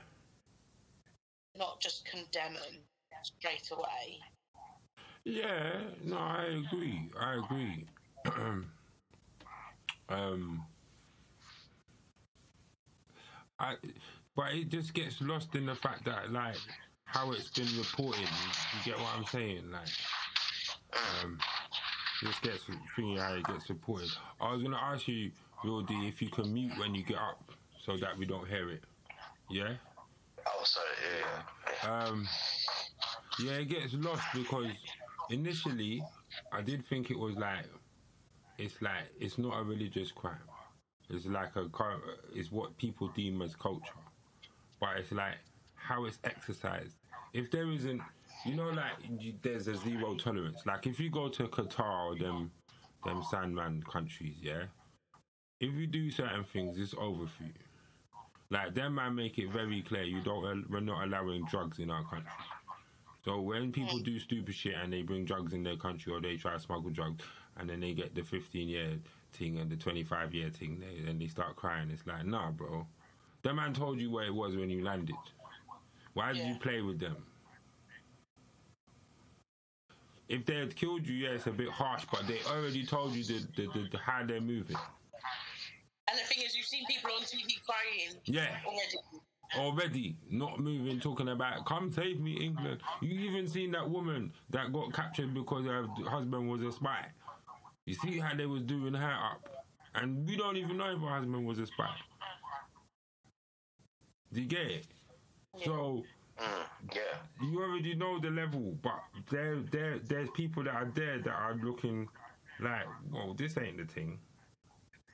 not 1.57 1.81
just 1.81 2.05
condemn 2.05 2.55
them 2.55 2.83
straight 3.23 3.71
away. 3.71 4.19
Yeah, 5.25 5.81
no, 6.05 6.17
I 6.17 6.63
agree. 6.67 7.11
I 7.19 7.35
agree. 7.35 7.87
um, 10.09 10.65
I, 13.59 13.75
but 14.35 14.53
it 14.53 14.69
just 14.69 14.95
gets 14.95 15.21
lost 15.21 15.55
in 15.55 15.67
the 15.67 15.77
fact 15.77 16.05
that 16.07 16.33
like 16.33 16.57
how 17.05 17.31
it's 17.33 17.51
been 17.51 17.69
reported. 17.79 18.21
You, 18.21 18.93
get 18.93 18.99
what 18.99 19.11
I'm 19.17 19.25
saying? 19.27 19.71
Like, 19.71 19.89
um, 21.23 21.39
just 22.23 22.43
gets 22.43 22.65
thinking 22.97 23.19
how 23.19 23.35
it 23.35 23.45
gets 23.45 23.69
reported. 23.69 24.11
I 24.41 24.53
was 24.53 24.63
gonna 24.63 24.81
ask 24.81 25.07
you, 25.07 25.31
D, 25.63 26.09
if 26.09 26.21
you 26.21 26.31
can 26.31 26.53
mute 26.53 26.73
when 26.79 26.95
you 26.95 27.05
get 27.05 27.19
up 27.19 27.53
so 27.79 27.97
that 27.97 28.19
we 28.19 28.27
don't 28.27 28.49
hear 28.49 28.71
it. 28.71 28.83
Yeah. 29.49 29.75
Oh, 30.47 30.65
sorry. 30.65 30.87
Yeah, 31.21 31.43
yeah. 31.85 32.05
Um, 32.05 32.29
yeah, 33.39 33.53
it 33.53 33.69
gets 33.69 33.95
lost 33.95 34.23
because 34.35 34.73
initially 35.33 36.03
I 36.53 36.63
did 36.63 36.85
think 36.87 37.11
it 37.11 37.19
was 37.19 37.37
like 37.37 37.65
it's 38.59 38.81
like 38.83 39.05
it's 39.19 39.39
not 39.39 39.59
a 39.59 39.63
religious 39.63 40.13
crime. 40.13 40.49
It's 41.11 41.27
like 41.27 41.57
a 41.57 41.69
it's 42.35 42.53
what 42.53 42.77
people 42.79 43.09
deem 43.09 43.43
as 43.43 43.57
culture, 43.57 44.03
but 44.81 44.99
it's 44.99 45.13
like 45.13 45.37
how 45.75 46.05
it's 46.05 46.19
exercised. 46.25 46.97
If 47.33 47.51
there 47.51 47.71
isn't, 47.71 48.01
you 48.47 48.55
know, 48.55 48.71
like 48.71 49.43
there's 49.43 49.69
a 49.69 49.77
zero 49.77 50.15
tolerance. 50.15 50.61
Like 50.67 50.87
if 50.87 51.01
you 51.01 51.11
go 51.11 51.29
to 51.29 51.45
Qatar 51.49 52.13
or 52.13 52.19
them 52.19 52.51
them 53.05 53.23
Sandman 53.31 53.83
countries, 53.91 54.37
yeah. 54.41 54.65
If 55.61 55.75
you 55.75 55.87
do 55.87 56.11
certain 56.11 56.45
things, 56.45 56.79
it's 56.79 56.95
over 56.99 57.27
for 57.27 57.45
you. 57.45 57.53
Like 58.51 58.75
them 58.75 58.97
man 58.97 59.15
make 59.15 59.39
it 59.39 59.51
very 59.51 59.81
clear 59.83 60.03
you 60.03 60.21
don't 60.21 60.71
we're 60.71 60.81
not 60.81 61.05
allowing 61.05 61.45
drugs 61.47 61.79
in 61.79 61.91
our 61.91 62.05
country. 62.05 62.31
So 63.25 63.41
when 63.41 63.71
people 63.71 63.99
do 63.99 64.19
stupid 64.19 64.55
shit 64.55 64.75
and 64.75 64.93
they 64.93 65.03
bring 65.03 65.25
drugs 65.25 65.53
in 65.53 65.63
their 65.63 65.77
country 65.77 66.13
or 66.13 66.21
they 66.21 66.37
try 66.37 66.55
to 66.55 66.59
smuggle 66.61 66.91
drugs 66.91 67.25
and 67.57 67.71
then 67.71 67.81
they 67.81 67.93
get 67.93 68.15
the 68.15 68.23
15 68.23 68.69
year 68.69 68.99
thing 69.33 69.59
and 69.59 69.71
the 69.71 69.77
25 69.77 70.35
year 70.35 70.51
thing, 70.51 70.81
they, 70.81 71.09
and 71.09 71.21
they 71.21 71.29
start 71.29 71.55
crying. 71.55 71.89
It's 71.91 72.07
like, 72.07 72.25
nah, 72.27 72.51
bro. 72.51 72.87
That 73.43 73.55
man 73.55 73.75
told 73.75 74.01
you 74.01 74.11
where 74.11 74.25
it 74.27 74.35
was 74.35 74.57
when 74.57 74.71
you 74.71 74.83
landed. 74.83 75.15
Why 76.15 76.33
did 76.33 76.39
Yeah. 76.43 76.49
you 76.49 76.55
play 76.57 76.81
with 76.81 76.99
them? 76.99 77.17
If 80.29 80.45
they 80.47 80.57
had 80.57 80.75
killed 80.75 81.07
you, 81.07 81.15
yeah, 81.15 81.31
it's 81.31 81.47
a 81.47 81.53
bit 81.53 81.69
harsh, 81.69 82.05
but 82.11 82.27
they 82.27 82.41
already 82.51 82.87
told 82.87 83.15
you 83.15 83.23
the, 83.23 83.47
the, 83.55 83.67
the, 83.73 83.89
the 83.93 83.99
how 83.99 84.25
they're 84.25 84.41
moving. 84.41 84.79
And 86.09 86.19
the 86.19 86.25
thing 86.25 86.45
is, 86.45 86.57
you've 86.57 86.67
seen 86.67 86.85
people 86.87 87.11
on 87.17 87.23
TV 87.23 87.61
crying 87.65 88.17
Yeah. 88.25 88.57
already. 88.67 88.97
Already 89.59 90.17
not 90.31 90.61
moving, 90.61 91.01
talking 91.01 91.29
about 91.29 91.65
come 91.67 91.93
save 91.93 92.21
me, 92.21 92.33
England. 92.33 92.81
You 93.01 93.11
even 93.31 93.47
seen 93.49 93.73
that 93.73 93.89
woman 93.89 94.33
that 94.51 94.73
got 94.73 94.93
captured 94.93 95.35
because 95.35 95.67
her 95.67 95.87
husband 96.09 96.49
was 96.51 96.63
a 96.63 96.73
spy. 96.73 97.07
You 97.87 97.95
see 97.95 98.19
how 98.19 98.35
they 98.35 98.47
was 98.47 98.63
doing 98.63 98.95
her 98.95 99.13
up, 99.33 99.67
and 99.95 100.27
we 100.27 100.37
don't 100.37 100.57
even 100.57 100.77
know 100.77 100.95
if 100.95 101.01
her 101.01 101.09
husband 101.09 101.47
was 101.47 101.59
a 101.59 101.67
spy. 101.67 101.95
Do 104.33 104.41
you 104.41 104.49
get 104.49 104.67
it? 104.67 104.87
So 105.65 106.05
Mm, 106.39 106.65
yeah. 106.95 107.01
you 107.43 107.61
already 107.61 107.95
know 107.95 108.19
the 108.19 108.31
level, 108.31 108.77
but 108.83 109.01
there, 109.31 109.61
there, 109.71 109.99
there's 109.99 110.31
people 110.31 110.65
that 110.65 110.75
are 110.75 110.91
there 110.95 111.19
that 111.19 111.31
are 111.31 111.55
looking 111.63 112.09
like, 112.59 112.87
well, 113.13 113.35
this 113.35 113.57
ain't 113.59 113.77
the 113.77 113.85
thing. 113.85 114.19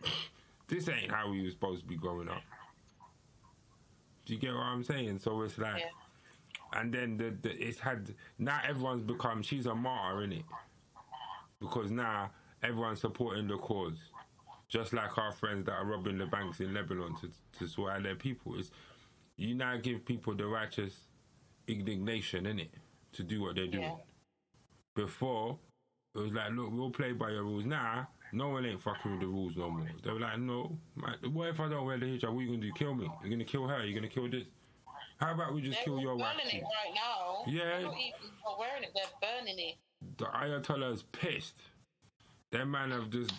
this 0.69 0.89
ain't 0.89 1.11
how 1.11 1.31
we 1.31 1.43
were 1.43 1.51
supposed 1.51 1.83
to 1.83 1.87
be 1.89 1.97
growing 1.97 2.29
up. 2.29 2.43
Do 4.29 4.35
you 4.35 4.41
get 4.41 4.53
what 4.53 4.61
I'm 4.63 4.85
saying? 4.85 5.21
So 5.21 5.41
it's 5.41 5.57
like, 5.57 5.79
Yeah. 5.81 6.81
and 6.81 6.93
then 6.93 7.17
the, 7.17 7.31
the 7.41 7.51
it's 7.57 7.81
had 7.81 8.15
now 8.39 8.61
everyone's 8.69 9.03
become 9.03 9.41
she's 9.43 9.65
a 9.65 9.75
martyr 9.75 10.23
in 10.25 10.33
it 10.35 10.45
because 11.61 11.91
now 11.91 12.31
everyone's 12.63 13.01
supporting 13.01 13.49
the 13.49 13.57
cause, 13.57 13.97
just 14.69 14.93
like 14.93 15.17
our 15.17 15.33
friends 15.33 15.65
that 15.65 15.73
are 15.73 15.87
robbing 15.87 16.19
the 16.19 16.27
banks 16.27 16.61
in 16.61 16.75
Lebanon 16.75 17.17
to 17.23 17.31
to 17.59 17.67
sort 17.67 17.93
out 17.93 18.03
their 18.03 18.17
people. 18.17 18.55
Is 18.59 18.71
you 19.39 19.55
now 19.55 19.79
give 19.79 20.05
people 20.05 20.35
the 20.35 20.47
righteous 20.47 20.95
indignation 21.67 22.45
in 22.45 22.59
it 22.59 22.71
to 23.13 23.23
do 23.23 23.41
what 23.41 23.55
they're 23.57 23.67
doing. 23.67 23.85
Yeah. 23.85 23.97
Before 24.95 25.59
it 26.15 26.19
was 26.19 26.33
like, 26.33 26.53
look, 26.53 26.71
we'll 26.71 26.91
play 26.91 27.13
by 27.13 27.31
your 27.31 27.45
rules. 27.45 27.65
Now 27.65 28.09
no 28.33 28.49
one 28.49 28.67
ain't 28.67 28.81
fucking 28.83 29.11
with 29.13 29.21
the 29.21 29.27
rules 29.27 29.57
no 29.57 29.71
more. 29.71 29.87
They 30.05 30.11
were 30.11 30.21
like, 30.21 30.39
no, 30.39 30.77
what 31.33 31.49
if 31.49 31.61
I 31.61 31.69
don't 31.69 31.85
wear 31.87 31.99
the 31.99 32.07
hijab? 32.07 32.33
What 32.33 32.41
are 32.41 32.43
you 32.43 32.49
gonna 32.49 32.61
do? 32.63 32.73
Kill 32.73 32.95
me? 32.95 33.11
You're 33.23 33.31
gonna 33.31 33.45
kill 33.45 33.67
her? 33.69 33.85
You're 33.85 33.95
gonna 33.95 34.09
kill 34.09 34.29
this? 34.31 34.45
How 35.21 35.35
about 35.35 35.53
we 35.55 35.63
just 35.63 35.79
They're 35.79 35.85
kill 35.85 36.01
your 36.01 36.17
wife? 36.17 36.37
burning 36.37 36.57
it 36.61 36.63
right 36.63 36.95
now. 36.95 37.43
Yeah. 37.47 37.65
They're 37.65 37.83
not 37.83 37.95
even 37.95 38.59
wearing 38.59 38.83
it, 38.85 38.91
they're 38.95 39.05
burning 39.21 39.59
it. 39.59 39.75
the 40.19 40.27
Ayatollah 40.27 40.93
is 40.95 41.03
pissed. 41.03 41.57
That 42.53 42.67
man 42.67 42.91
have 42.93 43.11
just 43.11 43.33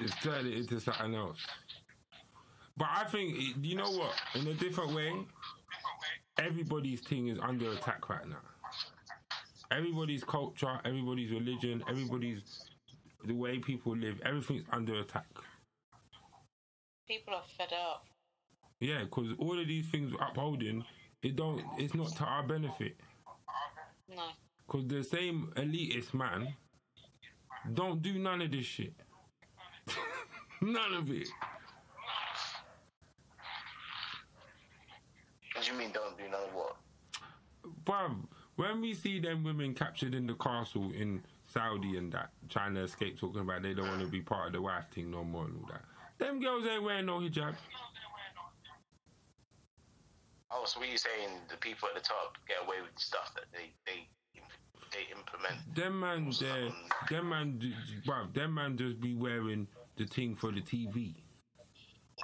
just 0.00 0.22
turned 0.22 0.46
it 0.46 0.56
into 0.56 0.80
something 0.80 1.14
else. 1.14 1.38
But 2.76 2.88
I 2.94 3.04
think 3.04 3.36
you 3.62 3.76
know 3.76 3.90
what? 3.90 4.14
In 4.34 4.46
a 4.46 4.54
different 4.54 4.94
way, 4.94 5.12
everybody's 6.38 7.00
thing 7.00 7.28
is 7.28 7.38
under 7.40 7.72
attack 7.72 8.08
right 8.08 8.26
now. 8.28 8.36
Everybody's 9.70 10.24
culture, 10.24 10.80
everybody's 10.84 11.30
religion, 11.30 11.82
everybody's 11.88 12.40
the 13.24 13.34
way 13.34 13.58
people 13.58 13.96
live, 13.96 14.20
everything's 14.24 14.64
under 14.72 14.94
attack. 15.00 15.26
People 17.06 17.34
are 17.34 17.42
fed 17.56 17.72
up. 17.72 18.04
Yeah, 18.80 19.04
because 19.04 19.32
all 19.38 19.58
of 19.58 19.68
these 19.68 19.86
things 19.88 20.12
we're 20.12 20.24
upholding, 20.24 20.84
it 21.22 21.36
don't. 21.36 21.62
It's 21.78 21.94
not 21.94 22.16
to 22.16 22.24
our 22.24 22.42
benefit. 22.42 22.96
No. 24.08 24.22
Because 24.66 24.86
the 24.86 25.02
same 25.02 25.52
elitist 25.56 26.14
man 26.14 26.54
don't 27.74 28.00
do 28.00 28.18
none 28.18 28.40
of 28.40 28.50
this 28.50 28.64
shit. 28.64 28.94
none 30.62 30.94
of 30.94 31.10
it. 31.10 31.28
What 35.54 35.64
do 35.64 35.72
you 35.72 35.78
mean 35.78 35.90
don't 35.92 36.16
do 36.16 36.24
none 36.24 36.40
of 36.48 36.54
what? 36.54 36.76
Bruv, 37.84 38.16
when 38.56 38.80
we 38.80 38.94
see 38.94 39.20
them 39.20 39.44
women 39.44 39.74
captured 39.74 40.14
in 40.14 40.26
the 40.26 40.34
castle 40.34 40.90
in 40.92 41.22
Saudi 41.50 41.96
and 41.96 42.12
that, 42.12 42.30
trying 42.48 42.74
to 42.74 42.82
escape, 42.82 43.18
talking 43.18 43.40
about 43.40 43.62
they 43.62 43.74
don't 43.74 43.88
want 43.88 44.00
to 44.00 44.06
be 44.06 44.20
part 44.20 44.48
of 44.48 44.52
the 44.52 44.62
wife 44.62 44.84
thing 44.94 45.10
no 45.10 45.24
more 45.24 45.44
and 45.46 45.56
all 45.56 45.68
that. 45.70 45.82
Them 46.18 46.40
girls 46.40 46.66
ain't 46.66 46.82
wearing 46.82 47.06
no 47.06 47.18
hijab. 47.18 47.54
Oh, 50.52 50.64
so 50.64 50.80
what 50.80 50.88
you 50.88 50.98
saying? 50.98 51.30
The 51.48 51.56
people 51.56 51.88
at 51.88 51.94
the 51.94 52.00
top 52.00 52.36
get 52.48 52.58
away 52.64 52.76
with 52.82 52.98
stuff 52.98 53.32
that 53.34 53.44
they 53.52 53.70
they 53.86 54.08
they 54.92 55.06
implement. 55.16 55.74
Them 55.74 56.00
man 56.00 56.32
there, 56.40 56.70
them 57.08 57.28
man, 57.28 57.58
d- 57.58 57.74
bruv, 58.04 58.34
them 58.34 58.54
man 58.54 58.76
just 58.76 59.00
be 59.00 59.14
wearing 59.14 59.68
the 59.96 60.04
thing 60.06 60.34
for 60.34 60.50
the 60.50 60.60
TV. 60.60 61.14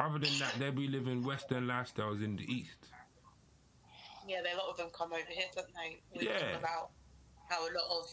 Other 0.01 0.19
than 0.19 0.37
that, 0.41 0.55
they 0.59 0.71
be 0.71 0.89
living 0.89 1.25
Western 1.25 1.67
lifestyles 1.67 2.23
in 2.23 2.37
the 2.37 2.43
East. 2.53 2.89
Yeah, 4.27 4.43
they, 4.43 4.53
a 4.53 4.57
lot 4.57 4.69
of 4.71 4.77
them 4.77 4.89
come 4.93 5.13
over 5.13 5.23
here, 5.29 5.47
don't 5.55 5.67
they? 5.75 6.01
We 6.13 6.27
were 6.27 6.33
Yeah. 6.33 6.39
talking 6.41 6.57
about 6.57 6.91
how 7.49 7.63
a 7.63 7.71
lot 7.71 8.01
of 8.01 8.11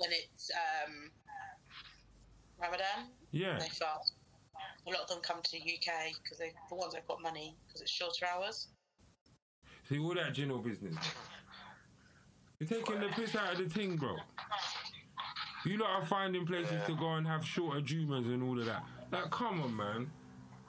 when 0.00 0.10
it's 0.12 0.50
um, 0.54 1.10
Ramadan, 2.60 3.08
Yeah. 3.30 3.58
they 3.58 3.68
fast. 3.68 4.14
A 4.86 4.90
lot 4.90 5.02
of 5.02 5.08
them 5.08 5.18
come 5.22 5.40
to 5.42 5.50
the 5.52 5.58
UK 5.58 6.12
because 6.22 6.38
they 6.38 6.52
the 6.68 6.74
ones 6.74 6.92
that've 6.94 7.06
got 7.06 7.20
money 7.22 7.54
because 7.66 7.82
it's 7.82 7.90
shorter 7.90 8.26
hours. 8.26 8.68
See 9.88 9.98
all 9.98 10.14
that 10.14 10.32
general 10.34 10.58
business. 10.60 10.96
You're 12.58 12.68
taking 12.68 13.00
the 13.00 13.08
piss 13.08 13.36
out 13.36 13.52
of 13.52 13.58
the 13.58 13.68
thing, 13.68 13.96
bro. 13.96 14.16
You 15.66 15.76
lot 15.78 15.90
are 16.02 16.06
finding 16.06 16.46
places 16.46 16.80
to 16.86 16.96
go 16.96 17.14
and 17.14 17.26
have 17.26 17.44
shorter 17.44 17.80
Jumas 17.80 18.26
and 18.26 18.42
all 18.42 18.58
of 18.58 18.66
that. 18.66 18.82
Like, 19.12 19.30
come 19.30 19.60
on, 19.62 19.76
man. 19.76 20.10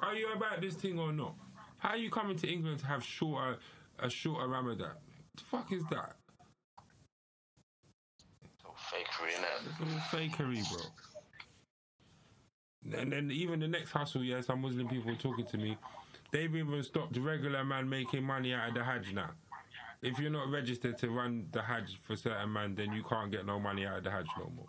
Are 0.01 0.13
you 0.15 0.31
about 0.33 0.61
this 0.61 0.75
thing 0.75 0.99
or 0.99 1.11
not? 1.13 1.35
How 1.77 1.89
are 1.89 1.97
you 1.97 2.09
coming 2.09 2.35
to 2.37 2.47
England 2.47 2.79
to 2.79 2.85
have 2.87 3.03
shorter 3.03 3.57
a 3.99 4.09
shorter 4.09 4.47
Ramadan? 4.47 4.91
The 5.35 5.43
fuck 5.43 5.71
is 5.71 5.83
that? 5.89 6.15
So 8.91 8.97
fakery, 8.97 9.31
innit? 9.33 9.65
It's 9.69 9.79
all 9.81 10.19
fakery, 10.19 10.69
bro. 10.69 10.81
And 12.99 13.11
then 13.11 13.31
even 13.31 13.59
the 13.59 13.67
next 13.67 13.91
hustle, 13.91 14.23
yeah, 14.23 14.41
some 14.41 14.61
Muslim 14.61 14.87
people 14.87 15.15
talking 15.15 15.45
to 15.45 15.57
me. 15.57 15.77
They've 16.31 16.53
even 16.55 16.81
stopped 16.83 17.13
the 17.13 17.21
regular 17.21 17.63
man 17.63 17.87
making 17.89 18.23
money 18.23 18.53
out 18.53 18.69
of 18.69 18.75
the 18.75 18.83
Hajj 18.83 19.13
now. 19.13 19.31
If 20.01 20.17
you're 20.17 20.31
not 20.31 20.49
registered 20.49 20.97
to 20.99 21.09
run 21.09 21.47
the 21.51 21.61
Hajj 21.61 21.99
for 22.01 22.15
certain 22.15 22.51
man, 22.51 22.73
then 22.75 22.91
you 22.91 23.03
can't 23.03 23.31
get 23.31 23.45
no 23.45 23.59
money 23.59 23.85
out 23.85 23.99
of 23.99 24.03
the 24.03 24.11
Hajj 24.11 24.25
no 24.39 24.51
more. 24.55 24.65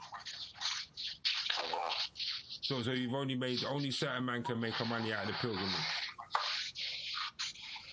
So, 2.63 2.83
so 2.83 2.91
you've 2.93 3.15
only 3.15 3.35
made 3.35 3.65
only 3.69 3.91
certain 3.91 4.25
man 4.25 4.43
can 4.43 4.61
make 4.61 4.79
a 4.79 4.85
money 4.85 5.13
out 5.13 5.23
of 5.23 5.29
the 5.29 5.35
pilgrimage. 5.35 5.71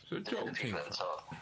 It's 0.03 0.29
a 0.29 0.31
joke 0.31 0.45
thing. 0.57 0.65
People 0.67 0.79
at 0.79 0.91
the 0.91 0.97
top. 0.97 1.35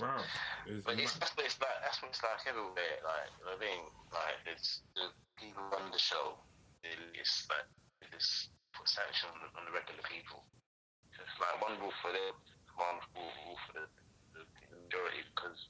Wow. 0.00 0.24
It's 0.64 0.84
But 0.88 0.96
it's, 0.96 1.12
that's 1.20 1.36
what 1.36 1.44
it's 1.44 1.60
like. 1.60 1.78
That's 1.84 2.00
what 2.00 2.08
it's 2.08 2.22
like 2.24 2.40
everywhere. 2.48 2.96
Like 3.04 3.28
you 3.36 3.44
know 3.44 3.52
what 3.52 3.60
I 3.60 3.68
mean, 3.68 3.82
like 4.08 4.38
it's 4.48 4.80
the 4.96 5.12
people 5.36 5.60
run 5.68 5.92
the 5.92 6.00
show. 6.00 6.40
It's 6.80 7.44
like 7.52 7.68
they 8.00 8.08
just 8.08 8.48
put 8.72 8.88
sanctions 8.88 9.28
on 9.28 9.44
the, 9.44 9.48
on 9.60 9.62
the 9.68 9.72
regular 9.76 10.00
people. 10.08 10.48
It's 11.12 11.36
like 11.36 11.60
one 11.60 11.76
rule 11.84 11.92
for 12.00 12.16
them, 12.16 12.32
one 12.80 12.96
rule, 13.12 13.60
for 13.68 13.72
the, 13.76 13.84
the, 14.32 14.42
majority. 14.72 15.20
Because 15.36 15.68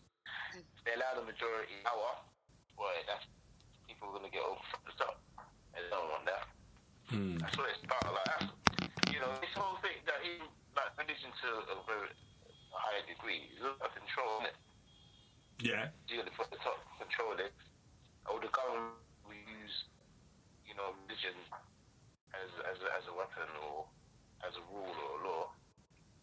they 0.86 0.94
allow 0.94 1.18
the 1.18 1.26
majority 1.26 1.82
power, 1.82 2.22
boy, 2.78 2.94
that's 3.10 3.26
people 3.90 4.14
are 4.14 4.22
gonna 4.22 4.30
get 4.30 4.46
over 4.46 4.62
the 4.86 4.94
top. 4.94 5.18
They 5.74 5.82
don't 5.90 6.06
want 6.06 6.22
that. 6.30 6.46
Hmm. 7.10 7.42
That's 7.42 7.58
what 7.58 7.66
it's 7.74 7.82
about. 7.82 8.06
Like 8.06 8.46
you 9.10 9.18
know, 9.18 9.34
this 9.42 9.50
whole 9.58 9.82
thing 9.82 9.98
that 10.06 10.22
even 10.22 10.46
like 10.78 10.94
religion 10.94 11.34
to 11.42 11.48
a 11.74 11.82
very 11.90 12.14
a 12.70 12.78
higher 12.78 13.04
degree 13.06 13.50
is 13.54 13.62
about 13.62 13.92
control. 13.94 14.42
Isn't 14.42 14.54
it? 14.54 14.58
Yeah. 15.60 15.92
you 16.08 16.24
know, 16.24 16.32
put 16.32 16.48
the 16.48 16.56
top 16.64 16.80
control 16.96 17.36
it, 17.36 17.52
or 18.24 18.40
the 18.40 18.48
government 18.48 18.96
will 19.28 19.36
use, 19.36 19.76
you 20.64 20.72
know, 20.72 20.96
religion 21.04 21.36
as 22.32 22.48
as 22.64 22.78
a, 22.80 22.88
as 22.96 23.04
a 23.10 23.14
weapon 23.14 23.48
or 23.60 23.84
as 24.40 24.56
a 24.56 24.64
rule 24.72 24.88
or 24.88 25.10
a 25.16 25.20
law. 25.20 25.44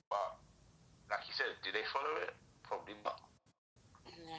But 0.10 0.42
like 1.14 1.22
you 1.30 1.36
said, 1.38 1.54
do 1.62 1.70
they 1.70 1.86
follow 1.94 2.18
it? 2.26 2.34
Probably 2.66 2.98
not. 3.06 3.22
No. 4.10 4.38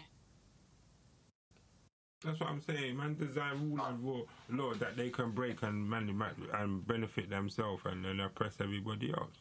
That's 2.24 2.40
what 2.40 2.50
I'm 2.50 2.60
saying. 2.60 2.96
Man, 2.96 3.14
design 3.14 3.70
rule 3.70 3.86
and 3.86 4.02
law, 4.02 4.22
law 4.50 4.74
that 4.74 4.96
they 4.96 5.10
can 5.10 5.30
break 5.30 5.62
and 5.62 5.88
man 5.88 6.10
and 6.54 6.86
benefit 6.86 7.30
themselves 7.30 7.82
and 7.84 8.04
then 8.04 8.18
oppress 8.18 8.54
everybody 8.60 9.12
else. 9.12 9.36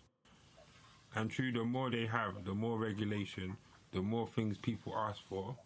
And 1.18 1.32
true, 1.32 1.52
the 1.52 1.64
more 1.64 1.90
they 1.90 2.06
have, 2.06 2.46
the 2.46 2.54
more 2.54 2.78
regulation, 2.78 3.58
the 3.92 4.04
more 4.04 4.28
things 4.28 4.56
people 4.60 4.94
ask 4.96 5.20
for, 5.28 5.58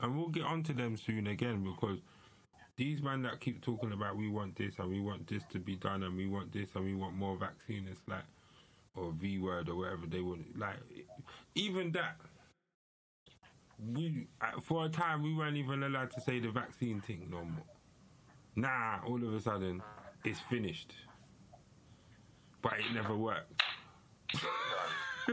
and 0.00 0.16
we'll 0.16 0.28
get 0.28 0.44
onto 0.44 0.72
them 0.72 0.96
soon 0.96 1.26
again 1.26 1.64
because 1.64 1.98
these 2.76 3.02
men 3.02 3.22
that 3.22 3.40
keep 3.40 3.60
talking 3.60 3.90
about 3.90 4.16
we 4.16 4.28
want 4.28 4.54
this 4.54 4.78
and 4.78 4.88
we 4.88 5.00
want 5.00 5.26
this 5.26 5.42
to 5.50 5.58
be 5.58 5.74
done 5.74 6.04
and 6.04 6.16
we 6.16 6.28
want 6.28 6.52
this 6.52 6.68
and 6.76 6.84
we 6.84 6.94
want 6.94 7.16
more 7.16 7.36
vaccine, 7.36 7.88
it's 7.90 8.00
like 8.06 8.22
or 8.94 9.10
V 9.10 9.38
word 9.40 9.68
or 9.68 9.78
whatever 9.78 10.06
they 10.06 10.20
want. 10.20 10.56
Like 10.56 10.76
even 11.56 11.90
that 11.90 12.14
we 13.92 14.28
for 14.62 14.86
a 14.86 14.88
time 14.88 15.24
we 15.24 15.34
weren't 15.34 15.56
even 15.56 15.82
allowed 15.82 16.12
to 16.12 16.20
say 16.20 16.38
the 16.38 16.50
vaccine 16.50 17.00
thing 17.00 17.26
no 17.28 17.38
more. 17.38 17.64
Nah, 18.54 19.00
all 19.04 19.22
of 19.24 19.34
a 19.34 19.40
sudden 19.40 19.82
it's 20.24 20.38
finished, 20.48 20.94
but 22.62 22.74
it 22.74 22.94
never 22.94 23.16
worked. 23.16 23.60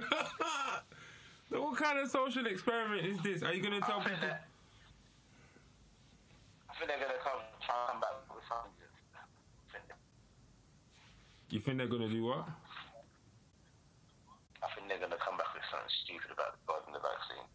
what 1.49 1.77
kind 1.77 1.99
of 1.99 2.09
social 2.09 2.45
experiment 2.47 3.05
is 3.05 3.17
this? 3.19 3.43
Are 3.43 3.53
you 3.53 3.61
gonna 3.61 3.81
tell 3.81 3.99
I 3.99 4.03
people? 4.03 4.19
that- 4.21 4.47
I 6.69 6.73
think 6.79 6.89
they're 6.89 6.99
gonna 6.99 7.19
come 7.23 7.41
come 7.65 7.99
back 8.01 8.35
with 8.35 8.43
something. 8.47 8.71
You 11.49 11.59
think 11.61 11.77
they're 11.77 11.87
gonna 11.87 12.09
do 12.09 12.23
what? 12.25 12.47
I 14.61 14.67
think 14.75 14.87
they're 14.89 14.99
gonna 14.99 15.15
come 15.17 15.37
back 15.37 15.53
with 15.53 15.63
something 15.71 15.89
stupid 16.03 16.31
about 16.31 16.55
regarding 16.67 16.93
the 16.93 16.99
vaccine. 16.99 17.45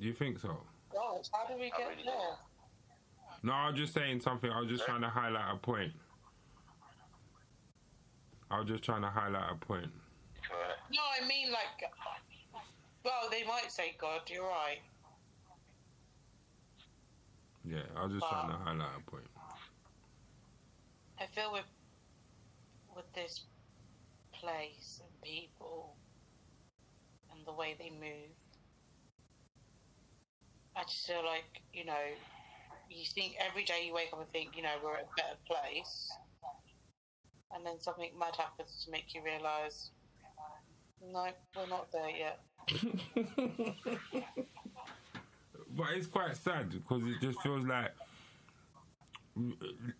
Do 0.00 0.06
you 0.06 0.14
think 0.14 0.38
so? 0.40 0.60
God, 0.92 1.28
how 1.32 1.46
do 1.46 1.54
we 1.60 1.66
I 1.72 1.78
get 1.78 1.88
really 1.88 2.02
there? 2.04 2.36
No, 3.42 3.52
I 3.52 3.70
was 3.70 3.78
just 3.78 3.94
saying 3.94 4.20
something. 4.20 4.50
I 4.50 4.60
was 4.60 4.68
just 4.68 4.84
trying 4.84 5.02
to 5.02 5.08
highlight 5.08 5.54
a 5.54 5.56
point. 5.58 5.92
I 8.50 8.58
was 8.58 8.68
just 8.68 8.82
trying 8.82 9.02
to 9.02 9.08
highlight 9.08 9.52
a 9.52 9.54
point. 9.54 9.90
Correct. 10.50 10.80
No, 10.92 11.00
I 11.22 11.26
mean 11.26 11.52
like. 11.52 11.90
Well, 13.04 13.30
they 13.30 13.44
might 13.44 13.70
say 13.70 13.94
God. 13.98 14.22
You're 14.28 14.42
right. 14.42 14.80
Yeah, 17.64 17.78
I 17.96 18.04
was 18.04 18.12
just 18.12 18.26
trying 18.28 18.50
to 18.50 18.56
highlight 18.56 18.88
a 18.98 19.10
point. 19.10 19.24
I 21.20 21.26
feel 21.26 21.52
with 21.52 21.64
with 22.96 23.12
this 23.14 23.44
place 24.32 25.00
and 25.02 25.20
people 25.22 25.94
and 27.30 27.46
the 27.46 27.52
way 27.52 27.76
they 27.78 27.90
move, 27.90 28.34
I 30.76 30.82
just 30.82 31.06
feel 31.06 31.24
like 31.24 31.62
you 31.72 31.84
know, 31.84 32.06
you 32.88 33.04
think 33.14 33.36
every 33.38 33.64
day 33.64 33.84
you 33.86 33.94
wake 33.94 34.08
up 34.12 34.20
and 34.20 34.30
think, 34.32 34.56
you 34.56 34.62
know, 34.62 34.74
we're 34.82 34.96
at 34.96 35.02
a 35.04 35.16
better 35.16 35.38
place, 35.46 36.10
and 37.54 37.64
then 37.64 37.80
something 37.80 38.10
mad 38.18 38.34
happens 38.36 38.82
to 38.84 38.90
make 38.90 39.14
you 39.14 39.22
realise, 39.22 39.90
no, 41.00 41.28
we're 41.56 41.66
not 41.66 41.90
there 41.92 42.10
yet. 42.10 42.40
But 45.76 45.90
it's 45.94 46.06
quite 46.06 46.36
sad 46.36 46.70
because 46.70 47.04
it 47.06 47.20
just 47.20 47.40
feels 47.42 47.64
like, 47.64 47.92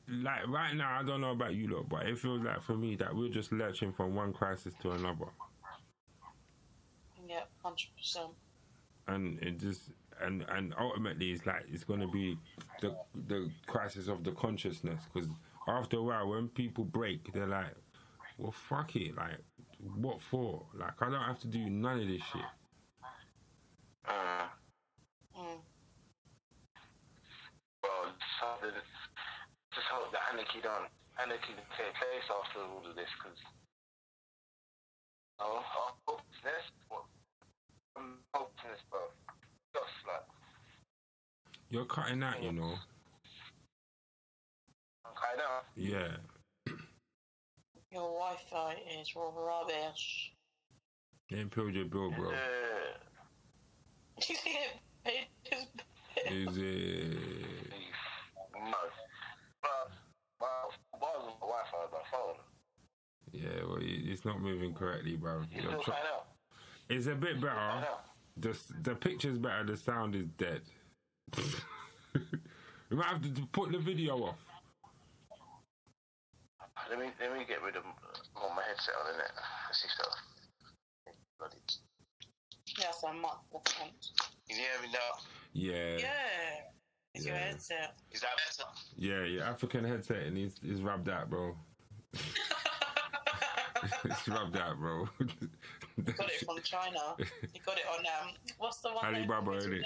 like 0.08 0.46
right 0.48 0.74
now, 0.74 0.98
I 0.98 1.02
don't 1.04 1.20
know 1.20 1.30
about 1.30 1.54
you 1.54 1.68
lot, 1.68 1.88
but 1.88 2.06
it 2.06 2.18
feels 2.18 2.42
like 2.42 2.62
for 2.62 2.76
me 2.76 2.96
that 2.96 3.14
we're 3.14 3.28
just 3.28 3.52
lurching 3.52 3.92
from 3.92 4.14
one 4.14 4.32
crisis 4.32 4.74
to 4.82 4.90
another, 4.90 5.26
Yeah, 7.28 7.44
hundred 7.62 7.88
percent. 7.96 8.32
and 9.06 9.38
it 9.42 9.58
just 9.58 9.92
and 10.20 10.44
and 10.48 10.74
ultimately 10.78 11.30
it's 11.30 11.46
like 11.46 11.64
it's 11.72 11.84
going 11.84 12.00
to 12.00 12.08
be 12.08 12.36
the 12.80 12.96
the 13.28 13.50
crisis 13.66 14.08
of 14.08 14.24
the 14.24 14.32
consciousness 14.32 15.06
because 15.12 15.28
after 15.68 15.98
a 15.98 16.02
while 16.02 16.28
when 16.28 16.48
people 16.48 16.84
break, 16.84 17.32
they're 17.32 17.46
like, 17.46 17.74
well, 18.38 18.52
fuck 18.52 18.96
it, 18.96 19.14
like 19.16 19.38
what 19.96 20.18
for? 20.30 20.66
Like 20.74 21.00
I 21.00 21.10
don't 21.10 21.22
have 21.22 21.40
to 21.40 21.48
do 21.48 21.70
none 21.70 22.00
of 22.00 22.06
this 22.06 22.22
shit. 22.32 22.42
Uh, 24.08 24.46
Mm. 25.36 25.60
well, 27.82 28.12
just 29.72 29.86
hope 29.86 30.10
that 30.12 30.20
anarchy 30.32 30.60
don't 30.60 30.90
anarchy 31.22 31.54
don't 31.54 31.70
take 31.78 31.94
place 31.94 32.26
after 32.28 32.60
all 32.60 32.84
of 32.84 32.96
this, 32.96 33.08
because 33.16 33.38
oh, 35.38 35.62
our 35.62 35.94
hopelessness, 36.06 36.66
what, 36.88 37.04
um, 37.96 38.18
hopelessness, 38.34 38.80
bro, 38.90 39.00
just 39.72 40.06
like 40.06 40.26
You're 41.70 41.84
cutting 41.86 42.22
out, 42.22 42.42
you 42.42 42.52
know. 42.52 42.74
I 45.06 45.36
know. 45.36 45.60
Yeah. 45.76 46.16
Your 47.92 48.02
Wi-Fi 48.02 48.76
is 49.00 49.12
rubbish. 49.16 50.32
They 51.30 51.38
ain't 51.38 51.52
peeled 51.52 51.74
your 51.74 51.84
bill, 51.84 52.10
bro. 52.10 52.32
Yeah. 52.32 52.38
You 54.28 54.34
see 54.34 54.50
it? 54.50 54.80
It 55.04 55.28
is. 55.52 56.48
Is 56.48 56.56
it? 56.56 57.18
No. 58.52 58.72
But, 59.62 59.92
why 60.40 60.48
was 60.58 60.74
my 60.98 61.32
Wi-Fi 61.40 61.76
on 61.76 61.90
my? 61.92 62.34
Yeah, 63.30 63.64
well, 63.64 63.78
it's 63.80 64.24
not 64.24 64.40
moving 64.40 64.74
correctly, 64.74 65.14
bro. 65.14 65.42
You 65.54 65.62
You're 65.62 65.70
still 65.70 65.82
try- 65.84 65.98
It's 66.88 67.06
a 67.06 67.14
bit 67.14 67.40
better. 67.40 67.54
know. 67.54 67.98
The 68.36 68.58
the 68.82 68.94
picture's 68.96 69.38
better. 69.38 69.64
The 69.64 69.76
sound 69.76 70.16
is 70.16 70.26
dead. 70.36 70.62
we 72.90 72.96
might 72.96 73.06
have 73.06 73.22
to 73.22 73.30
to 73.30 73.46
put 73.52 73.70
the 73.70 73.78
video 73.78 74.16
off. 74.24 74.49
Let 76.88 76.98
me 76.98 77.06
let 77.20 77.32
me 77.36 77.44
get 77.46 77.62
rid 77.62 77.76
of 77.76 77.84
uh, 77.84 78.40
all 78.40 78.52
my 78.54 78.62
headset 78.62 78.94
on, 79.04 79.14
innit? 79.14 79.30
Let's 79.68 79.82
see 79.82 79.88
stuff. 79.88 80.16
Bloody. 81.38 81.56
Yes, 82.78 83.02
I'm 83.06 83.20
not. 83.20 83.42
Can 83.74 83.90
you 84.48 84.54
hear 84.56 84.82
me 84.82 84.88
now? 84.92 84.98
Yeah. 85.52 85.96
Yeah. 85.98 86.08
It's 87.14 87.26
your 87.26 87.34
Yeah. 87.34 87.40
headset. 87.42 87.94
Is 88.12 88.20
that 88.20 88.30
better? 88.58 88.70
Yeah, 88.96 89.24
your 89.24 89.44
African 89.44 89.84
headset 89.84 90.22
and 90.24 90.36
he's, 90.36 90.54
he's 90.62 90.80
rubbed 90.80 91.08
out, 91.08 91.28
bro. 91.30 91.56
it's 94.04 94.28
rubbed 94.28 94.56
out, 94.56 94.78
bro. 94.78 95.08
got 95.20 96.30
it 96.30 96.44
from 96.44 96.60
China. 96.62 97.16
You 97.18 97.60
got 97.66 97.78
it 97.78 97.84
on 97.92 98.04
um. 98.06 98.34
What's 98.58 98.78
the 98.78 98.90
one? 98.92 99.04
Alibaba, 99.14 99.58
that- 99.60 99.82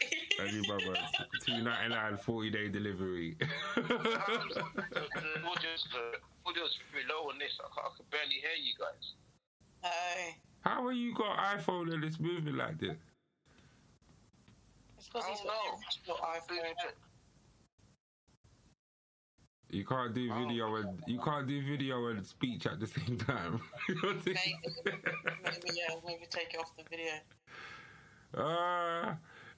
innit? 0.00 0.40
Alibaba, 0.40 1.08
two 1.44 1.62
ninety 1.62 1.88
nine, 1.94 2.16
forty 2.16 2.50
day 2.50 2.68
delivery. 2.68 3.36
the 3.74 3.82
audio's 5.44 5.86
the 5.92 6.18
audio's 6.46 6.78
pretty 6.90 7.06
low 7.08 7.28
on 7.30 7.38
this. 7.38 7.58
I 7.60 7.68
can, 7.74 7.84
I 7.84 7.90
can 7.96 8.06
barely 8.10 8.34
hear 8.40 8.56
you 8.62 8.74
guys. 8.78 9.14
Oh, 9.84 10.32
How 10.60 10.86
are 10.86 10.92
you 10.92 11.14
got 11.14 11.36
iPhone 11.58 11.92
and 11.94 12.04
it's 12.04 12.20
moving 12.20 12.56
like 12.56 12.78
this? 12.78 12.96
it's 14.98 15.08
because 15.08 15.24
I 15.26 15.30
he's 15.30 15.38
don't 15.40 15.46
got 15.48 15.54
know. 15.54 15.78
the 16.06 16.12
original 16.12 16.64
iPhone. 16.66 16.92
You 19.72 19.84
can't 19.84 20.12
do 20.14 20.28
Oh. 20.32 20.38
video 20.40 20.74
and 20.76 21.00
you 21.06 21.20
can't 21.20 21.46
do 21.46 21.62
video 21.64 22.06
and 22.08 22.26
speech 22.26 22.66
at 22.66 22.80
the 22.80 22.86
same 22.88 23.16
time. 23.18 23.60
Maybe, 23.88 24.34
maybe 24.84 25.68
yeah, 25.74 25.94
maybe 26.04 26.26
take 26.28 26.52
it 26.54 26.58
off 26.60 26.72
the 26.76 26.82
video. 26.90 27.12
uh, 28.36 29.14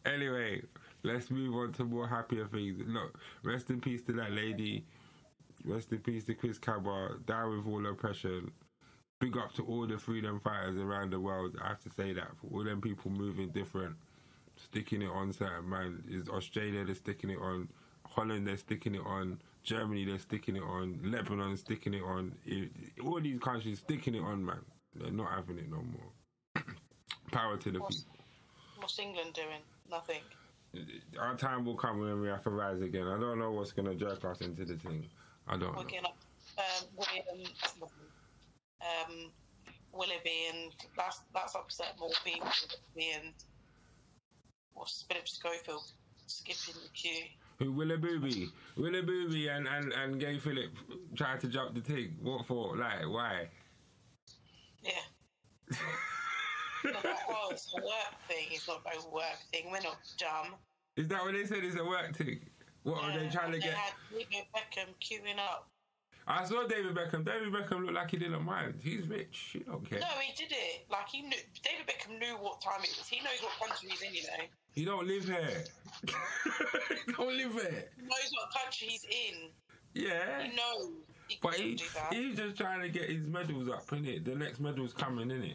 anyway, 0.06 0.62
let's 1.02 1.30
move 1.30 1.54
on 1.54 1.72
to 1.74 1.84
more 1.84 2.08
happier 2.08 2.46
things. 2.46 2.80
Look, 2.86 3.18
rest 3.42 3.70
in 3.70 3.80
peace 3.80 4.02
to 4.02 4.12
that 4.14 4.32
lady. 4.32 4.84
Rest 5.64 5.92
in 5.92 5.98
peace 5.98 6.24
to 6.24 6.34
Chris 6.34 6.58
Kaba. 6.58 7.16
Down 7.26 7.56
with 7.56 7.66
all 7.66 7.86
oppression. 7.86 8.50
Big 9.20 9.36
up 9.36 9.52
to 9.54 9.62
all 9.62 9.86
the 9.86 9.98
freedom 9.98 10.40
fighters 10.40 10.76
around 10.76 11.12
the 11.12 11.20
world. 11.20 11.56
I 11.62 11.68
have 11.68 11.80
to 11.80 11.90
say 11.90 12.12
that 12.12 12.28
for 12.40 12.48
all 12.52 12.64
them 12.64 12.80
people 12.80 13.10
moving 13.10 13.50
different, 13.50 13.94
sticking 14.56 15.02
it 15.02 15.10
on 15.10 15.32
certain 15.32 15.68
man. 15.68 16.02
Is 16.08 16.28
Australia 16.28 16.84
they're 16.84 16.94
sticking 16.96 17.30
it 17.30 17.38
on, 17.38 17.68
Holland 18.04 18.46
they're 18.46 18.56
sticking 18.56 18.96
it 18.96 19.02
on, 19.06 19.40
Germany 19.62 20.04
they're 20.04 20.18
sticking 20.18 20.56
it 20.56 20.62
on, 20.62 20.98
Lebanon 21.04 21.56
sticking 21.56 21.94
it 21.94 22.02
on. 22.02 22.34
All 23.04 23.20
these 23.20 23.38
countries 23.38 23.78
sticking 23.78 24.16
it 24.16 24.22
on, 24.22 24.44
man. 24.44 24.64
They're 24.96 25.12
not 25.12 25.30
having 25.30 25.58
it 25.58 25.70
no 25.70 25.76
more. 25.76 26.64
Power 27.30 27.56
to 27.56 27.64
the 27.64 27.72
people. 27.72 27.86
What's, 27.86 28.04
what's 28.76 28.98
England 28.98 29.34
doing? 29.34 29.62
Nothing. 29.92 30.22
Our 31.20 31.36
time 31.36 31.66
will 31.66 31.76
come 31.76 32.00
when 32.00 32.22
we 32.22 32.28
have 32.28 32.42
to 32.44 32.50
rise 32.50 32.80
again. 32.80 33.06
I 33.06 33.20
don't 33.20 33.38
know 33.38 33.52
what's 33.52 33.72
gonna 33.72 33.94
jerk 33.94 34.24
us 34.24 34.40
into 34.40 34.64
the 34.64 34.76
thing. 34.76 35.04
I 35.46 35.58
don't 35.58 35.76
We're 35.76 35.84
know. 35.84 36.08
up. 36.08 36.16
Um, 36.58 36.88
William, 36.96 37.52
um, 38.80 39.30
Willoughby, 39.92 40.48
and 40.50 40.72
that's 40.96 41.20
that's 41.34 41.54
upset 41.54 41.94
more 42.00 42.08
people. 42.24 42.48
Willoughby 42.48 43.12
and 43.14 43.34
what's 44.72 45.02
Phillip 45.02 45.28
Schofield 45.28 45.84
skipping 46.26 46.80
the 46.82 46.88
queue. 46.94 47.24
Who? 47.58 47.72
Willa 47.72 47.98
Booby 49.02 49.48
and, 49.48 49.68
and, 49.68 49.92
and 49.92 50.18
Gay 50.18 50.38
Philip 50.38 50.70
tried 51.14 51.40
to 51.42 51.48
jump 51.48 51.74
the 51.74 51.80
thing. 51.82 52.16
What 52.22 52.46
for? 52.46 52.76
Like, 52.76 53.06
why? 53.08 53.48
Yeah. 54.82 55.76
Was 56.84 57.74
a 57.76 57.82
work 57.82 58.14
thing. 58.28 58.46
It's 58.50 58.66
not 58.68 58.82
a 58.86 59.10
work 59.10 59.38
thing. 59.52 59.64
We're 59.70 59.80
not 59.80 59.98
dumb. 60.18 60.54
Is 60.96 61.08
that 61.08 61.22
what 61.22 61.32
they 61.34 61.44
said? 61.44 61.64
It's 61.64 61.78
a 61.78 61.84
work 61.84 62.16
thing. 62.16 62.40
What 62.82 63.02
are 63.04 63.18
they 63.18 63.28
trying 63.28 63.52
to 63.52 63.58
they 63.58 63.64
get? 63.64 63.74
had 63.74 63.92
David 64.10 64.46
Beckham 64.54 64.88
queuing 65.00 65.38
up. 65.38 65.68
I 66.26 66.44
saw 66.44 66.66
David 66.66 66.94
Beckham. 66.94 67.24
David 67.24 67.52
Beckham 67.52 67.80
looked 67.82 67.94
like 67.94 68.10
he 68.10 68.16
didn't 68.16 68.44
mind. 68.44 68.74
He's 68.82 69.06
rich. 69.08 69.50
He 69.52 69.60
don't 69.60 69.88
care. 69.88 69.98
No, 70.00 70.06
he 70.20 70.32
did 70.34 70.52
it. 70.52 70.86
Like 70.90 71.08
he 71.08 71.22
knew. 71.22 71.36
David 71.62 71.86
Beckham 71.86 72.18
knew 72.18 72.36
what 72.40 72.60
time 72.60 72.80
it 72.82 72.94
was. 72.98 73.08
He 73.08 73.18
knows 73.20 73.40
what 73.42 73.68
country 73.68 73.90
he's 73.90 74.02
in. 74.02 74.14
You 74.14 74.22
know. 74.22 74.44
He 74.72 74.84
don't 74.84 75.06
live 75.06 75.24
here. 75.24 75.64
he 77.06 77.12
don't 77.12 77.36
live 77.36 77.52
here. 77.52 77.84
He 77.96 78.02
knows 78.02 78.30
what 78.32 78.62
country 78.62 78.88
he's 78.88 79.04
in. 79.04 79.50
Yeah. 79.94 80.42
He 80.42 80.48
knows. 80.56 80.90
He 81.28 81.38
But 81.42 81.54
he, 81.54 81.74
do 81.74 81.84
that. 81.94 82.12
he's 82.12 82.36
just 82.36 82.56
trying 82.56 82.80
to 82.82 82.88
get 82.88 83.08
his 83.10 83.26
medals 83.26 83.68
up, 83.68 83.86
innit? 83.88 84.24
The 84.24 84.34
next 84.34 84.60
medal's 84.60 84.92
coming, 84.92 85.28
innit? 85.28 85.54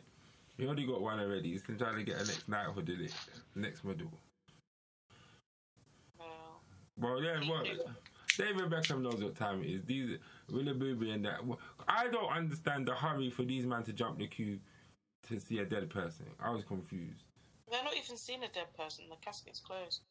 He 0.58 0.66
already 0.66 0.86
got 0.86 1.02
one 1.02 1.20
already. 1.20 1.52
He's 1.52 1.62
still 1.62 1.76
trying 1.78 1.98
to 1.98 2.04
get 2.04 2.16
a 2.16 2.20
next 2.20 2.48
night 2.50 2.66
knighthood, 2.66 2.88
innit? 2.88 3.14
Next 3.56 3.84
medal. 3.84 4.12
Well, 6.20 6.62
Well, 6.98 7.22
yeah, 7.22 7.40
well, 7.48 7.64
David 8.38 8.70
Beckham 8.70 9.02
knows 9.02 9.24
what 9.24 9.36
time 9.36 9.64
it 9.64 9.68
is. 9.70 9.82
These 9.86 10.18
Willa 10.52 10.74
Booby 10.74 11.12
and 11.12 11.26
that. 11.26 11.42
I 11.88 12.08
don't 12.08 12.32
understand 12.32 12.88
the 12.88 12.94
hurry 12.96 13.30
for 13.30 13.44
these 13.44 13.66
men 13.66 13.84
to 13.84 13.94
jump 13.94 14.18
the 14.20 14.28
queue 14.28 14.60
to 15.28 15.40
see 15.40 15.60
a 15.60 15.66
dead 15.66 15.90
person. 15.90 16.26
I 16.40 16.50
was 16.52 16.64
confused. 16.64 17.24
they're 17.70 17.84
not 17.84 17.96
even 17.96 18.18
seeing 18.18 18.44
a 18.44 18.48
dead 18.48 18.74
person. 18.78 19.06
The 19.10 19.16
casket's 19.24 19.60
closed. 19.60 20.02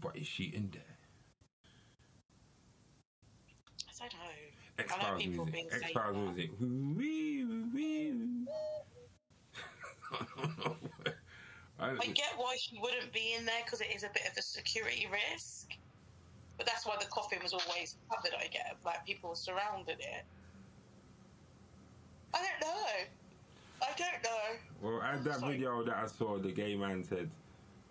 But 0.00 0.16
is 0.16 0.26
she 0.26 0.44
in 0.44 0.70
there? 0.72 0.82
I 4.02 4.08
don't 4.08 4.18
know. 4.18 4.28
X 4.78 4.92
Files 4.92 5.22
people 5.22 5.44
music. 5.46 5.70
being 5.70 5.82
X 5.82 5.92
Files 5.92 6.16
music. 6.16 6.50
Wee, 6.60 7.44
wee, 7.44 7.64
wee. 7.72 8.46
I 11.78 11.90
I 11.90 12.06
get 12.06 12.32
why 12.36 12.56
she 12.58 12.78
wouldn't 12.80 13.12
be 13.12 13.34
in 13.36 13.44
there 13.44 13.62
because 13.64 13.80
it 13.80 13.88
is 13.94 14.04
a 14.04 14.10
bit 14.14 14.22
of 14.30 14.36
a 14.36 14.42
security 14.42 15.08
risk. 15.10 15.70
But 16.56 16.66
that's 16.66 16.86
why 16.86 16.96
the 17.00 17.06
coffin 17.06 17.38
was 17.42 17.52
always 17.52 17.96
covered. 18.10 18.32
I 18.38 18.46
get 18.48 18.76
like 18.84 19.04
people 19.04 19.34
surrounded 19.34 19.98
it. 19.98 20.24
I 22.34 22.38
don't 22.38 22.60
know. 22.68 22.86
I 23.82 23.88
don't 23.96 24.22
know. 24.22 24.58
Well, 24.80 25.02
as 25.02 25.24
that 25.24 25.40
Sorry. 25.40 25.54
video 25.54 25.82
that 25.84 25.96
I 25.96 26.06
saw, 26.06 26.38
the 26.38 26.52
gay 26.52 26.76
man 26.76 27.02
said, 27.02 27.28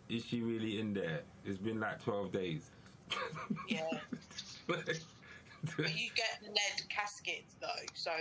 "Is 0.10 0.24
she 0.26 0.42
really 0.42 0.80
in 0.80 0.94
there? 0.94 1.22
It's 1.46 1.58
been 1.58 1.80
like 1.80 2.02
twelve 2.04 2.32
days." 2.32 2.70
Yeah. 3.68 3.82
But 4.68 5.96
you 5.96 6.10
get 6.16 6.42
lead 6.42 6.90
caskets 6.90 7.56
though, 7.60 7.68
so 7.94 8.12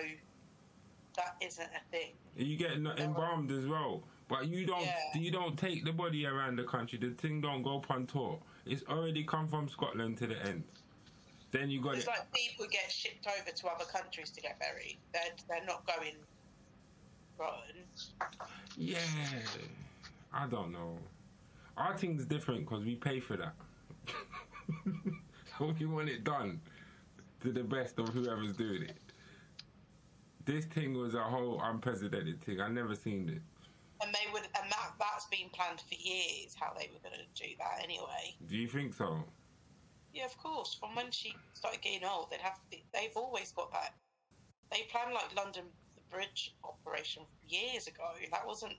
that 1.17 1.37
isn't 1.41 1.65
a 1.75 1.91
thing. 1.91 2.13
you 2.37 2.57
get 2.57 2.73
embalmed 2.73 3.51
as 3.51 3.67
well, 3.67 4.03
but 4.29 4.47
you 4.47 4.67
don't. 4.67 4.83
Yeah. 4.83 4.95
You 5.15 5.31
don't 5.31 5.59
take 5.59 5.85
the 5.85 5.93
body 5.93 6.27
around 6.27 6.57
the 6.59 6.65
country. 6.65 6.99
The 6.99 7.11
thing 7.11 7.41
don't 7.41 7.63
go 7.63 7.83
on 7.91 8.07
tour. 8.07 8.39
It's 8.67 8.83
already 8.89 9.25
come 9.25 9.49
from 9.49 9.69
Scotland 9.69 10.19
to 10.19 10.27
the 10.27 10.41
end. 10.47 10.65
Then 11.51 11.69
you 11.69 11.81
got 11.83 11.97
It's 11.97 12.05
it. 12.05 12.09
like 12.09 12.31
people 12.33 12.67
get 12.71 12.91
shipped 12.93 13.27
over 13.27 13.51
to 13.51 13.67
other 13.69 13.85
countries 13.85 14.31
to 14.31 14.41
get 14.41 14.59
buried. 14.61 14.99
They're 15.13 15.23
they're 15.49 15.65
not 15.67 15.85
going 15.87 16.15
rotten. 17.39 17.83
Yeah, 18.77 18.99
I 20.33 20.47
don't 20.47 20.73
know. 20.73 20.97
Our 21.77 21.97
thing's 21.97 22.25
different 22.27 22.69
because 22.69 22.85
we 22.85 22.95
pay 22.95 23.21
for 23.21 23.37
that. 23.37 23.55
so 25.59 25.75
we 25.79 25.87
want 25.87 26.09
it 26.09 26.23
done 26.25 26.61
to 27.41 27.51
the 27.53 27.65
best 27.65 27.99
of 27.99 28.09
whoever's 28.11 28.53
doing 28.53 28.83
it. 28.83 28.97
This 30.51 30.65
thing 30.65 30.95
was 30.95 31.15
a 31.15 31.23
whole 31.23 31.61
unprecedented 31.63 32.43
thing. 32.43 32.61
I 32.61 32.67
never 32.69 32.97
seen 32.97 33.29
it. 33.29 33.41
And 34.05 34.13
they 34.13 34.33
would, 34.33 34.43
and 34.43 34.73
that 34.73 34.95
that's 34.99 35.27
been 35.27 35.49
planned 35.53 35.81
for 35.81 35.95
years. 35.95 36.57
How 36.59 36.73
they 36.77 36.91
were 36.93 36.99
going 37.09 37.21
to 37.21 37.41
do 37.41 37.51
that 37.59 37.85
anyway. 37.85 38.35
Do 38.49 38.57
you 38.57 38.67
think 38.67 38.95
so? 38.95 39.23
Yeah, 40.13 40.25
of 40.25 40.37
course. 40.39 40.75
From 40.75 40.97
when 40.97 41.13
she 41.13 41.37
started 41.53 41.83
getting 41.83 42.05
old, 42.05 42.33
they'd 42.33 42.41
have 42.41 42.59
they've 42.93 43.15
always 43.15 43.53
got 43.53 43.71
that. 43.71 43.95
They 44.73 44.89
planned 44.91 45.15
like 45.15 45.37
London 45.37 45.67
Bridge 46.11 46.53
operation 46.65 47.23
years 47.47 47.87
ago. 47.87 48.11
That 48.33 48.45
wasn't 48.45 48.75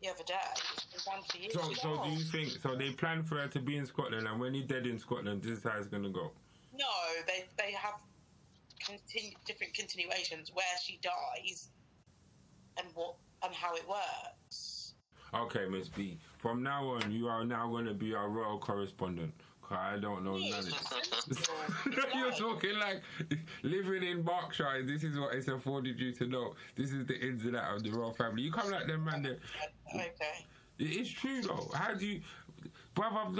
the 0.00 0.08
other 0.08 0.22
day. 0.22 0.34
It's 0.74 0.84
been 0.84 1.00
planned 1.00 1.24
for 1.26 1.36
years. 1.38 1.52
So, 1.52 1.72
so 1.74 2.04
do 2.04 2.10
you 2.10 2.22
think? 2.22 2.62
So 2.62 2.76
they 2.76 2.92
plan 2.92 3.24
for 3.24 3.38
her 3.38 3.48
to 3.48 3.58
be 3.58 3.76
in 3.76 3.86
Scotland, 3.86 4.28
and 4.28 4.38
when 4.38 4.54
he's 4.54 4.66
dead 4.66 4.86
in 4.86 5.00
Scotland, 5.00 5.42
this 5.42 5.58
is 5.58 5.64
how 5.64 5.76
it's 5.78 5.88
gonna 5.88 6.10
go. 6.10 6.30
No, 6.72 6.86
they 7.26 7.46
they 7.58 7.72
have 7.72 7.94
continu- 8.90 9.34
different 9.44 9.74
continuations 9.74 10.50
where 10.54 10.64
she 10.82 10.98
dies 11.02 11.68
and 12.78 12.86
what 12.94 13.14
and 13.42 13.54
how 13.54 13.74
it 13.74 13.84
works. 13.88 14.94
Okay, 15.32 15.66
Miss 15.68 15.88
B. 15.88 16.18
From 16.38 16.62
now 16.62 16.88
on, 16.88 17.10
you 17.12 17.28
are 17.28 17.44
now 17.44 17.70
gonna 17.70 17.94
be 17.94 18.14
our 18.14 18.28
royal 18.28 18.58
correspondent. 18.58 19.32
I 19.72 19.98
don't 19.98 20.24
know 20.24 20.36
Yeah, 20.36 20.50
none 20.50 20.58
of 20.60 20.66
it's 20.66 20.92
it. 20.92 21.24
sensible. 21.24 22.02
You're 22.18 22.32
talking 22.32 22.76
like 22.78 23.02
living 23.62 24.02
in 24.02 24.22
Berkshire. 24.22 24.82
This 24.84 25.04
is 25.04 25.16
what 25.16 25.32
it's 25.34 25.46
afforded 25.46 25.98
you 26.00 26.12
to 26.14 26.26
know. 26.26 26.54
This 26.74 26.90
is 26.92 27.06
the 27.06 27.16
ins 27.20 27.44
and 27.44 27.54
out 27.56 27.76
of 27.76 27.82
the 27.84 27.90
royal 27.92 28.12
family. 28.12 28.42
You 28.42 28.50
come 28.52 28.68
like 28.70 28.88
them, 28.88 29.04
man. 29.04 29.22
like- 29.22 29.38
okay. 29.94 30.46
It 30.80 30.90
is 30.90 31.08
true 31.12 31.42
though. 31.42 31.70
How 31.72 31.94
do 31.94 32.04
you, 32.04 32.20
bruv? 32.96 33.38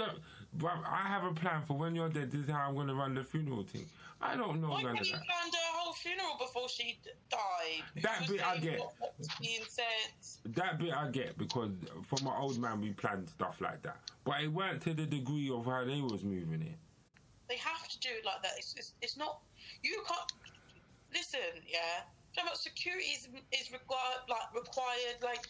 I 0.63 1.07
have 1.07 1.23
a 1.23 1.33
plan 1.33 1.61
for 1.65 1.77
when 1.77 1.95
you're 1.95 2.09
dead. 2.09 2.31
This 2.31 2.41
is 2.45 2.49
how 2.49 2.67
I'm 2.69 2.75
gonna 2.75 2.93
run 2.93 3.13
the 3.15 3.23
funeral 3.23 3.63
thing. 3.63 3.85
I 4.21 4.35
don't 4.35 4.61
know 4.61 4.69
Why 4.69 4.83
none 4.83 4.97
of 4.97 4.97
that. 4.97 5.07
planned 5.07 5.53
her 5.53 5.71
whole 5.73 5.93
funeral 5.93 6.37
before 6.37 6.69
she 6.69 6.99
died? 7.29 8.03
That 8.03 8.27
bit 8.27 8.45
I 8.45 8.57
get. 8.57 8.79
What, 8.79 8.93
what 8.99 9.13
was 9.17 9.27
being 9.39 9.61
said? 9.67 10.53
That 10.53 10.77
bit 10.77 10.93
I 10.93 11.09
get 11.09 11.37
because 11.37 11.71
for 12.03 12.23
my 12.23 12.37
old 12.37 12.59
man 12.59 12.81
we 12.81 12.91
planned 12.91 13.29
stuff 13.29 13.59
like 13.61 13.81
that, 13.83 13.97
but 14.23 14.41
it 14.41 14.49
weren't 14.49 14.81
to 14.83 14.93
the 14.93 15.05
degree 15.05 15.49
of 15.49 15.65
how 15.65 15.85
they 15.85 16.01
was 16.01 16.23
moving 16.23 16.61
it. 16.61 16.77
They 17.49 17.57
have 17.57 17.87
to 17.89 17.99
do 17.99 18.09
it 18.09 18.25
like 18.25 18.43
that. 18.43 18.51
It's, 18.57 18.75
it's, 18.77 18.93
it's 19.01 19.17
not. 19.17 19.39
You 19.81 20.03
can't. 20.07 20.31
Listen, 21.13 21.39
yeah. 21.67 22.05
Talking 22.33 22.47
about 22.47 22.57
security 22.57 23.07
is, 23.07 23.27
is 23.51 23.71
required, 23.73 24.23
like 24.29 24.53
required, 24.55 25.17
like 25.21 25.45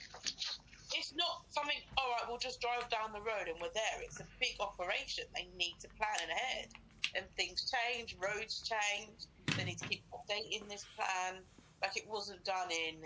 it's 0.96 1.14
not 1.16 1.46
something. 1.50 1.78
All 1.98 2.10
right, 2.12 2.26
we'll 2.28 2.40
just 2.40 2.62
drive 2.62 2.90
down 2.90 3.14
the 3.14 3.22
road 3.22 3.48
and 3.48 3.58
we're 3.62 3.74
there. 3.74 4.02
It's 4.02 4.20
a 4.20 4.28
big 4.40 4.56
operation. 4.60 5.26
They 5.36 5.48
need 5.58 5.76
to 5.82 5.88
plan 5.98 6.30
ahead, 6.30 6.70
and 7.16 7.26
things 7.38 7.72
change. 7.72 8.16
Roads 8.20 8.62
change. 8.62 9.28
They 9.58 9.66
need 9.66 9.80
to 9.80 9.88
keep 9.88 10.04
updating 10.12 10.68
this 10.70 10.86
plan. 10.96 11.42
Like 11.82 11.98
it 11.98 12.08
wasn't 12.10 12.44
done 12.44 12.72
in. 12.72 13.02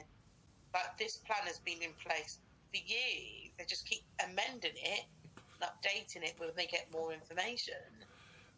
Like 0.74 0.98
this 0.98 1.18
plan 1.18 1.46
has 1.46 1.60
been 1.60 1.82
in 1.82 1.92
place 2.06 2.40
for 2.72 2.78
years. 2.78 3.52
They 3.58 3.66
just 3.68 3.88
keep 3.88 4.04
amending 4.24 4.76
it, 4.76 5.06
and 5.62 5.70
updating 5.70 6.24
it 6.24 6.36
when 6.38 6.50
they 6.56 6.66
get 6.66 6.88
more 6.92 7.14
information. 7.14 7.76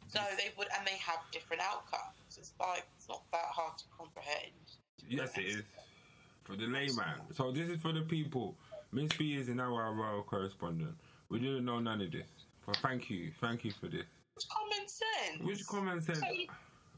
So 0.07 0.19
they 0.37 0.51
would, 0.57 0.67
and 0.77 0.87
they 0.87 0.97
have 0.97 1.19
different 1.31 1.61
outcomes. 1.61 2.37
It's 2.37 2.53
like 2.59 2.87
it's 2.97 3.09
not 3.09 3.23
that 3.31 3.45
hard 3.51 3.77
to 3.77 3.83
comprehend. 3.97 4.53
Yes, 5.07 5.37
it 5.37 5.45
is. 5.45 5.63
For 6.43 6.55
the 6.55 6.65
layman. 6.65 7.19
So 7.35 7.51
this 7.51 7.67
is 7.69 7.81
for 7.81 7.91
the 7.91 8.01
people. 8.01 8.55
Miss 8.91 9.11
B 9.17 9.35
is 9.35 9.49
now 9.49 9.75
our 9.75 9.93
royal 9.93 10.23
correspondent. 10.23 10.95
We 11.29 11.39
didn't 11.39 11.65
know 11.65 11.79
none 11.79 12.01
of 12.01 12.11
this. 12.11 12.27
But 12.65 12.77
thank 12.77 13.09
you. 13.09 13.31
Thank 13.41 13.63
you 13.65 13.71
for 13.71 13.87
this. 13.87 14.05
It's 14.35 14.45
common 14.45 14.87
sense. 14.87 15.43
Which 15.43 15.65
common 15.67 16.01
sense? 16.01 16.19
So 16.19 16.29
you- 16.31 16.47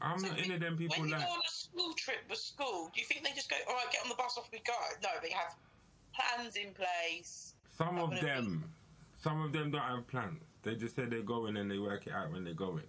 I'm 0.02 0.18
so 0.18 0.28
not 0.28 0.38
into 0.38 0.58
them 0.58 0.76
people 0.78 0.96
When 0.98 1.08
you 1.08 1.14
like. 1.14 1.24
go 1.26 1.30
on 1.32 1.40
a 1.46 1.50
school 1.50 1.92
trip 1.94 2.18
with 2.28 2.38
school, 2.38 2.90
do 2.94 3.00
you 3.00 3.06
think 3.06 3.22
they 3.24 3.32
just 3.32 3.50
go, 3.50 3.56
all 3.68 3.74
right, 3.74 3.90
get 3.92 4.02
on 4.02 4.08
the 4.08 4.14
bus, 4.14 4.36
off 4.38 4.50
we 4.50 4.60
go? 4.60 4.72
No, 5.02 5.10
they 5.22 5.30
have 5.30 5.54
plans 6.14 6.56
in 6.56 6.72
place. 6.72 7.54
Some 7.76 7.98
of 7.98 8.08
wouldn't 8.10 8.20
be- 8.20 8.26
them, 8.26 8.74
some 9.16 9.42
of 9.42 9.52
them 9.52 9.70
don't 9.70 9.82
have 9.82 10.06
plans. 10.06 10.42
They 10.62 10.74
just 10.76 10.96
say 10.96 11.04
they're 11.04 11.22
going 11.22 11.56
and 11.56 11.70
they 11.70 11.78
work 11.78 12.06
it 12.06 12.12
out 12.14 12.32
when 12.32 12.44
they're 12.44 12.54
going. 12.54 12.84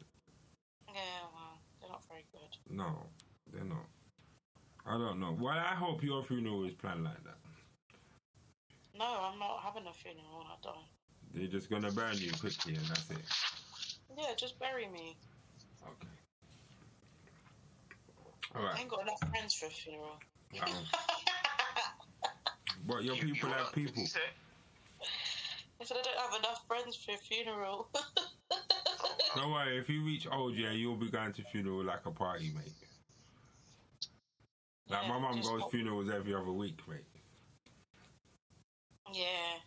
Yeah, 0.87 1.01
well, 1.33 1.59
they're 1.79 1.89
not 1.89 2.05
very 2.07 2.25
good. 2.31 2.57
No, 2.69 3.07
they're 3.51 3.63
not. 3.65 3.85
I 4.85 4.97
don't 4.97 5.19
know. 5.19 5.33
Well, 5.39 5.53
I 5.57 5.75
hope 5.75 6.03
your 6.03 6.23
funeral 6.23 6.63
is 6.65 6.73
planned 6.73 7.03
like 7.03 7.23
that. 7.25 7.37
No, 8.97 9.05
I'm 9.05 9.39
not 9.39 9.61
having 9.63 9.87
a 9.87 9.93
funeral 9.93 10.37
when 10.39 10.47
I 10.47 10.55
die. 10.61 10.85
They're 11.33 11.47
just 11.47 11.69
gonna 11.69 11.91
burn 11.91 12.17
you 12.17 12.31
quickly 12.33 12.75
and 12.75 12.85
that's 12.85 13.09
it. 13.11 13.17
Yeah, 14.17 14.33
just 14.37 14.59
bury 14.59 14.87
me. 14.87 15.15
Okay. 15.83 16.07
All 18.55 18.65
I 18.67 18.79
ain't 18.79 18.89
got 18.89 19.01
enough 19.01 19.19
friends 19.29 19.53
for 19.53 19.67
a 19.67 19.69
funeral. 19.69 20.19
Um, 20.61 20.69
but 22.87 23.03
your 23.03 23.15
You- 23.15 23.27
you 23.27 23.33
people 23.35 23.49
what? 23.49 23.59
have 23.59 23.73
people. 23.73 24.01
you? 24.03 24.07
I 25.79 25.83
said 25.85 25.97
I 25.97 26.01
don't 26.03 26.19
have 26.31 26.39
enough 26.39 26.67
friends 26.67 26.95
for 26.97 27.13
a 27.13 27.17
funeral. 27.17 27.89
Don't 29.35 29.51
worry. 29.51 29.77
If 29.77 29.89
you 29.89 30.03
reach 30.03 30.27
old, 30.29 30.55
yeah, 30.55 30.71
you'll 30.71 30.97
be 30.97 31.09
going 31.09 31.31
to 31.33 31.43
funeral 31.45 31.83
like 31.85 32.05
a 32.05 32.11
party, 32.11 32.51
mate. 32.53 32.73
Like 34.89 35.07
my 35.07 35.15
Yeah, 35.15 35.21
mum 35.21 35.35
goes 35.37 35.59
not- 35.61 35.71
funerals 35.71 36.09
every 36.09 36.35
other 36.35 36.51
week, 36.51 36.77
mate. 36.87 37.05
Yeah. 39.13 39.59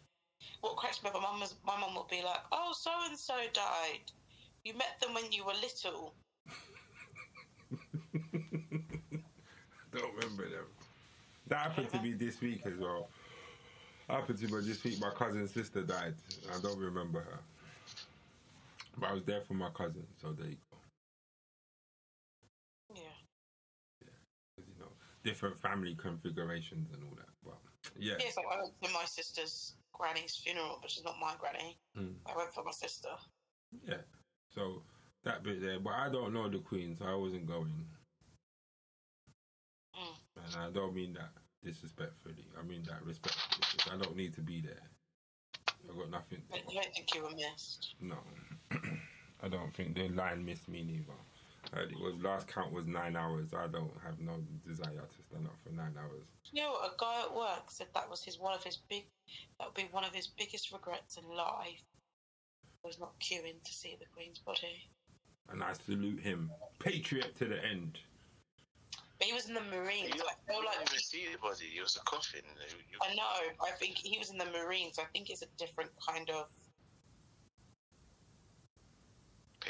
What 0.60 0.76
cracks 0.76 1.02
me 1.02 1.10
up, 1.10 1.14
my 1.14 1.20
mum 1.20 1.40
was, 1.40 1.54
my 1.66 1.78
mum 1.78 1.94
will 1.94 2.06
be 2.10 2.22
like, 2.22 2.40
"Oh, 2.52 2.72
so 2.76 2.90
and 3.08 3.18
so 3.18 3.34
died. 3.52 4.12
You 4.64 4.74
met 4.74 5.00
them 5.00 5.14
when 5.14 5.30
you 5.32 5.44
were 5.44 5.52
little." 5.60 6.14
Don't 9.92 10.14
remember 10.16 10.48
them. 10.48 10.66
That 11.48 11.58
happened 11.58 11.90
to 11.90 12.00
me 12.02 12.12
this 12.12 12.40
week 12.40 12.62
as 12.66 12.78
well. 12.78 13.08
Happened 14.08 14.38
to 14.38 14.46
me 14.46 14.60
this 14.66 14.82
week. 14.84 15.00
My 15.00 15.10
cousin's 15.10 15.52
sister 15.52 15.82
died. 15.82 16.14
I 16.54 16.60
don't 16.60 16.78
remember 16.78 17.20
her, 17.20 17.40
but 18.98 19.08
I 19.10 19.12
was 19.14 19.24
there 19.24 19.40
for 19.42 19.54
my 19.54 19.70
cousin. 19.70 20.06
So 20.20 20.32
there 20.32 20.48
you 20.48 20.56
go. 20.70 20.78
Yeah. 22.94 23.02
You 24.58 24.74
know, 24.78 24.92
different 25.22 25.58
family 25.58 25.94
configurations 25.96 26.88
and 26.92 27.02
all 27.04 27.16
that. 27.16 27.33
Yeah, 27.98 28.14
Yes, 28.18 28.34
so 28.34 28.42
I 28.50 28.56
went 28.62 28.72
to 28.82 28.90
my 28.92 29.04
sister's 29.04 29.74
granny's 29.92 30.36
funeral, 30.36 30.78
but 30.80 30.90
she's 30.90 31.04
not 31.04 31.16
my 31.20 31.34
granny. 31.38 31.78
Mm. 31.96 32.14
I 32.26 32.36
went 32.36 32.52
for 32.52 32.64
my 32.64 32.72
sister. 32.72 33.08
yeah. 33.86 34.02
So 34.54 34.82
that 35.24 35.42
bit 35.42 35.60
there, 35.60 35.80
but 35.80 35.92
I 35.94 36.08
don't 36.08 36.32
know 36.32 36.48
the 36.48 36.58
Queen, 36.58 36.96
so 36.96 37.04
I 37.06 37.14
wasn't 37.14 37.46
going. 37.46 37.86
Mm. 39.96 40.16
And 40.36 40.56
I 40.62 40.70
don't 40.70 40.94
mean 40.94 41.14
that 41.14 41.30
disrespectfully. 41.64 42.46
I 42.58 42.62
mean 42.62 42.82
that 42.84 43.04
respectfully. 43.04 43.66
because 43.76 43.92
I 43.92 43.96
don't 44.02 44.16
need 44.16 44.34
to 44.34 44.40
be 44.40 44.60
there. 44.60 44.82
I've 45.88 45.96
got 45.96 46.10
nothing. 46.10 46.42
I 46.52 46.58
don't 46.72 46.94
think 46.94 47.14
you 47.14 47.22
were 47.22 47.30
missed. 47.30 47.94
no, 48.00 48.16
I 49.42 49.48
don't 49.48 49.74
think 49.74 49.94
the 49.94 50.08
line 50.08 50.44
missed 50.44 50.68
me 50.68 50.82
neither. 50.82 51.12
Heard 51.74 51.90
it 51.90 51.98
was 51.98 52.14
last 52.22 52.46
count 52.46 52.72
was 52.72 52.86
nine 52.86 53.16
hours. 53.16 53.52
I 53.52 53.66
don't 53.66 53.90
have 54.04 54.20
no 54.20 54.38
desire 54.66 55.08
to 55.10 55.22
stand 55.26 55.46
up 55.46 55.56
for 55.64 55.72
nine 55.74 55.94
hours. 55.98 56.22
You 56.52 56.62
know? 56.62 56.74
A 56.74 56.90
guy 56.98 57.22
at 57.22 57.34
work 57.34 57.68
said 57.70 57.88
that 57.94 58.08
was 58.08 58.22
his 58.22 58.38
one 58.38 58.54
of 58.54 58.62
his 58.62 58.78
big, 58.88 59.06
that 59.58 59.66
would 59.66 59.74
be 59.74 59.88
one 59.90 60.04
of 60.04 60.14
his 60.14 60.28
biggest 60.28 60.72
regrets 60.72 61.16
in 61.16 61.36
life. 61.36 61.82
Was 62.84 63.00
not 63.00 63.18
queuing 63.18 63.62
to 63.64 63.72
see 63.72 63.96
the 63.98 64.04
Queen's 64.14 64.38
body. 64.38 64.88
And 65.50 65.64
I 65.64 65.72
salute 65.72 66.20
him. 66.20 66.50
Patriot 66.78 67.34
to 67.38 67.46
the 67.46 67.64
end. 67.64 67.98
But 69.18 69.26
he 69.26 69.32
was 69.32 69.48
in 69.48 69.54
the 69.54 69.62
Marines. 69.62 70.14
You 70.14 70.22
I 70.22 70.34
feel 70.46 70.56
don't 70.60 70.66
like 70.66 70.76
even 70.86 70.98
see 70.98 71.26
the 71.32 71.38
body. 71.38 71.72
It 71.76 71.82
was 71.82 71.96
a 71.96 72.04
coffin. 72.04 72.42
You- 72.68 72.98
I 73.02 73.14
know. 73.14 73.64
I 73.66 73.70
think 73.72 73.96
he 73.96 74.18
was 74.18 74.30
in 74.30 74.38
the 74.38 74.46
Marines. 74.46 74.98
I 74.98 75.04
think 75.12 75.30
it's 75.30 75.42
a 75.42 75.48
different 75.56 75.90
kind 76.06 76.28
of 76.30 76.48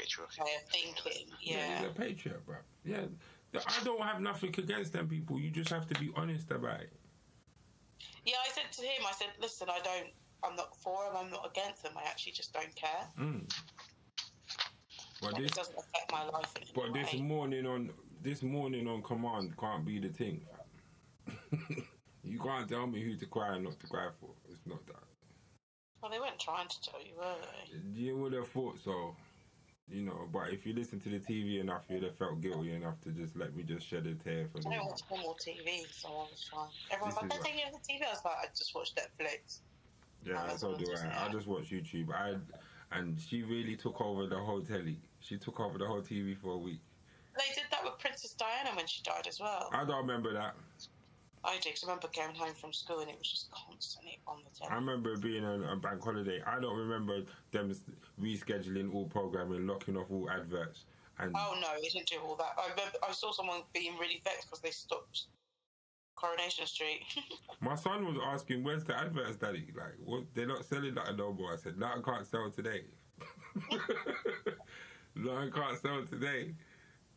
Patriarchy. 0.05 0.39
way 0.43 0.51
of 0.63 0.69
thinking. 0.69 1.27
Yeah. 1.41 1.79
he's 1.79 1.87
a 1.87 1.91
patriot, 1.91 2.45
bro. 2.45 2.55
Yeah, 2.83 3.05
I 3.55 3.83
don't 3.83 4.01
have 4.01 4.21
nothing 4.21 4.53
against 4.57 4.93
them 4.93 5.07
people. 5.07 5.39
You 5.39 5.49
just 5.49 5.69
have 5.69 5.87
to 5.87 5.99
be 5.99 6.11
honest 6.15 6.51
about 6.51 6.81
it. 6.81 6.93
Yeah, 8.25 8.35
I 8.45 8.49
said 8.51 8.71
to 8.73 8.81
him, 8.81 9.05
I 9.07 9.11
said, 9.13 9.27
listen, 9.41 9.67
I 9.69 9.79
don't, 9.83 10.07
I'm 10.43 10.55
not 10.55 10.75
for 10.77 11.05
them, 11.05 11.13
I'm 11.25 11.31
not 11.31 11.49
against 11.49 11.83
them. 11.83 11.93
I 11.97 12.07
actually 12.09 12.33
just 12.33 12.53
don't 12.53 12.73
care. 12.75 13.07
Mm. 13.19 13.49
But 15.21 15.33
Like, 15.33 15.41
this, 15.43 15.51
it 15.51 15.55
doesn't 15.55 15.77
affect 15.77 16.11
my 16.11 16.25
life 16.25 16.53
in 16.59 16.67
but 16.75 16.93
this 16.93 17.13
way. 17.13 17.21
morning 17.21 17.65
on 17.65 17.89
this 18.21 18.41
morning 18.43 18.87
on 18.87 19.01
command 19.03 19.55
can't 19.57 19.85
be 19.85 19.99
the 19.99 20.09
thing. 20.09 20.41
you 22.23 22.39
can't 22.39 22.67
tell 22.67 22.87
me 22.87 23.01
who 23.01 23.15
to 23.15 23.25
cry 23.27 23.55
and 23.55 23.63
not 23.63 23.79
to 23.79 23.87
cry 23.87 24.09
for. 24.19 24.29
It's 24.49 24.65
not 24.65 24.85
that. 24.87 24.95
Well, 26.01 26.11
they 26.11 26.19
weren't 26.19 26.39
trying 26.39 26.67
to 26.67 26.81
tell 26.81 26.99
you, 26.99 27.15
were 27.17 27.35
they? 27.41 27.99
You 27.99 28.17
would 28.17 28.33
have 28.33 28.47
thought 28.49 28.77
so, 28.83 29.15
you 29.89 30.01
know. 30.01 30.27
But 30.31 30.51
if 30.51 30.65
you 30.65 30.73
listen 30.73 30.99
to 31.01 31.09
the 31.09 31.19
TV 31.19 31.59
enough, 31.59 31.83
you'd 31.89 32.03
have 32.03 32.17
felt 32.17 32.41
guilty 32.41 32.73
enough 32.73 32.99
to 33.01 33.09
just 33.09 33.35
let 33.35 33.55
me 33.55 33.63
just 33.63 33.87
shed 33.87 34.05
a 34.07 34.13
tear 34.15 34.47
for 34.51 34.59
I 34.67 34.79
watch 34.79 35.01
normal 35.09 35.37
TV, 35.39 35.85
so 35.91 36.09
I 36.09 36.11
was 36.31 36.49
fine. 36.51 36.67
Everyone's 36.91 37.15
like, 37.17 37.29
don't 37.29 37.43
take 37.43 37.61
off 37.65 37.71
the 37.71 37.93
TV. 37.93 38.05
I 38.05 38.09
was 38.09 38.21
like, 38.25 38.35
I 38.41 38.45
just 38.55 38.73
watched 38.75 38.95
Netflix. 38.97 39.59
Yeah, 40.25 40.41
Oh, 40.49 40.57
so 40.57 40.75
do 40.75 40.85
that's 40.85 41.03
I. 41.03 41.27
I 41.27 41.31
just 41.31 41.47
watch 41.47 41.69
YouTube. 41.69 42.11
I 42.13 42.35
and 42.91 43.19
she 43.19 43.43
really 43.43 43.75
took 43.75 43.99
over 44.01 44.27
the 44.27 44.37
whole 44.37 44.61
telly. 44.61 44.97
She 45.19 45.37
took 45.37 45.59
over 45.59 45.77
the 45.77 45.85
whole 45.85 46.01
TV 46.01 46.37
for 46.37 46.53
a 46.53 46.57
week. 46.57 46.81
They 47.37 47.53
did 47.53 47.65
that 47.71 47.83
with 47.83 47.99
Princess 47.99 48.33
Diana 48.33 48.75
when 48.75 48.87
she 48.87 49.01
died 49.03 49.27
as 49.27 49.39
well. 49.39 49.69
I 49.73 49.83
don't 49.83 49.97
remember 49.97 50.33
that. 50.33 50.55
I 51.45 51.59
do, 51.59 51.69
'cause 51.69 51.83
I 51.83 51.87
remember 51.87 52.09
going 52.15 52.35
home 52.35 52.55
from 52.55 52.73
school 52.73 52.99
and 52.99 53.09
it 53.09 53.17
was 53.17 53.29
just 53.29 53.51
constantly 53.51 54.19
on 54.27 54.43
the 54.43 54.49
telly. 54.49 54.71
I 54.71 54.75
remember 54.75 55.17
being 55.17 55.45
on 55.45 55.63
a 55.63 55.75
bank 55.75 56.03
holiday. 56.03 56.41
I 56.41 56.59
don't 56.59 56.77
remember 56.77 57.23
them 57.51 57.73
rescheduling 58.19 58.93
all 58.93 59.07
programming, 59.07 59.67
locking 59.67 59.95
off 59.97 60.09
all 60.11 60.29
adverts, 60.29 60.85
and 61.19 61.35
Oh 61.35 61.57
no, 61.61 61.79
they 61.81 61.89
didn't 61.89 62.07
do 62.07 62.19
all 62.19 62.35
that. 62.35 62.53
I 62.57 62.69
remember 62.69 62.97
I 63.07 63.11
saw 63.11 63.31
someone 63.31 63.63
being 63.73 63.97
really 63.97 64.21
vexed 64.23 64.47
because 64.47 64.61
they 64.61 64.71
stopped 64.71 65.27
Coronation 66.15 66.65
Street. 66.65 67.03
my 67.61 67.75
son 67.75 68.05
was 68.05 68.17
asking, 68.23 68.63
"Where's 68.63 68.83
the 68.83 68.97
adverts, 68.97 69.37
Daddy? 69.37 69.71
Like, 69.75 69.95
what? 70.03 70.33
They're 70.33 70.47
not 70.47 70.65
selling 70.65 70.95
that 70.95 71.15
no 71.15 71.33
more." 71.33 71.53
I 71.53 71.57
said, 71.57 71.77
"No, 71.77 71.87
I 71.87 72.01
can't 72.01 72.25
sell 72.25 72.49
today. 72.49 72.85
no, 75.15 75.37
I 75.37 75.49
can't 75.49 75.77
sell 75.79 76.05
today. 76.05 76.55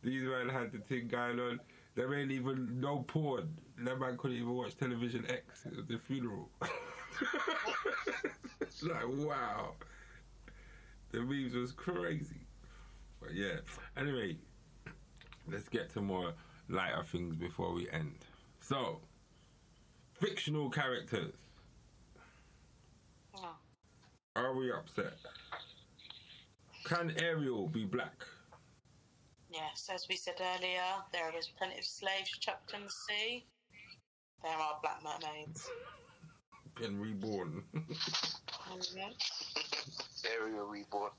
These 0.03 0.23
men 0.23 0.49
had 0.49 0.73
the 0.73 0.79
thing 0.79 1.09
going 1.09 1.41
on. 1.41 1.61
There 1.95 2.13
ain't 2.15 2.31
even 2.31 2.81
no 2.81 3.03
porn. 3.03 3.57
That 3.81 4.01
man 4.01 4.17
couldn't 4.17 4.37
even 4.37 4.55
watch 4.55 4.77
television 4.77 5.25
X. 5.29 5.67
It 5.67 5.77
was 5.77 5.87
the 5.87 5.99
funeral. 5.99 6.51
It's 8.61 8.83
like, 8.83 9.07
wow. 9.09 9.75
The 11.13 11.21
memes 11.21 11.55
was 11.55 11.73
crazy. 11.73 12.47
But 13.21 13.35
yeah. 13.35 13.59
Anyway, 13.97 14.37
let's 15.51 15.69
get 15.69 15.91
to 15.95 16.01
more 16.01 16.33
lighter 16.69 17.05
things 17.05 17.37
before 17.37 17.73
we 17.73 17.89
end. 17.91 18.17
So, 18.61 19.01
fictional 20.21 20.71
characters. 20.71 21.35
Oh. 23.37 23.57
Are 24.35 24.55
we 24.55 24.73
upset? 24.73 25.15
Can 26.85 27.13
Ariel 27.23 27.69
be 27.69 27.85
black? 27.85 28.25
Yes, 29.51 29.89
as 29.93 30.07
we 30.09 30.17
said 30.17 30.41
earlier, 30.41 30.83
there 31.13 31.33
is 31.39 31.49
plenty 31.57 31.79
of 31.79 31.85
slaves 31.85 32.31
chucked 32.39 32.75
in 32.75 32.83
the 32.85 32.91
sea. 32.91 33.47
There 34.43 34.53
are 34.53 34.79
black 34.83 35.03
mermaids. 35.03 35.69
Been 36.81 37.01
reborn. 37.01 37.63
Ariel 40.25 40.67
reborn. 40.67 41.11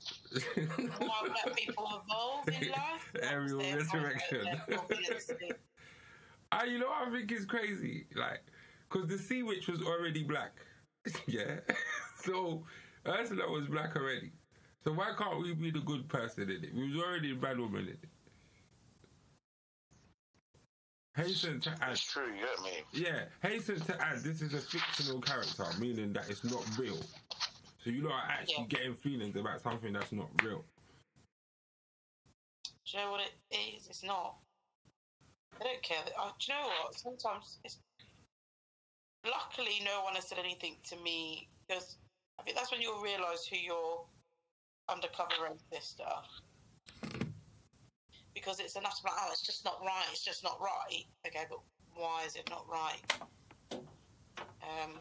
How 0.98 1.26
black 1.26 1.56
people 1.56 2.02
evolve 2.04 2.48
in 2.48 2.70
life. 2.70 3.12
Ariel 3.22 3.58
resurrection. 3.58 4.44
they 4.44 4.74
evolve 4.74 4.90
in 4.90 4.98
the 5.14 5.20
sea. 5.20 5.52
Ah, 6.52 6.64
you 6.64 6.78
know 6.78 6.86
what 6.86 7.08
I 7.08 7.10
think 7.10 7.30
is 7.30 7.44
crazy? 7.44 8.06
Like, 8.14 8.42
because 8.88 9.08
the 9.08 9.18
sea 9.18 9.42
witch 9.42 9.68
was 9.68 9.82
already 9.82 10.22
black. 10.22 10.52
yeah. 11.26 11.60
So 12.22 12.66
Ursula 13.06 13.50
was 13.50 13.66
black 13.68 13.96
already. 13.96 14.30
So 14.84 14.92
why 14.92 15.12
can't 15.16 15.40
we 15.40 15.54
be 15.54 15.70
the 15.70 15.80
good 15.80 16.06
person 16.06 16.50
in 16.50 16.64
it? 16.64 16.74
We 16.74 16.88
was 16.88 17.02
already 17.02 17.32
the 17.32 17.40
bad 17.40 17.58
woman 17.58 17.84
in 17.84 17.88
it. 17.88 18.04
Hasten 21.20 21.60
to 21.60 21.70
add. 21.82 21.92
It's 21.92 22.00
true, 22.00 22.26
you 22.32 22.46
get 22.46 22.62
me? 22.64 22.82
Yeah, 22.92 23.24
hasten 23.42 23.80
to 23.80 24.00
add. 24.00 24.20
This 24.20 24.40
is 24.40 24.54
a 24.54 24.58
fictional 24.58 25.20
character, 25.20 25.66
meaning 25.78 26.12
that 26.14 26.30
it's 26.30 26.44
not 26.44 26.64
real. 26.78 26.98
So 27.84 27.90
you 27.90 28.02
lot 28.02 28.24
are 28.24 28.30
actually 28.30 28.62
Yeah. 28.70 28.78
getting 28.78 28.94
feelings 28.94 29.36
about 29.36 29.60
something 29.60 29.92
that's 29.92 30.12
not 30.12 30.28
real. 30.42 30.64
Do 32.64 32.70
you 32.84 32.98
know 32.98 33.10
what 33.10 33.20
it 33.20 33.34
is? 33.50 33.86
It's 33.88 34.02
not. 34.02 34.38
I 35.60 35.64
don't 35.64 35.82
care. 35.82 36.02
Do 36.04 36.10
you 36.12 36.54
know 36.54 36.68
what? 36.68 36.94
Sometimes 36.94 37.58
it's. 37.64 37.78
Luckily, 39.24 39.80
no 39.84 40.02
one 40.02 40.14
has 40.14 40.26
said 40.28 40.38
anything 40.38 40.76
to 40.84 40.96
me 40.96 41.48
because 41.66 41.98
I 42.38 42.42
think 42.42 42.56
that's 42.56 42.72
when 42.72 42.80
you'll 42.80 43.02
realise 43.02 43.44
who 43.46 43.56
your 43.56 44.06
undercover 44.88 45.34
rapist 45.42 46.00
are. 46.00 46.24
Because 48.34 48.60
it's 48.60 48.76
enough 48.76 48.96
to 48.98 49.02
be 49.02 49.08
like, 49.10 49.18
oh, 49.22 49.28
it's 49.32 49.42
just 49.42 49.64
not 49.64 49.80
right. 49.84 50.04
It's 50.12 50.24
just 50.24 50.42
not 50.44 50.58
right. 50.60 51.04
Okay, 51.26 51.44
but 51.48 51.58
why 51.94 52.24
is 52.26 52.36
it 52.36 52.48
not 52.48 52.64
right? 52.70 53.80
Um, 54.62 54.92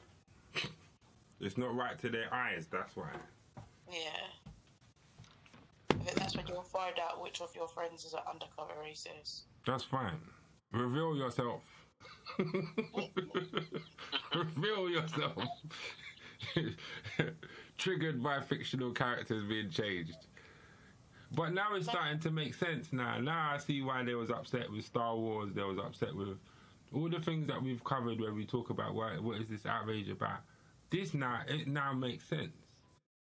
It's 1.39 1.57
not 1.57 1.75
right 1.75 1.97
to 1.99 2.09
their 2.09 2.33
eyes. 2.33 2.67
That's 2.71 2.95
why. 2.95 3.09
yeah. 3.91 3.97
I 5.91 5.93
think 6.03 6.17
that's 6.17 6.35
when 6.35 6.47
you'll 6.47 6.63
find 6.63 6.95
out 6.99 7.21
which 7.21 7.41
of 7.41 7.53
your 7.55 7.67
friends 7.67 8.03
is 8.05 8.13
an 8.13 8.21
undercover 8.31 8.73
racist. 8.83 9.41
That's 9.65 9.83
fine. 9.83 10.17
Reveal 10.71 11.15
yourself. 11.15 11.63
Reveal 14.35 14.89
yourself. 14.89 15.43
Triggered 17.77 18.23
by 18.23 18.39
fictional 18.41 18.91
characters 18.91 19.43
being 19.43 19.69
changed. 19.69 20.15
But 21.31 21.53
now 21.53 21.75
it's 21.75 21.87
starting 21.87 22.19
to 22.21 22.31
make 22.31 22.55
sense 22.55 22.91
now. 22.91 23.19
Now 23.19 23.51
I 23.53 23.57
see 23.57 23.81
why 23.81 24.03
they 24.03 24.15
was 24.15 24.31
upset 24.31 24.71
with 24.71 24.85
Star 24.85 25.15
Wars. 25.15 25.51
They 25.53 25.61
was 25.61 25.77
upset 25.77 26.15
with 26.15 26.37
all 26.93 27.09
the 27.09 27.19
things 27.19 27.47
that 27.47 27.61
we've 27.61 27.83
covered 27.83 28.19
where 28.19 28.33
we 28.33 28.45
talk 28.45 28.71
about 28.71 28.95
why, 28.95 29.17
what 29.19 29.39
is 29.39 29.47
this 29.47 29.65
outrage 29.65 30.09
about. 30.09 30.39
This 30.89 31.13
now 31.13 31.41
it 31.47 31.67
now 31.67 31.93
makes 31.93 32.25
sense. 32.25 32.55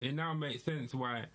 It 0.00 0.14
now 0.14 0.34
makes 0.34 0.64
sense 0.64 0.92
why 0.92 1.26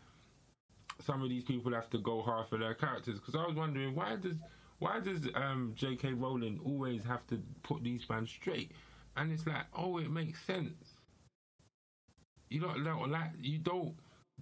some 1.02 1.24
of 1.24 1.30
these 1.30 1.46
people 1.46 1.72
have 1.72 1.90
to 1.92 1.98
go 1.98 2.22
hard 2.22 2.48
for 2.50 2.58
their 2.58 2.74
characters. 2.74 3.20
Because 3.20 3.36
I 3.36 3.46
was 3.48 3.56
wondering 3.56 3.96
why 3.96 4.18
does 4.18 4.36
why 4.80 5.00
does 5.00 5.28
um, 5.36 5.74
J.K. 5.76 6.14
Rowling 6.14 6.60
always 6.66 7.04
have 7.04 7.26
to 7.28 7.42
put 7.64 7.84
these 7.84 8.06
bands 8.06 8.32
straight? 8.32 8.72
And 9.16 9.32
it's 9.32 9.46
like, 9.46 9.66
oh, 9.74 9.98
it 9.98 10.10
makes 10.10 10.44
sense. 10.44 10.96
You 12.50 12.62
don't 12.62 13.12
like 13.12 13.32
you 13.42 13.60
don't. 13.60 13.96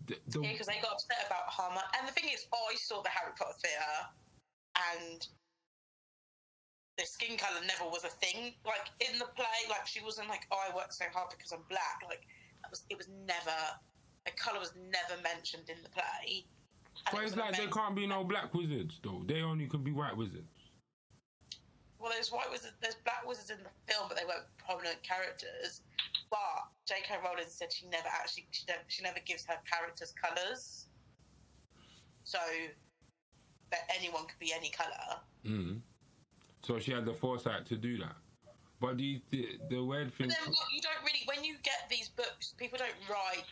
The, 0.06 0.16
the, 0.30 0.40
Yeah, 0.42 0.52
because 0.54 0.68
they 0.68 0.80
got 0.82 0.94
upset 0.94 1.26
about 1.26 1.50
Hermione. 1.50 1.90
And 1.98 2.08
the 2.08 2.14
thing 2.14 2.30
is, 2.32 2.46
I 2.54 2.76
saw 2.78 3.02
the 3.02 3.10
Harry 3.10 3.34
Potter 3.38 3.58
theatre, 3.60 4.04
and 4.94 5.28
the 6.98 7.06
skin 7.06 7.38
colour 7.38 7.62
never 7.66 7.90
was 7.90 8.04
a 8.04 8.14
thing. 8.22 8.54
Like 8.66 8.90
in 9.02 9.18
the 9.20 9.26
play, 9.36 9.60
like 9.70 9.86
she 9.86 10.04
wasn't 10.04 10.30
like, 10.30 10.48
"Oh, 10.52 10.60
I 10.62 10.76
work 10.76 10.92
so 10.92 11.06
hard 11.14 11.30
because 11.30 11.52
I'm 11.52 11.66
black." 11.70 12.06
Like 12.06 12.22
that 12.62 12.70
was 12.70 12.86
it 12.90 12.98
was 12.98 13.10
never 13.26 13.58
the 14.26 14.32
colour 14.36 14.60
was 14.60 14.74
never 14.76 15.22
mentioned 15.22 15.70
in 15.70 15.82
the 15.84 15.90
play. 15.90 16.46
And 17.08 17.14
but 17.14 17.22
it 17.24 17.28
it's 17.28 17.36
like 17.38 17.56
there 17.56 17.68
can't 17.68 17.96
be 17.96 18.08
no 18.08 18.24
black 18.24 18.54
wizards 18.54 19.00
though. 19.04 19.24
They 19.26 19.42
only 19.42 19.68
can 19.68 19.84
be 19.84 19.92
white 19.92 20.16
wizards. 20.16 20.52
Well, 22.00 22.12
there's 22.14 22.32
white 22.32 22.52
wizards, 22.52 22.74
there's 22.82 22.98
black 23.04 23.26
wizards 23.26 23.50
in 23.50 23.58
the 23.64 23.74
film, 23.92 24.06
but 24.08 24.18
they 24.18 24.26
weren't 24.26 24.46
prominent 24.58 25.02
characters. 25.02 25.82
But 26.30 26.40
J.K. 26.88 27.16
Rowling 27.24 27.46
said 27.48 27.72
she 27.72 27.88
never 27.88 28.08
actually 28.08 28.48
she 28.52 28.66
never, 28.68 28.82
she 28.88 29.04
never 29.04 29.20
gives 29.26 29.46
her 29.46 29.56
characters 29.70 30.14
colours, 30.14 30.88
so 32.24 32.40
that 33.72 33.80
anyone 33.98 34.24
could 34.24 34.40
be 34.40 34.54
any 34.54 34.70
colour. 34.70 35.22
Mm. 35.46 35.80
So 36.64 36.80
she 36.80 36.92
had 36.92 37.06
the 37.06 37.14
foresight 37.14 37.66
to 37.68 37.78
do 37.78 37.98
that. 38.00 38.16
But 38.80 38.98
the 38.98 39.22
the, 39.32 39.58
the 39.70 39.84
weird 39.84 40.14
thing. 40.14 40.28
But 40.28 40.38
then 40.44 40.54
what 40.54 40.68
you 40.74 40.82
don't 40.82 41.04
really 41.04 41.24
when 41.26 41.44
you 41.44 41.56
get 41.64 41.88
these 41.90 42.10
books, 42.10 42.54
people 42.58 42.78
don't 42.78 43.10
write 43.10 43.46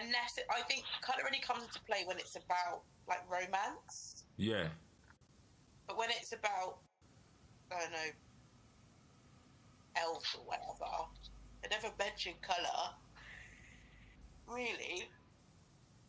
unless 0.00 0.38
it, 0.38 0.44
I 0.50 0.62
think 0.62 0.84
colour 1.02 1.22
only 1.26 1.38
comes 1.38 1.62
into 1.62 1.80
play 1.82 2.02
when 2.06 2.18
it's 2.18 2.36
about 2.36 2.82
like 3.08 3.22
romance. 3.30 4.24
Yeah. 4.36 4.66
But 5.86 5.98
when 5.98 6.10
it's 6.10 6.32
about, 6.32 6.78
I 7.70 7.80
don't 7.80 7.92
know, 7.92 8.10
elves 9.96 10.36
or 10.38 10.44
whatever, 10.46 10.90
they 11.64 11.72
never 11.72 11.88
mention 11.98 12.34
colour. 12.44 12.92
Really. 14.46 15.08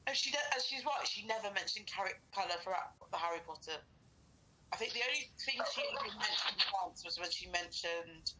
And 0.07 0.15
she, 0.15 0.35
and 0.35 0.61
she's 0.61 0.83
right, 0.85 1.07
she 1.07 1.25
never 1.25 1.49
mentioned 1.55 1.87
colour 1.87 2.59
throughout 2.61 2.99
the 3.11 3.17
Harry 3.17 3.39
Potter. 3.47 3.79
I 4.73 4.75
think 4.75 4.91
the 4.93 5.01
only 5.07 5.31
thing 5.39 5.55
she 5.73 5.81
even 5.81 6.11
mentioned 6.19 6.61
once 6.83 7.03
was 7.05 7.17
when 7.17 7.31
she 7.31 7.47
mentioned 7.47 8.35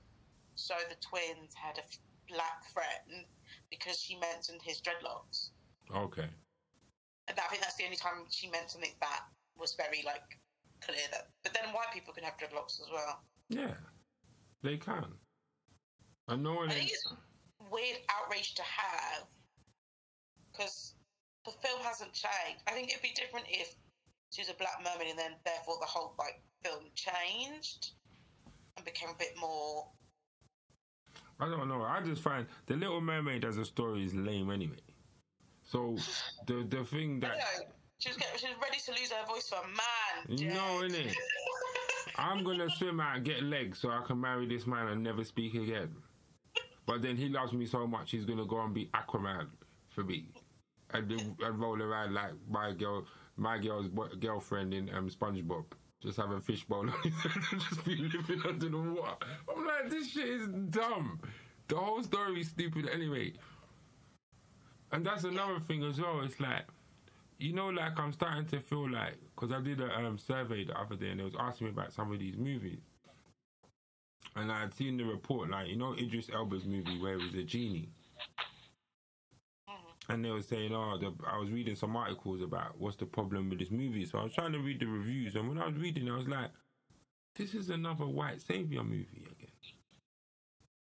so 0.56 0.76
the 0.90 0.96
twins 1.00 1.54
had 1.56 1.78
a 1.78 1.84
f- 1.84 2.00
black 2.28 2.64
friend 2.74 3.26
because 3.70 4.00
she 4.00 4.18
mentioned 4.20 4.60
his 4.64 4.82
dreadlocks. 4.82 5.52
Okay. 5.96 6.28
And 7.28 7.40
I 7.40 7.48
think 7.50 7.62
that's 7.62 7.76
the 7.76 7.86
only 7.86 7.98
time 7.98 8.28
she 8.30 8.50
meant 8.50 8.70
something 8.72 8.92
that 9.00 9.24
was 9.58 9.76
very 9.76 10.04
like 10.06 10.38
clear 10.82 11.08
that. 11.12 11.30
But 11.44 11.54
then 11.54 11.74
white 11.74 11.92
people 11.94 12.14
can 12.14 12.24
have 12.24 12.38
dreadlocks 12.38 12.82
as 12.82 12.90
well. 12.92 13.22
Yeah. 13.50 13.74
They 14.64 14.78
can. 14.78 15.06
And 16.28 16.44
no 16.44 16.54
one. 16.54 16.70
I 16.70 16.74
think 16.74 16.92
it's 16.92 17.14
weird 17.72 17.98
outrage 18.10 18.56
to 18.56 18.64
have 18.64 19.28
because 20.52 20.96
the 21.46 21.52
film 21.52 21.82
hasn't 21.84 22.14
changed. 22.14 22.62
I 22.68 22.72
think 22.72 22.90
it'd 22.90 23.02
be 23.02 23.14
different 23.16 23.46
if 23.50 23.76
she 24.32 24.42
was 24.42 24.50
a 24.50 24.54
black 24.54 24.78
mermaid 24.84 25.10
and 25.12 25.20
then 25.20 25.32
therefore 25.46 25.76
the 25.80 25.86
whole 25.86 26.16
like 26.18 26.42
film 26.64 26.84
changed 26.96 27.92
and 28.76 28.86
became 28.86 29.10
a 29.10 29.18
bit 29.18 29.34
more. 29.40 29.88
I 31.40 31.50
don't 31.50 31.68
know. 31.68 31.82
I 31.84 32.02
just 32.02 32.22
find 32.22 32.46
the 32.66 32.76
Little 32.76 33.02
Mermaid 33.02 33.44
as 33.44 33.58
a 33.58 33.66
story 33.66 34.06
is 34.06 34.14
lame 34.14 34.52
anyway. 34.52 34.78
So 35.64 35.98
the 36.48 36.66
the 36.70 36.84
thing 36.86 37.20
that. 37.22 37.38
She 37.98 38.10
was, 38.10 38.18
getting, 38.18 38.38
she 38.38 38.48
was 38.48 38.58
ready 38.62 38.78
to 38.78 38.92
lose 38.92 39.12
her 39.12 39.26
voice 39.26 39.50
for 39.50 39.56
a 39.56 39.68
man. 39.68 40.54
Know, 40.54 40.88
Jed. 40.88 40.92
innit? 40.92 41.14
I'm 42.18 42.44
gonna 42.44 42.70
swim 42.70 43.00
out 43.00 43.16
and 43.18 43.26
get 43.26 43.42
legs 43.42 43.80
so 43.80 43.90
I 43.90 44.02
can 44.06 44.20
marry 44.20 44.48
this 44.48 44.68
man 44.68 44.88
and 44.88 45.02
never 45.02 45.24
speak 45.24 45.54
again. 45.54 45.96
But 46.86 47.02
then 47.02 47.18
he 47.18 47.30
loves 47.30 47.54
me 47.54 47.66
so 47.66 47.88
much 47.88 48.12
he's 48.12 48.26
gonna 48.26 48.46
go 48.46 48.62
and 48.62 48.74
be 48.74 48.90
Aquaman 48.94 49.48
for 49.90 50.04
me, 50.04 50.30
and, 50.92 51.12
and 51.12 51.60
roll 51.60 51.82
around 51.82 52.14
like 52.14 52.34
my 52.50 52.74
girl, 52.74 53.06
my 53.38 53.58
girl's 53.58 53.88
girlfriend 54.20 54.74
in 54.74 54.94
um, 54.94 55.10
SpongeBob, 55.10 55.66
just 56.02 56.18
have 56.18 56.32
a 56.32 56.40
fishbowl 56.40 56.82
and 57.04 57.14
just 57.60 57.84
be 57.86 57.96
living 57.96 58.42
under 58.48 58.70
the 58.70 58.78
water. 58.78 59.26
I'm 59.50 59.66
like, 59.66 59.90
this 59.90 60.12
shit 60.12 60.28
is 60.28 60.48
dumb. 60.70 61.20
The 61.68 61.76
whole 61.76 62.04
story 62.04 62.42
is 62.42 62.50
stupid 62.50 62.88
anyway. 62.94 63.34
And 64.92 65.06
that's 65.06 65.24
another 65.24 65.60
thing 65.60 65.84
as 65.84 66.00
well. 66.00 66.22
It's 66.22 66.40
like 66.40 66.66
you 67.38 67.54
know, 67.54 67.68
like 67.68 68.00
I'm 68.00 68.14
starting 68.14 68.46
to 68.48 68.60
feel 68.60 68.90
like 68.90 69.18
because 69.36 69.52
I 69.52 69.62
did 69.62 69.82
a 69.82 69.94
um, 69.98 70.18
survey 70.18 70.66
the 70.66 70.80
other 70.80 70.96
day 70.96 71.10
and 71.10 71.20
they 71.20 71.24
was 71.24 71.36
asking 71.38 71.68
me 71.68 71.74
about 71.74 71.92
some 71.94 72.12
of 72.12 72.20
these 72.20 72.38
movies, 72.38 72.80
and 74.36 74.52
I 74.52 74.62
had 74.62 74.74
seen 74.74 74.98
the 74.98 75.06
report, 75.06 75.50
like 75.50 75.68
you 75.68 75.78
know, 75.78 75.94
Idris 75.94 76.30
Elba's 76.34 76.66
movie 76.66 77.00
where 77.00 77.18
he 77.18 77.26
was 77.26 77.36
a 77.36 77.44
genie, 77.44 77.90
mm-hmm. 79.70 80.12
and 80.12 80.26
they 80.26 80.32
were 80.32 80.42
saying, 80.42 80.74
oh, 80.74 80.98
the, 81.00 81.14
I 81.30 81.38
was 81.38 81.52
reading 81.52 81.76
some 81.76 81.96
articles 81.96 82.42
about 82.42 82.80
what's 82.80 82.98
the 82.98 83.06
problem 83.06 83.50
with 83.50 83.60
this 83.60 83.72
movie, 83.72 84.06
so 84.06 84.20
I 84.20 84.24
was 84.24 84.34
trying 84.34 84.54
to 84.54 84.60
read 84.60 84.80
the 84.80 84.88
reviews, 84.88 85.36
and 85.36 85.48
when 85.50 85.58
I 85.58 85.68
was 85.68 85.76
reading, 85.76 86.10
I 86.10 86.18
was 86.18 86.28
like, 86.28 86.52
this 87.36 87.54
is 87.54 87.70
another 87.70 88.06
white 88.06 88.42
savior 88.42 88.84
movie 88.84 89.28
again. 89.30 89.52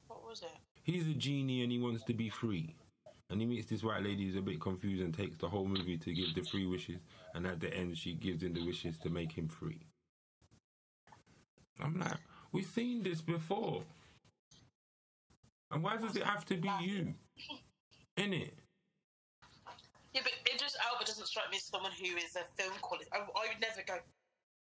What 0.09 0.27
was 0.29 0.43
it? 0.43 0.49
He's 0.83 1.09
a 1.09 1.15
genie 1.15 1.63
and 1.63 1.73
he 1.73 1.79
wants 1.79 2.05
to 2.05 2.13
be 2.13 2.29
free. 2.29 2.77
And 3.31 3.41
he 3.41 3.47
meets 3.47 3.71
this 3.71 3.83
white 3.83 4.03
lady 4.03 4.27
who's 4.27 4.37
a 4.37 4.43
bit 4.43 4.61
confused 4.61 5.03
and 5.03 5.15
takes 5.15 5.39
the 5.39 5.49
whole 5.49 5.67
movie 5.67 5.97
to 5.97 6.13
give 6.13 6.35
the 6.35 6.43
free 6.43 6.67
wishes. 6.67 7.01
And 7.35 7.47
at 7.47 7.61
the 7.61 7.73
end, 7.75 7.97
she 7.97 8.13
gives 8.13 8.43
him 8.43 8.53
the 8.53 8.65
wishes 8.65 8.99
to 8.99 9.09
make 9.09 9.33
him 9.33 9.49
free. 9.49 9.81
I'm 11.81 11.99
like, 11.99 12.19
we've 12.55 12.65
seen 12.65 13.03
this 13.03 13.21
before. 13.21 13.83
And 15.71 15.83
why 15.83 15.97
does 15.97 16.17
it 16.17 16.23
have 16.23 16.45
to 16.47 16.57
be 16.57 16.71
you? 16.81 17.13
In 18.17 18.33
it? 18.33 18.55
Yeah, 20.15 20.21
but 20.23 20.33
Idris 20.55 20.77
Elba 20.89 21.05
doesn't 21.05 21.27
strike 21.27 21.51
me 21.51 21.57
as 21.57 21.65
someone 21.65 21.91
who 21.91 22.17
is 22.17 22.37
a 22.37 22.45
film 22.57 22.73
quality. 22.81 23.09
I, 23.13 23.17
I 23.19 23.49
would 23.49 23.61
never 23.61 23.83
go, 23.85 23.95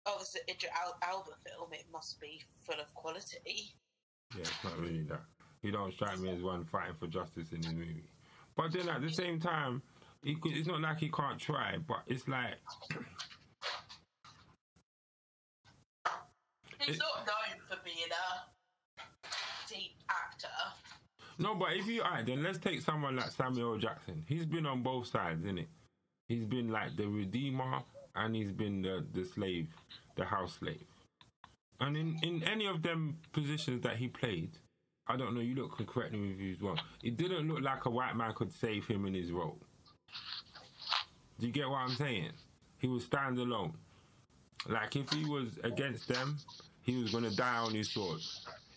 oh, 0.06 0.16
this 0.20 0.30
is 0.30 0.36
an 0.36 0.42
Idris 0.56 0.72
Al- 0.82 0.98
Elba 1.08 1.32
film. 1.46 1.74
It 1.74 1.86
must 1.92 2.20
be 2.22 2.42
full 2.64 2.80
of 2.80 2.92
quality. 2.96 3.74
Yeah, 4.34 4.42
it's 4.44 4.64
not 4.64 4.80
really 4.80 5.04
that. 5.10 5.22
He 5.62 5.72
don't 5.72 5.92
strike 5.94 6.18
me 6.20 6.30
as 6.34 6.42
one 6.42 6.64
fighting 6.64 6.96
for 6.98 7.08
justice 7.08 7.52
in 7.52 7.58
his 7.62 7.74
movie. 7.74 8.10
But 8.56 8.72
then 8.72 8.88
at 8.88 9.02
the 9.02 9.12
same 9.12 9.40
time, 9.42 9.82
he 10.24 10.36
could, 10.36 10.54
it's 10.54 10.68
not 10.68 10.80
like 10.80 11.00
he 11.00 11.10
can't 11.10 11.38
try, 11.40 11.78
but 11.86 12.04
it's 12.08 12.28
like 12.30 12.56
He's 16.80 16.96
It- 16.96 17.00
not 17.00 17.26
for 17.68 17.78
being 17.84 17.98
a 18.10 19.70
deep 19.70 19.92
actor. 20.10 20.48
No, 21.38 21.56
but 21.56 21.74
if 21.74 21.88
you 21.88 22.02
alright, 22.02 22.26
then 22.26 22.44
let's 22.44 22.60
take 22.60 22.82
someone 22.82 23.18
like 23.18 23.32
Samuel 23.32 23.78
Jackson. 23.78 24.24
He's 24.28 24.46
been 24.46 24.66
on 24.66 24.84
both 24.84 25.08
sides, 25.08 25.44
isn't 25.44 25.60
it? 25.60 25.68
He's 26.28 26.46
been 26.46 26.70
like 26.70 26.96
the 26.96 27.08
redeemer 27.08 27.82
and 28.16 28.36
he's 28.36 28.52
been 28.52 28.82
the, 28.82 29.06
the 29.14 29.26
slave, 29.26 29.68
the 30.16 30.26
house 30.26 30.58
slave. 30.60 30.86
And 31.82 31.98
in, 31.98 32.18
in 32.24 32.44
any 32.44 32.68
of 32.68 32.82
them 32.82 33.18
positions 33.34 33.82
that 33.84 33.98
he 33.98 34.08
played, 34.08 34.52
I 35.08 35.18
don't 35.18 35.36
know, 35.36 35.42
you 35.42 35.56
look 35.56 35.78
can 35.78 35.86
correct 35.86 36.14
me 36.14 36.32
if 36.32 36.40
you 36.40 36.54
as 36.54 36.62
well. 36.62 36.80
It 37.04 37.18
didn't 37.18 37.48
look 37.48 37.62
like 37.62 37.86
a 37.86 37.90
white 37.90 38.16
man 38.16 38.34
could 38.34 38.54
save 38.54 38.88
him 38.88 39.06
in 39.06 39.14
his 39.14 39.32
role. 39.32 39.60
Do 41.40 41.46
you 41.46 41.52
get 41.52 41.70
what 41.70 41.80
I'm 41.80 41.96
saying? 41.96 42.32
He 42.80 42.88
was 42.88 43.06
standalone. 43.06 43.74
Like 44.68 44.96
if 44.96 45.12
he 45.12 45.26
was 45.26 45.60
against 45.64 46.08
them, 46.08 46.38
he 46.86 46.98
was 47.02 47.12
gonna 47.12 47.32
die 47.32 47.58
on 47.58 47.74
his 47.74 47.90
sword. 47.90 48.20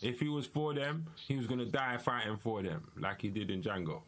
If 0.01 0.21
he 0.21 0.29
was 0.29 0.47
for 0.47 0.75
them, 0.75 1.07
he 1.27 1.37
was 1.37 1.47
gonna 1.47 1.67
die 1.67 1.99
fighting 1.99 2.37
for 2.37 2.63
them, 2.63 2.91
like 2.99 3.21
he 3.21 3.29
did 3.29 3.51
in 3.51 3.63
Django. 3.63 4.01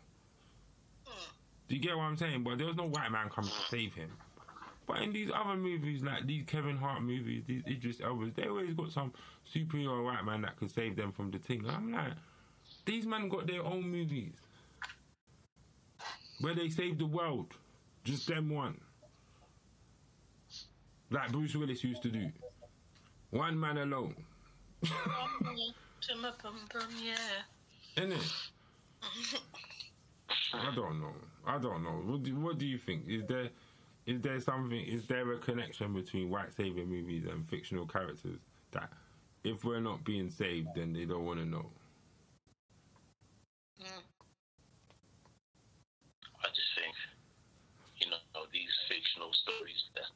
Do 1.68 1.74
you 1.74 1.80
get 1.80 1.96
what 1.96 2.05
I'm 2.05 2.16
saying? 2.16 2.42
But 2.42 2.59
there 2.59 2.66
was 2.66 2.76
no 2.76 2.86
white 2.86 3.12
man 3.12 3.28
coming 3.28 3.51
to 3.51 3.68
save 3.68 3.94
him. 3.94 4.11
But 4.86 5.03
in 5.03 5.12
these 5.12 5.30
other 5.32 5.57
movies, 5.57 6.03
like 6.03 6.26
these 6.26 6.44
Kevin 6.46 6.76
Hart 6.76 7.03
movies, 7.03 7.44
these 7.46 7.62
Idris 7.64 7.98
Elbas, 7.98 8.34
they 8.34 8.46
always 8.48 8.74
got 8.74 8.90
some 8.90 9.12
superhero 9.55 10.05
white 10.05 10.24
man 10.24 10.42
that 10.42 10.57
could 10.57 10.70
save 10.70 10.96
them 10.96 11.12
from 11.12 11.30
the 11.30 11.38
thing. 11.38 11.64
I'm 11.68 11.92
like, 11.92 12.14
these 12.86 13.07
men 13.07 13.28
got 13.28 13.46
their 13.46 13.62
own 13.62 13.88
movies 13.88 14.32
where 16.40 16.55
they 16.55 16.70
save 16.70 16.98
the 16.98 17.07
world, 17.07 17.55
just 18.03 18.26
them 18.26 18.51
one, 18.51 18.80
like 21.11 21.30
Bruce 21.30 21.55
Willis 21.55 21.84
used 21.84 22.03
to 22.03 22.09
do. 22.09 22.30
One 23.31 23.59
man 23.59 23.78
alone, 23.78 24.14
yeah. 27.03 27.14
innit? 27.97 28.51
I 30.53 30.74
don't 30.74 31.01
know. 31.01 31.14
I 31.47 31.59
don't 31.59 31.83
know. 31.83 32.03
What 32.05 32.22
do, 32.22 32.37
what 32.37 32.59
do 32.59 32.66
you 32.66 32.78
think? 32.78 33.05
Is 33.09 33.22
there 33.28 33.51
is 34.07 34.20
there 34.22 34.41
something? 34.41 34.81
Is 34.81 35.07
there 35.07 35.33
a 35.33 35.39
connection 35.39 35.93
between 35.95 36.31
white 36.31 36.53
savior 36.57 36.85
movies 36.85 37.24
and 37.31 37.47
fictional 37.47 37.87
characters 37.87 38.41
that 38.72 38.91
if 39.45 39.64
we're 39.64 39.81
not 39.81 40.05
being 40.05 40.31
saved, 40.31 40.68
then 40.74 40.93
they 40.93 41.05
don't 41.05 41.24
want 41.24 41.39
to 41.39 41.47
know? 41.47 41.66
I 46.43 46.49
just 46.49 46.72
think, 46.74 46.95
you 47.97 48.11
know, 48.11 48.18
these 48.53 48.72
fictional 48.89 49.33
stories 49.33 49.85
that 49.95 50.11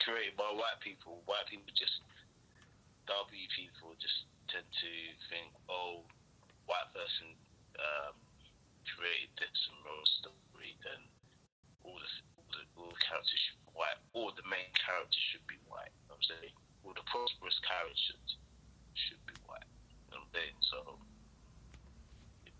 created 0.00 0.36
by 0.36 0.48
white 0.52 0.80
people, 0.80 1.20
white 1.26 1.44
people 1.48 1.72
just, 1.76 2.00
W 3.04 3.46
people 3.52 3.92
just 4.00 4.24
tend 4.48 4.64
to 4.64 4.92
think, 5.28 5.52
oh, 5.68 6.04
white 6.64 6.88
person 6.96 7.36
um, 7.76 8.16
created 8.88 9.32
this 9.36 9.58
and 9.68 9.76
wrote 9.84 10.04
a 10.04 10.10
story, 10.24 10.72
then 10.84 11.00
all 11.84 12.00
the, 12.00 12.10
all 12.40 12.48
the, 12.48 12.62
all 12.80 12.90
the 12.92 13.02
characters 13.04 13.40
should 13.44 13.60
be 13.60 13.72
white, 13.76 14.00
or 14.16 14.32
the 14.36 14.46
main 14.48 14.70
characters 14.72 15.24
should 15.32 15.44
be 15.44 15.60
white. 15.68 15.92
You 16.04 16.12
know 16.12 16.16
I'm 16.16 16.24
saying? 16.24 16.54
All 16.84 16.96
the 16.96 17.04
prosperous 17.08 17.60
characters 17.64 18.40
should 18.96 19.20
be 19.28 19.36
white. 19.44 19.68
You 20.08 20.16
know 20.16 20.24
what 20.24 20.32
I'm 20.32 20.36
saying? 20.36 20.56
So 20.64 20.78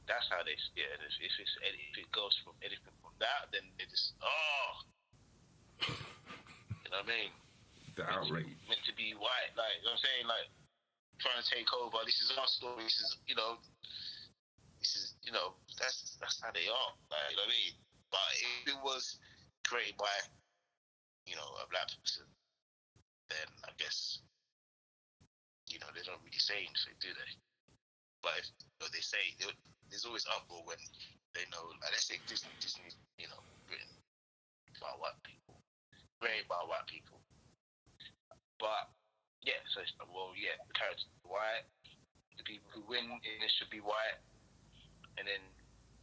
that's 0.04 0.28
how 0.28 0.44
they 0.44 0.56
see 0.56 0.84
it. 0.84 1.00
If, 1.00 1.14
if 1.20 1.34
it's 1.40 1.54
if 1.64 1.96
it 1.96 2.08
goes 2.12 2.36
from 2.44 2.56
anything 2.60 2.92
from 3.00 3.16
that, 3.20 3.48
then 3.52 3.64
they 3.80 3.88
just 3.88 4.12
oh, 4.20 4.72
you 5.88 6.90
know 6.92 7.00
what 7.00 7.08
I 7.08 7.12
mean? 7.12 7.32
The 7.94 8.02
outrage. 8.10 8.50
Meant 8.66 8.82
to 8.90 8.94
be 8.98 9.14
white, 9.14 9.54
like 9.54 9.78
you 9.78 9.86
know 9.86 9.94
what 9.94 10.02
I'm 10.02 10.06
saying, 10.06 10.24
like 10.26 10.48
trying 11.22 11.38
to 11.38 11.46
take 11.46 11.70
over. 11.70 12.02
This 12.02 12.18
is 12.18 12.34
our 12.34 12.50
story. 12.50 12.82
This 12.82 12.98
is 12.98 13.10
you 13.30 13.38
know, 13.38 13.62
this 14.82 14.98
is 14.98 15.14
you 15.22 15.30
know 15.30 15.54
that's 15.78 16.18
that's 16.18 16.42
how 16.42 16.50
they 16.50 16.66
are. 16.66 16.90
Like 17.06 17.26
you 17.30 17.38
know 17.38 17.46
what 17.46 17.54
I 17.54 17.58
mean? 17.58 17.74
But 18.10 18.28
if 18.34 18.74
it 18.74 18.80
was 18.82 19.18
created 19.62 19.94
by 19.94 20.10
you 21.30 21.38
know 21.38 21.46
a 21.62 21.70
black 21.70 21.86
person, 22.02 22.26
then 23.30 23.46
I 23.62 23.70
guess 23.78 24.18
you 25.70 25.78
know 25.78 25.88
they 25.94 26.02
don't 26.02 26.20
really 26.26 26.42
say 26.42 26.66
anything, 26.66 26.98
do 26.98 27.14
they? 27.14 27.32
But 28.26 28.42
if 28.42 28.46
you 28.58 28.66
know, 28.82 28.90
they 28.90 29.04
say 29.04 29.22
they, 29.38 29.48
there's 29.88 30.04
always 30.04 30.26
uproar 30.34 30.66
when 30.66 30.80
they 31.38 31.46
know. 31.54 31.62
Like, 31.78 31.94
let's 31.94 32.10
say 32.10 32.18
Disney, 32.26 32.50
Disney, 32.58 32.90
you 33.22 33.30
know, 33.30 33.40
written 33.70 33.88
by 34.82 34.92
white 34.98 35.16
people, 35.22 35.56
created 36.20 36.50
by 36.50 36.58
white 36.66 36.88
people. 36.90 37.23
But 38.58 38.90
yeah, 39.42 39.60
so 39.74 39.82
it's, 39.84 39.92
well, 40.08 40.32
yeah, 40.38 40.56
the 40.64 40.74
characters 40.74 41.06
are 41.26 41.30
white. 41.36 41.66
The 42.34 42.46
people 42.46 42.66
who 42.74 42.82
win 42.90 43.06
in 43.06 43.34
this 43.38 43.54
should 43.56 43.70
be 43.70 43.78
white, 43.78 44.18
and 45.16 45.22
then 45.22 45.38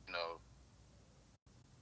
you 0.08 0.14
know, 0.16 0.40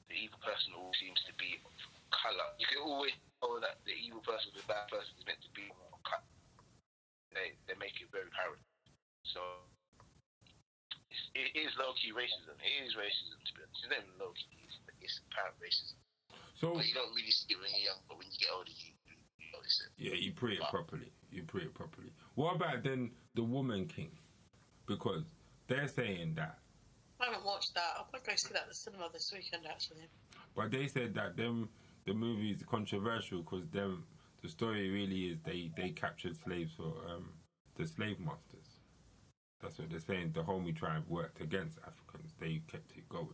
the 0.09 0.17
evil 0.17 0.41
person 0.41 0.73
always 0.73 0.97
seems 0.97 1.21
to 1.29 1.33
be 1.37 1.61
of 1.61 1.73
color. 2.09 2.49
You 2.57 2.65
can 2.65 2.81
always 2.81 3.13
tell 3.37 3.61
that 3.61 3.77
the 3.85 3.93
evil 3.93 4.25
person, 4.25 4.49
the 4.57 4.65
bad 4.65 4.89
person, 4.89 5.13
is 5.21 5.25
meant 5.29 5.41
to 5.45 5.51
be 5.53 5.69
of 5.69 6.01
color. 6.01 6.25
They 7.33 7.53
they 7.69 7.77
make 7.77 7.93
it 8.01 8.09
very 8.09 8.25
apparent. 8.25 8.61
So 9.21 9.41
it's, 11.13 11.25
it 11.37 11.53
is 11.53 11.69
low 11.77 11.93
key 11.97 12.09
racism. 12.09 12.57
It 12.57 12.89
is 12.89 12.97
racism 12.97 13.37
to 13.37 13.51
be 13.53 13.61
honest. 13.61 13.85
It's 13.85 13.89
not 13.93 14.01
even 14.01 14.17
low 14.17 14.33
key. 14.33 14.65
It's, 14.65 14.77
it's 14.97 15.17
apparent 15.29 15.57
racism. 15.61 16.01
So 16.57 16.75
But 16.75 16.89
you 16.89 16.97
don't 16.97 17.13
really 17.13 17.31
see 17.31 17.53
it 17.53 17.59
when 17.61 17.69
you're 17.71 17.93
young. 17.93 18.01
But 18.09 18.17
when 18.19 18.27
you 18.27 18.37
get 18.41 18.51
older, 18.51 18.73
you, 18.73 18.97
yeah, 19.97 20.13
you 20.13 20.33
pray 20.33 20.53
it 20.53 20.61
properly. 20.69 21.11
You 21.31 21.43
pray 21.43 21.63
it 21.63 21.73
properly. 21.73 22.11
What 22.35 22.55
about 22.55 22.83
then 22.83 23.11
the 23.35 23.43
Woman 23.43 23.85
King? 23.87 24.11
Because 24.87 25.23
they're 25.67 25.87
saying 25.87 26.33
that, 26.35 26.57
I 27.19 27.25
haven't 27.25 27.45
watched 27.45 27.73
that. 27.75 27.83
I'll 27.97 28.05
probably 28.05 28.27
go 28.27 28.33
see 28.35 28.53
that 28.53 28.63
at 28.63 28.69
the 28.69 28.75
cinema 28.75 29.09
this 29.13 29.31
weekend, 29.33 29.63
actually. 29.69 30.07
but 30.55 30.71
they 30.71 30.87
said 30.87 31.13
that 31.15 31.37
them 31.37 31.69
the 32.05 32.13
movie 32.13 32.51
is 32.51 32.63
controversial 32.69 33.41
because 33.41 33.67
them 33.67 34.05
the 34.41 34.49
story 34.49 34.89
really 34.89 35.25
is 35.25 35.37
they 35.45 35.69
they 35.75 35.89
captured 35.89 36.35
slaves 36.43 36.71
for 36.75 36.93
um, 37.09 37.29
the 37.77 37.85
slave 37.85 38.19
masters. 38.19 38.79
That's 39.61 39.77
what 39.77 39.89
they're 39.89 39.99
saying. 39.99 40.29
Dahomey 40.29 40.71
tribe 40.71 41.03
worked 41.09 41.41
against 41.41 41.77
Africans. 41.85 42.33
They 42.39 42.61
kept 42.67 42.91
it 42.97 43.07
going. 43.09 43.27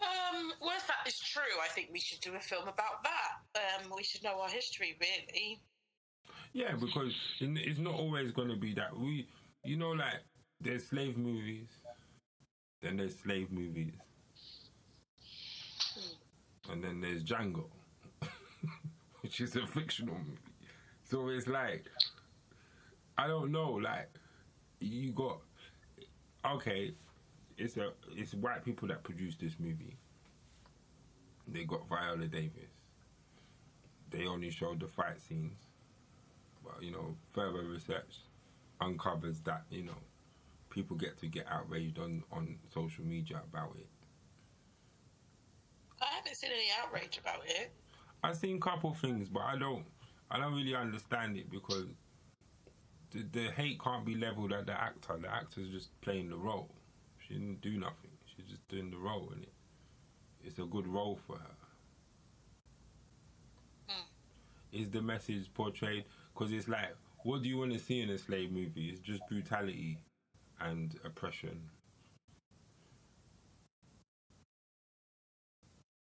Um, 0.00 0.52
if 0.74 0.86
that 0.86 1.06
is 1.06 1.18
true, 1.18 1.42
I 1.62 1.68
think 1.68 1.88
we 1.92 2.00
should 2.00 2.20
do 2.20 2.34
a 2.34 2.40
film 2.40 2.62
about 2.62 3.02
that. 3.04 3.82
Um, 3.84 3.92
we 3.94 4.02
should 4.02 4.22
know 4.22 4.40
our 4.40 4.48
history, 4.48 4.96
really. 5.00 5.60
Yeah, 6.52 6.74
because 6.74 7.14
it's 7.40 7.78
not 7.78 7.94
always 7.94 8.32
going 8.32 8.48
to 8.48 8.56
be 8.56 8.72
that. 8.74 8.96
We, 8.96 9.28
you 9.64 9.76
know, 9.76 9.90
like 9.90 10.22
there's 10.60 10.86
slave 10.86 11.18
movies, 11.18 11.68
then 12.82 12.96
there's 12.96 13.18
slave 13.18 13.52
movies, 13.52 13.94
and 16.70 16.82
then 16.82 17.00
there's 17.00 17.22
Django, 17.22 17.66
which 19.20 19.40
is 19.40 19.56
a 19.56 19.66
fictional 19.66 20.14
movie. 20.14 20.38
So 21.04 21.28
it's 21.28 21.46
like, 21.46 21.84
I 23.18 23.26
don't 23.26 23.52
know, 23.52 23.72
like 23.72 24.08
you 24.80 25.12
got 25.12 25.40
okay, 26.54 26.94
it's 27.58 27.76
a 27.76 27.90
it's 28.16 28.34
white 28.34 28.64
people 28.64 28.88
that 28.88 29.02
produced 29.02 29.40
this 29.40 29.54
movie. 29.58 29.96
They 31.46 31.64
got 31.64 31.88
Viola 31.88 32.26
Davis. 32.26 32.70
They 34.10 34.26
only 34.26 34.50
showed 34.50 34.80
the 34.80 34.88
fight 34.88 35.20
scenes 35.20 35.66
but 36.66 36.82
you 36.82 36.90
know, 36.90 37.16
further 37.32 37.62
research 37.62 38.20
uncovers 38.80 39.40
that 39.40 39.62
you 39.70 39.82
know 39.82 39.96
people 40.68 40.96
get 40.96 41.18
to 41.18 41.26
get 41.26 41.46
outraged 41.50 41.98
on 41.98 42.22
on 42.32 42.58
social 42.72 43.04
media 43.04 43.40
about 43.50 43.72
it. 43.76 43.86
I 46.00 46.16
haven't 46.16 46.36
seen 46.36 46.50
any 46.52 46.68
outrage 46.82 47.18
about 47.18 47.42
it. 47.46 47.72
I've 48.22 48.36
seen 48.36 48.56
a 48.56 48.60
couple 48.60 48.92
things, 48.94 49.28
but 49.28 49.42
I 49.42 49.56
don't 49.56 49.84
I 50.30 50.38
don't 50.38 50.54
really 50.54 50.74
understand 50.74 51.36
it 51.36 51.50
because 51.50 51.86
the, 53.12 53.24
the 53.32 53.50
hate 53.52 53.80
can't 53.80 54.04
be 54.04 54.14
leveled 54.14 54.52
at 54.52 54.66
the 54.66 54.72
actor. 54.72 55.16
The 55.20 55.32
actor's 55.32 55.70
just 55.70 55.98
playing 56.00 56.30
the 56.30 56.36
role. 56.36 56.74
She 57.26 57.34
didn't 57.34 57.60
do 57.60 57.78
nothing. 57.78 58.10
She's 58.26 58.46
just 58.46 58.68
doing 58.68 58.90
the 58.90 58.98
role, 58.98 59.30
and 59.32 59.42
it 59.44 59.52
it's 60.46 60.58
a 60.58 60.64
good 60.64 60.86
role 60.86 61.18
for 61.26 61.36
her. 61.36 61.56
Hmm. 63.88 64.06
Is 64.72 64.88
the 64.90 65.02
message 65.02 65.52
portrayed? 65.52 66.04
Because 66.32 66.52
it's 66.52 66.68
like, 66.68 66.94
what 67.24 67.42
do 67.42 67.48
you 67.48 67.58
want 67.58 67.72
to 67.72 67.78
see 67.78 68.00
in 68.00 68.10
a 68.10 68.18
slave 68.18 68.52
movie? 68.52 68.88
It's 68.88 69.00
just 69.00 69.26
brutality 69.28 69.98
and 70.60 70.94
oppression. 71.04 71.60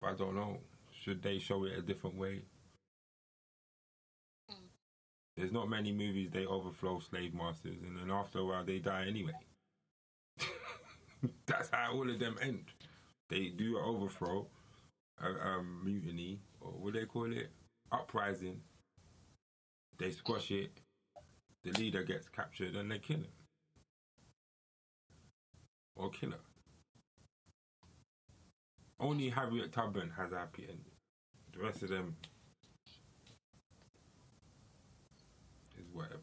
I 0.03 0.13
don't 0.13 0.37
know. 0.37 0.59
Should 0.93 1.23
they 1.23 1.39
show 1.39 1.65
it 1.65 1.79
a 1.79 1.83
different 1.83 2.17
way? 2.19 2.43
Hmm. 4.51 4.67
There's 5.37 5.53
not 5.53 5.71
many 5.71 5.93
movies 5.93 6.31
they 6.31 6.45
overflow 6.45 7.01
slave 7.01 7.35
masters, 7.35 7.79
and 7.83 7.99
then 7.99 8.11
after 8.11 8.41
a 8.41 8.45
while 8.45 8.65
they 8.65 8.79
die 8.79 9.07
anyway. 9.09 9.33
That's 11.47 11.71
how 11.71 11.93
all 11.95 12.11
of 12.11 12.19
them 12.19 12.37
end. 12.43 12.65
They 13.29 13.49
do 13.49 13.79
an 13.79 13.85
overthrow, 13.85 14.47
a 15.21 15.27
um, 15.27 15.83
mutiny, 15.85 16.41
or 16.61 16.71
what 16.73 16.95
they 16.95 17.05
call 17.05 17.33
it, 17.33 17.51
uprising. 17.91 18.61
They 19.99 20.11
squash 20.11 20.51
it, 20.51 20.71
the 21.65 21.73
leader 21.73 22.03
gets 22.03 22.29
captured 22.29 22.75
and 22.77 22.91
they 22.91 22.99
kill 22.99 23.17
him. 23.17 23.27
Or 25.97 26.11
kill 26.11 26.33
her. 26.33 26.39
Only 29.01 29.31
Harriet 29.31 29.73
Tubman 29.73 30.13
has 30.17 30.33
a 30.33 30.39
happy 30.39 30.65
ending. 30.65 30.93
The 31.53 31.61
rest 31.61 31.83
of 31.83 31.89
them 31.89 32.17
is 35.79 35.87
whatever. 35.93 36.21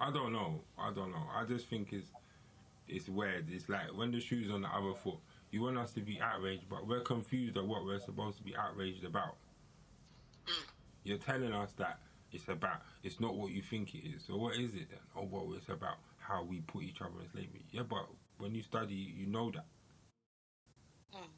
I 0.00 0.10
don't 0.10 0.32
know. 0.32 0.62
I 0.78 0.92
don't 0.92 1.10
know. 1.10 1.26
I 1.34 1.44
just 1.44 1.68
think 1.68 1.92
it's 1.92 2.08
it's 2.86 3.08
weird. 3.08 3.48
It's 3.50 3.68
like 3.68 3.96
when 3.96 4.10
the 4.10 4.20
shoe's 4.20 4.50
on 4.50 4.62
the 4.62 4.68
other 4.68 4.94
foot. 4.94 5.18
You 5.54 5.62
want 5.62 5.78
us 5.78 5.92
to 5.92 6.00
be 6.00 6.20
outraged, 6.20 6.68
but 6.68 6.84
we're 6.84 6.98
confused 6.98 7.56
at 7.56 7.64
what 7.64 7.84
we're 7.84 8.00
supposed 8.00 8.38
to 8.38 8.42
be 8.42 8.56
outraged 8.56 9.04
about. 9.04 9.36
You're 11.04 11.18
telling 11.18 11.52
us 11.52 11.70
that 11.78 12.00
it's 12.32 12.48
about 12.48 12.82
it's 13.04 13.20
not 13.20 13.36
what 13.36 13.52
you 13.52 13.62
think 13.62 13.94
it 13.94 13.98
is. 13.98 14.24
So 14.26 14.36
what 14.36 14.56
is 14.56 14.74
it 14.74 14.90
then? 14.90 14.98
Oh 15.16 15.28
well 15.30 15.54
it's 15.56 15.68
about 15.68 15.98
how 16.18 16.42
we 16.42 16.58
put 16.62 16.82
each 16.82 17.00
other 17.00 17.12
in 17.22 17.30
slavery. 17.30 17.64
Yeah, 17.70 17.84
but 17.88 18.04
when 18.38 18.52
you 18.52 18.64
study 18.64 18.94
you 18.94 19.26
know 19.26 19.52
that. 19.52 19.66
Mm. 21.14 21.28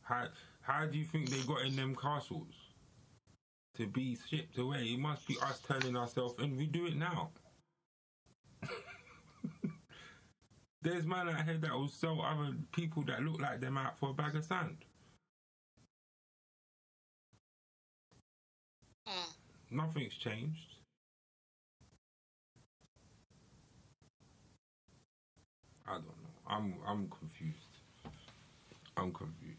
How 0.00 0.28
how 0.62 0.86
do 0.86 0.96
you 0.96 1.04
think 1.04 1.28
they 1.28 1.42
got 1.46 1.60
in 1.66 1.76
them 1.76 1.94
castles? 1.94 2.54
To 3.76 3.86
be 3.86 4.16
shipped 4.30 4.56
away. 4.56 4.84
It 4.84 4.98
must 4.98 5.28
be 5.28 5.36
us 5.42 5.60
turning 5.68 5.94
ourselves 5.94 6.36
and 6.38 6.56
we 6.56 6.64
do 6.64 6.86
it 6.86 6.96
now. 6.96 7.32
There's 10.84 11.06
man 11.06 11.30
out 11.30 11.46
here 11.46 11.56
that 11.56 11.72
will 11.72 11.88
sell 11.88 12.20
other 12.20 12.52
people 12.72 13.02
that 13.04 13.22
look 13.22 13.40
like 13.40 13.58
them 13.58 13.78
out 13.78 13.98
for 13.98 14.10
a 14.10 14.12
bag 14.12 14.36
of 14.36 14.44
sand. 14.44 14.76
Mm. 19.08 19.34
Nothing's 19.70 20.14
changed. 20.14 20.76
I 25.88 25.94
don't 25.94 26.04
know. 26.04 26.12
I'm 26.46 26.74
I'm 26.86 27.08
confused. 27.08 27.56
I'm 28.98 29.10
confused. 29.12 29.58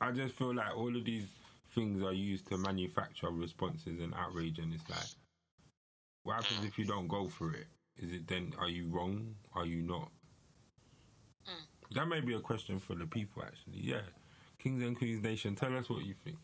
I 0.00 0.12
just 0.12 0.36
feel 0.36 0.54
like 0.54 0.76
all 0.76 0.96
of 0.96 1.04
these 1.04 1.26
things 1.74 2.02
are 2.04 2.12
used 2.12 2.46
to 2.48 2.58
manufacture 2.58 3.30
responses 3.30 4.00
and 4.00 4.14
outrage, 4.14 4.60
and 4.60 4.72
it's 4.72 4.88
like, 4.88 5.08
what 6.22 6.36
happens 6.36 6.64
if 6.64 6.78
you 6.78 6.84
don't 6.84 7.08
go 7.08 7.28
for 7.28 7.52
it? 7.54 7.66
Is 7.96 8.12
it 8.12 8.28
then? 8.28 8.52
Are 8.58 8.68
you 8.68 8.88
wrong? 8.88 9.34
Are 9.52 9.66
you 9.66 9.82
not? 9.82 10.10
That 11.92 12.06
may 12.06 12.20
be 12.20 12.34
a 12.34 12.40
question 12.40 12.78
for 12.78 12.94
the 12.94 13.06
people, 13.06 13.42
actually. 13.42 13.80
Yeah, 13.80 14.02
Kings 14.58 14.82
and 14.82 14.96
Queens 14.96 15.22
Nation, 15.22 15.56
tell 15.56 15.76
us 15.76 15.88
what 15.90 16.04
you 16.04 16.14
think. 16.24 16.38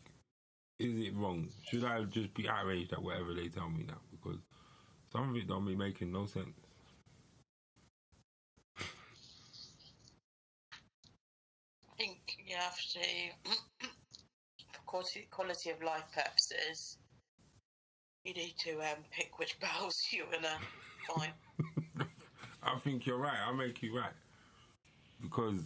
Is 0.79 1.07
it 1.07 1.15
wrong? 1.15 1.47
Should 1.69 1.85
I 1.85 2.03
just 2.03 2.33
be 2.33 2.49
outraged 2.49 2.93
at 2.93 3.01
whatever 3.01 3.33
they 3.33 3.47
tell 3.47 3.69
me 3.69 3.85
now? 3.87 3.99
Because 4.11 4.39
some 5.11 5.29
of 5.29 5.35
it 5.35 5.47
don't 5.47 5.65
be 5.65 5.75
making 5.75 6.11
no 6.11 6.25
sense. 6.25 6.55
I 8.77 8.83
think 11.97 12.19
you 12.45 12.55
have 12.57 12.77
to, 12.77 12.99
for 14.71 14.81
quality, 14.85 15.27
quality 15.31 15.69
of 15.71 15.81
life 15.81 16.03
purposes, 16.13 16.97
you 18.23 18.33
need 18.33 18.53
to 18.65 18.73
um, 18.81 19.03
pick 19.11 19.39
which 19.39 19.59
battles 19.61 19.95
you're 20.11 20.25
gonna 20.25 20.59
fight. 21.07 21.33
I 22.63 22.77
think 22.79 23.05
you're 23.05 23.17
right. 23.17 23.37
I'll 23.47 23.55
make 23.55 23.81
you 23.81 23.97
right. 23.97 24.13
Because 25.21 25.59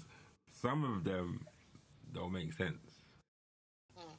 some 0.61 0.83
of 0.83 1.03
them 1.03 1.45
don't 2.13 2.31
make 2.31 2.53
sense. 2.53 2.77
Hmm. 3.97 4.13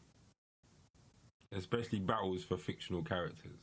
Especially 1.56 2.00
battles 2.00 2.44
for 2.44 2.56
fictional 2.56 3.02
characters. 3.02 3.60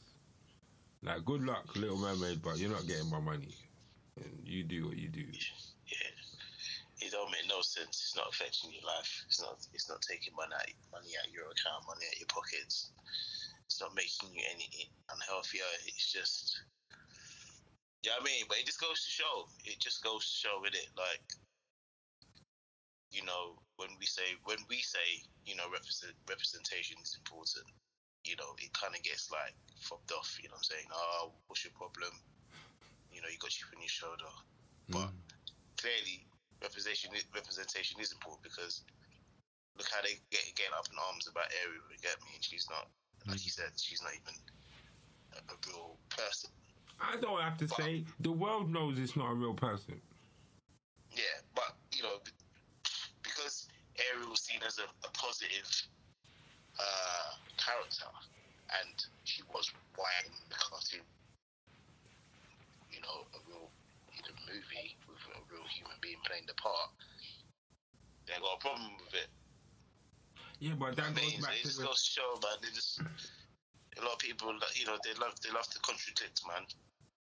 Like, 1.01 1.23
good 1.23 1.43
luck, 1.43 1.75
Little 1.75 1.97
Mermaid, 1.97 2.41
but 2.41 2.57
you're 2.57 2.71
not 2.71 2.87
getting 2.87 3.09
my 3.09 3.19
money. 3.19 3.55
And 4.17 4.41
you 4.43 4.63
do 4.63 4.87
what 4.87 4.97
you 4.97 5.07
do. 5.07 5.23
Yeah, 5.23 6.11
it 6.99 7.11
don't 7.11 7.31
make 7.31 7.47
no 7.47 7.61
sense. 7.61 8.03
It's 8.03 8.15
not 8.15 8.27
affecting 8.29 8.71
your 8.73 8.83
life. 8.83 9.23
It's 9.27 9.39
not. 9.39 9.65
It's 9.73 9.87
not 9.87 10.01
taking 10.01 10.35
money 10.35 10.51
out, 10.53 10.67
money 10.91 11.15
out 11.23 11.31
your 11.31 11.45
account, 11.45 11.87
money 11.87 12.03
out 12.03 12.19
your 12.19 12.27
pockets. 12.27 12.91
It's 13.65 13.79
not 13.79 13.95
making 13.95 14.35
you 14.35 14.43
any 14.51 14.91
unhealthier. 15.07 15.63
It's 15.87 16.11
just. 16.11 16.59
Yeah, 18.03 18.19
I 18.19 18.23
mean, 18.23 18.43
but 18.47 18.57
it 18.59 18.65
just 18.65 18.81
goes 18.81 19.03
to 19.05 19.11
show. 19.11 19.47
It 19.63 19.79
just 19.79 20.03
goes 20.03 20.23
to 20.27 20.47
show 20.47 20.59
with 20.61 20.73
it, 20.73 20.87
like, 20.95 21.23
you 23.11 23.25
know, 23.25 23.57
when 23.77 23.89
we 23.99 24.05
say 24.05 24.37
when 24.45 24.61
we 24.69 24.77
say, 24.85 25.23
you 25.45 25.55
know, 25.55 25.65
represent, 25.71 26.13
representation 26.29 26.97
is 27.01 27.17
important. 27.17 27.65
You 28.23 28.35
know, 28.35 28.53
it 28.59 28.69
kind 28.73 28.93
of 28.93 29.01
gets 29.01 29.31
like 29.31 29.55
fobbed 29.79 30.11
off. 30.11 30.37
You 30.37 30.49
know, 30.49 30.59
what 30.59 30.69
I'm 30.69 30.75
saying, 30.75 30.87
oh, 30.93 31.31
what's 31.47 31.63
your 31.65 31.73
problem? 31.73 32.13
You 33.09 33.21
know, 33.21 33.29
you 33.31 33.39
got 33.41 33.49
chip 33.49 33.73
on 33.73 33.81
your 33.81 33.89
shoulder, 33.89 34.29
hmm. 34.87 34.93
but 34.93 35.09
clearly 35.81 36.27
representation 36.61 37.09
representation 37.33 37.97
is 38.03 38.11
important 38.11 38.43
because 38.43 38.83
look 39.77 39.87
how 39.89 40.03
they 40.03 40.19
get 40.29 40.45
getting 40.53 40.75
up 40.77 40.85
in 40.91 40.97
arms 41.09 41.25
about 41.25 41.49
Ariel. 41.65 41.87
You 41.89 41.97
get 42.03 42.19
me? 42.21 42.37
And 42.37 42.43
she's 42.43 42.67
not, 42.69 42.91
like 43.25 43.41
you 43.41 43.49
hmm. 43.49 43.65
said, 43.65 43.71
she's 43.79 44.03
not 44.05 44.13
even 44.13 44.37
a, 45.33 45.39
a 45.49 45.55
real 45.65 45.97
person. 46.13 46.53
I 46.99 47.15
don't 47.17 47.41
have 47.41 47.57
to 47.63 47.67
say, 47.67 48.03
the 48.19 48.31
world 48.31 48.69
knows 48.69 48.99
it's 48.99 49.15
not 49.15 49.31
a 49.31 49.33
real 49.33 49.53
person. 49.55 50.01
Yeah, 51.15 51.39
but 51.55 51.73
you 51.95 52.03
know, 52.03 52.19
because 52.23 52.38
Ariel 54.13 54.29
was 54.29 54.41
seen 54.41 54.59
as 54.65 54.79
a, 54.79 54.87
a 55.05 55.09
positive 55.11 55.67
uh, 56.79 57.31
character, 57.57 58.09
and 58.79 58.95
she 59.23 59.43
was 59.53 59.71
white 59.95 60.25
in 60.25 60.33
the 60.49 60.55
cartoon. 60.55 61.05
You 62.91 63.01
know, 63.01 63.27
a 63.35 63.39
real 63.47 63.69
in 64.17 64.23
a 64.25 64.35
movie 64.47 64.97
with 65.07 65.21
a 65.35 65.39
real 65.51 65.65
human 65.69 65.95
being 66.01 66.19
playing 66.25 66.45
the 66.47 66.55
part. 66.55 66.91
They 68.27 68.33
got 68.39 68.57
a 68.57 68.61
problem 68.61 68.91
with 69.03 69.13
it. 69.13 69.29
Yeah, 70.59 70.73
but 70.77 70.95
that 70.97 71.05
I 71.05 71.13
goes 71.13 71.23
mean, 71.23 71.41
back 71.41 71.55
it 71.55 71.61
to 71.61 71.67
just 71.67 71.79
the. 71.79 71.85
goes 71.85 72.03
show, 72.03 72.39
man. 72.43 72.57
They 72.61 72.69
just 72.73 72.99
a 72.99 74.01
lot 74.03 74.13
of 74.13 74.19
people, 74.19 74.53
you 74.75 74.85
know, 74.85 74.97
they 75.03 75.13
love 75.19 75.39
they 75.41 75.51
love 75.51 75.67
to 75.69 75.79
contradict, 75.79 76.41
man. 76.47 76.63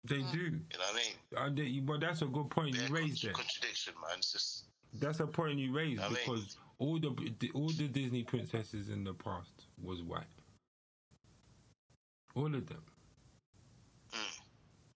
They 0.04 0.22
do. 0.32 0.38
You 0.38 0.78
know 0.78 0.88
what 0.90 0.94
I 0.94 0.96
mean? 0.96 1.14
Uh, 1.36 1.50
they, 1.54 1.80
but 1.80 2.00
that's 2.00 2.22
a 2.22 2.26
good 2.26 2.50
point 2.50 2.74
you 2.74 2.82
Yeah, 2.82 2.88
raised 2.90 3.22
there. 3.24 3.32
contradiction, 3.32 3.94
man. 4.02 4.18
It's 4.18 4.32
just 4.32 4.64
That's 4.94 5.20
a 5.20 5.26
point 5.26 5.58
you 5.58 5.72
raised 5.74 6.02
I 6.02 6.08
mean- 6.08 6.16
because 6.24 6.56
all 6.78 6.98
the, 6.98 7.10
all 7.54 7.68
the 7.70 7.88
Disney 7.88 8.22
princesses 8.24 8.88
in 8.88 9.04
the 9.04 9.14
past 9.14 9.66
was 9.82 10.02
white. 10.02 10.24
All 12.34 12.46
of 12.46 12.66
them. 12.66 12.82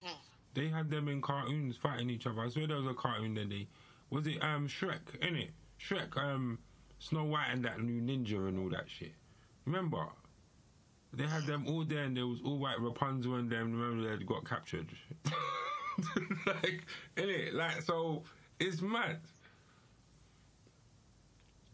mm, 0.05 0.11
They 0.55 0.69
had 0.69 0.91
them 0.91 1.09
in 1.09 1.21
cartoons 1.21 1.77
fighting 1.77 2.11
each 2.11 2.27
other. 2.27 2.41
I 2.41 2.49
swear 2.49 2.67
there 2.67 2.79
was 2.79 2.87
a 2.87 2.95
cartoon 2.95 3.35
that 3.35 3.49
they 3.51 3.69
was 4.11 4.27
it 4.27 4.43
um 4.43 4.69
Shrek, 4.69 5.01
innit? 5.21 5.51
Shrek, 5.81 6.17
um 6.17 6.59
Snow 6.99 7.25
White 7.25 7.49
and 7.53 7.65
that 7.65 7.81
new 7.81 8.01
ninja 8.01 8.49
and 8.49 8.59
all 8.59 8.71
that 8.71 8.89
shit. 8.89 9.13
Remember? 9.67 10.07
They 11.13 11.25
had 11.27 11.45
them 11.47 11.67
all 11.69 11.85
there 11.85 12.05
and 12.05 12.17
there 12.17 12.27
was 12.27 12.41
all 12.45 12.59
white 12.59 12.81
Rapunzel 12.81 13.35
and 13.37 13.51
them 13.51 13.79
remember 13.79 14.17
they 14.17 14.25
got 14.25 14.45
captured. 14.49 14.87
like 16.47 16.85
innit? 17.17 17.53
Like 17.53 17.83
so 17.83 18.23
it's 18.59 18.81
mad. 18.81 19.21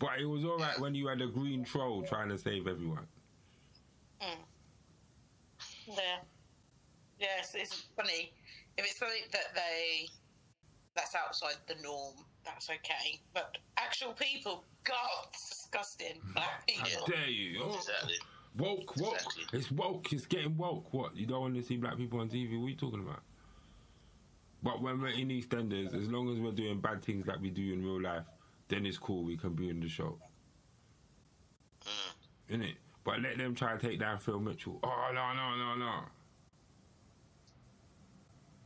But 0.03 0.21
it 0.21 0.27
was 0.27 0.45
alright 0.45 0.81
when 0.81 0.97
you 0.97 1.07
had 1.07 1.23
a 1.23 1.29
green 1.29 1.65
troll 1.65 2.03
trying 2.03 2.29
to 2.31 2.37
save 2.37 2.67
everyone. 2.67 3.07
Mm. 4.21 4.35
Yeah. 5.87 5.95
Yes, 7.21 7.55
it's 7.55 7.85
funny. 7.97 8.33
If 8.77 8.85
it's 8.85 8.99
something 8.99 9.23
that 9.31 9.55
they 9.55 10.09
that's 10.97 11.15
outside 11.15 11.55
the 11.69 11.77
norm, 11.81 12.17
that's 12.45 12.69
okay. 12.69 13.21
But 13.33 13.59
actual 13.77 14.13
people, 14.13 14.65
God, 14.83 15.29
it's 15.33 15.49
disgusting. 15.51 16.21
Black 16.35 16.69
How 16.77 17.07
dare 17.07 17.29
you? 17.29 17.63
Oh. 17.63 17.77
exactly. 17.77 18.15
Woke, 18.59 18.97
woke. 18.97 19.15
Exactly. 19.15 19.45
It's 19.53 19.71
woke. 19.71 20.13
It's 20.13 20.27
getting 20.27 20.57
woke. 20.57 20.93
What? 20.93 21.17
You 21.17 21.27
don't 21.27 21.41
want 21.43 21.55
to 21.55 21.63
see 21.63 21.77
black 21.77 21.97
people 21.97 22.19
on 22.19 22.29
TV? 22.29 22.59
What 22.59 22.67
are 22.67 22.71
you 22.71 22.77
talking 22.77 23.01
about? 23.01 23.21
But 24.65 24.83
when 24.83 25.01
we're 25.01 25.09
in 25.09 25.29
EastEnders, 25.29 25.95
as 25.95 26.11
long 26.11 26.29
as 26.33 26.41
we're 26.41 26.51
doing 26.51 26.81
bad 26.81 27.05
things 27.05 27.27
like 27.29 27.41
we 27.41 27.51
do 27.51 27.73
in 27.73 27.85
real 27.85 28.03
life, 28.03 28.25
then 28.73 28.87
it's 28.87 28.99
cool. 28.99 29.25
We 29.25 29.37
can 29.37 29.55
be 29.55 29.69
in 29.69 29.81
the 29.81 29.89
show, 29.89 30.19
Mm. 31.83 32.15
innit? 32.61 32.77
But 33.05 33.21
let 33.21 33.37
them 33.39 33.55
try 33.55 33.77
to 33.77 33.89
take 33.89 33.99
down 33.99 34.19
Phil 34.19 34.39
Mitchell. 34.41 34.79
Oh 34.83 35.11
no, 35.13 35.33
no, 35.35 35.57
no, 35.57 35.75
no. 35.77 36.05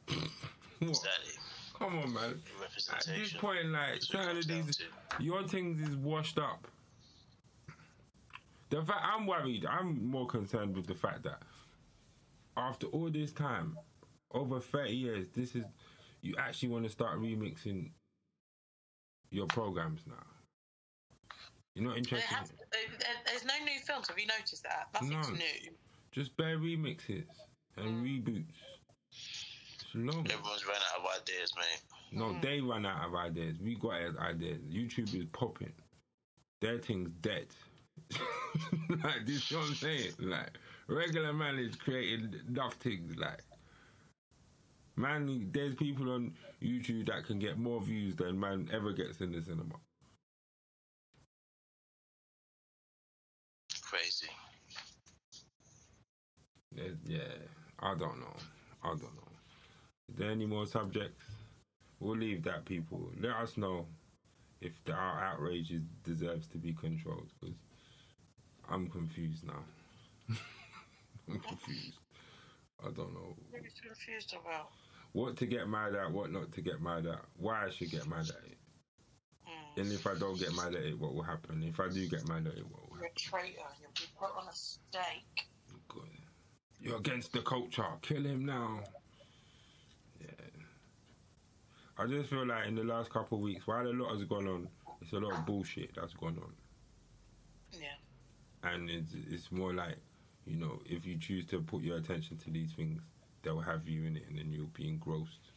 Exactly. 0.80 1.32
Come 1.78 1.98
on, 1.98 2.12
man. 2.12 2.40
At 2.92 3.06
this 3.06 3.32
point, 3.34 3.66
like, 3.68 3.96
it 3.96 4.02
certain 4.02 4.36
of 4.38 4.46
these, 4.46 4.78
your 5.18 5.42
things 5.46 5.86
is 5.88 5.96
washed 5.96 6.38
up. 6.38 6.68
The 8.70 8.82
fact 8.82 9.00
I'm 9.02 9.26
worried, 9.26 9.64
I'm 9.66 10.06
more 10.06 10.26
concerned 10.26 10.74
with 10.76 10.86
the 10.86 10.94
fact 10.94 11.22
that 11.24 11.40
after 12.56 12.86
all 12.88 13.10
this 13.10 13.32
time, 13.32 13.76
over 14.32 14.60
30 14.60 14.92
years, 14.94 15.26
this 15.34 15.54
is 15.54 15.64
you 16.22 16.34
actually 16.38 16.70
want 16.70 16.84
to 16.84 16.90
start 16.90 17.20
remixing 17.20 17.90
your 19.30 19.46
programs 19.46 20.02
now. 20.06 20.14
You're 21.74 21.84
not 21.84 21.90
There 21.90 21.98
interested. 21.98 22.34
has, 22.34 22.48
there- 22.72 23.22
there's 23.26 23.44
no 23.44 23.54
new 23.64 23.78
films. 23.80 24.08
Have 24.08 24.18
you 24.18 24.26
noticed 24.26 24.62
that? 24.62 24.88
Nothing's 24.94 25.28
None. 25.28 25.38
new. 25.38 25.70
Just 26.12 26.36
bare 26.36 26.58
remixes. 26.58 27.26
and 27.76 28.00
hmm. 28.00 28.04
reboots. 28.04 28.56
It's 29.10 29.84
long. 29.94 30.26
Everyone's 30.30 30.66
run 30.66 30.76
out 30.76 31.00
of 31.00 31.22
ideas, 31.22 31.52
mate. 31.56 31.82
No, 32.12 32.28
hmm. 32.28 32.40
they 32.40 32.60
run 32.60 32.86
out 32.86 33.06
of 33.06 33.14
ideas. 33.14 33.56
We 33.62 33.74
got 33.74 33.94
ideas. 34.18 34.60
YouTube 34.70 35.14
is 35.14 35.26
popping. 35.32 35.72
Their 36.62 36.78
thing's 36.78 37.12
dead. 37.20 37.48
like 39.04 39.26
this, 39.26 39.50
you 39.50 39.56
know 39.56 39.62
what 39.62 39.70
I'm 39.70 39.74
saying? 39.76 40.12
Like 40.18 40.50
regular 40.88 41.32
man 41.32 41.58
is 41.58 41.76
creating 41.76 42.34
enough 42.48 42.74
things. 42.74 43.16
Like 43.16 43.42
man, 44.96 45.50
there's 45.52 45.74
people 45.74 46.10
on 46.12 46.34
YouTube 46.62 47.06
that 47.06 47.26
can 47.26 47.38
get 47.38 47.58
more 47.58 47.80
views 47.80 48.16
than 48.16 48.38
man 48.38 48.68
ever 48.72 48.92
gets 48.92 49.20
in 49.20 49.32
the 49.32 49.42
cinema. 49.42 49.74
Crazy. 53.82 54.28
There's- 56.72 56.98
yeah, 57.06 57.32
I 57.78 57.94
don't 57.94 58.20
know. 58.20 58.36
I 58.82 58.88
don't 58.88 59.02
know. 59.16 59.28
Is 60.08 60.16
there 60.16 60.30
any 60.30 60.46
more 60.46 60.66
subjects? 60.66 61.24
We'll 62.00 62.16
leave 62.16 62.42
that, 62.44 62.64
people. 62.64 63.10
Let 63.18 63.36
us 63.36 63.56
know 63.56 63.86
if 64.60 64.72
the, 64.84 64.92
our 64.92 65.24
outrage 65.24 65.70
is, 65.72 65.82
deserves 66.04 66.46
to 66.48 66.58
be 66.58 66.72
controlled 66.74 67.30
because 67.40 67.56
I'm 68.68 68.88
confused 68.88 69.46
now. 69.46 69.64
I'm 71.28 71.40
confused. 71.40 71.98
I 72.80 72.90
don't 72.90 73.14
know 73.14 73.34
What 73.50 73.62
are 73.62 73.64
you 73.64 73.70
confused 73.82 74.34
about? 74.34 74.70
What 75.12 75.36
to 75.38 75.46
get 75.46 75.68
mad 75.68 75.94
at, 75.94 76.10
what 76.12 76.30
not 76.30 76.52
to 76.52 76.60
get 76.60 76.80
mad 76.80 77.06
at, 77.06 77.20
why 77.36 77.66
I 77.66 77.70
should 77.70 77.90
get 77.90 78.06
mad 78.06 78.28
at 78.28 78.50
it. 78.50 78.58
Mm. 79.46 79.82
And 79.82 79.92
if 79.92 80.06
I 80.06 80.14
don't 80.14 80.38
get 80.38 80.54
mad 80.54 80.74
at 80.74 80.82
it, 80.82 80.98
what 80.98 81.14
will 81.14 81.22
happen? 81.22 81.62
If 81.62 81.80
I 81.80 81.88
do 81.88 82.06
get 82.08 82.28
mad 82.28 82.46
at 82.46 82.54
it, 82.54 82.64
what 82.70 82.90
will 82.90 82.98
You're 82.98 83.06
a 83.06 83.14
traitor. 83.14 83.60
You'll 83.80 83.90
be 83.94 84.06
put 84.18 84.30
on 84.36 84.48
a 84.48 84.54
stake. 84.54 85.46
Good. 85.88 86.02
You're 86.80 86.98
against 86.98 87.32
the 87.32 87.40
culture. 87.40 87.86
Kill 88.02 88.24
him 88.24 88.44
now. 88.44 88.80
Yeah. 90.20 90.28
I 91.98 92.06
just 92.06 92.28
feel 92.28 92.46
like 92.46 92.66
in 92.66 92.74
the 92.74 92.84
last 92.84 93.10
couple 93.10 93.38
of 93.38 93.42
weeks, 93.42 93.66
while 93.66 93.86
a 93.86 93.88
lot 93.88 94.12
has 94.12 94.24
gone 94.24 94.46
on, 94.46 94.68
it's 95.00 95.12
a 95.12 95.18
lot 95.18 95.32
of 95.32 95.46
bullshit 95.46 95.94
that's 95.94 96.12
gone 96.14 96.38
on. 96.42 96.52
Yeah. 97.72 98.70
And 98.70 98.90
it's, 98.90 99.14
it's 99.30 99.50
more 99.50 99.72
like, 99.72 99.96
you 100.46 100.56
know, 100.56 100.80
if 100.86 101.06
you 101.06 101.18
choose 101.18 101.46
to 101.46 101.60
put 101.60 101.82
your 101.82 101.96
attention 101.96 102.36
to 102.38 102.50
these 102.50 102.72
things, 102.72 103.02
they'll 103.46 103.60
have 103.60 103.88
you 103.88 104.04
in 104.04 104.16
it 104.16 104.24
and 104.28 104.36
then 104.36 104.52
you'll 104.52 104.66
be 104.74 104.88
engrossed. 104.88 105.52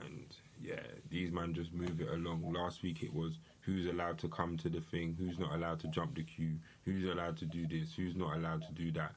And 0.00 0.24
yeah, 0.62 0.80
these 1.10 1.30
man 1.30 1.52
just 1.52 1.72
move 1.74 2.00
it 2.00 2.08
along. 2.08 2.50
Last 2.50 2.82
week 2.82 3.02
it 3.02 3.12
was 3.12 3.38
who's 3.60 3.86
allowed 3.86 4.18
to 4.20 4.28
come 4.28 4.56
to 4.56 4.70
the 4.70 4.80
thing, 4.80 5.14
who's 5.18 5.38
not 5.38 5.54
allowed 5.54 5.78
to 5.80 5.88
jump 5.88 6.14
the 6.14 6.22
queue, 6.22 6.54
who's 6.86 7.04
allowed 7.04 7.36
to 7.36 7.44
do 7.44 7.66
this, 7.68 7.92
who's 7.94 8.16
not 8.16 8.34
allowed 8.34 8.62
to 8.62 8.72
do 8.72 8.90
that. 8.92 9.14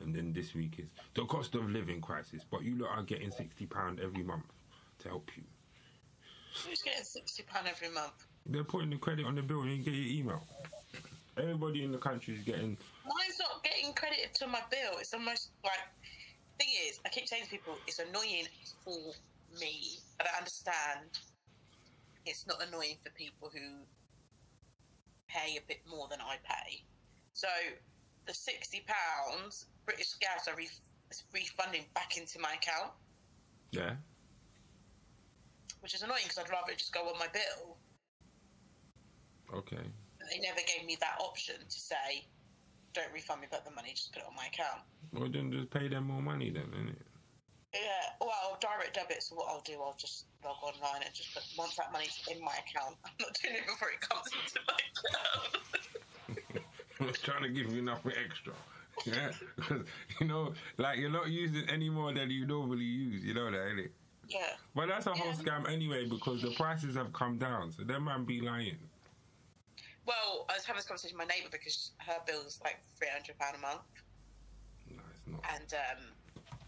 And 0.00 0.14
then 0.14 0.32
this 0.32 0.54
week 0.54 0.78
is 0.78 0.90
the 1.14 1.24
cost 1.24 1.56
of 1.56 1.68
living 1.68 2.00
crisis, 2.00 2.44
but 2.48 2.62
you 2.62 2.76
lot 2.76 2.96
are 2.96 3.02
getting 3.02 3.32
sixty 3.32 3.66
pound 3.66 3.98
every 3.98 4.22
month 4.22 4.54
to 5.00 5.08
help 5.08 5.28
you. 5.36 5.42
Who's 6.64 6.82
getting 6.82 7.04
sixty 7.04 7.42
pound 7.42 7.66
every 7.68 7.88
month? 7.88 8.26
They're 8.46 8.64
putting 8.64 8.90
the 8.90 8.96
credit 8.96 9.26
on 9.26 9.34
the 9.34 9.42
bill 9.42 9.62
and 9.62 9.72
you 9.72 9.82
get 9.82 9.94
your 9.94 10.20
email. 10.20 10.46
Everybody 11.36 11.82
in 11.82 11.90
the 11.90 11.98
country 11.98 12.34
is 12.34 12.42
getting 12.42 12.76
Mine's 13.04 13.38
not 13.40 13.64
getting 13.64 13.92
credited 13.94 14.34
to 14.34 14.46
my 14.46 14.60
bill. 14.70 14.98
It's 15.00 15.12
almost 15.12 15.50
like 15.64 15.80
thing 16.62 16.74
is, 16.88 17.00
I 17.04 17.08
keep 17.08 17.26
saying 17.26 17.44
to 17.44 17.50
people, 17.50 17.74
it's 17.86 17.98
annoying 17.98 18.46
for 18.84 19.14
me, 19.58 19.98
but 20.18 20.26
I 20.32 20.38
understand 20.38 21.10
it's 22.24 22.46
not 22.46 22.62
annoying 22.66 22.96
for 23.02 23.10
people 23.10 23.50
who 23.52 23.82
pay 25.28 25.56
a 25.56 25.62
bit 25.66 25.80
more 25.88 26.06
than 26.08 26.20
I 26.20 26.36
pay. 26.44 26.82
So 27.32 27.48
the 28.26 28.34
sixty 28.34 28.84
pounds 28.86 29.66
British 29.86 30.14
Gas 30.14 30.46
are 30.46 30.54
re- 30.54 30.68
is 31.10 31.24
refunding 31.34 31.84
back 31.94 32.16
into 32.16 32.38
my 32.38 32.54
account, 32.54 32.92
yeah. 33.72 33.94
which 35.80 35.94
is 35.94 36.02
annoying 36.02 36.22
because 36.22 36.38
I'd 36.38 36.50
rather 36.50 36.74
just 36.74 36.92
go 36.94 37.00
on 37.08 37.18
my 37.18 37.26
bill. 37.32 37.76
Okay. 39.54 39.84
But 40.18 40.28
they 40.30 40.38
never 40.38 40.60
gave 40.60 40.86
me 40.86 40.96
that 41.00 41.16
option 41.18 41.56
to 41.68 41.80
say, 41.80 42.24
"Don't 42.94 43.12
refund 43.12 43.40
me 43.40 43.46
back 43.50 43.64
the 43.64 43.70
money, 43.70 43.90
just 43.94 44.12
put 44.12 44.22
it 44.22 44.28
on 44.28 44.36
my 44.36 44.46
account." 44.46 44.82
Well 45.12 45.28
then 45.30 45.52
just 45.52 45.70
pay 45.70 45.88
them 45.88 46.04
more 46.08 46.22
money 46.22 46.50
then, 46.50 46.64
innit? 46.76 46.96
Yeah, 47.74 47.80
well, 48.20 48.58
direct 48.60 48.94
debit. 48.94 49.22
So 49.22 49.34
what 49.36 49.48
I'll 49.48 49.62
do, 49.62 49.80
I'll 49.80 49.96
just 49.98 50.26
log 50.44 50.56
online 50.62 51.02
and 51.06 51.14
just 51.14 51.32
put 51.34 51.42
once 51.56 51.76
that 51.76 51.90
money's 51.90 52.18
in 52.30 52.38
my 52.44 52.52
account. 52.52 52.96
I'm 53.04 53.12
not 53.18 53.38
doing 53.42 53.56
it 53.56 53.66
before 53.66 53.88
it 53.90 54.00
comes 54.02 54.26
into 54.26 54.60
my 54.68 54.78
account. 54.92 56.64
I 57.00 57.04
was 57.06 57.18
trying 57.18 57.42
to 57.44 57.48
give 57.48 57.72
you 57.72 57.80
nothing 57.82 58.12
extra. 58.24 58.52
Yeah, 59.06 59.30
because 59.56 59.86
you 60.20 60.26
know, 60.28 60.52
like 60.76 60.98
you're 60.98 61.10
not 61.10 61.28
using 61.30 61.66
any 61.70 61.88
more 61.88 62.12
than 62.12 62.30
you 62.30 62.46
normally 62.46 62.84
use. 62.84 63.24
You 63.24 63.32
know 63.34 63.50
that, 63.50 63.56
innit? 63.58 63.88
yeah, 64.28 64.40
But 64.74 64.88
that's 64.88 65.06
a 65.06 65.14
whole 65.14 65.28
Yeah. 65.28 65.32
scam 65.32 65.68
anyway 65.68 66.06
because 66.06 66.42
the 66.42 66.50
prices 66.52 66.94
have 66.94 67.12
come 67.14 67.38
down. 67.38 67.72
So 67.72 67.84
them 67.84 68.04
man 68.04 68.24
be 68.24 68.40
lying. 68.42 68.78
Well, 70.06 70.46
I 70.50 70.54
was 70.54 70.64
having 70.64 70.78
this 70.78 70.86
conversation 70.86 71.16
with 71.18 71.26
my 71.28 71.34
neighbour 71.34 71.48
because 71.50 71.92
her 71.98 72.18
bill's 72.26 72.60
like 72.64 72.80
three 72.98 73.08
hundred 73.12 73.38
pound 73.38 73.56
a 73.56 73.60
month, 73.60 73.86
No, 74.90 75.02
it's 75.14 75.26
not. 75.26 75.40
and 75.54 75.68
um, 75.74 76.02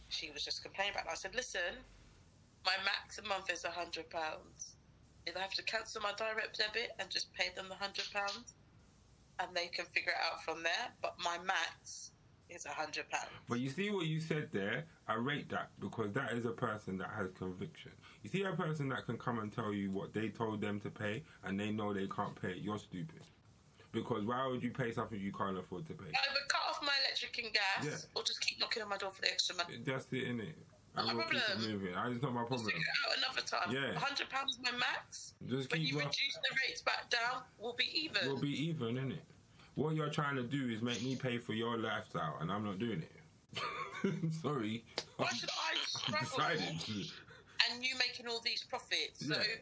she 0.08 0.30
was 0.30 0.44
just 0.44 0.62
complaining 0.62 0.94
about. 0.94 1.06
it. 1.06 1.12
I 1.12 1.14
said, 1.14 1.34
"Listen, 1.34 1.82
my 2.64 2.74
max 2.84 3.18
a 3.18 3.22
month 3.28 3.50
is 3.50 3.64
hundred 3.64 4.08
pounds. 4.10 4.76
If 5.26 5.36
I 5.36 5.40
have 5.40 5.54
to 5.54 5.62
cancel 5.64 6.02
my 6.02 6.12
direct 6.16 6.58
debit 6.58 6.90
and 6.98 7.08
just 7.10 7.32
pay 7.34 7.48
them 7.56 7.66
the 7.68 7.74
hundred 7.74 8.06
pounds, 8.12 8.54
and 9.40 9.48
they 9.54 9.66
can 9.68 9.86
figure 9.86 10.12
it 10.12 10.20
out 10.32 10.42
from 10.44 10.62
there. 10.62 10.92
But 11.02 11.14
my 11.18 11.38
max 11.44 12.10
is 12.50 12.66
a 12.66 12.70
hundred 12.70 13.08
pounds." 13.10 13.30
But 13.48 13.60
you 13.60 13.70
see 13.70 13.90
what 13.90 14.06
you 14.06 14.20
said 14.20 14.48
there? 14.52 14.84
I 15.08 15.14
rate 15.14 15.48
that 15.50 15.70
because 15.80 16.12
that 16.12 16.32
is 16.32 16.44
a 16.44 16.50
person 16.52 16.98
that 16.98 17.10
has 17.16 17.28
conviction. 17.36 17.92
You 18.24 18.30
see 18.30 18.42
a 18.44 18.52
person 18.52 18.88
that 18.88 19.04
can 19.04 19.18
come 19.18 19.38
and 19.38 19.52
tell 19.52 19.72
you 19.74 19.90
what 19.90 20.14
they 20.14 20.30
told 20.30 20.62
them 20.62 20.80
to 20.80 20.88
pay 20.90 21.22
and 21.44 21.60
they 21.60 21.70
know 21.70 21.92
they 21.92 22.06
can't 22.06 22.34
pay 22.40 22.52
it, 22.52 22.58
you're 22.62 22.78
stupid. 22.78 23.20
Because 23.92 24.24
why 24.24 24.46
would 24.48 24.62
you 24.62 24.70
pay 24.70 24.92
something 24.92 25.20
you 25.20 25.30
can't 25.30 25.58
afford 25.58 25.86
to 25.88 25.92
pay? 25.92 26.06
Either 26.08 26.40
cut 26.48 26.62
off 26.70 26.80
my 26.82 26.88
electric 27.06 27.44
and 27.44 27.52
gas, 27.52 27.84
Yeah. 27.84 28.18
or 28.18 28.22
just 28.24 28.40
keep 28.40 28.58
knocking 28.58 28.82
on 28.82 28.88
my 28.88 28.96
door 28.96 29.10
for 29.12 29.20
the 29.20 29.30
extra 29.30 29.54
money. 29.56 29.76
That's 29.84 30.06
it, 30.12 30.24
innit? 30.26 30.54
Not 30.96 31.08
I 31.08 31.12
a 31.12 31.16
will 31.16 31.22
keep 31.24 31.34
it 31.34 31.58
moving. 31.60 31.88
It's 31.94 32.22
not 32.22 32.32
my 32.32 32.40
We'll 32.40 32.48
problem. 32.48 32.68
out 32.72 33.18
another 33.18 33.42
time. 33.46 33.70
Yeah. 33.70 33.92
hundred 33.98 34.30
pounds 34.30 34.52
is 34.54 34.58
my 34.62 34.72
max. 34.72 35.34
Just 35.46 35.70
When 35.70 35.82
you 35.82 35.98
up. 35.98 36.06
reduce 36.06 36.34
the 36.34 36.56
rates 36.66 36.80
back 36.80 37.10
down, 37.10 37.42
we'll 37.58 37.74
be 37.74 37.90
even. 37.92 38.26
We'll 38.26 38.40
be 38.40 38.68
even, 38.68 38.96
innit? 38.96 39.18
What 39.74 39.94
you're 39.96 40.08
trying 40.10 40.36
to 40.36 40.44
do 40.44 40.70
is 40.70 40.80
make 40.80 41.02
me 41.02 41.14
pay 41.14 41.36
for 41.36 41.52
your 41.52 41.76
lifestyle, 41.76 42.38
and 42.40 42.50
I'm 42.50 42.64
not 42.64 42.78
doing 42.78 43.02
it. 43.02 43.12
Sorry. 44.42 44.82
Why 45.18 45.28
should 45.28 45.50
I 45.50 45.74
struggle 45.86 46.20
decided 46.38 46.80
to. 46.80 47.04
And 47.70 47.84
you 47.84 47.94
making 47.98 48.28
all 48.28 48.40
these 48.44 48.64
profits? 48.64 49.26
So 49.26 49.34
Yeah. 49.34 49.60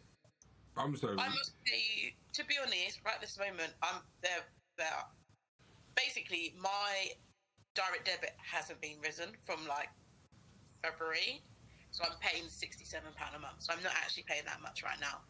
I'm 0.77 0.97
sorry. 0.97 1.19
I 1.19 1.29
must 1.29 1.53
pay 1.65 1.83
you. 1.97 2.11
To 2.33 2.45
be 2.47 2.55
honest, 2.61 3.01
right 3.05 3.21
this 3.21 3.39
moment, 3.39 3.75
I'm 3.83 4.01
there. 4.23 4.45
There. 4.79 5.05
Basically, 5.95 6.55
my 6.59 7.13
direct 7.75 8.07
debit 8.07 8.35
hasn't 8.39 8.81
been 8.81 8.97
risen 9.05 9.29
from 9.45 9.67
like 9.69 9.91
February, 10.83 11.43
so 11.91 12.05
I'm 12.05 12.17
paying 12.21 12.49
sixty-seven 12.49 13.13
pound 13.17 13.37
a 13.37 13.39
month. 13.39 13.61
So 13.61 13.75
I'm 13.75 13.83
not 13.83 13.93
actually 14.03 14.25
paying 14.27 14.45
that 14.47 14.63
much 14.63 14.83
right 14.83 14.99
now. 15.01 15.21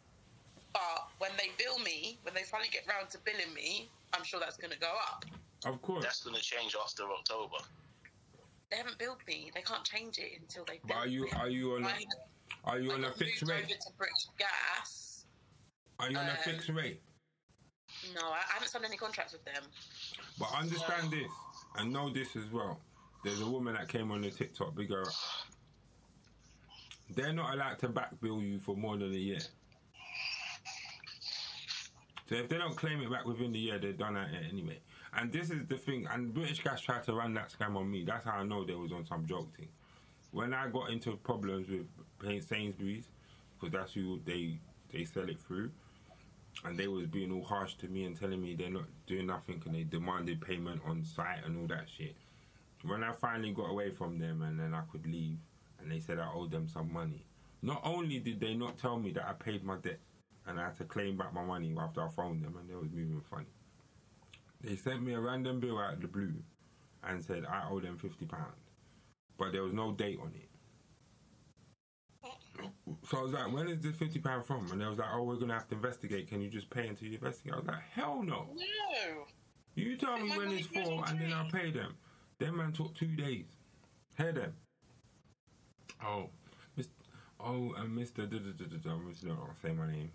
But 0.71 1.09
when 1.19 1.31
they 1.37 1.51
bill 1.61 1.77
me, 1.79 2.19
when 2.23 2.33
they 2.33 2.43
finally 2.43 2.69
get 2.71 2.87
round 2.87 3.09
to 3.11 3.19
billing 3.19 3.53
me, 3.53 3.91
I'm 4.13 4.23
sure 4.23 4.39
that's 4.39 4.57
going 4.57 4.71
to 4.71 4.79
go 4.79 4.89
up. 5.11 5.25
Of 5.65 5.81
course. 5.81 6.03
That's 6.03 6.23
going 6.23 6.35
to 6.35 6.41
change 6.41 6.75
after 6.81 7.03
October. 7.03 7.57
They 8.71 8.77
haven't 8.77 8.97
billed 8.97 9.19
me. 9.27 9.51
They 9.53 9.61
can't 9.61 9.83
change 9.83 10.17
it 10.17 10.39
until 10.41 10.65
they. 10.65 10.79
But 10.87 10.97
are 10.97 11.07
you 11.07 11.27
are 11.37 11.49
you 11.49 11.75
on 11.75 11.83
a, 11.83 11.87
I, 11.87 12.05
are 12.63 12.79
you 12.79 12.91
I 12.91 12.95
on 12.95 13.03
a 13.05 13.11
fixed 13.11 13.41
rate? 13.43 13.63
over 13.63 13.67
to 13.67 13.91
British 13.97 14.27
Gas. 14.37 15.25
Are 15.99 16.09
you 16.09 16.17
on 16.17 16.25
a 16.25 16.31
um, 16.31 16.37
fixed 16.43 16.69
rate? 16.69 17.01
No, 18.15 18.21
I 18.27 18.39
haven't 18.53 18.69
signed 18.69 18.85
any 18.85 18.97
contracts 18.97 19.33
with 19.33 19.45
them. 19.45 19.63
But 20.39 20.49
understand 20.57 21.11
this 21.11 21.31
and 21.77 21.93
know 21.93 22.11
this 22.11 22.35
as 22.35 22.49
well. 22.51 22.79
There's 23.23 23.41
a 23.41 23.45
woman 23.49 23.75
that 23.75 23.87
came 23.87 24.11
on 24.11 24.21
the 24.21 24.31
TikTok, 24.31 24.75
big. 24.75 24.91
They're 27.15 27.33
not 27.33 27.53
allowed 27.53 27.79
to 27.79 27.89
back 27.89 28.19
bill 28.21 28.41
you 28.41 28.59
for 28.59 28.75
more 28.75 28.97
than 28.97 29.13
a 29.13 29.17
year. 29.17 29.39
So 32.29 32.35
if 32.35 32.49
they 32.49 32.57
don't 32.57 32.75
claim 32.75 33.01
it 33.01 33.11
back 33.11 33.25
within 33.25 33.51
the 33.51 33.59
year, 33.59 33.77
they're 33.79 33.93
done 33.93 34.17
at 34.17 34.29
it 34.33 34.45
anyway. 34.51 34.79
And 35.15 35.31
this 35.31 35.51
is 35.51 35.67
the 35.67 35.77
thing, 35.77 36.07
and 36.11 36.33
British 36.33 36.63
Gas 36.63 36.81
tried 36.81 37.03
to 37.03 37.13
run 37.13 37.33
that 37.35 37.53
scam 37.53 37.75
on 37.75 37.91
me. 37.91 38.03
That's 38.03 38.25
how 38.25 38.37
I 38.37 38.43
know 38.43 38.65
they 38.65 38.73
was 38.73 38.91
on 38.91 39.05
some 39.05 39.25
joke 39.25 39.55
thing. 39.55 39.67
When 40.33 40.51
I 40.51 40.67
got 40.67 40.89
into 40.89 41.15
problems 41.17 41.67
with 41.69 41.85
Sainsbury's, 42.43 43.05
because 43.53 43.71
that's 43.71 43.93
who 43.93 44.19
they 44.25 44.57
they 44.91 45.05
sell 45.05 45.29
it 45.29 45.39
through, 45.39 45.69
and 46.65 46.77
they 46.77 46.87
was 46.87 47.05
being 47.05 47.31
all 47.31 47.43
harsh 47.43 47.75
to 47.75 47.87
me 47.87 48.05
and 48.05 48.19
telling 48.19 48.41
me 48.41 48.55
they're 48.55 48.71
not 48.71 48.85
doing 49.05 49.27
nothing 49.27 49.61
and 49.63 49.75
they 49.75 49.83
demanded 49.83 50.41
payment 50.41 50.81
on 50.87 51.03
site 51.03 51.45
and 51.45 51.57
all 51.57 51.67
that 51.67 51.85
shit. 51.87 52.15
When 52.83 53.03
I 53.03 53.11
finally 53.13 53.51
got 53.51 53.69
away 53.69 53.91
from 53.91 54.17
them 54.17 54.41
and 54.41 54.59
then 54.59 54.73
I 54.73 54.81
could 54.91 55.05
leave 55.05 55.37
and 55.79 55.91
they 55.91 55.99
said 55.99 56.17
I 56.17 56.31
owed 56.33 56.51
them 56.51 56.67
some 56.67 56.91
money. 56.91 57.25
Not 57.61 57.81
only 57.83 58.19
did 58.19 58.39
they 58.39 58.55
not 58.55 58.77
tell 58.77 58.97
me 58.97 59.11
that 59.11 59.27
I 59.27 59.33
paid 59.33 59.63
my 59.63 59.77
debt 59.77 59.99
and 60.47 60.59
I 60.59 60.65
had 60.65 60.77
to 60.77 60.83
claim 60.83 61.15
back 61.15 61.33
my 61.33 61.43
money 61.43 61.73
after 61.79 62.01
I 62.01 62.09
phoned 62.09 62.43
them 62.43 62.57
and 62.59 62.67
they 62.67 62.75
was 62.75 62.91
moving 62.91 63.21
funny. 63.29 63.45
They 64.61 64.75
sent 64.77 65.03
me 65.03 65.13
a 65.13 65.19
random 65.19 65.59
bill 65.59 65.79
out 65.79 65.93
of 65.93 66.01
the 66.01 66.07
blue 66.07 66.33
and 67.03 67.23
said 67.23 67.45
I 67.45 67.67
owe 67.69 67.79
them 67.79 67.97
fifty 67.97 68.25
pounds. 68.25 68.62
But 69.43 69.51
there 69.51 69.63
was 69.63 69.73
no 69.73 69.91
date 69.91 70.19
on 70.21 70.31
it. 70.33 70.49
So 73.09 73.17
I 73.17 73.21
was 73.21 73.33
like, 73.33 73.51
when 73.51 73.67
is 73.67 73.81
this 73.81 73.97
fifty 73.97 74.19
pound 74.19 74.45
from? 74.45 74.71
And 74.71 74.79
they 74.79 74.85
was 74.85 74.97
like, 74.97 75.09
oh, 75.11 75.23
we're 75.23 75.35
gonna 75.35 75.53
have 75.53 75.67
to 75.69 75.75
investigate. 75.75 76.29
Can 76.29 76.41
you 76.41 76.49
just 76.49 76.69
pay 76.69 76.87
until 76.87 77.09
you 77.09 77.15
investigate? 77.15 77.53
I 77.53 77.57
was 77.57 77.65
like, 77.65 77.81
hell 77.91 78.23
no. 78.23 78.47
No. 78.55 79.25
You 79.75 79.97
tell 79.97 80.17
me 80.17 80.29
when 80.37 80.51
it's 80.51 80.67
for, 80.67 81.03
and 81.07 81.19
then. 81.19 81.33
I'll 81.33 81.49
pay 81.49 81.71
them. 81.71 81.95
Them 82.39 82.57
man 82.57 82.71
took 82.71 82.95
two 82.95 83.15
days. 83.15 83.45
Hear 84.17 84.31
them. 84.31 84.53
Oh, 86.05 86.29
Mr. 86.77 86.87
Oh, 87.39 87.73
and 87.77 87.97
Mr. 87.97 88.29
Da, 88.29 88.37
da, 88.37 88.51
da, 88.57 88.65
da, 88.65 88.77
da, 88.77 88.91
I'm 88.91 89.11
just 89.11 89.25
not 89.25 89.39
gonna 89.39 89.53
say 89.61 89.73
my 89.73 89.91
name 89.91 90.11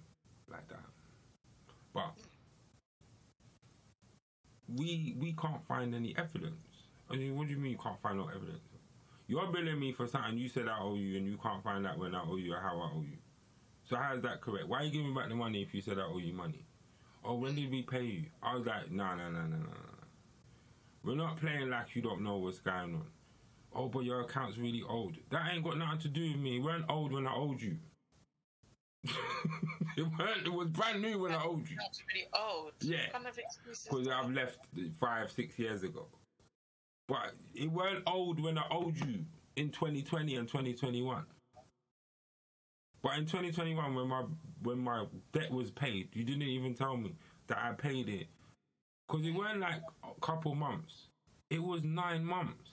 like 0.51 0.67
that. 0.69 0.85
But 1.93 2.15
we 4.75 5.15
we 5.19 5.33
can't 5.33 5.67
find 5.67 5.95
any 5.95 6.17
evidence. 6.17 6.55
I 7.11 7.17
mean, 7.17 7.37
what 7.37 7.49
do 7.49 7.55
you 7.55 7.59
mean 7.59 7.73
you 7.73 7.79
can't 7.79 8.01
find 8.01 8.19
no 8.19 8.29
evidence? 8.29 8.68
You're 9.29 9.53
billing 9.53 9.79
me 9.79 9.93
for 9.93 10.07
something 10.07 10.39
you 10.39 10.49
said 10.49 10.69
I 10.69 10.81
owe 10.81 10.95
you, 10.95 11.19
and 11.19 11.27
you 11.27 11.37
can't 11.37 11.63
find 11.63 11.87
out 11.87 11.99
when 11.99 12.15
I 12.15 12.23
owe 12.27 12.37
you 12.37 12.55
or 12.55 12.61
how 12.61 12.81
I 12.81 12.97
owe 12.97 13.03
you. 13.03 13.19
So 13.85 13.97
how 13.97 14.15
is 14.15 14.23
that 14.23 14.41
correct? 14.41 14.69
Why 14.69 14.79
are 14.79 14.85
you 14.85 14.91
giving 14.91 15.11
me 15.11 15.15
back 15.15 15.29
the 15.29 15.35
money 15.35 15.63
if 15.63 15.75
you 15.75 15.83
said 15.83 15.99
I 15.99 16.03
owe 16.03 16.19
you 16.19 16.33
money? 16.33 16.65
Oh, 17.23 17.35
when 17.35 17.55
did 17.55 17.71
we 17.71 17.83
pay 17.83 18.03
you? 18.03 18.25
I 18.43 18.57
was 18.57 18.67
like, 18.67 18.91
no, 18.91 19.05
no, 19.17 19.31
no, 19.31 19.41
no, 19.41 19.49
no, 19.49 19.57
no. 19.57 19.89
We're 21.05 21.15
not 21.15 21.39
playing 21.39 21.69
like 21.69 21.95
you 21.95 22.01
don't 22.01 22.23
know 22.23 22.39
what's 22.39 22.59
going 22.59 22.95
on. 22.95 23.07
Oh, 23.75 23.89
but 23.89 24.01
your 24.01 24.23
account's 24.23 24.57
really 24.57 24.83
old. 24.89 25.17
That 25.31 25.53
ain't 25.53 25.63
got 25.63 25.77
nothing 25.77 26.01
to 26.01 26.09
do 26.09 26.33
with 26.33 26.41
me. 26.41 26.57
It 26.57 26.61
weren't 26.61 26.87
old 26.89 27.13
when 27.13 27.27
I 27.27 27.35
owed 27.35 27.61
you. 27.61 27.77
it 29.05 30.07
weren't. 30.19 30.47
It 30.47 30.53
was 30.53 30.69
brand 30.69 31.03
new 31.03 31.19
when 31.19 31.33
I 31.33 31.45
owed 31.45 31.69
you. 31.69 31.77
That's 31.79 32.03
really 32.13 32.29
old. 32.35 32.73
Yeah. 32.81 32.99
What 33.13 33.13
kind 33.13 33.27
of? 33.27 33.39
Because 33.85 34.09
I've 34.09 34.31
left 34.31 34.59
five, 34.99 35.31
six 35.31 35.59
years 35.59 35.83
ago. 35.83 36.07
But 37.09 37.33
it 37.55 37.73
weren't 37.73 38.03
old 38.07 38.39
when 38.41 38.59
I 38.59 38.65
owed 38.71 38.97
you 38.99 39.25
in 39.57 39.71
2020 39.71 40.37
and 40.37 40.47
2021. 40.47 41.25
But 43.03 43.17
in 43.17 43.25
2021, 43.25 43.95
when 43.95 44.09
my 44.09 44.25
when 44.63 44.79
my 44.79 45.07
debt 45.33 45.51
was 45.51 45.71
paid, 45.71 46.09
you 46.13 46.25
didn't 46.25 46.43
even 46.43 46.75
tell 46.75 46.97
me 46.97 47.15
that 47.47 47.59
I 47.59 47.73
paid 47.73 48.09
it. 48.09 48.27
Because 49.07 49.25
it 49.27 49.31
weren't 49.35 49.61
like 49.61 49.81
a 50.05 50.21
couple 50.21 50.55
months. 50.55 51.07
It 51.49 51.63
was 51.63 51.83
nine 51.83 52.25
months. 52.25 52.71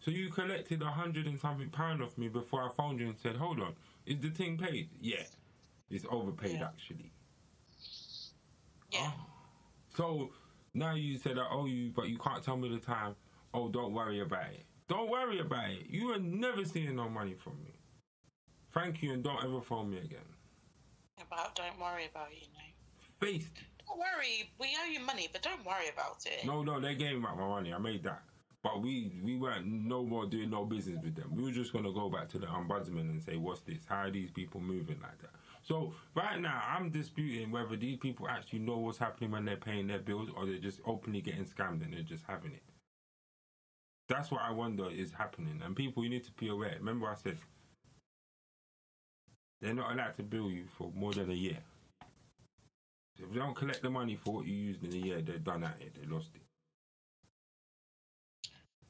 So 0.00 0.12
you 0.12 0.30
collected 0.30 0.82
a 0.82 0.86
hundred 0.86 1.26
and 1.26 1.38
something 1.38 1.68
pound 1.68 2.00
off 2.00 2.16
me 2.16 2.28
before 2.28 2.62
I 2.62 2.68
phoned 2.72 3.00
you 3.00 3.08
and 3.08 3.18
said, 3.18 3.36
hold 3.36 3.60
on, 3.60 3.74
is 4.06 4.20
the 4.20 4.30
thing 4.30 4.56
paid? 4.56 4.88
Yeah. 5.00 5.24
It's 5.90 6.06
overpaid 6.08 6.58
Yeah. 6.60 6.68
actually. 6.68 7.10
Yeah. 8.92 9.10
Oh. 9.12 9.26
So 9.96 10.30
now 10.76 10.94
you 10.94 11.18
said 11.18 11.38
I 11.38 11.42
owe 11.42 11.62
oh, 11.62 11.66
you, 11.66 11.90
but 11.94 12.08
you 12.08 12.18
can't 12.18 12.42
tell 12.42 12.56
me 12.56 12.68
the 12.68 12.78
time. 12.78 13.16
Oh, 13.54 13.68
don't 13.68 13.94
worry 13.94 14.20
about 14.20 14.50
it. 14.52 14.64
Don't 14.88 15.10
worry 15.10 15.40
about 15.40 15.70
it. 15.70 15.86
You 15.88 16.12
are 16.12 16.18
never 16.18 16.64
seeing 16.64 16.94
no 16.96 17.08
money 17.08 17.34
from 17.34 17.54
me. 17.64 17.72
Thank 18.72 19.02
you, 19.02 19.12
and 19.12 19.24
don't 19.24 19.42
ever 19.42 19.60
phone 19.62 19.90
me 19.90 19.98
again. 19.98 20.18
About 21.20 21.56
don't 21.56 21.80
worry 21.80 22.08
about 22.10 22.28
it, 22.30 22.42
you 22.42 22.48
know. 22.52 22.68
Faced. 23.18 23.54
Don't 23.86 23.98
worry, 23.98 24.50
we 24.60 24.68
owe 24.82 24.90
you 24.90 25.00
money, 25.00 25.28
but 25.32 25.42
don't 25.42 25.64
worry 25.64 25.88
about 25.92 26.18
it. 26.26 26.44
No, 26.44 26.62
no, 26.62 26.78
they 26.78 26.94
gave 26.94 27.16
me 27.16 27.22
back 27.22 27.36
my 27.38 27.46
money. 27.46 27.72
I 27.72 27.78
made 27.78 28.04
that. 28.04 28.22
But 28.62 28.82
we 28.82 29.12
we 29.22 29.36
weren't 29.36 29.66
no 29.66 30.04
more 30.04 30.26
doing 30.26 30.50
no 30.50 30.64
business 30.64 30.98
with 31.02 31.14
them. 31.14 31.30
We 31.34 31.44
were 31.44 31.52
just 31.52 31.72
gonna 31.72 31.92
go 31.92 32.10
back 32.10 32.28
to 32.30 32.38
the 32.38 32.46
ombudsman 32.46 33.08
and 33.08 33.22
say, 33.22 33.36
what's 33.36 33.60
this? 33.60 33.78
How 33.86 34.02
are 34.02 34.10
these 34.10 34.30
people 34.30 34.60
moving 34.60 35.00
like 35.00 35.18
that? 35.22 35.30
So 35.66 35.94
right 36.14 36.40
now, 36.40 36.62
I'm 36.64 36.90
disputing 36.90 37.50
whether 37.50 37.76
these 37.76 37.96
people 37.96 38.28
actually 38.28 38.60
know 38.60 38.78
what's 38.78 38.98
happening 38.98 39.32
when 39.32 39.44
they're 39.44 39.56
paying 39.56 39.88
their 39.88 39.98
bills, 39.98 40.28
or 40.36 40.46
they're 40.46 40.58
just 40.58 40.80
openly 40.86 41.20
getting 41.20 41.44
scammed 41.44 41.82
and 41.82 41.92
they're 41.92 42.02
just 42.02 42.22
having 42.28 42.52
it. 42.52 42.62
That's 44.08 44.30
what 44.30 44.42
I 44.42 44.52
wonder 44.52 44.88
is 44.88 45.10
happening. 45.10 45.60
And 45.64 45.74
people, 45.74 46.04
you 46.04 46.10
need 46.10 46.22
to 46.22 46.30
be 46.32 46.48
aware. 46.50 46.76
Remember, 46.78 47.08
I 47.08 47.16
said 47.16 47.38
they're 49.60 49.74
not 49.74 49.92
allowed 49.92 50.16
to 50.18 50.22
bill 50.22 50.52
you 50.52 50.66
for 50.68 50.92
more 50.94 51.12
than 51.12 51.30
a 51.30 51.34
year. 51.34 51.58
If 53.18 53.32
they 53.32 53.38
don't 53.40 53.56
collect 53.56 53.82
the 53.82 53.90
money 53.90 54.14
for 54.14 54.34
what 54.34 54.46
you 54.46 54.54
used 54.54 54.84
in 54.84 54.92
a 54.92 55.04
year, 55.04 55.20
they're 55.20 55.38
done 55.38 55.64
at 55.64 55.80
it. 55.80 55.96
They 56.00 56.06
lost 56.06 56.30
it. 56.36 56.42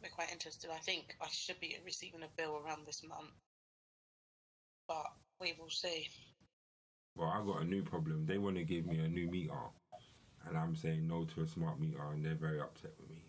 We're 0.03 0.11
quite 0.11 0.31
interested. 0.31 0.69
I 0.71 0.79
think 0.81 1.17
I 1.23 1.29
should 1.31 1.59
be 1.59 1.79
receiving 1.87 2.23
a 2.23 2.29
bill 2.37 2.61
around 2.63 2.87
this 2.87 3.03
month. 3.03 3.31
But 4.87 5.07
we 5.41 5.55
will 5.59 5.71
see. 5.71 6.09
Well, 7.17 7.29
I 7.31 7.45
got 7.47 7.63
a 7.63 7.65
new 7.65 7.83
problem. 7.83 8.27
They 8.27 8.39
want 8.39 8.57
to 8.57 8.65
give 8.65 8.87
me 8.87 8.99
a 8.99 9.09
new 9.09 9.29
meter, 9.31 9.55
and 10.47 10.57
I'm 10.57 10.77
saying 10.77 11.07
no 11.09 11.25
to 11.25 11.43
a 11.43 11.47
smart 11.47 11.81
meter, 11.81 12.03
and 12.13 12.25
they're 12.25 12.35
very 12.35 12.61
upset 12.61 12.93
with 13.01 13.09
me. 13.11 13.23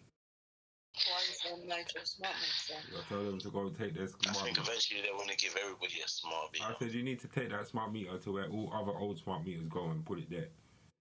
Why 1.10 1.20
is 1.32 1.40
there 1.44 1.58
no 1.68 1.76
to 1.84 2.02
a 2.02 2.06
smart 2.06 2.34
meter? 2.36 2.82
I 2.98 3.08
tell 3.08 3.24
them 3.24 3.40
to 3.40 3.50
go 3.50 3.70
take 3.70 3.94
their 3.96 4.08
smart 4.08 4.28
I 4.30 4.32
smart 4.34 4.46
think 4.46 4.58
meter. 4.58 4.70
eventually 4.72 5.02
they 5.04 5.12
want 5.14 5.30
to 5.30 5.38
give 5.38 5.56
everybody 5.62 5.94
a 6.04 6.08
smart 6.08 6.52
meter. 6.52 6.66
I 6.68 6.76
said 6.80 6.92
you 6.94 7.04
need 7.04 7.20
to 7.22 7.28
take 7.28 7.52
that 7.52 7.68
smart 7.68 7.94
meter 7.94 8.18
to 8.18 8.32
where 8.34 8.48
all 8.50 8.72
other 8.74 8.92
old 8.98 9.18
smart 9.20 9.46
meters 9.46 9.62
go 9.70 9.86
and 9.92 10.04
put 10.06 10.20
it 10.20 10.30
there. 10.30 10.48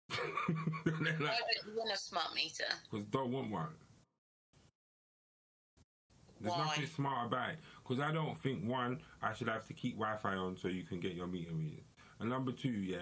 They're 0.84 0.94
Why 0.94 1.02
don't 1.18 1.66
you 1.66 1.76
want 1.78 1.92
a 1.92 1.96
smart 1.96 2.34
meter? 2.34 2.64
because 2.88 3.04
don't 3.06 3.32
want 3.32 3.50
one. 3.50 3.68
There's 6.40 6.52
Why? 6.54 6.64
nothing 6.66 6.86
smart 6.86 7.26
about 7.26 7.50
it. 7.50 7.56
Because 7.82 8.00
I 8.04 8.12
don't 8.12 8.38
think 8.38 8.62
one, 8.64 9.00
I 9.22 9.32
should 9.32 9.48
have 9.48 9.66
to 9.66 9.72
keep 9.72 9.94
Wi-Fi 9.98 10.34
on 10.34 10.56
so 10.56 10.68
you 10.68 10.84
can 10.84 11.00
get 11.00 11.14
your 11.14 11.26
meter 11.26 11.52
reading. 11.54 11.82
And 12.20 12.30
number 12.30 12.52
two, 12.52 12.70
yeah, 12.70 12.98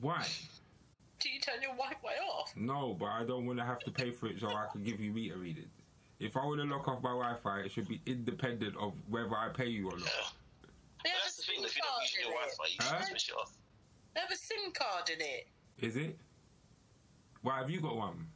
why? 0.00 0.26
Do 1.20 1.28
you 1.30 1.40
turn 1.40 1.56
your 1.62 1.72
Wi-Fi 1.72 2.14
off? 2.32 2.52
No, 2.56 2.94
but 2.98 3.06
I 3.06 3.24
don't 3.24 3.46
want 3.46 3.58
to 3.58 3.64
have 3.64 3.78
to 3.80 3.90
pay 3.90 4.10
for 4.10 4.26
it 4.26 4.40
so 4.40 4.48
I 4.48 4.66
can 4.72 4.82
give 4.82 5.00
you 5.00 5.12
meter 5.12 5.36
readings. 5.38 5.68
If 6.20 6.36
I 6.36 6.44
want 6.44 6.60
to 6.60 6.66
lock 6.66 6.86
off 6.88 7.02
my 7.02 7.10
Wi-Fi, 7.10 7.60
it 7.60 7.72
should 7.72 7.88
be 7.88 8.00
independent 8.06 8.76
of 8.78 8.92
whether 9.08 9.34
I 9.36 9.48
pay 9.48 9.66
you 9.66 9.88
or 9.88 9.96
not. 9.98 10.00
Yeah. 10.06 10.68
They 11.04 11.10
have 11.10 11.18
That's 11.24 11.36
the 11.36 11.42
thing. 11.42 11.64
If 11.64 11.76
you're 11.76 11.84
not 11.84 11.94
card 11.96 12.02
using 12.02 12.20
your. 12.22 12.32
Wi-Fi, 12.32 12.64
you 12.68 12.76
Huh? 12.80 12.96
can 12.98 13.06
switch 13.08 13.28
it 13.28 13.34
off. 13.34 13.52
They 14.14 14.20
have 14.20 14.30
a 14.30 14.36
SIM 14.36 14.72
card 14.72 15.10
in 15.10 15.20
it. 15.20 15.48
Is 15.80 15.96
it? 15.96 16.16
Why 17.42 17.58
have 17.58 17.68
you 17.68 17.80
got 17.80 17.96
one? 17.96 18.26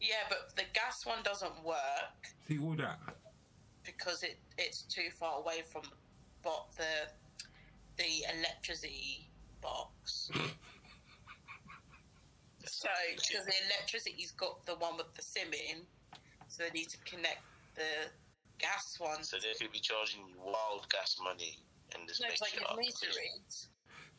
Yeah, 0.00 0.16
but 0.28 0.54
the 0.56 0.64
gas 0.74 1.06
one 1.06 1.18
doesn't 1.22 1.64
work 1.64 2.28
See 2.46 2.58
all 2.58 2.74
that. 2.76 2.98
because 3.84 4.22
it 4.22 4.38
it's 4.58 4.82
too 4.82 5.08
far 5.18 5.38
away 5.40 5.62
from 5.72 5.82
the 5.84 5.96
bot 6.42 6.76
the 6.76 7.08
the 7.96 8.24
electricity 8.38 9.28
box. 9.60 10.30
so 12.64 12.88
because 13.16 13.46
the 13.46 13.52
electricity's 13.70 14.32
got 14.32 14.64
the 14.66 14.74
one 14.76 14.96
with 14.96 15.12
the 15.14 15.22
SIM 15.22 15.48
in, 15.52 15.82
so 16.48 16.62
they 16.64 16.70
need 16.78 16.88
to 16.88 16.98
connect 17.04 17.42
the 17.74 18.10
gas 18.58 18.96
one. 18.98 19.22
So 19.22 19.36
they 19.38 19.52
could 19.60 19.72
be 19.72 19.80
charging 19.80 20.20
you 20.28 20.36
wild 20.44 20.88
gas 20.90 21.16
money 21.22 21.58
and 21.94 22.08
just 22.08 22.20
No, 22.20 22.26
make 22.26 22.32
it's 22.34 22.42
like 22.42 22.54
it 22.54 22.60
your 22.60 22.70
up. 22.70 22.78
meter. 22.78 23.06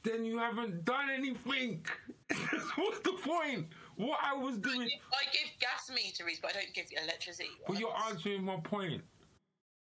Then 0.03 0.23
you 0.23 0.37
haven't 0.37 0.85
done 0.85 1.09
anything. 1.09 1.85
What's 2.75 2.99
the 2.99 3.13
point? 3.23 3.67
What 3.95 4.19
I 4.23 4.35
was 4.35 4.55
I 4.55 4.59
doing. 4.59 4.81
give, 4.81 4.89
I 5.11 5.23
give 5.33 5.49
gas 5.59 5.89
meter 5.93 6.23
reads, 6.23 6.39
but 6.39 6.51
I 6.51 6.61
don't 6.61 6.73
give 6.73 6.85
electricity. 7.03 7.49
But 7.67 7.79
you're 7.79 7.95
answering 8.07 8.45
my 8.45 8.57
point. 8.57 9.01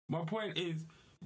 My 0.09 0.23
point 0.25 0.57
is, 0.57 0.83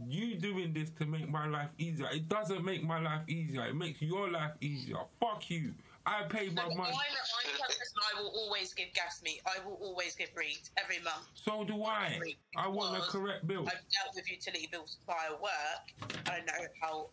you 0.08 0.36
doing 0.36 0.74
this 0.74 0.90
to 0.92 1.06
make 1.06 1.30
my 1.30 1.48
life 1.48 1.70
easier. 1.78 2.08
It 2.12 2.30
doesn't 2.30 2.64
make 2.64 2.84
my 2.84 3.00
life 3.00 3.28
easier. 3.28 3.66
It 3.66 3.76
makes 3.76 4.02
your 4.02 4.30
life 4.30 4.52
easier. 4.62 4.98
Fuck 5.20 5.50
you. 5.50 5.74
I 6.06 6.24
pay 6.24 6.50
my 6.50 6.68
No, 6.68 6.76
money. 6.76 6.94
I'm 6.94 7.76
I 8.18 8.22
will 8.22 8.30
always 8.30 8.74
give 8.74 8.92
gas 8.94 9.22
meter. 9.24 9.42
I 9.46 9.66
will 9.66 9.78
always 9.82 10.16
give 10.16 10.30
reads 10.36 10.72
every 10.78 11.00
month. 11.04 11.28
So 11.36 11.64
do 11.64 11.84
I. 11.84 12.20
I 12.58 12.68
want 12.68 12.96
the 12.96 13.02
correct 13.06 13.48
bill. 13.48 13.68
I've 13.68 13.74
dealt 13.74 14.16
with 14.16 14.30
utility 14.30 14.68
bills 14.72 14.98
via 15.06 15.34
work. 15.42 16.12
I 16.28 16.40
know 16.40 16.68
how 16.82 17.10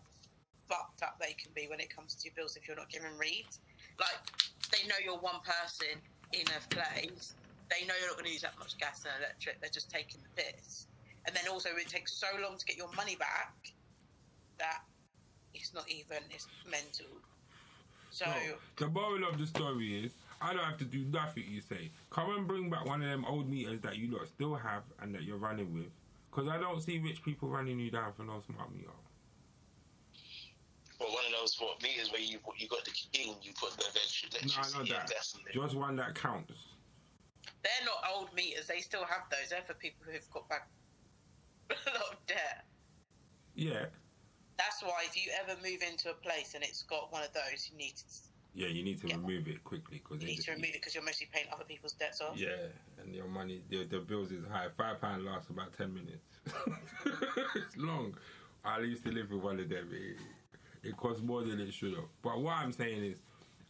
fucked 0.68 1.02
up 1.02 1.18
they 1.20 1.34
can 1.34 1.52
be 1.54 1.66
when 1.68 1.80
it 1.80 1.94
comes 1.94 2.14
to 2.14 2.24
your 2.24 2.34
bills 2.34 2.56
if 2.56 2.66
you're 2.66 2.76
not 2.76 2.90
giving 2.90 3.16
reads. 3.18 3.60
Like, 4.00 4.18
they 4.72 4.86
know 4.88 4.94
you're 5.04 5.18
one 5.18 5.40
person 5.44 6.00
in 6.32 6.44
a 6.48 6.74
place. 6.74 7.34
They 7.70 7.86
know 7.86 7.94
you're 8.00 8.08
not 8.08 8.16
going 8.16 8.26
to 8.26 8.32
use 8.32 8.42
that 8.42 8.58
much 8.58 8.78
gas 8.78 9.04
and 9.04 9.12
electric. 9.22 9.60
They're 9.60 9.70
just 9.70 9.90
taking 9.90 10.20
the 10.22 10.42
piss. 10.42 10.87
And 11.28 11.36
then 11.36 11.44
also, 11.52 11.68
it 11.78 11.88
takes 11.88 12.14
so 12.14 12.26
long 12.42 12.56
to 12.56 12.64
get 12.64 12.78
your 12.78 12.90
money 12.96 13.14
back 13.14 13.54
that 14.58 14.78
it's 15.52 15.74
not 15.74 15.84
even, 15.90 16.22
it's 16.30 16.46
mental. 16.64 17.04
So, 18.10 18.24
So, 18.24 18.86
the 18.86 18.88
moral 18.90 19.28
of 19.28 19.36
the 19.36 19.46
story 19.46 20.06
is, 20.06 20.12
I 20.40 20.54
don't 20.54 20.64
have 20.64 20.78
to 20.78 20.86
do 20.86 21.04
nothing 21.04 21.44
you 21.46 21.60
say. 21.60 21.90
Come 22.08 22.34
and 22.34 22.48
bring 22.48 22.70
back 22.70 22.86
one 22.86 23.02
of 23.02 23.10
them 23.10 23.26
old 23.26 23.46
meters 23.46 23.82
that 23.82 23.98
you 23.98 24.10
lot 24.16 24.26
still 24.26 24.54
have 24.54 24.84
and 25.02 25.14
that 25.14 25.24
you're 25.24 25.36
running 25.36 25.74
with. 25.74 25.90
Because 26.30 26.48
I 26.48 26.56
don't 26.56 26.80
see 26.82 26.98
rich 26.98 27.22
people 27.22 27.50
running 27.50 27.78
you 27.78 27.90
down 27.90 28.14
for 28.14 28.22
no 28.22 28.40
smart 28.40 28.72
meter. 28.74 28.88
Well, 30.98 31.10
one 31.12 31.24
of 31.26 31.32
those 31.40 31.56
what 31.60 31.82
meters 31.82 32.10
where 32.10 32.22
you 32.22 32.38
put, 32.38 32.58
you 32.58 32.68
got 32.68 32.86
the 32.86 32.90
key 32.92 33.28
and 33.32 33.36
you 33.42 33.52
put 33.60 33.72
the 33.76 33.84
electric- 33.84 34.32
No, 34.32 34.38
I 34.54 34.64
electricity 34.64 34.78
know 34.78 34.96
that. 34.96 35.10
gas 35.10 35.34
in 35.36 35.40
there. 35.44 35.62
Just 35.62 35.76
one 35.76 35.96
that 35.96 36.14
counts. 36.14 36.54
they're 37.62 37.84
not 37.84 38.02
old 38.16 38.32
meters. 38.34 38.66
They 38.66 38.80
still 38.80 39.04
have 39.04 39.28
those. 39.30 39.50
They're 39.50 39.62
for 39.66 39.74
people 39.74 40.06
who've 40.10 40.30
got 40.30 40.48
back 40.48 40.68
a 41.70 41.90
lot 41.90 42.12
of 42.12 42.26
debt. 42.26 42.64
Yeah. 43.54 43.86
That's 44.56 44.82
why 44.82 45.04
if 45.04 45.16
you 45.16 45.30
ever 45.40 45.58
move 45.62 45.82
into 45.88 46.10
a 46.10 46.14
place 46.14 46.54
and 46.54 46.64
it's 46.64 46.82
got 46.82 47.12
one 47.12 47.22
of 47.22 47.32
those, 47.32 47.70
you 47.70 47.78
need 47.78 47.94
to 47.96 48.04
Yeah, 48.54 48.68
you 48.68 48.82
need 48.82 49.00
to 49.02 49.08
remove 49.08 49.46
it 49.48 49.62
quickly 49.64 50.02
because 50.02 50.20
You 50.22 50.28
need 50.28 50.40
to 50.42 50.50
remove 50.52 50.70
it 50.70 50.72
because 50.74 50.94
you're 50.94 51.04
mostly 51.04 51.28
paying 51.32 51.46
other 51.52 51.64
people's 51.64 51.92
debts 51.92 52.20
off. 52.20 52.36
Yeah, 52.36 52.48
and 53.00 53.14
your 53.14 53.28
money, 53.28 53.62
the, 53.70 53.84
the 53.84 54.00
bills 54.00 54.32
is 54.32 54.44
high. 54.50 54.66
Five 54.76 55.00
pound 55.00 55.24
lasts 55.24 55.50
about 55.50 55.76
ten 55.76 55.94
minutes. 55.94 56.24
it's 57.54 57.76
long. 57.76 58.16
I 58.64 58.80
used 58.80 59.04
to 59.04 59.12
live 59.12 59.30
with 59.30 59.42
one 59.42 59.60
of 59.60 59.68
them. 59.68 59.88
It, 59.92 60.88
it 60.88 60.96
costs 60.96 61.22
more 61.22 61.42
than 61.42 61.60
it 61.60 61.72
should 61.72 61.94
have. 61.94 62.08
But 62.22 62.40
what 62.40 62.54
I'm 62.54 62.72
saying 62.72 63.04
is, 63.04 63.18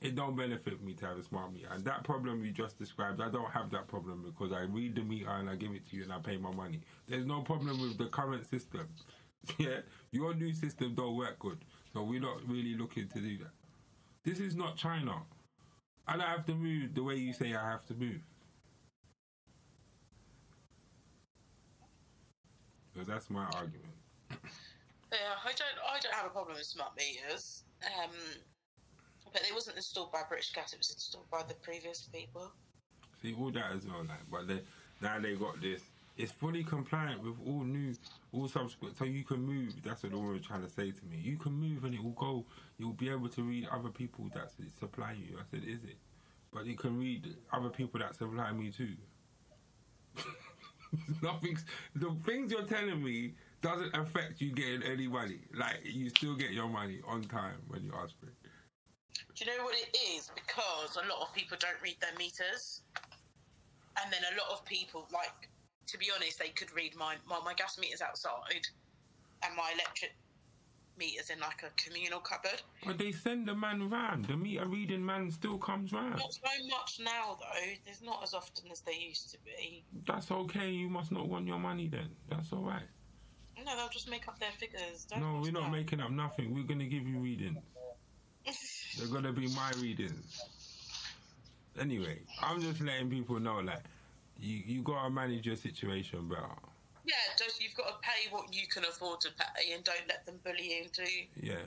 it 0.00 0.14
don't 0.14 0.36
benefit 0.36 0.82
me 0.82 0.94
to 0.94 1.06
have 1.06 1.18
a 1.18 1.22
smart 1.24 1.52
meter. 1.52 1.68
And 1.72 1.84
that 1.84 2.04
problem 2.04 2.44
you 2.44 2.52
just 2.52 2.78
described, 2.78 3.20
I 3.20 3.30
don't 3.30 3.50
have 3.50 3.70
that 3.70 3.88
problem 3.88 4.24
because 4.24 4.52
I 4.52 4.62
read 4.62 4.94
the 4.94 5.02
meter 5.02 5.30
and 5.30 5.50
I 5.50 5.56
give 5.56 5.72
it 5.72 5.88
to 5.90 5.96
you 5.96 6.04
and 6.04 6.12
I 6.12 6.18
pay 6.18 6.36
my 6.36 6.52
money. 6.52 6.80
There's 7.08 7.26
no 7.26 7.40
problem 7.42 7.80
with 7.80 7.98
the 7.98 8.06
current 8.06 8.48
system. 8.48 8.88
Yeah, 9.56 9.78
your 10.10 10.34
new 10.34 10.52
system 10.52 10.94
don't 10.94 11.16
work 11.16 11.38
good, 11.38 11.58
so 11.94 12.02
we're 12.02 12.20
not 12.20 12.46
really 12.46 12.74
looking 12.74 13.08
to 13.08 13.20
do 13.20 13.38
that. 13.38 13.52
This 14.24 14.40
is 14.40 14.56
not 14.56 14.76
China. 14.76 15.22
I 16.06 16.18
don't 16.18 16.26
have 16.26 16.44
to 16.46 16.54
move 16.54 16.94
the 16.94 17.02
way 17.02 17.14
you 17.14 17.32
say 17.32 17.54
I 17.54 17.70
have 17.70 17.86
to 17.86 17.94
move. 17.94 18.20
So 22.94 23.04
that's 23.06 23.30
my 23.30 23.44
argument. 23.44 23.94
Yeah, 25.12 25.38
I 25.44 25.52
don't. 25.52 25.78
I 25.88 26.00
don't 26.00 26.14
have 26.14 26.26
a 26.26 26.30
problem 26.30 26.56
with 26.56 26.66
smart 26.66 26.92
meters. 26.96 27.62
Um, 27.86 28.10
but 29.38 29.48
it 29.48 29.54
wasn't 29.54 29.76
installed 29.76 30.12
by 30.12 30.22
British 30.28 30.52
Gas. 30.52 30.72
It 30.72 30.78
was 30.78 30.90
installed 30.90 31.30
by 31.30 31.42
the 31.46 31.54
previous 31.54 32.08
people. 32.12 32.50
See 33.22 33.34
all 33.38 33.50
that 33.52 33.72
as 33.76 33.86
well, 33.86 34.04
like, 34.08 34.18
but 34.30 34.48
they, 34.48 34.60
now 35.00 35.18
they 35.20 35.34
got 35.34 35.60
this. 35.60 35.82
It's 36.16 36.32
fully 36.32 36.64
compliant 36.64 37.22
with 37.22 37.34
all 37.46 37.62
new, 37.62 37.94
all 38.32 38.48
subsequent. 38.48 38.98
So 38.98 39.04
you 39.04 39.22
can 39.22 39.40
move. 39.40 39.74
That's 39.84 40.02
what 40.02 40.12
woman 40.12 40.32
was 40.32 40.42
trying 40.42 40.64
to 40.64 40.68
say 40.68 40.90
to 40.90 41.04
me. 41.06 41.18
You 41.22 41.36
can 41.36 41.52
move 41.52 41.84
and 41.84 41.94
it 41.94 42.02
will 42.02 42.10
go. 42.10 42.44
You'll 42.78 42.92
be 42.92 43.08
able 43.10 43.28
to 43.28 43.42
read 43.42 43.68
other 43.70 43.90
people 43.90 44.28
that 44.34 44.50
supply 44.80 45.12
you. 45.12 45.36
I 45.38 45.42
said, 45.48 45.62
is 45.64 45.84
it? 45.84 45.96
But 46.52 46.66
you 46.66 46.74
can 46.74 46.98
read 46.98 47.36
other 47.52 47.68
people 47.68 48.00
that 48.00 48.16
supply 48.16 48.52
me 48.52 48.72
too. 48.72 48.94
Nothing's 51.22 51.64
the 51.94 52.16
things 52.24 52.50
you're 52.50 52.62
telling 52.62 53.04
me 53.04 53.34
doesn't 53.60 53.94
affect 53.94 54.40
you 54.40 54.50
getting 54.52 54.82
any 54.82 55.06
money. 55.06 55.38
Like 55.54 55.80
you 55.84 56.08
still 56.08 56.34
get 56.34 56.50
your 56.50 56.68
money 56.68 56.98
on 57.06 57.22
time 57.22 57.60
when 57.68 57.84
you 57.84 57.92
ask 58.02 58.18
for 58.18 58.26
it. 58.26 58.37
Do 59.38 59.44
you 59.44 59.56
know 59.56 59.62
what 59.64 59.74
it 59.76 59.96
is? 60.16 60.30
Because 60.34 60.96
a 60.96 61.06
lot 61.08 61.22
of 61.22 61.32
people 61.32 61.56
don't 61.60 61.80
read 61.80 61.96
their 62.00 62.16
meters, 62.18 62.82
and 64.02 64.12
then 64.12 64.20
a 64.32 64.34
lot 64.36 64.50
of 64.50 64.64
people, 64.64 65.06
like, 65.12 65.48
to 65.86 65.98
be 65.98 66.06
honest, 66.14 66.40
they 66.40 66.48
could 66.48 66.74
read 66.74 66.96
my 66.96 67.14
my, 67.28 67.38
my 67.44 67.54
gas 67.54 67.78
meters 67.78 68.00
outside, 68.02 68.66
and 69.44 69.54
my 69.56 69.70
electric 69.74 70.16
meters 70.98 71.30
in 71.30 71.38
like 71.38 71.62
a 71.62 71.70
communal 71.80 72.18
cupboard. 72.18 72.60
But 72.84 72.98
they 72.98 73.12
send 73.12 73.46
the 73.46 73.54
man 73.54 73.88
round. 73.88 74.24
The 74.24 74.36
meter 74.36 74.66
reading 74.66 75.06
man 75.06 75.30
still 75.30 75.56
comes 75.56 75.92
round. 75.92 76.16
Not 76.16 76.32
so 76.32 76.66
much 76.68 76.98
now 77.00 77.38
though. 77.38 77.70
There's 77.84 78.02
not 78.02 78.24
as 78.24 78.34
often 78.34 78.72
as 78.72 78.80
they 78.80 78.96
used 78.96 79.30
to 79.30 79.38
be. 79.44 79.84
That's 80.04 80.32
okay. 80.32 80.68
You 80.70 80.88
must 80.88 81.12
not 81.12 81.28
want 81.28 81.46
your 81.46 81.60
money 81.60 81.86
then. 81.86 82.08
That's 82.28 82.52
all 82.52 82.64
right. 82.64 82.82
No, 83.64 83.76
they'll 83.76 83.88
just 83.88 84.10
make 84.10 84.26
up 84.26 84.40
their 84.40 84.50
figures. 84.58 85.06
Don't 85.08 85.20
No, 85.20 85.40
we're 85.40 85.52
not 85.52 85.64
that. 85.64 85.72
making 85.72 86.00
up 86.00 86.10
nothing. 86.10 86.52
We're 86.54 86.62
gonna 86.64 86.86
give 86.86 87.06
you 87.06 87.18
readings. 87.18 87.58
They're 88.98 89.08
gonna 89.08 89.32
be 89.32 89.46
my 89.48 89.70
readings. 89.80 90.42
Anyway, 91.80 92.18
I'm 92.42 92.60
just 92.60 92.80
letting 92.80 93.08
people 93.10 93.38
know 93.38 93.60
like 93.60 93.82
you 94.40 94.62
you 94.66 94.82
gotta 94.82 95.10
manage 95.10 95.46
your 95.46 95.56
situation 95.56 96.28
better. 96.28 96.48
yeah, 97.04 97.14
just 97.38 97.62
you've 97.62 97.74
got 97.74 97.86
to 97.88 97.94
pay 98.02 98.28
what 98.30 98.52
you 98.54 98.66
can 98.66 98.84
afford 98.84 99.20
to 99.22 99.30
pay, 99.38 99.72
and 99.72 99.82
don't 99.84 100.06
let 100.08 100.26
them 100.26 100.36
bully 100.44 100.74
you 100.74 100.82
into. 100.84 101.06
Yeah. 101.40 101.64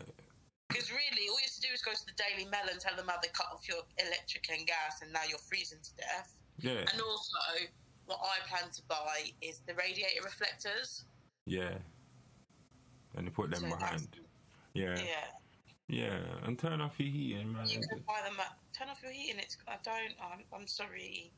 Because 0.68 0.90
really, 0.92 1.28
all 1.28 1.36
you 1.40 1.48
have 1.48 1.56
to 1.56 1.62
do 1.62 1.68
is 1.74 1.82
go 1.82 1.92
to 1.92 2.06
the 2.06 2.14
Daily 2.16 2.50
Mail 2.50 2.68
and 2.70 2.80
tell 2.80 2.96
them 2.96 3.08
how 3.08 3.20
they 3.22 3.28
cut 3.34 3.48
off 3.52 3.68
your 3.68 3.82
electric 3.98 4.48
and 4.52 4.66
gas, 4.68 5.02
and 5.02 5.12
now 5.12 5.22
you're 5.28 5.40
freezing 5.40 5.80
to 5.84 5.96
death. 5.96 6.32
Yeah. 6.60 6.86
And 6.94 7.02
also, 7.02 7.40
what 8.06 8.20
I 8.22 8.48
plan 8.48 8.70
to 8.72 8.82
buy 8.88 9.32
is 9.42 9.62
the 9.68 9.74
radiator 9.74 10.22
reflectors. 10.24 11.04
Yeah. 11.46 11.74
And 13.18 13.28
they 13.28 13.32
put 13.32 13.52
them 13.52 13.62
So 13.62 13.76
behind. 13.76 14.08
Yeah. 14.74 14.96
Yeah, 14.98 15.28
Yeah. 15.92 16.18
And 16.46 16.58
turn 16.58 16.80
off 16.80 16.96
your 16.98 17.10
heating, 17.10 17.52
man. 17.52 17.68
you 17.68 17.80
can 17.80 18.00
buy 18.08 18.22
them. 18.24 18.40
At, 18.40 18.56
turn 18.74 18.88
off 18.90 19.04
your 19.04 19.12
heating. 19.12 19.40
It's. 19.40 19.58
I 19.68 19.76
don't. 19.84 20.16
I'm. 20.24 20.40
I'm 20.56 20.68
sorry. 20.68 21.32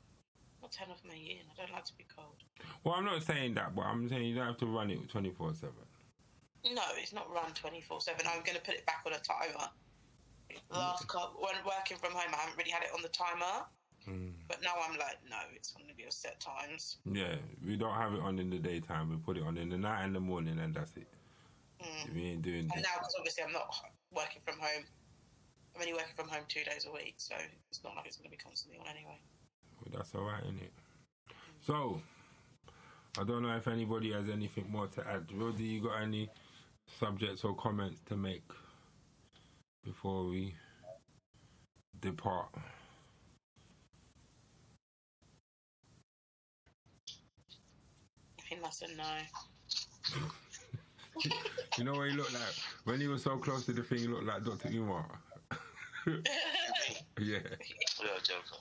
Not 0.61 0.71
turn 0.71 0.87
off 0.91 1.01
my 1.05 1.15
heating. 1.15 1.43
I 1.51 1.61
don't 1.61 1.73
like 1.73 1.85
to 1.85 1.97
be 1.97 2.05
cold. 2.15 2.37
Well, 2.83 2.93
I'm 2.93 3.03
not 3.05 3.23
saying 3.23 3.55
that, 3.55 3.75
but 3.75 3.81
I'm 3.81 4.07
saying 4.07 4.23
you 4.25 4.35
don't 4.35 4.45
have 4.45 4.57
to 4.57 4.65
run 4.67 4.91
it 4.91 5.09
24 5.09 5.55
7. 5.55 5.73
No, 6.71 6.81
it's 6.97 7.11
not 7.11 7.29
run 7.33 7.51
24 7.53 7.99
7. 7.99 8.25
I'm 8.27 8.43
going 8.43 8.55
to 8.55 8.61
put 8.61 8.75
it 8.75 8.85
back 8.85 9.03
on 9.05 9.13
a 9.13 9.19
timer. 9.19 9.67
The 10.71 10.77
last 10.77 11.07
couple, 11.07 11.41
when 11.41 11.55
working 11.65 11.97
from 11.97 12.11
home, 12.13 12.31
I 12.31 12.37
haven't 12.37 12.57
really 12.57 12.69
had 12.71 12.83
it 12.83 12.89
on 12.95 13.01
the 13.01 13.09
timer. 13.09 13.65
Mm. 14.07 14.31
But 14.47 14.61
now 14.63 14.73
I'm 14.87 14.97
like, 14.97 15.17
no, 15.29 15.37
it's 15.55 15.71
going 15.71 15.89
to 15.89 15.95
be 15.95 16.03
a 16.03 16.11
set 16.11 16.39
times. 16.39 16.97
Yeah, 17.05 17.35
we 17.65 17.75
don't 17.75 17.95
have 17.95 18.13
it 18.13 18.21
on 18.21 18.37
in 18.39 18.49
the 18.49 18.59
daytime. 18.59 19.09
We 19.09 19.17
put 19.17 19.37
it 19.37 19.43
on 19.43 19.57
in 19.57 19.69
the 19.69 19.77
night 19.77 20.03
and 20.03 20.15
the 20.15 20.19
morning, 20.19 20.59
and 20.59 20.73
that's 20.73 20.95
it. 20.95 21.07
Mm. 21.81 22.13
We 22.13 22.23
ain't 22.25 22.41
doing 22.41 22.59
And 22.59 22.69
that. 22.69 22.81
now, 22.83 22.99
because 22.99 23.15
obviously 23.17 23.43
I'm 23.43 23.51
not 23.51 23.73
working 24.15 24.41
from 24.45 24.59
home, 24.59 24.83
I'm 25.75 25.81
only 25.81 25.93
working 25.93 26.15
from 26.15 26.27
home 26.27 26.43
two 26.47 26.63
days 26.63 26.85
a 26.87 26.93
week, 26.93 27.15
so 27.17 27.35
it's 27.69 27.83
not 27.83 27.95
like 27.95 28.05
it's 28.07 28.17
going 28.17 28.29
to 28.29 28.31
be 28.31 28.37
constantly 28.37 28.79
on 28.79 28.87
anyway. 28.87 29.19
Well, 29.81 29.93
that's 29.97 30.13
all 30.15 30.23
right, 30.23 30.43
isn't 30.43 30.61
it? 30.61 30.73
So, 31.65 32.01
I 33.19 33.23
don't 33.23 33.41
know 33.43 33.55
if 33.55 33.67
anybody 33.67 34.11
has 34.13 34.29
anything 34.29 34.65
more 34.69 34.87
to 34.87 35.07
add. 35.07 35.25
Roddy, 35.33 35.63
you 35.63 35.81
got 35.81 36.01
any 36.01 36.29
subjects 36.99 37.43
or 37.43 37.55
comments 37.55 38.01
to 38.07 38.15
make 38.15 38.43
before 39.83 40.25
we 40.25 40.55
depart? 41.99 42.49
I 48.39 48.41
think 48.47 48.61
that's 48.61 48.81
a 48.81 48.87
no. 48.95 49.03
You 51.77 51.85
know 51.85 51.93
what 51.93 52.09
he 52.09 52.15
looked 52.15 52.33
like? 52.33 52.53
When 52.83 53.01
he 53.01 53.07
was 53.07 53.23
so 53.23 53.37
close 53.37 53.65
to 53.65 53.73
the 53.73 53.81
thing, 53.81 53.97
he 53.99 54.07
looked 54.07 54.25
like 54.25 54.43
Dr. 54.43 54.69
Umar. 54.69 55.05
yeah. 56.07 56.19
You're 57.17 57.39
a 57.39 58.21
joker. 58.21 58.57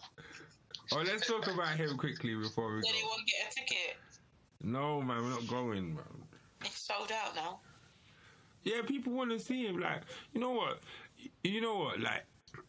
Oh, 0.93 1.03
let's 1.05 1.27
talk 1.27 1.47
about 1.47 1.77
him 1.77 1.97
quickly 1.99 2.35
before 2.35 2.75
we 2.75 2.81
Did 2.81 2.91
go. 2.93 2.99
anyone 2.99 3.19
get 3.27 3.53
a 3.53 3.55
ticket? 3.55 3.97
No, 4.63 5.03
man, 5.03 5.23
we're 5.23 5.31
not 5.31 5.47
going, 5.47 5.95
man. 5.95 6.05
It's 6.63 6.87
sold 6.87 7.13
out 7.13 7.35
now. 7.35 7.61
Yeah, 8.63 8.83
people 8.87 9.13
want 9.13 9.31
to 9.31 9.39
see 9.39 9.67
him. 9.67 9.79
Like, 9.81 10.03
you 10.33 10.41
know 10.41 10.53
what? 10.53 10.81
You 11.43 11.61
know 11.61 11.77
what? 11.77 12.01
Like, 12.01 12.25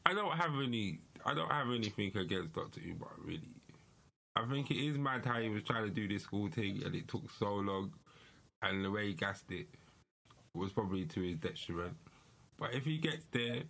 I 0.05 0.13
don't 0.13 0.31
have 0.31 0.51
any. 0.61 0.99
I 1.25 1.33
don't 1.33 1.51
have 1.51 1.67
anything 1.67 2.11
against 2.17 2.53
Doctor 2.53 2.81
Umar. 2.81 3.11
Really, 3.23 3.55
I 4.35 4.45
think 4.45 4.71
it 4.71 4.77
is 4.77 4.97
mad 4.97 5.25
how 5.25 5.39
he 5.39 5.49
was 5.49 5.63
trying 5.63 5.83
to 5.85 5.91
do 5.91 6.07
this 6.07 6.23
school 6.23 6.49
thing 6.49 6.81
and 6.83 6.95
it 6.95 7.07
took 7.07 7.29
so 7.39 7.53
long, 7.55 7.93
and 8.63 8.83
the 8.83 8.91
way 8.91 9.07
he 9.07 9.13
gassed 9.13 9.51
it 9.51 9.67
was 10.53 10.71
probably 10.71 11.05
to 11.05 11.21
his 11.21 11.37
detriment. 11.37 11.95
But 12.57 12.73
if 12.73 12.85
he 12.85 12.97
gets 12.97 13.25
there, 13.31 13.63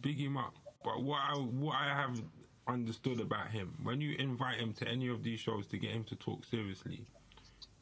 big 0.00 0.18
him 0.18 0.36
up. 0.36 0.54
But 0.84 1.02
what 1.02 1.20
I 1.20 1.34
what 1.34 1.74
I 1.74 1.88
have 1.88 2.20
understood 2.66 3.20
about 3.20 3.48
him, 3.48 3.76
when 3.82 4.00
you 4.00 4.16
invite 4.18 4.58
him 4.58 4.72
to 4.74 4.88
any 4.88 5.08
of 5.08 5.22
these 5.22 5.40
shows 5.40 5.66
to 5.68 5.78
get 5.78 5.90
him 5.90 6.04
to 6.04 6.16
talk 6.16 6.44
seriously, 6.44 7.04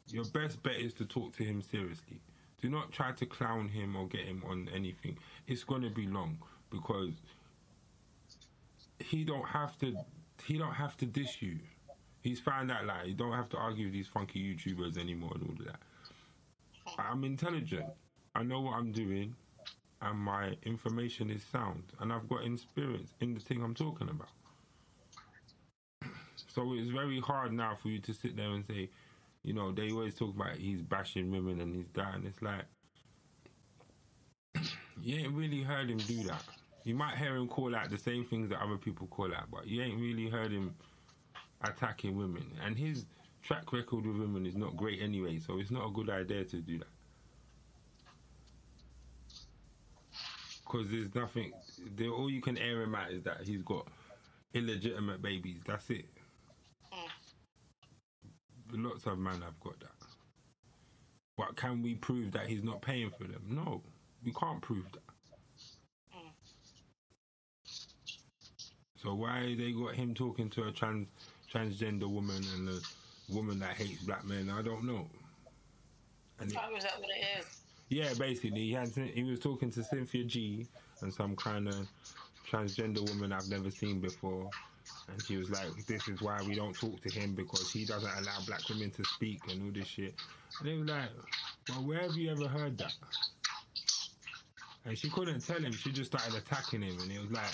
your 0.07 0.25
best 0.25 0.61
bet 0.63 0.75
is 0.77 0.93
to 0.95 1.05
talk 1.05 1.35
to 1.37 1.43
him 1.43 1.61
seriously. 1.61 2.19
Do 2.61 2.69
not 2.69 2.91
try 2.91 3.11
to 3.13 3.25
clown 3.25 3.69
him 3.69 3.95
or 3.95 4.07
get 4.07 4.25
him 4.25 4.43
on 4.47 4.67
anything. 4.73 5.17
It's 5.47 5.63
going 5.63 5.83
to 5.83 5.89
be 5.89 6.07
long 6.07 6.39
because 6.69 7.13
he 8.99 9.23
don't 9.23 9.47
have 9.47 9.77
to. 9.79 9.95
He 10.45 10.57
don't 10.57 10.73
have 10.73 10.97
to 10.97 11.05
diss 11.05 11.41
you. 11.41 11.59
He's 12.21 12.39
found 12.39 12.69
out 12.71 12.85
like 12.85 13.07
you 13.07 13.13
don't 13.13 13.33
have 13.33 13.49
to 13.49 13.57
argue 13.57 13.85
with 13.85 13.93
these 13.93 14.07
funky 14.07 14.39
YouTubers 14.41 14.97
anymore 14.97 15.31
and 15.35 15.43
all 15.43 15.51
of 15.51 15.65
that. 15.65 15.79
I'm 17.09 17.23
intelligent. 17.23 17.85
I 18.35 18.43
know 18.43 18.61
what 18.61 18.75
I'm 18.75 18.91
doing, 18.91 19.35
and 20.01 20.19
my 20.19 20.55
information 20.63 21.29
is 21.29 21.43
sound, 21.43 21.83
and 21.99 22.11
I've 22.13 22.27
got 22.29 22.45
experience 22.45 23.13
in 23.19 23.33
the 23.33 23.39
thing 23.39 23.63
I'm 23.63 23.75
talking 23.75 24.09
about. 24.09 24.29
So 26.47 26.73
it's 26.73 26.89
very 26.89 27.19
hard 27.19 27.53
now 27.53 27.75
for 27.75 27.89
you 27.89 27.99
to 27.99 28.13
sit 28.13 28.35
there 28.35 28.49
and 28.49 28.65
say, 28.65 28.89
you 29.43 29.53
know, 29.53 29.71
they 29.71 29.91
always 29.91 30.15
talk 30.15 30.33
about 30.35 30.55
he's 30.55 30.81
bashing 30.81 31.31
women 31.31 31.61
and 31.61 31.75
he's 31.75 31.85
that, 31.93 32.15
and 32.15 32.25
it's 32.25 32.41
like, 32.41 32.65
you 35.01 35.17
ain't 35.17 35.33
really 35.33 35.61
heard 35.61 35.89
him 35.89 35.99
do 35.99 36.23
that. 36.23 36.43
You 36.83 36.95
might 36.95 37.17
hear 37.17 37.35
him 37.35 37.47
call 37.47 37.75
out 37.75 37.89
the 37.89 37.97
same 37.97 38.25
things 38.25 38.49
that 38.49 38.61
other 38.61 38.77
people 38.77 39.07
call 39.07 39.33
out, 39.33 39.51
but 39.51 39.67
you 39.67 39.81
ain't 39.81 39.99
really 40.01 40.27
heard 40.27 40.51
him 40.51 40.73
attacking 41.61 42.17
women. 42.17 42.45
And 42.65 42.77
his 42.77 43.05
track 43.41 43.71
record 43.73 44.05
with 44.05 44.17
women 44.17 44.45
is 44.45 44.55
not 44.55 44.75
great 44.75 45.01
anyway, 45.01 45.39
so 45.39 45.59
it's 45.59 45.71
not 45.71 45.87
a 45.87 45.91
good 45.91 46.09
idea 46.09 46.43
to 46.45 46.57
do 46.57 46.79
that. 46.79 46.87
Because 50.63 50.89
there's 50.91 51.13
nothing, 51.15 51.51
the, 51.95 52.09
all 52.09 52.29
you 52.29 52.41
can 52.41 52.57
air 52.57 52.81
him 52.83 52.93
at 52.93 53.11
is 53.11 53.23
that 53.23 53.37
he's 53.43 53.63
got 53.63 53.87
illegitimate 54.53 55.21
babies. 55.21 55.61
That's 55.65 55.89
it. 55.89 56.05
Mm. 56.93 58.83
Lots 58.83 59.05
of 59.07 59.17
men 59.17 59.41
have 59.41 59.59
got 59.59 59.79
that. 59.79 59.89
But 61.37 61.55
can 61.55 61.81
we 61.81 61.95
prove 61.95 62.31
that 62.33 62.47
he's 62.47 62.63
not 62.63 62.81
paying 62.81 63.09
for 63.09 63.23
them? 63.23 63.41
No, 63.49 63.81
we 64.23 64.31
can't 64.33 64.61
prove 64.61 64.85
that. 64.91 65.01
Mm. 66.15 66.31
So 68.95 69.15
why 69.15 69.55
they 69.57 69.71
got 69.71 69.95
him 69.95 70.13
talking 70.13 70.49
to 70.51 70.67
a 70.67 70.71
trans 70.71 71.07
transgender 71.51 72.07
woman 72.07 72.43
and 72.55 72.69
a 72.69 72.79
woman 73.31 73.59
that 73.59 73.75
hates 73.75 74.03
black 74.03 74.25
men? 74.25 74.49
I 74.49 74.61
don't 74.61 74.83
know. 74.83 75.07
And 76.39 76.51
Oh, 76.57 76.75
is 76.75 76.83
that 76.83 76.99
what 76.99 77.09
it 77.09 77.39
is? 77.39 77.45
yeah, 77.89 78.13
basically, 78.17 78.61
he 78.61 78.71
had 78.73 78.89
he 78.89 79.23
was 79.23 79.39
talking 79.39 79.69
to 79.71 79.83
Cynthia 79.83 80.23
G 80.23 80.67
and 81.01 81.13
some 81.13 81.35
kind 81.35 81.67
of 81.67 81.87
transgender 82.49 83.07
woman 83.09 83.31
I've 83.33 83.49
never 83.49 83.69
seen 83.69 83.99
before, 83.99 84.49
and 85.07 85.21
she 85.25 85.37
was 85.37 85.49
like, 85.49 85.85
"This 85.85 86.07
is 86.07 86.21
why 86.21 86.41
we 86.47 86.55
don't 86.55 86.73
talk 86.75 86.99
to 87.01 87.09
him 87.09 87.35
because 87.35 87.71
he 87.71 87.85
doesn't 87.85 88.09
allow 88.17 88.39
black 88.47 88.67
women 88.69 88.89
to 88.91 89.03
speak 89.05 89.41
and 89.49 89.63
all 89.63 89.71
this 89.71 89.87
shit." 89.87 90.15
And 90.59 90.69
it 90.69 90.79
was 90.79 90.87
like, 90.89 91.09
"Well, 91.69 91.83
where 91.83 92.01
have 92.01 92.15
you 92.15 92.31
ever 92.31 92.47
heard 92.47 92.77
that?" 92.77 92.93
And 94.85 94.97
she 94.97 95.09
couldn't 95.09 95.41
tell 95.45 95.59
him. 95.61 95.71
She 95.73 95.91
just 95.91 96.11
started 96.11 96.35
attacking 96.35 96.81
him, 96.81 96.97
and 96.99 97.11
he 97.11 97.19
was 97.19 97.31
like, 97.31 97.53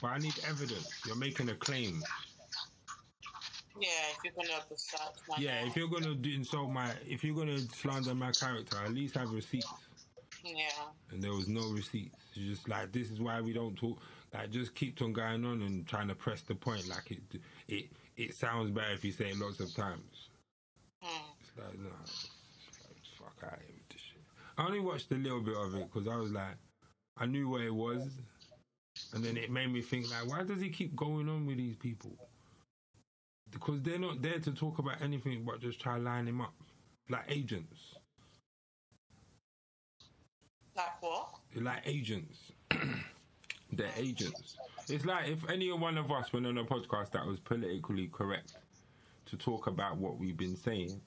"But 0.00 0.08
I 0.08 0.18
need 0.18 0.34
evidence. 0.48 0.88
You're 1.06 1.16
making 1.16 1.48
a 1.48 1.54
claim. 1.54 2.02
Yeah, 3.78 3.88
if 4.10 4.24
you're 4.24 4.32
gonna 4.34 4.62
research 4.70 5.00
my 5.28 5.36
Yeah, 5.38 5.66
if 5.66 5.76
you're 5.76 5.88
gonna 5.88 6.14
do 6.14 6.30
insult 6.30 6.70
my, 6.70 6.90
if 7.06 7.22
you're 7.24 7.36
gonna 7.36 7.58
slander 7.58 8.14
my 8.14 8.32
character, 8.32 8.78
at 8.84 8.92
least 8.92 9.14
have 9.16 9.30
receipts." 9.30 9.66
yeah, 10.44 10.68
and 11.10 11.22
there 11.22 11.32
was 11.32 11.48
no 11.48 11.68
receipts. 11.70 12.22
It's 12.34 12.46
just 12.46 12.68
like 12.68 12.92
this 12.92 13.10
is 13.10 13.20
why 13.20 13.40
we 13.40 13.52
don't 13.52 13.76
talk. 13.76 13.98
Like 14.32 14.50
just 14.50 14.74
keeps 14.74 15.02
on 15.02 15.12
going 15.12 15.44
on 15.44 15.62
and 15.62 15.86
trying 15.86 16.08
to 16.08 16.14
press 16.14 16.42
the 16.42 16.54
point. 16.54 16.88
Like 16.88 17.10
it, 17.10 17.40
it, 17.68 17.86
it 18.16 18.34
sounds 18.34 18.70
better 18.70 18.92
if 18.92 19.04
you 19.04 19.12
say 19.12 19.30
it 19.30 19.38
lots 19.38 19.60
of 19.60 19.74
times. 19.74 20.28
Hmm. 21.02 21.30
It's 21.40 21.58
like 21.58 21.78
no, 21.78 21.90
it's 22.04 22.78
like, 22.80 22.96
fuck 23.18 23.52
out 23.52 23.58
of 23.58 23.64
here 23.64 23.74
with 23.76 23.88
this 23.88 24.00
shit. 24.00 24.22
I 24.58 24.66
only 24.66 24.80
watched 24.80 25.10
a 25.12 25.16
little 25.16 25.40
bit 25.40 25.56
of 25.56 25.74
it 25.74 25.90
because 25.92 26.08
I 26.08 26.16
was 26.16 26.32
like, 26.32 26.56
I 27.16 27.26
knew 27.26 27.48
what 27.48 27.62
it 27.62 27.74
was, 27.74 28.08
and 29.14 29.24
then 29.24 29.36
it 29.36 29.50
made 29.50 29.72
me 29.72 29.82
think 29.82 30.10
like, 30.10 30.28
why 30.28 30.42
does 30.42 30.60
he 30.60 30.68
keep 30.68 30.94
going 30.96 31.28
on 31.28 31.46
with 31.46 31.56
these 31.58 31.76
people? 31.76 32.16
Because 33.56 33.80
they're 33.80 33.98
not 33.98 34.20
there 34.20 34.38
to 34.38 34.52
talk 34.52 34.78
about 34.78 35.00
anything 35.00 35.42
but 35.44 35.60
just 35.60 35.80
try 35.80 35.96
to 35.96 36.02
line 36.02 36.28
him 36.28 36.42
up, 36.42 36.52
like 37.08 37.24
agents. 37.28 37.94
like 40.76 41.02
what? 41.02 41.28
Like 41.54 41.82
agents. 41.86 42.52
They're 43.72 43.88
agents. 43.96 44.56
It's 44.88 45.04
like 45.04 45.28
if 45.28 45.48
any 45.50 45.72
one 45.72 45.96
of 45.98 46.12
us 46.12 46.32
went 46.32 46.46
on 46.46 46.58
a 46.58 46.64
podcast 46.64 47.12
that 47.12 47.26
was 47.26 47.40
politically 47.40 48.08
correct 48.08 48.54
to 49.26 49.36
talk 49.36 49.66
about 49.66 49.96
what 49.96 50.18
we've 50.18 50.36
been 50.36 50.54
saying, 50.54 51.00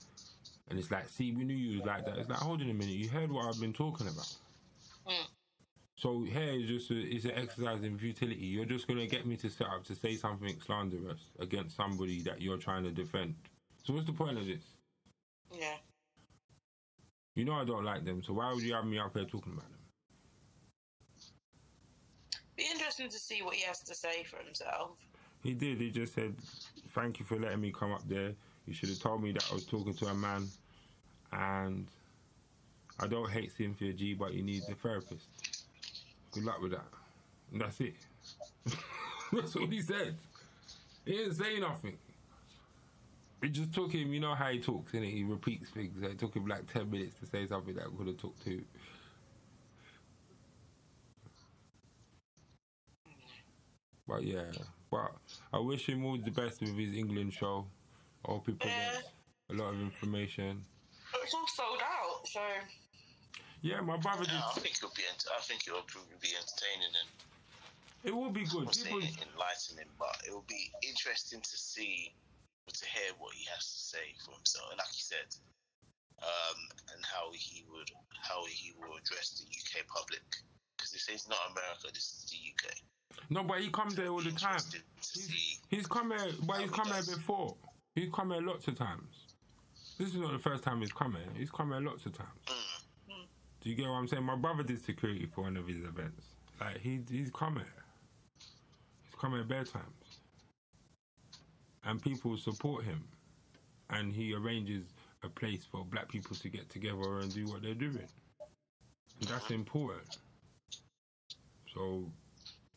and 0.70 0.78
it's 0.80 0.92
like, 0.92 1.08
see, 1.08 1.32
we 1.32 1.44
knew 1.46 1.54
you 1.54 1.78
was 1.78 1.86
like 1.86 2.06
that. 2.06 2.18
It's 2.18 2.30
like, 2.30 2.40
hold 2.40 2.62
on 2.62 2.70
a 2.70 2.74
minute, 2.74 2.96
you 2.96 3.10
heard 3.10 3.32
what 3.32 3.46
I've 3.46 3.62
been 3.62 3.74
talking 3.74 4.08
about. 4.08 4.36
Mm. 5.08 5.28
So 6.00 6.24
here 6.24 6.54
is 6.54 6.66
just 6.66 6.92
a, 6.92 6.98
it's 6.98 7.26
an 7.26 7.32
exercise 7.36 7.84
in 7.84 7.98
futility. 7.98 8.46
You're 8.46 8.64
just 8.64 8.88
gonna 8.88 9.06
get 9.06 9.26
me 9.26 9.36
to 9.36 9.50
set 9.50 9.68
up 9.68 9.84
to 9.88 9.96
say 9.96 10.16
something 10.16 10.56
slanderous 10.66 11.20
against 11.40 11.76
somebody 11.76 12.22
that 12.22 12.42
you're 12.42 12.58
trying 12.58 12.84
to 12.84 12.92
defend. 12.92 13.36
So 13.84 13.92
what's 13.94 14.06
the 14.06 14.14
point 14.14 14.38
of 14.38 14.46
this? 14.46 14.64
Yeah, 15.52 15.76
You 17.36 17.44
know 17.44 17.54
I 17.54 17.66
don't 17.66 17.84
like 17.84 18.06
them, 18.06 18.24
so 18.24 18.32
why 18.34 18.54
would 18.54 18.64
you 18.64 18.74
have 18.76 18.86
me 18.86 18.98
up 18.98 19.14
here 19.14 19.26
talking 19.26 19.52
about 19.52 19.66
them? 19.70 19.80
be 22.56 22.66
interesting 22.72 23.10
to 23.10 23.18
see 23.18 23.42
what 23.42 23.56
he 23.56 23.64
has 23.64 23.80
to 23.80 23.96
say 23.96 24.24
for 24.24 24.38
himself. 24.38 24.92
He 25.44 25.54
did. 25.54 25.80
He 25.80 25.92
just 25.92 26.14
said, 26.14 26.36
"Thank 26.90 27.20
you 27.20 27.26
for 27.26 27.38
letting 27.38 27.62
me 27.62 27.74
come 27.74 27.92
up 27.92 28.08
there. 28.08 28.36
You 28.66 28.74
should 28.74 28.90
have 28.90 29.00
told 29.00 29.22
me 29.24 29.32
that 29.34 29.46
I 29.50 29.54
was 29.54 29.66
talking 29.66 29.94
to 29.96 30.08
a 30.08 30.14
man, 30.14 30.48
and 31.34 31.88
I 33.00 33.08
don't 33.08 33.30
hate 33.30 33.52
Cynthia 33.52 33.94
G, 33.94 34.14
but 34.14 34.32
he 34.32 34.42
needs 34.42 34.68
a 34.70 34.76
therapist. 34.76 35.26
Good 36.32 36.46
luck 36.46 36.62
with 36.62 36.72
that." 36.72 36.88
And 37.52 37.62
that's 37.62 37.80
it. 37.82 37.96
that's 39.34 39.56
what 39.56 39.72
he 39.72 39.82
said. 39.82 40.16
He 41.06 41.14
didn't 41.14 41.36
say 41.36 41.60
nothing. 41.60 41.98
It 43.42 43.50
just 43.50 43.74
took 43.74 43.92
him. 43.92 44.14
You 44.14 44.20
know 44.20 44.36
how 44.36 44.50
he 44.50 44.60
talks, 44.60 44.94
and 44.94 45.04
he 45.04 45.24
repeats 45.24 45.70
things. 45.70 46.02
It 46.04 46.20
took 46.20 46.36
him 46.36 46.46
like 46.46 46.72
ten 46.72 46.90
minutes 46.92 47.16
to 47.20 47.26
say 47.26 47.48
something 47.48 47.74
that 47.76 47.86
could 47.98 48.08
have 48.08 48.18
took 48.18 48.44
two. 48.44 48.64
But 54.08 54.24
yeah, 54.24 54.52
but 54.90 55.12
I 55.54 55.60
wish 55.60 55.88
him 55.88 56.04
all 56.04 56.18
the 56.18 56.32
best 56.32 56.62
with 56.62 56.76
his 56.76 56.94
England 56.94 57.32
show. 57.34 57.68
I 58.28 58.32
hope 58.32 58.48
he 58.48 58.54
presents 58.54 59.08
a 59.50 59.54
lot 59.54 59.74
of 59.74 59.80
information. 59.80 60.66
It's 61.24 61.34
all 61.34 61.46
sold 61.48 61.80
out, 61.82 62.28
so 62.28 62.42
Yeah, 63.62 63.82
my 63.82 63.98
brother 63.98 64.24
Yeah, 64.28 64.42
I 64.46 64.60
think 64.60 64.78
it'll 64.78 64.96
be. 64.96 65.04
ent- 65.12 65.28
I 65.36 65.42
think 65.42 65.68
it'll 65.68 65.82
probably 65.84 66.16
be 66.22 66.32
entertaining 66.36 66.94
and 66.96 67.10
It 68.04 68.16
will 68.16 68.32
be 68.32 68.46
good. 68.46 68.72
People, 68.72 69.04
enlightening, 69.04 69.92
but 70.00 70.16
it 70.26 70.32
will 70.32 70.48
be 70.48 70.72
interesting 70.88 71.42
to 71.42 71.58
see 71.58 72.14
or 72.68 72.72
to 72.72 72.86
hear 72.86 73.12
what 73.20 73.36
he 73.36 73.44
has 73.52 73.60
to 73.68 73.80
say 73.98 74.16
for 74.24 74.32
himself. 74.32 74.72
And 74.72 74.78
like 74.80 74.88
he 74.96 75.02
said, 75.04 75.36
um, 76.24 76.60
and 76.96 77.04
how 77.04 77.32
he 77.34 77.66
would 77.72 77.92
how 78.22 78.46
he 78.48 78.72
will 78.80 78.96
address 78.96 79.40
the 79.40 79.46
UK 79.48 79.88
public 79.88 80.24
because 80.78 80.92
this 80.92 81.10
is 81.10 81.28
not 81.28 81.40
America. 81.52 81.88
This 81.94 82.24
is 82.24 82.32
the 82.32 82.40
UK. 82.40 82.76
no, 83.30 83.44
but 83.44 83.60
he 83.60 83.70
comes 83.70 83.96
there 83.96 84.08
all 84.08 84.22
the 84.22 84.32
time. 84.32 84.60
He's, 85.14 85.60
he's 85.70 85.88
come 85.88 86.12
here, 86.12 86.32
but 86.48 86.62
he's 86.62 86.70
he 86.70 86.76
come 86.76 86.88
here 86.88 87.04
before. 87.04 87.56
He's 87.96 88.10
come 88.14 88.32
here 88.32 88.42
lots 88.42 88.68
of 88.68 88.78
times. 88.78 89.28
This 89.98 90.10
is 90.10 90.16
not 90.16 90.32
the 90.32 90.40
first 90.40 90.64
time 90.64 90.80
he's 90.80 90.94
come 90.94 91.12
here. 91.12 91.28
He's 91.38 91.52
come 91.52 91.72
here 91.72 91.82
lots 91.82 92.06
of 92.06 92.14
times. 92.14 92.30
Mm. 92.48 92.79
Do 93.62 93.70
you 93.70 93.76
get 93.76 93.88
what 93.88 93.96
I'm 93.96 94.08
saying? 94.08 94.24
My 94.24 94.36
brother 94.36 94.64
did 94.64 94.84
security 94.84 95.28
for 95.34 95.42
one 95.42 95.58
of 95.58 95.68
his 95.68 95.84
events. 95.84 96.26
Like 96.60 96.80
he 96.80 97.02
he's 97.10 97.30
come 97.32 97.56
here. 97.56 97.84
He's 99.04 99.16
come 99.20 99.34
here 99.34 99.44
bare 99.44 99.66
times. 99.66 100.20
And 101.84 102.02
people 102.02 102.38
support 102.38 102.86
him. 102.86 103.04
And 103.90 104.14
he 104.14 104.34
arranges 104.34 104.86
a 105.24 105.30
place 105.30 105.66
for 105.70 105.84
black 105.84 106.10
people 106.10 106.36
to 106.36 106.50
get 106.50 106.70
together 106.70 107.20
and 107.20 107.34
do 107.34 107.46
what 107.48 107.62
they're 107.64 107.74
doing. 107.74 108.08
And 109.20 109.30
that's 109.30 109.50
important. 109.52 110.18
So, 111.74 112.06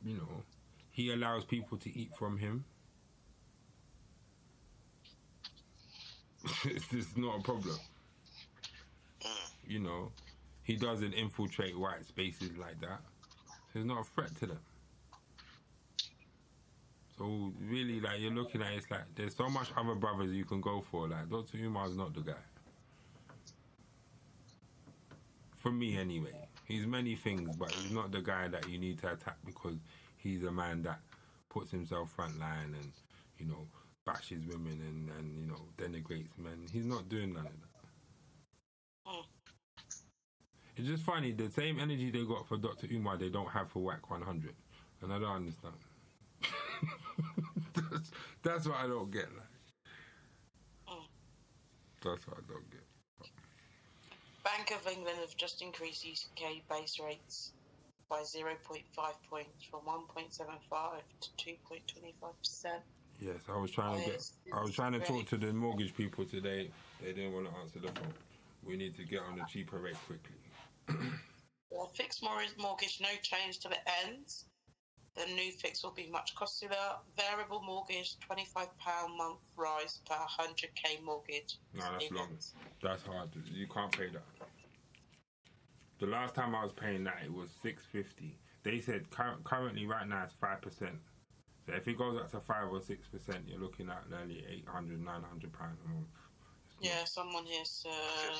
you 0.04 0.16
know, 0.16 0.42
he 0.90 1.12
allows 1.12 1.44
people 1.44 1.78
to 1.78 1.98
eat 1.98 2.10
from 2.18 2.38
him. 2.38 2.64
it's 6.64 6.88
just 6.88 7.16
not 7.16 7.40
a 7.40 7.42
problem. 7.42 7.76
Mm. 9.22 9.28
You 9.66 9.78
know, 9.80 10.12
he 10.62 10.76
doesn't 10.76 11.12
infiltrate 11.12 11.78
white 11.78 12.04
spaces 12.06 12.56
like 12.56 12.80
that. 12.80 13.00
He's 13.72 13.84
not 13.84 14.00
a 14.00 14.04
threat 14.04 14.34
to 14.40 14.46
them. 14.46 14.58
So 17.18 17.52
really, 17.68 18.00
like 18.00 18.20
you're 18.20 18.32
looking 18.32 18.62
at, 18.62 18.72
it, 18.72 18.78
it's 18.78 18.90
like 18.90 19.02
there's 19.14 19.36
so 19.36 19.48
much 19.48 19.68
other 19.76 19.94
brothers 19.94 20.32
you 20.32 20.44
can 20.44 20.60
go 20.60 20.82
for. 20.90 21.08
Like 21.08 21.28
Dr. 21.30 21.58
Umar's 21.58 21.96
not 21.96 22.14
the 22.14 22.20
guy. 22.20 22.32
For 25.56 25.70
me, 25.70 25.96
anyway, 25.96 26.32
he's 26.66 26.86
many 26.86 27.14
things, 27.14 27.54
but 27.56 27.70
he's 27.70 27.92
not 27.92 28.10
the 28.10 28.20
guy 28.20 28.48
that 28.48 28.68
you 28.68 28.78
need 28.78 28.98
to 29.00 29.12
attack 29.12 29.36
because 29.44 29.76
he's 30.16 30.42
a 30.44 30.50
man 30.50 30.82
that 30.82 31.00
puts 31.48 31.70
himself 31.70 32.10
front 32.10 32.38
line 32.40 32.74
and 32.80 32.92
you 33.38 33.46
know 33.46 33.68
bashes 34.04 34.44
women 34.46 34.80
and 34.88 35.10
and 35.18 35.38
you 35.38 35.46
know 35.46 35.60
denigrates 35.78 36.36
men. 36.38 36.66
He's 36.72 36.86
not 36.86 37.08
doing 37.08 37.34
none 37.34 37.46
of 37.46 37.52
that. 37.52 39.12
Mm. 39.12 39.24
It's 40.76 40.88
just 40.88 41.04
funny, 41.04 41.32
the 41.32 41.50
same 41.50 41.78
energy 41.78 42.10
they 42.10 42.24
got 42.24 42.48
for 42.48 42.56
Dr. 42.56 42.86
Umar, 42.90 43.18
they 43.18 43.28
don't 43.28 43.48
have 43.48 43.70
for 43.70 43.80
Wack 43.80 44.10
100. 44.10 44.54
And 45.02 45.12
I 45.12 45.18
don't 45.18 45.36
understand. 45.36 45.74
that's, 47.74 48.10
that's 48.42 48.66
what 48.66 48.76
I 48.78 48.86
don't 48.86 49.10
get. 49.10 49.26
Like. 49.26 50.96
Mm. 50.96 51.04
That's 52.02 52.26
what 52.26 52.38
I 52.38 52.42
don't 52.48 52.70
get. 52.70 52.80
Bank 54.44 54.72
of 54.80 54.90
England 54.90 55.18
have 55.20 55.36
just 55.36 55.62
increased 55.62 56.06
UK 56.06 56.68
base 56.68 56.98
rates 57.04 57.52
by 58.08 58.20
0.5 58.20 58.82
points 59.30 59.64
from 59.70 59.80
1.75 59.80 61.00
to 61.20 61.30
2.25 61.38 62.12
percent. 62.38 62.82
Yes, 63.20 63.36
I 63.48 63.56
was 63.56 63.70
trying 63.70 64.02
to 64.02 64.10
get. 64.10 64.30
I 64.52 64.62
was 64.62 64.72
trying 64.72 64.92
to 64.92 65.00
talk 65.00 65.26
to 65.28 65.36
the 65.36 65.52
mortgage 65.52 65.94
people 65.94 66.24
today. 66.24 66.70
They 67.00 67.12
didn't 67.12 67.32
want 67.32 67.46
to 67.46 67.52
answer 67.60 67.78
the 67.78 67.88
phone. 67.88 68.12
We 68.64 68.76
need 68.76 68.96
to 68.96 69.04
get 69.04 69.20
on 69.20 69.38
a 69.38 69.46
cheaper 69.46 69.78
rate 69.78 69.96
quickly. 70.06 70.41
The 70.88 71.86
fixed 71.94 72.22
mortgage, 72.22 72.54
mortgage 72.58 72.98
no 73.00 73.08
change 73.22 73.60
till 73.60 73.72
it 73.72 73.78
ends. 74.04 74.44
The 75.14 75.26
new 75.34 75.52
fix 75.52 75.82
will 75.82 75.92
be 75.92 76.08
much 76.10 76.34
costlier. 76.34 76.70
Variable 77.16 77.62
mortgage, 77.62 78.16
£25 78.30 79.16
month 79.16 79.40
rise 79.56 80.00
per 80.06 80.14
100k 80.14 81.02
mortgage. 81.04 81.58
No, 81.74 81.84
that's 81.92 82.10
long. 82.10 82.28
That's 82.82 83.02
hard. 83.02 83.28
You 83.52 83.66
can't 83.66 83.92
pay 83.92 84.08
that. 84.08 84.22
The 86.00 86.06
last 86.06 86.34
time 86.34 86.54
I 86.54 86.64
was 86.64 86.72
paying 86.72 87.04
that, 87.04 87.18
it 87.24 87.32
was 87.32 87.50
six 87.62 87.84
fifty. 87.92 88.36
They 88.64 88.80
said 88.80 89.08
cur- 89.10 89.38
currently 89.44 89.86
right 89.86 90.08
now 90.08 90.24
it's 90.24 90.34
five 90.34 90.60
percent. 90.60 90.96
So 91.66 91.74
if 91.74 91.86
it 91.86 91.96
goes 91.96 92.18
up 92.18 92.30
to 92.32 92.40
five 92.40 92.72
or 92.72 92.80
six 92.80 93.06
percent, 93.06 93.44
you're 93.46 93.60
looking 93.60 93.88
at 93.88 94.10
nearly 94.10 94.44
800, 94.66 95.00
900 95.00 95.52
pounds 95.52 95.78
a 95.84 95.88
month. 95.88 96.08
Yeah, 96.80 97.04
someone 97.04 97.44
here 97.44 97.62
uh, 97.86 98.34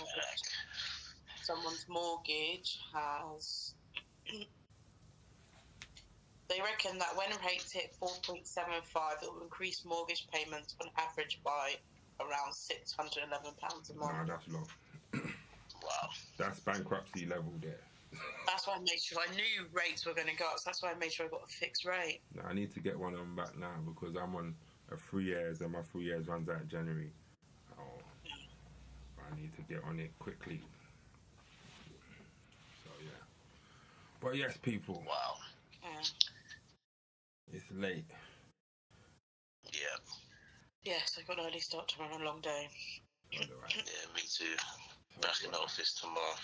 someone's 1.42 1.86
mortgage 1.88 2.80
has 2.92 3.74
They 6.48 6.60
reckon 6.60 6.98
that 6.98 7.16
when 7.16 7.28
rates 7.46 7.72
hit 7.72 7.94
4.75, 7.98 9.22
it 9.22 9.32
will 9.32 9.40
increase 9.42 9.86
mortgage 9.86 10.26
payments 10.30 10.74
on 10.82 10.88
average 10.98 11.40
by 11.42 11.76
around 12.20 12.52
£611 12.52 13.24
a 13.24 13.94
month. 13.94 14.12
Nah, 14.12 14.24
that's 14.26 14.48
low. 14.48 14.64
Wow. 15.82 16.10
That's 16.38 16.60
bankruptcy 16.60 17.26
level 17.26 17.52
there. 17.60 17.80
That's 18.46 18.66
why 18.66 18.74
I 18.74 18.78
made 18.80 19.00
sure 19.00 19.18
I 19.18 19.34
knew 19.34 19.66
rates 19.72 20.06
were 20.06 20.14
going 20.14 20.28
to 20.28 20.36
go 20.36 20.44
up. 20.44 20.58
So 20.58 20.62
that's 20.66 20.82
why 20.82 20.92
I 20.92 20.94
made 20.94 21.12
sure 21.12 21.26
I 21.26 21.28
got 21.28 21.42
a 21.44 21.48
fixed 21.48 21.84
rate. 21.84 22.20
Nah, 22.34 22.48
I 22.48 22.54
need 22.54 22.72
to 22.74 22.80
get 22.80 22.98
one 22.98 23.16
on 23.16 23.34
back 23.34 23.58
now 23.58 23.74
because 23.84 24.14
I'm 24.16 24.36
on 24.36 24.54
a 24.92 24.96
three 24.96 25.24
years 25.24 25.60
and 25.60 25.72
my 25.72 25.82
three 25.82 26.04
years 26.04 26.28
runs 26.28 26.48
out 26.48 26.60
in 26.60 26.68
January. 26.68 27.10
Oh, 27.78 28.00
I 29.18 29.40
need 29.40 29.52
to 29.56 29.62
get 29.62 29.82
on 29.84 29.98
it 29.98 30.12
quickly. 30.20 30.60
So 32.84 32.90
yeah. 33.02 33.10
But 34.22 34.36
yes, 34.36 34.56
people, 34.56 35.02
Wow. 35.06 35.36
Mm. 35.84 36.12
it's 37.52 37.64
late. 37.72 38.04
Yeah. 39.72 39.98
Yes, 40.84 41.18
I've 41.18 41.26
got 41.26 41.40
an 41.40 41.46
early 41.46 41.58
start 41.58 41.88
tomorrow, 41.88 42.16
a 42.16 42.24
long 42.24 42.40
day. 42.40 42.68
Alright. 43.34 43.74
Yeah, 43.76 44.14
me 44.14 44.22
too. 44.28 44.54
Back 45.20 45.44
in 45.44 45.50
the 45.50 45.58
office 45.58 45.94
tomorrow. 45.94 46.36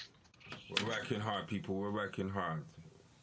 We're 0.70 0.88
working 0.88 1.20
hard, 1.20 1.46
people. 1.46 1.76
We're 1.76 1.92
working 1.92 2.28
hard 2.28 2.64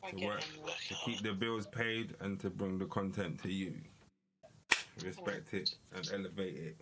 to 0.09 0.15
work 0.15 0.41
to 0.87 0.95
keep 1.03 1.21
the 1.21 1.33
bills 1.33 1.67
paid 1.67 2.15
and 2.21 2.39
to 2.39 2.49
bring 2.49 2.77
the 2.77 2.85
content 2.85 3.41
to 3.43 3.51
you. 3.51 3.73
Respect 5.03 5.53
it 5.53 5.75
and 5.95 6.09
elevate 6.13 6.55
it. 6.55 6.77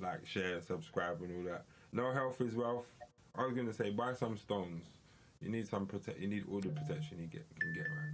Like, 0.00 0.26
share, 0.26 0.60
subscribe, 0.62 1.22
and 1.22 1.36
all 1.46 1.52
that. 1.52 1.64
No 1.92 2.12
health 2.12 2.40
is 2.40 2.54
wealth. 2.54 2.90
I 3.36 3.44
was 3.44 3.54
gonna 3.54 3.72
say 3.72 3.90
buy 3.90 4.14
some 4.14 4.36
stones. 4.36 4.86
You 5.40 5.50
need 5.50 5.68
some 5.68 5.86
protect. 5.86 6.20
You 6.20 6.28
need 6.28 6.44
all 6.50 6.60
the 6.60 6.68
protection 6.68 7.18
you 7.20 7.26
get 7.26 7.46
can 7.58 7.72
get 7.72 7.86
right 7.88 8.12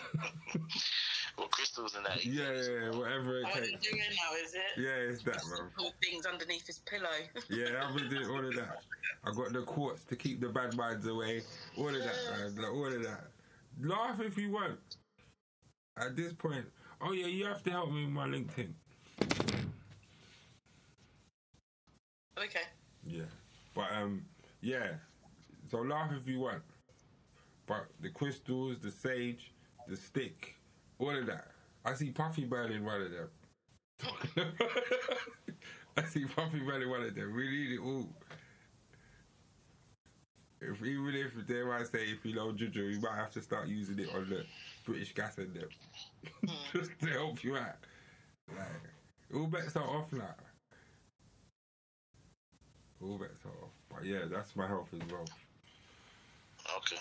now. 0.00 0.60
Well, 1.38 1.46
crystals 1.48 1.94
and 1.94 2.04
that. 2.04 2.24
Yeah, 2.24 2.50
yeah, 2.50 2.90
yeah, 2.90 2.98
whatever 2.98 3.38
it 3.38 3.44
What 3.44 3.60
are 3.60 3.64
you 3.64 3.78
doing 3.78 4.02
now, 4.10 4.36
is 4.44 4.54
it? 4.54 4.60
Yeah, 4.76 5.12
it's 5.12 5.22
that, 5.22 5.40
bro. 5.48 5.68
Put 5.78 5.94
things 6.02 6.26
underneath 6.26 6.66
his 6.66 6.80
pillow. 6.80 7.06
Yeah, 7.48 7.86
I've 7.86 7.94
been 7.94 8.10
doing 8.10 8.28
all 8.28 8.44
of 8.44 8.54
that. 8.56 8.82
I 9.24 9.30
got 9.32 9.52
the 9.52 9.62
quartz 9.62 10.02
to 10.04 10.16
keep 10.16 10.40
the 10.40 10.48
bad 10.48 10.76
minds 10.76 11.06
away. 11.06 11.42
All 11.76 11.88
of 11.88 11.94
that, 11.94 12.16
man. 12.32 12.56
Like, 12.56 12.72
all 12.72 12.86
of 12.92 13.02
that. 13.04 13.24
Laugh 13.80 14.20
if 14.20 14.36
you 14.36 14.50
want. 14.50 14.80
At 15.96 16.16
this 16.16 16.32
point, 16.32 16.64
oh 17.00 17.12
yeah, 17.12 17.26
you 17.26 17.46
have 17.46 17.62
to 17.64 17.70
help 17.70 17.92
me 17.92 18.04
with 18.04 18.12
my 18.12 18.26
LinkedIn. 18.26 18.72
okay. 22.36 22.66
Yeah, 23.04 23.24
but 23.74 23.86
um, 23.92 24.24
yeah. 24.60 24.88
So 25.70 25.78
laugh 25.78 26.10
if 26.12 26.26
you 26.28 26.40
want. 26.40 26.62
But 27.66 27.86
the 28.00 28.08
crystals, 28.08 28.78
the 28.78 28.90
sage, 28.90 29.52
the 29.86 29.96
stick, 29.96 30.56
all 30.98 31.16
of 31.16 31.26
that. 31.26 31.48
I 31.84 31.94
see 31.94 32.10
Puffy 32.10 32.44
burning 32.44 32.84
one 32.84 33.02
of 33.02 33.10
them. 33.10 33.28
I 35.96 36.04
see 36.04 36.24
Puffy 36.24 36.60
burning 36.60 36.88
one 36.88 37.02
of 37.02 37.14
them. 37.14 37.34
We 37.34 37.48
need 37.48 37.72
it 37.72 37.80
all. 37.80 38.08
If 40.60 40.82
even 40.82 41.14
if 41.14 41.46
they 41.46 41.62
might 41.62 41.86
say 41.86 42.04
if 42.04 42.24
you 42.24 42.34
know 42.34 42.52
Juju, 42.52 42.82
you 42.82 43.00
might 43.00 43.14
have 43.14 43.30
to 43.32 43.42
start 43.42 43.68
using 43.68 43.98
it 43.98 44.08
on 44.14 44.28
the 44.28 44.44
British 44.84 45.14
gas 45.14 45.38
and 45.38 45.54
them, 45.54 45.68
hmm. 46.40 46.78
just 46.78 46.98
to 47.00 47.06
help 47.10 47.44
you 47.44 47.56
out. 47.56 47.76
Like 48.48 48.66
all 49.34 49.46
bets 49.46 49.76
are 49.76 49.84
off 49.84 50.12
now. 50.12 50.34
All 53.00 53.18
bets 53.18 53.44
are 53.44 53.64
off. 53.64 53.77
But 53.90 54.04
yeah, 54.04 54.24
that's 54.30 54.54
my 54.56 54.66
health 54.66 54.88
as 54.94 55.00
well. 55.10 55.26
Okay. 56.76 57.00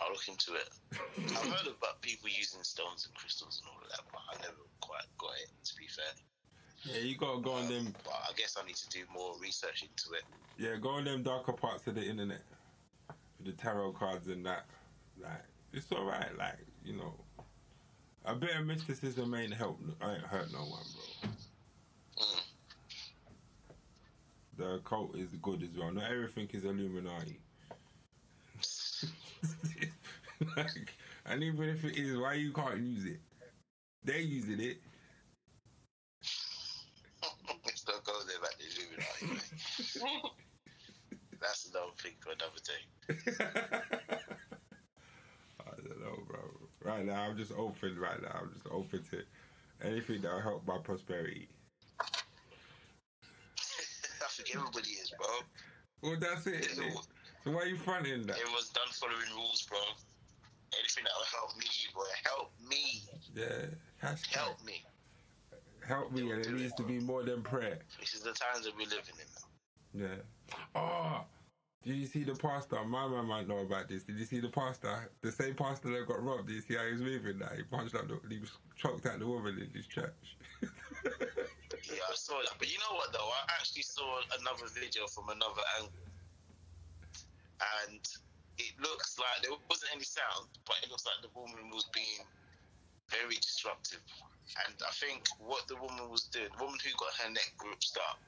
I'll 0.00 0.12
look 0.12 0.28
into 0.28 0.54
it. 0.54 0.68
I've 0.92 1.48
heard 1.48 1.66
about 1.66 2.00
people 2.02 2.28
using 2.28 2.62
stones 2.62 3.06
and 3.06 3.14
crystals 3.14 3.62
and 3.62 3.70
all 3.72 3.82
of 3.82 3.90
that, 3.90 4.00
but 4.12 4.20
I 4.30 4.36
never 4.42 4.62
quite 4.80 5.06
got 5.18 5.32
it, 5.42 5.50
to 5.64 5.76
be 5.76 5.86
fair. 5.88 6.12
Yeah, 6.84 7.00
you 7.00 7.16
gotta 7.16 7.40
go 7.40 7.52
on 7.52 7.62
um, 7.64 7.68
them. 7.68 7.94
But 8.04 8.14
I 8.28 8.32
guess 8.36 8.56
I 8.60 8.66
need 8.66 8.76
to 8.76 8.88
do 8.90 9.04
more 9.12 9.34
research 9.40 9.82
into 9.82 10.16
it. 10.16 10.24
Yeah, 10.58 10.76
go 10.80 10.90
on 10.90 11.04
them 11.04 11.22
darker 11.22 11.52
parts 11.52 11.86
of 11.86 11.94
the 11.94 12.02
internet, 12.02 12.42
the 13.44 13.52
tarot 13.52 13.92
cards 13.92 14.28
and 14.28 14.44
that. 14.46 14.66
Like, 15.20 15.42
it's 15.72 15.90
all 15.92 16.04
right. 16.04 16.36
Like, 16.38 16.58
you 16.84 16.96
know, 16.96 17.14
a 18.24 18.34
bit 18.34 18.56
of 18.56 18.66
mysticism 18.66 19.34
ain't 19.34 19.54
help. 19.54 19.80
Ain't 20.02 20.20
hurt 20.22 20.52
no 20.52 20.60
one, 20.60 20.82
bro. 20.94 21.30
Mm. 22.22 22.40
The 24.56 24.74
occult 24.74 25.16
is 25.16 25.30
good 25.42 25.62
as 25.62 25.76
well. 25.76 25.92
Not 25.92 26.10
everything 26.10 26.48
is 26.52 26.64
Illuminati. 26.64 27.40
like, 30.56 30.94
and 31.26 31.42
even 31.42 31.68
if 31.68 31.84
it 31.84 31.98
is, 31.98 32.16
why 32.16 32.34
you 32.34 32.52
can't 32.52 32.80
use 32.80 33.04
it? 33.04 33.20
They're 34.04 34.18
using 34.18 34.60
it. 34.60 34.78
Let's 37.66 37.86
not 37.86 38.04
go 38.04 38.12
there 38.26 38.38
about 38.38 38.54
the 38.58 38.64
Illuminati. 39.26 40.30
That's 41.40 41.70
another 41.70 41.92
thing 41.98 42.12
for 42.20 42.32
another 42.32 42.60
day. 42.64 42.82
I 45.60 45.76
don't 45.76 46.00
know, 46.00 46.18
bro. 46.26 46.38
Right 46.82 47.04
now, 47.04 47.22
I'm 47.22 47.36
just 47.36 47.52
open. 47.52 47.98
Right 47.98 48.20
now, 48.22 48.38
I'm 48.40 48.50
just 48.52 48.66
open 48.70 49.02
to 49.10 49.22
anything 49.86 50.22
that'll 50.22 50.40
help 50.40 50.66
my 50.66 50.78
prosperity. 50.78 51.48
Everybody 54.54 54.90
is, 54.90 55.12
bro. 55.18 55.28
Well, 56.02 56.20
that's 56.20 56.46
it. 56.46 56.62
innit? 56.62 56.90
Eh. 56.90 57.00
So 57.44 57.50
why 57.52 57.64
you 57.64 57.76
fronting 57.76 58.26
that? 58.26 58.36
It 58.38 58.48
was 58.52 58.70
done 58.70 58.88
following 58.90 59.30
rules, 59.34 59.66
bro. 59.68 59.78
Anything 60.78 61.04
that 61.04 61.12
will 61.16 61.40
help 61.40 61.56
me, 61.56 61.66
boy. 61.94 62.02
Help 62.24 62.52
me. 62.68 63.02
Yeah, 63.34 64.06
hashtag. 64.06 64.34
Help 64.34 64.64
me. 64.64 64.84
Help 65.86 66.12
me, 66.12 66.30
and 66.32 66.44
it 66.44 66.52
needs 66.52 66.74
to 66.74 66.82
be 66.82 66.98
more 66.98 67.22
than 67.22 67.42
prayer. 67.42 67.78
This 68.00 68.14
is 68.14 68.22
the 68.22 68.32
times 68.32 68.64
that 68.64 68.76
we're 68.76 68.88
living 68.88 69.14
in. 69.94 70.00
Yeah. 70.00 70.56
Oh, 70.74 71.24
did 71.84 71.94
you 71.94 72.06
see 72.06 72.24
the 72.24 72.34
pastor? 72.34 72.84
My 72.84 73.06
man 73.06 73.26
might 73.26 73.46
know 73.46 73.58
about 73.58 73.88
this. 73.88 74.02
Did 74.02 74.16
you 74.16 74.24
see 74.24 74.40
the 74.40 74.48
pastor? 74.48 75.08
The 75.22 75.30
same 75.30 75.54
pastor 75.54 75.90
that 75.90 76.08
got 76.08 76.20
robbed. 76.20 76.48
Did 76.48 76.56
you 76.56 76.60
see 76.62 76.74
how 76.74 76.84
he 76.84 76.92
was 76.92 77.00
moving? 77.00 77.38
That 77.38 77.52
he 77.56 77.62
punched 77.62 77.94
out 77.94 78.08
the, 78.08 78.18
he 78.28 78.40
was 78.40 78.50
choked 78.74 79.06
out 79.06 79.20
the 79.20 79.26
woman 79.26 79.56
in 79.56 79.70
his 79.72 79.86
church. 79.86 80.36
Yeah, 81.86 82.02
I 82.10 82.14
saw 82.14 82.38
that. 82.42 82.58
But 82.58 82.70
you 82.70 82.78
know 82.78 82.96
what, 82.96 83.12
though? 83.12 83.26
I 83.26 83.54
actually 83.58 83.82
saw 83.86 84.20
another 84.40 84.66
video 84.74 85.06
from 85.06 85.28
another 85.30 85.62
angle. 85.78 86.06
And 87.86 88.02
it 88.58 88.72
looks 88.80 89.18
like 89.18 89.42
there 89.42 89.54
wasn't 89.70 89.92
any 89.94 90.04
sound, 90.04 90.48
but 90.66 90.76
it 90.82 90.90
looks 90.90 91.06
like 91.06 91.20
the 91.22 91.32
woman 91.38 91.70
was 91.70 91.86
being 91.94 92.26
very 93.08 93.36
disruptive. 93.36 94.02
And 94.66 94.74
I 94.82 94.92
think 94.98 95.24
what 95.38 95.66
the 95.68 95.76
woman 95.76 96.10
was 96.10 96.24
doing, 96.32 96.48
the 96.50 96.64
woman 96.64 96.78
who 96.82 96.90
got 96.98 97.12
her 97.22 97.30
neck 97.30 97.52
gripped 97.56 97.96
up, 98.10 98.18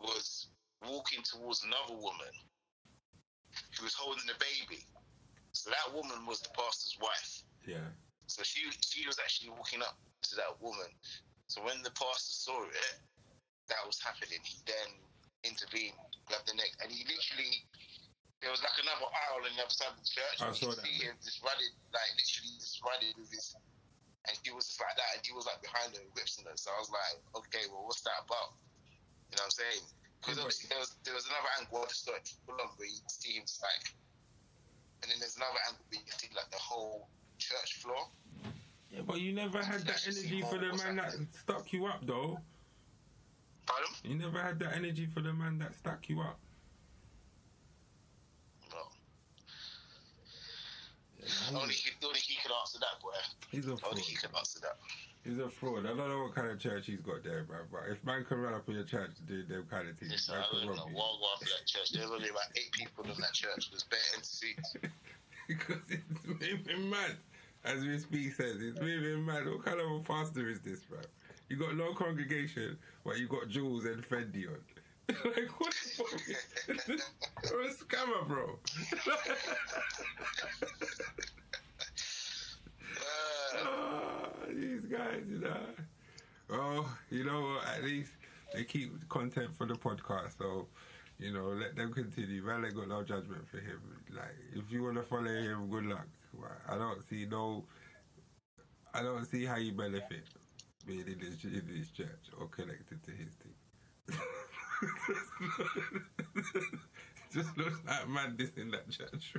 was 0.00 0.48
walking 0.86 1.22
towards 1.22 1.64
another 1.64 2.00
woman 2.00 2.32
who 3.76 3.84
was 3.84 3.94
holding 3.94 4.24
a 4.30 4.38
baby. 4.40 4.82
So 5.52 5.70
that 5.70 5.94
woman 5.94 6.24
was 6.26 6.40
the 6.40 6.48
pastor's 6.56 6.96
wife. 7.00 7.42
yeah. 7.66 7.90
So 8.26 8.42
she 8.44 8.62
she 8.80 9.06
was 9.06 9.18
actually 9.18 9.50
walking 9.50 9.82
up 9.82 9.98
to 10.22 10.36
that 10.36 10.54
woman. 10.62 10.86
So 11.50 11.58
when 11.66 11.82
the 11.82 11.90
pastor 11.98 12.30
saw 12.30 12.62
it, 12.62 12.94
that 13.66 13.82
was 13.82 13.98
happening. 13.98 14.38
He 14.46 14.62
then 14.70 14.90
intervened, 15.42 15.98
grabbed 16.30 16.46
the 16.46 16.54
neck, 16.54 16.70
and 16.78 16.94
he 16.94 17.02
literally 17.10 17.66
there 18.38 18.54
was 18.54 18.62
like 18.62 18.78
another 18.78 19.10
aisle 19.10 19.42
on 19.42 19.52
the 19.52 19.62
other 19.62 19.74
side 19.74 19.90
of 19.92 19.98
the 19.98 20.06
church. 20.06 20.38
I 20.38 20.48
and 20.48 20.54
saw 20.54 20.70
you 20.70 20.78
that. 20.78 20.86
See 20.86 20.96
him 21.02 21.18
just 21.18 21.42
running, 21.42 21.74
like 21.90 22.10
literally 22.14 22.54
just 22.56 22.78
running 22.86 23.14
with 23.18 23.34
his, 23.34 23.58
and 24.30 24.34
he 24.46 24.54
was 24.54 24.70
just 24.70 24.78
like 24.78 24.94
that, 24.94 25.10
and 25.18 25.20
he 25.26 25.34
was 25.34 25.44
like 25.44 25.58
behind 25.58 25.90
her, 25.98 26.06
whips 26.14 26.38
and. 26.38 26.46
So 26.54 26.70
I 26.70 26.78
was 26.78 26.90
like, 26.94 27.18
okay, 27.42 27.66
well, 27.66 27.82
what's 27.82 28.06
that 28.06 28.26
about? 28.30 28.54
You 29.34 29.38
know 29.38 29.46
what 29.46 29.54
I'm 29.54 29.58
saying? 29.58 29.84
Because 30.22 30.38
obviously 30.38 30.70
there 30.70 30.78
was 30.78 30.94
there 31.02 31.18
was 31.18 31.26
another 31.26 31.50
angle 31.58 31.82
of 31.82 31.90
the 31.90 31.98
story 31.98 32.22
full 32.46 32.58
on 32.62 32.70
where 32.78 32.86
you 32.86 33.02
see 33.10 33.38
him 33.38 33.44
just 33.46 33.58
like, 33.58 33.90
and 35.02 35.10
then 35.10 35.18
there's 35.18 35.34
another 35.34 35.58
angle 35.66 35.82
where 35.90 35.98
you 35.98 36.14
see 36.14 36.30
like 36.30 36.50
the 36.54 36.62
whole 36.62 37.10
church 37.42 37.82
floor. 37.82 38.06
Yeah, 38.90 39.02
but 39.06 39.20
you 39.20 39.32
never 39.32 39.62
had 39.62 39.82
that 39.82 40.02
energy 40.06 40.42
for 40.42 40.58
the 40.58 40.76
man 40.76 40.96
that 40.96 41.14
stuck 41.32 41.72
you 41.72 41.86
up, 41.86 42.04
though. 42.04 42.38
Pardon? 43.66 43.92
You 44.02 44.16
never 44.16 44.40
had 44.40 44.58
that 44.60 44.74
energy 44.74 45.06
for 45.06 45.20
the 45.20 45.32
man 45.32 45.58
that 45.58 45.74
stuck 45.76 46.08
you 46.08 46.20
up. 46.20 46.38
Only 51.54 51.74
he, 51.74 51.90
only 52.04 52.18
he 52.20 52.36
could 52.42 52.52
answer 52.52 52.78
that, 52.80 53.00
boy. 53.02 53.10
He's 53.50 53.66
a 53.66 53.76
fraud. 53.76 53.92
Only 53.92 54.02
he 54.02 54.16
could 54.16 54.30
answer 54.36 54.60
that. 54.60 54.76
He's 55.22 55.38
a 55.38 55.48
fraud. 55.50 55.84
I 55.84 55.88
don't 55.88 56.08
know 56.08 56.22
what 56.24 56.34
kind 56.34 56.48
of 56.50 56.58
church 56.58 56.86
he's 56.86 57.00
got 57.00 57.22
there, 57.22 57.44
bro. 57.44 57.58
But 57.70 57.90
if 57.90 58.04
man 58.04 58.24
can 58.24 58.38
run 58.38 58.54
up 58.54 58.68
in 58.68 58.74
your 58.74 58.84
church 58.84 59.10
to 59.16 59.22
do 59.22 59.44
them 59.44 59.66
kind 59.70 59.88
of 59.88 59.98
things, 59.98 60.12
Listen, 60.12 60.34
man 60.34 60.44
I 60.44 60.48
can 60.48 60.66
know 60.66 60.72
rob 60.72 60.88
you. 60.88 60.96
what 60.96 61.20
one 61.20 61.38
for 61.38 61.44
that 61.44 61.66
church. 61.66 61.90
There's 61.92 62.10
only 62.10 62.28
about 62.30 62.50
eight 62.56 62.72
people 62.72 63.04
in 63.04 63.20
that 63.20 63.32
church. 63.32 63.70
There's 63.70 63.84
bare 63.84 64.00
empty 64.14 64.26
seats. 64.26 64.76
because 65.48 65.82
it's 65.90 66.66
mad 66.78 67.16
as 67.64 67.84
we 67.84 67.98
speak 67.98 68.32
says 68.32 68.56
it's 68.60 68.80
moving 68.80 69.24
mad. 69.24 69.46
What 69.46 69.64
kind 69.64 69.80
of 69.80 69.90
a 69.90 70.00
pastor 70.00 70.48
is 70.48 70.60
this, 70.60 70.80
bro? 70.80 70.98
You 71.48 71.56
got 71.56 71.76
no 71.76 71.92
congregation, 71.92 72.78
but 73.04 73.18
you 73.18 73.26
got 73.26 73.48
jewels 73.48 73.84
and 73.84 74.02
Fendi 74.02 74.46
on. 74.48 74.58
like 75.08 75.60
what 75.60 75.74
the 75.74 76.04
fuck? 76.04 76.96
You're 77.50 77.62
a 77.62 77.68
scammer, 77.70 78.28
bro. 78.28 78.58
oh, 83.56 84.28
these 84.54 84.84
guys, 84.84 85.22
you 85.28 85.40
know. 85.40 85.56
Well, 86.48 86.88
you 87.10 87.24
know 87.24 87.58
At 87.76 87.84
least 87.84 88.12
they 88.54 88.64
keep 88.64 89.08
content 89.08 89.54
for 89.56 89.66
the 89.66 89.74
podcast, 89.74 90.38
so 90.38 90.66
you 91.18 91.32
know 91.32 91.48
let 91.48 91.76
them 91.76 91.92
continue. 91.92 92.42
Man, 92.42 92.64
I 92.64 92.70
got 92.70 92.88
no 92.88 93.02
judgment 93.02 93.48
for 93.48 93.58
him. 93.58 93.80
Like 94.14 94.36
if 94.54 94.70
you 94.70 94.84
want 94.84 94.96
to 94.96 95.02
follow 95.02 95.24
him, 95.24 95.68
good 95.68 95.86
luck. 95.86 96.06
I 96.68 96.78
don't 96.78 97.02
see 97.08 97.26
no. 97.26 97.64
I 98.94 99.02
don't 99.02 99.24
see 99.24 99.44
how 99.44 99.56
you 99.56 99.72
benefit 99.72 100.24
being 100.86 101.00
in 101.00 101.18
this, 101.18 101.44
in 101.44 101.62
this 101.68 101.90
church 101.90 102.30
or 102.38 102.46
connected 102.48 103.02
to 103.04 103.10
his 103.10 103.36
team. 103.36 103.54
Just 107.32 107.56
looks 107.56 107.78
like 107.86 108.08
madness 108.08 108.50
in 108.56 108.70
that 108.70 108.90
church. 108.90 109.34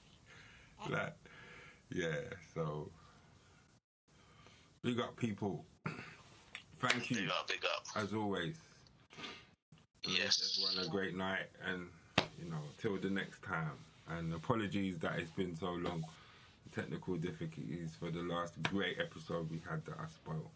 like, 0.90 1.14
yeah, 1.90 2.16
so 2.54 2.90
big 4.82 4.98
up 5.00 5.16
people. 5.16 5.64
Thank 6.80 7.10
you. 7.10 7.16
Big 7.16 7.28
up, 7.28 7.48
big 7.48 7.64
up. 7.64 7.84
As 7.94 8.12
always. 8.12 8.56
Yes. 10.04 10.60
Everyone 10.68 10.86
a 10.86 10.90
great 10.90 11.16
night 11.16 11.46
and 11.68 11.88
you 12.38 12.50
know, 12.50 12.58
till 12.78 12.96
the 12.96 13.10
next 13.10 13.42
time. 13.42 13.78
And 14.08 14.32
apologies 14.34 14.98
that 14.98 15.18
it's 15.18 15.30
been 15.30 15.56
so 15.56 15.72
long. 15.72 16.04
Technical 16.74 17.16
difficulties 17.16 17.96
for 17.98 18.10
the 18.10 18.22
last 18.22 18.60
great 18.64 18.98
episode 19.00 19.50
we 19.50 19.62
had 19.68 19.84
that 19.86 19.94
I 19.98 20.06
spoiled. 20.08 20.50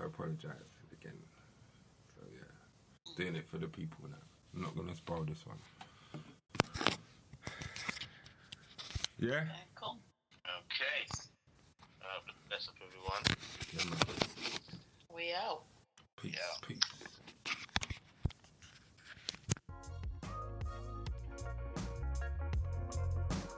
I 0.00 0.06
apologize 0.06 0.52
again. 0.92 1.18
So 2.16 2.22
yeah. 2.32 3.14
Doing 3.16 3.36
it 3.36 3.46
for 3.48 3.58
the 3.58 3.68
people 3.68 4.08
now. 4.08 4.16
I'm 4.54 4.62
not 4.62 4.76
gonna 4.76 4.94
spoil 4.96 5.24
this 5.24 5.44
one. 5.46 5.58
Yeah? 9.18 9.28
Okay, 9.28 9.46
cool. 9.76 9.98
Okay. 10.44 11.06
Uh, 12.00 12.32
bless 12.48 12.68
up, 12.68 12.74
everyone. 12.84 13.22
Yeah. 13.72 15.14
We 15.14 15.32
out. 15.32 15.62
Peace. 16.20 16.34
Yeah. 16.34 16.66
Peace. 16.66 17.01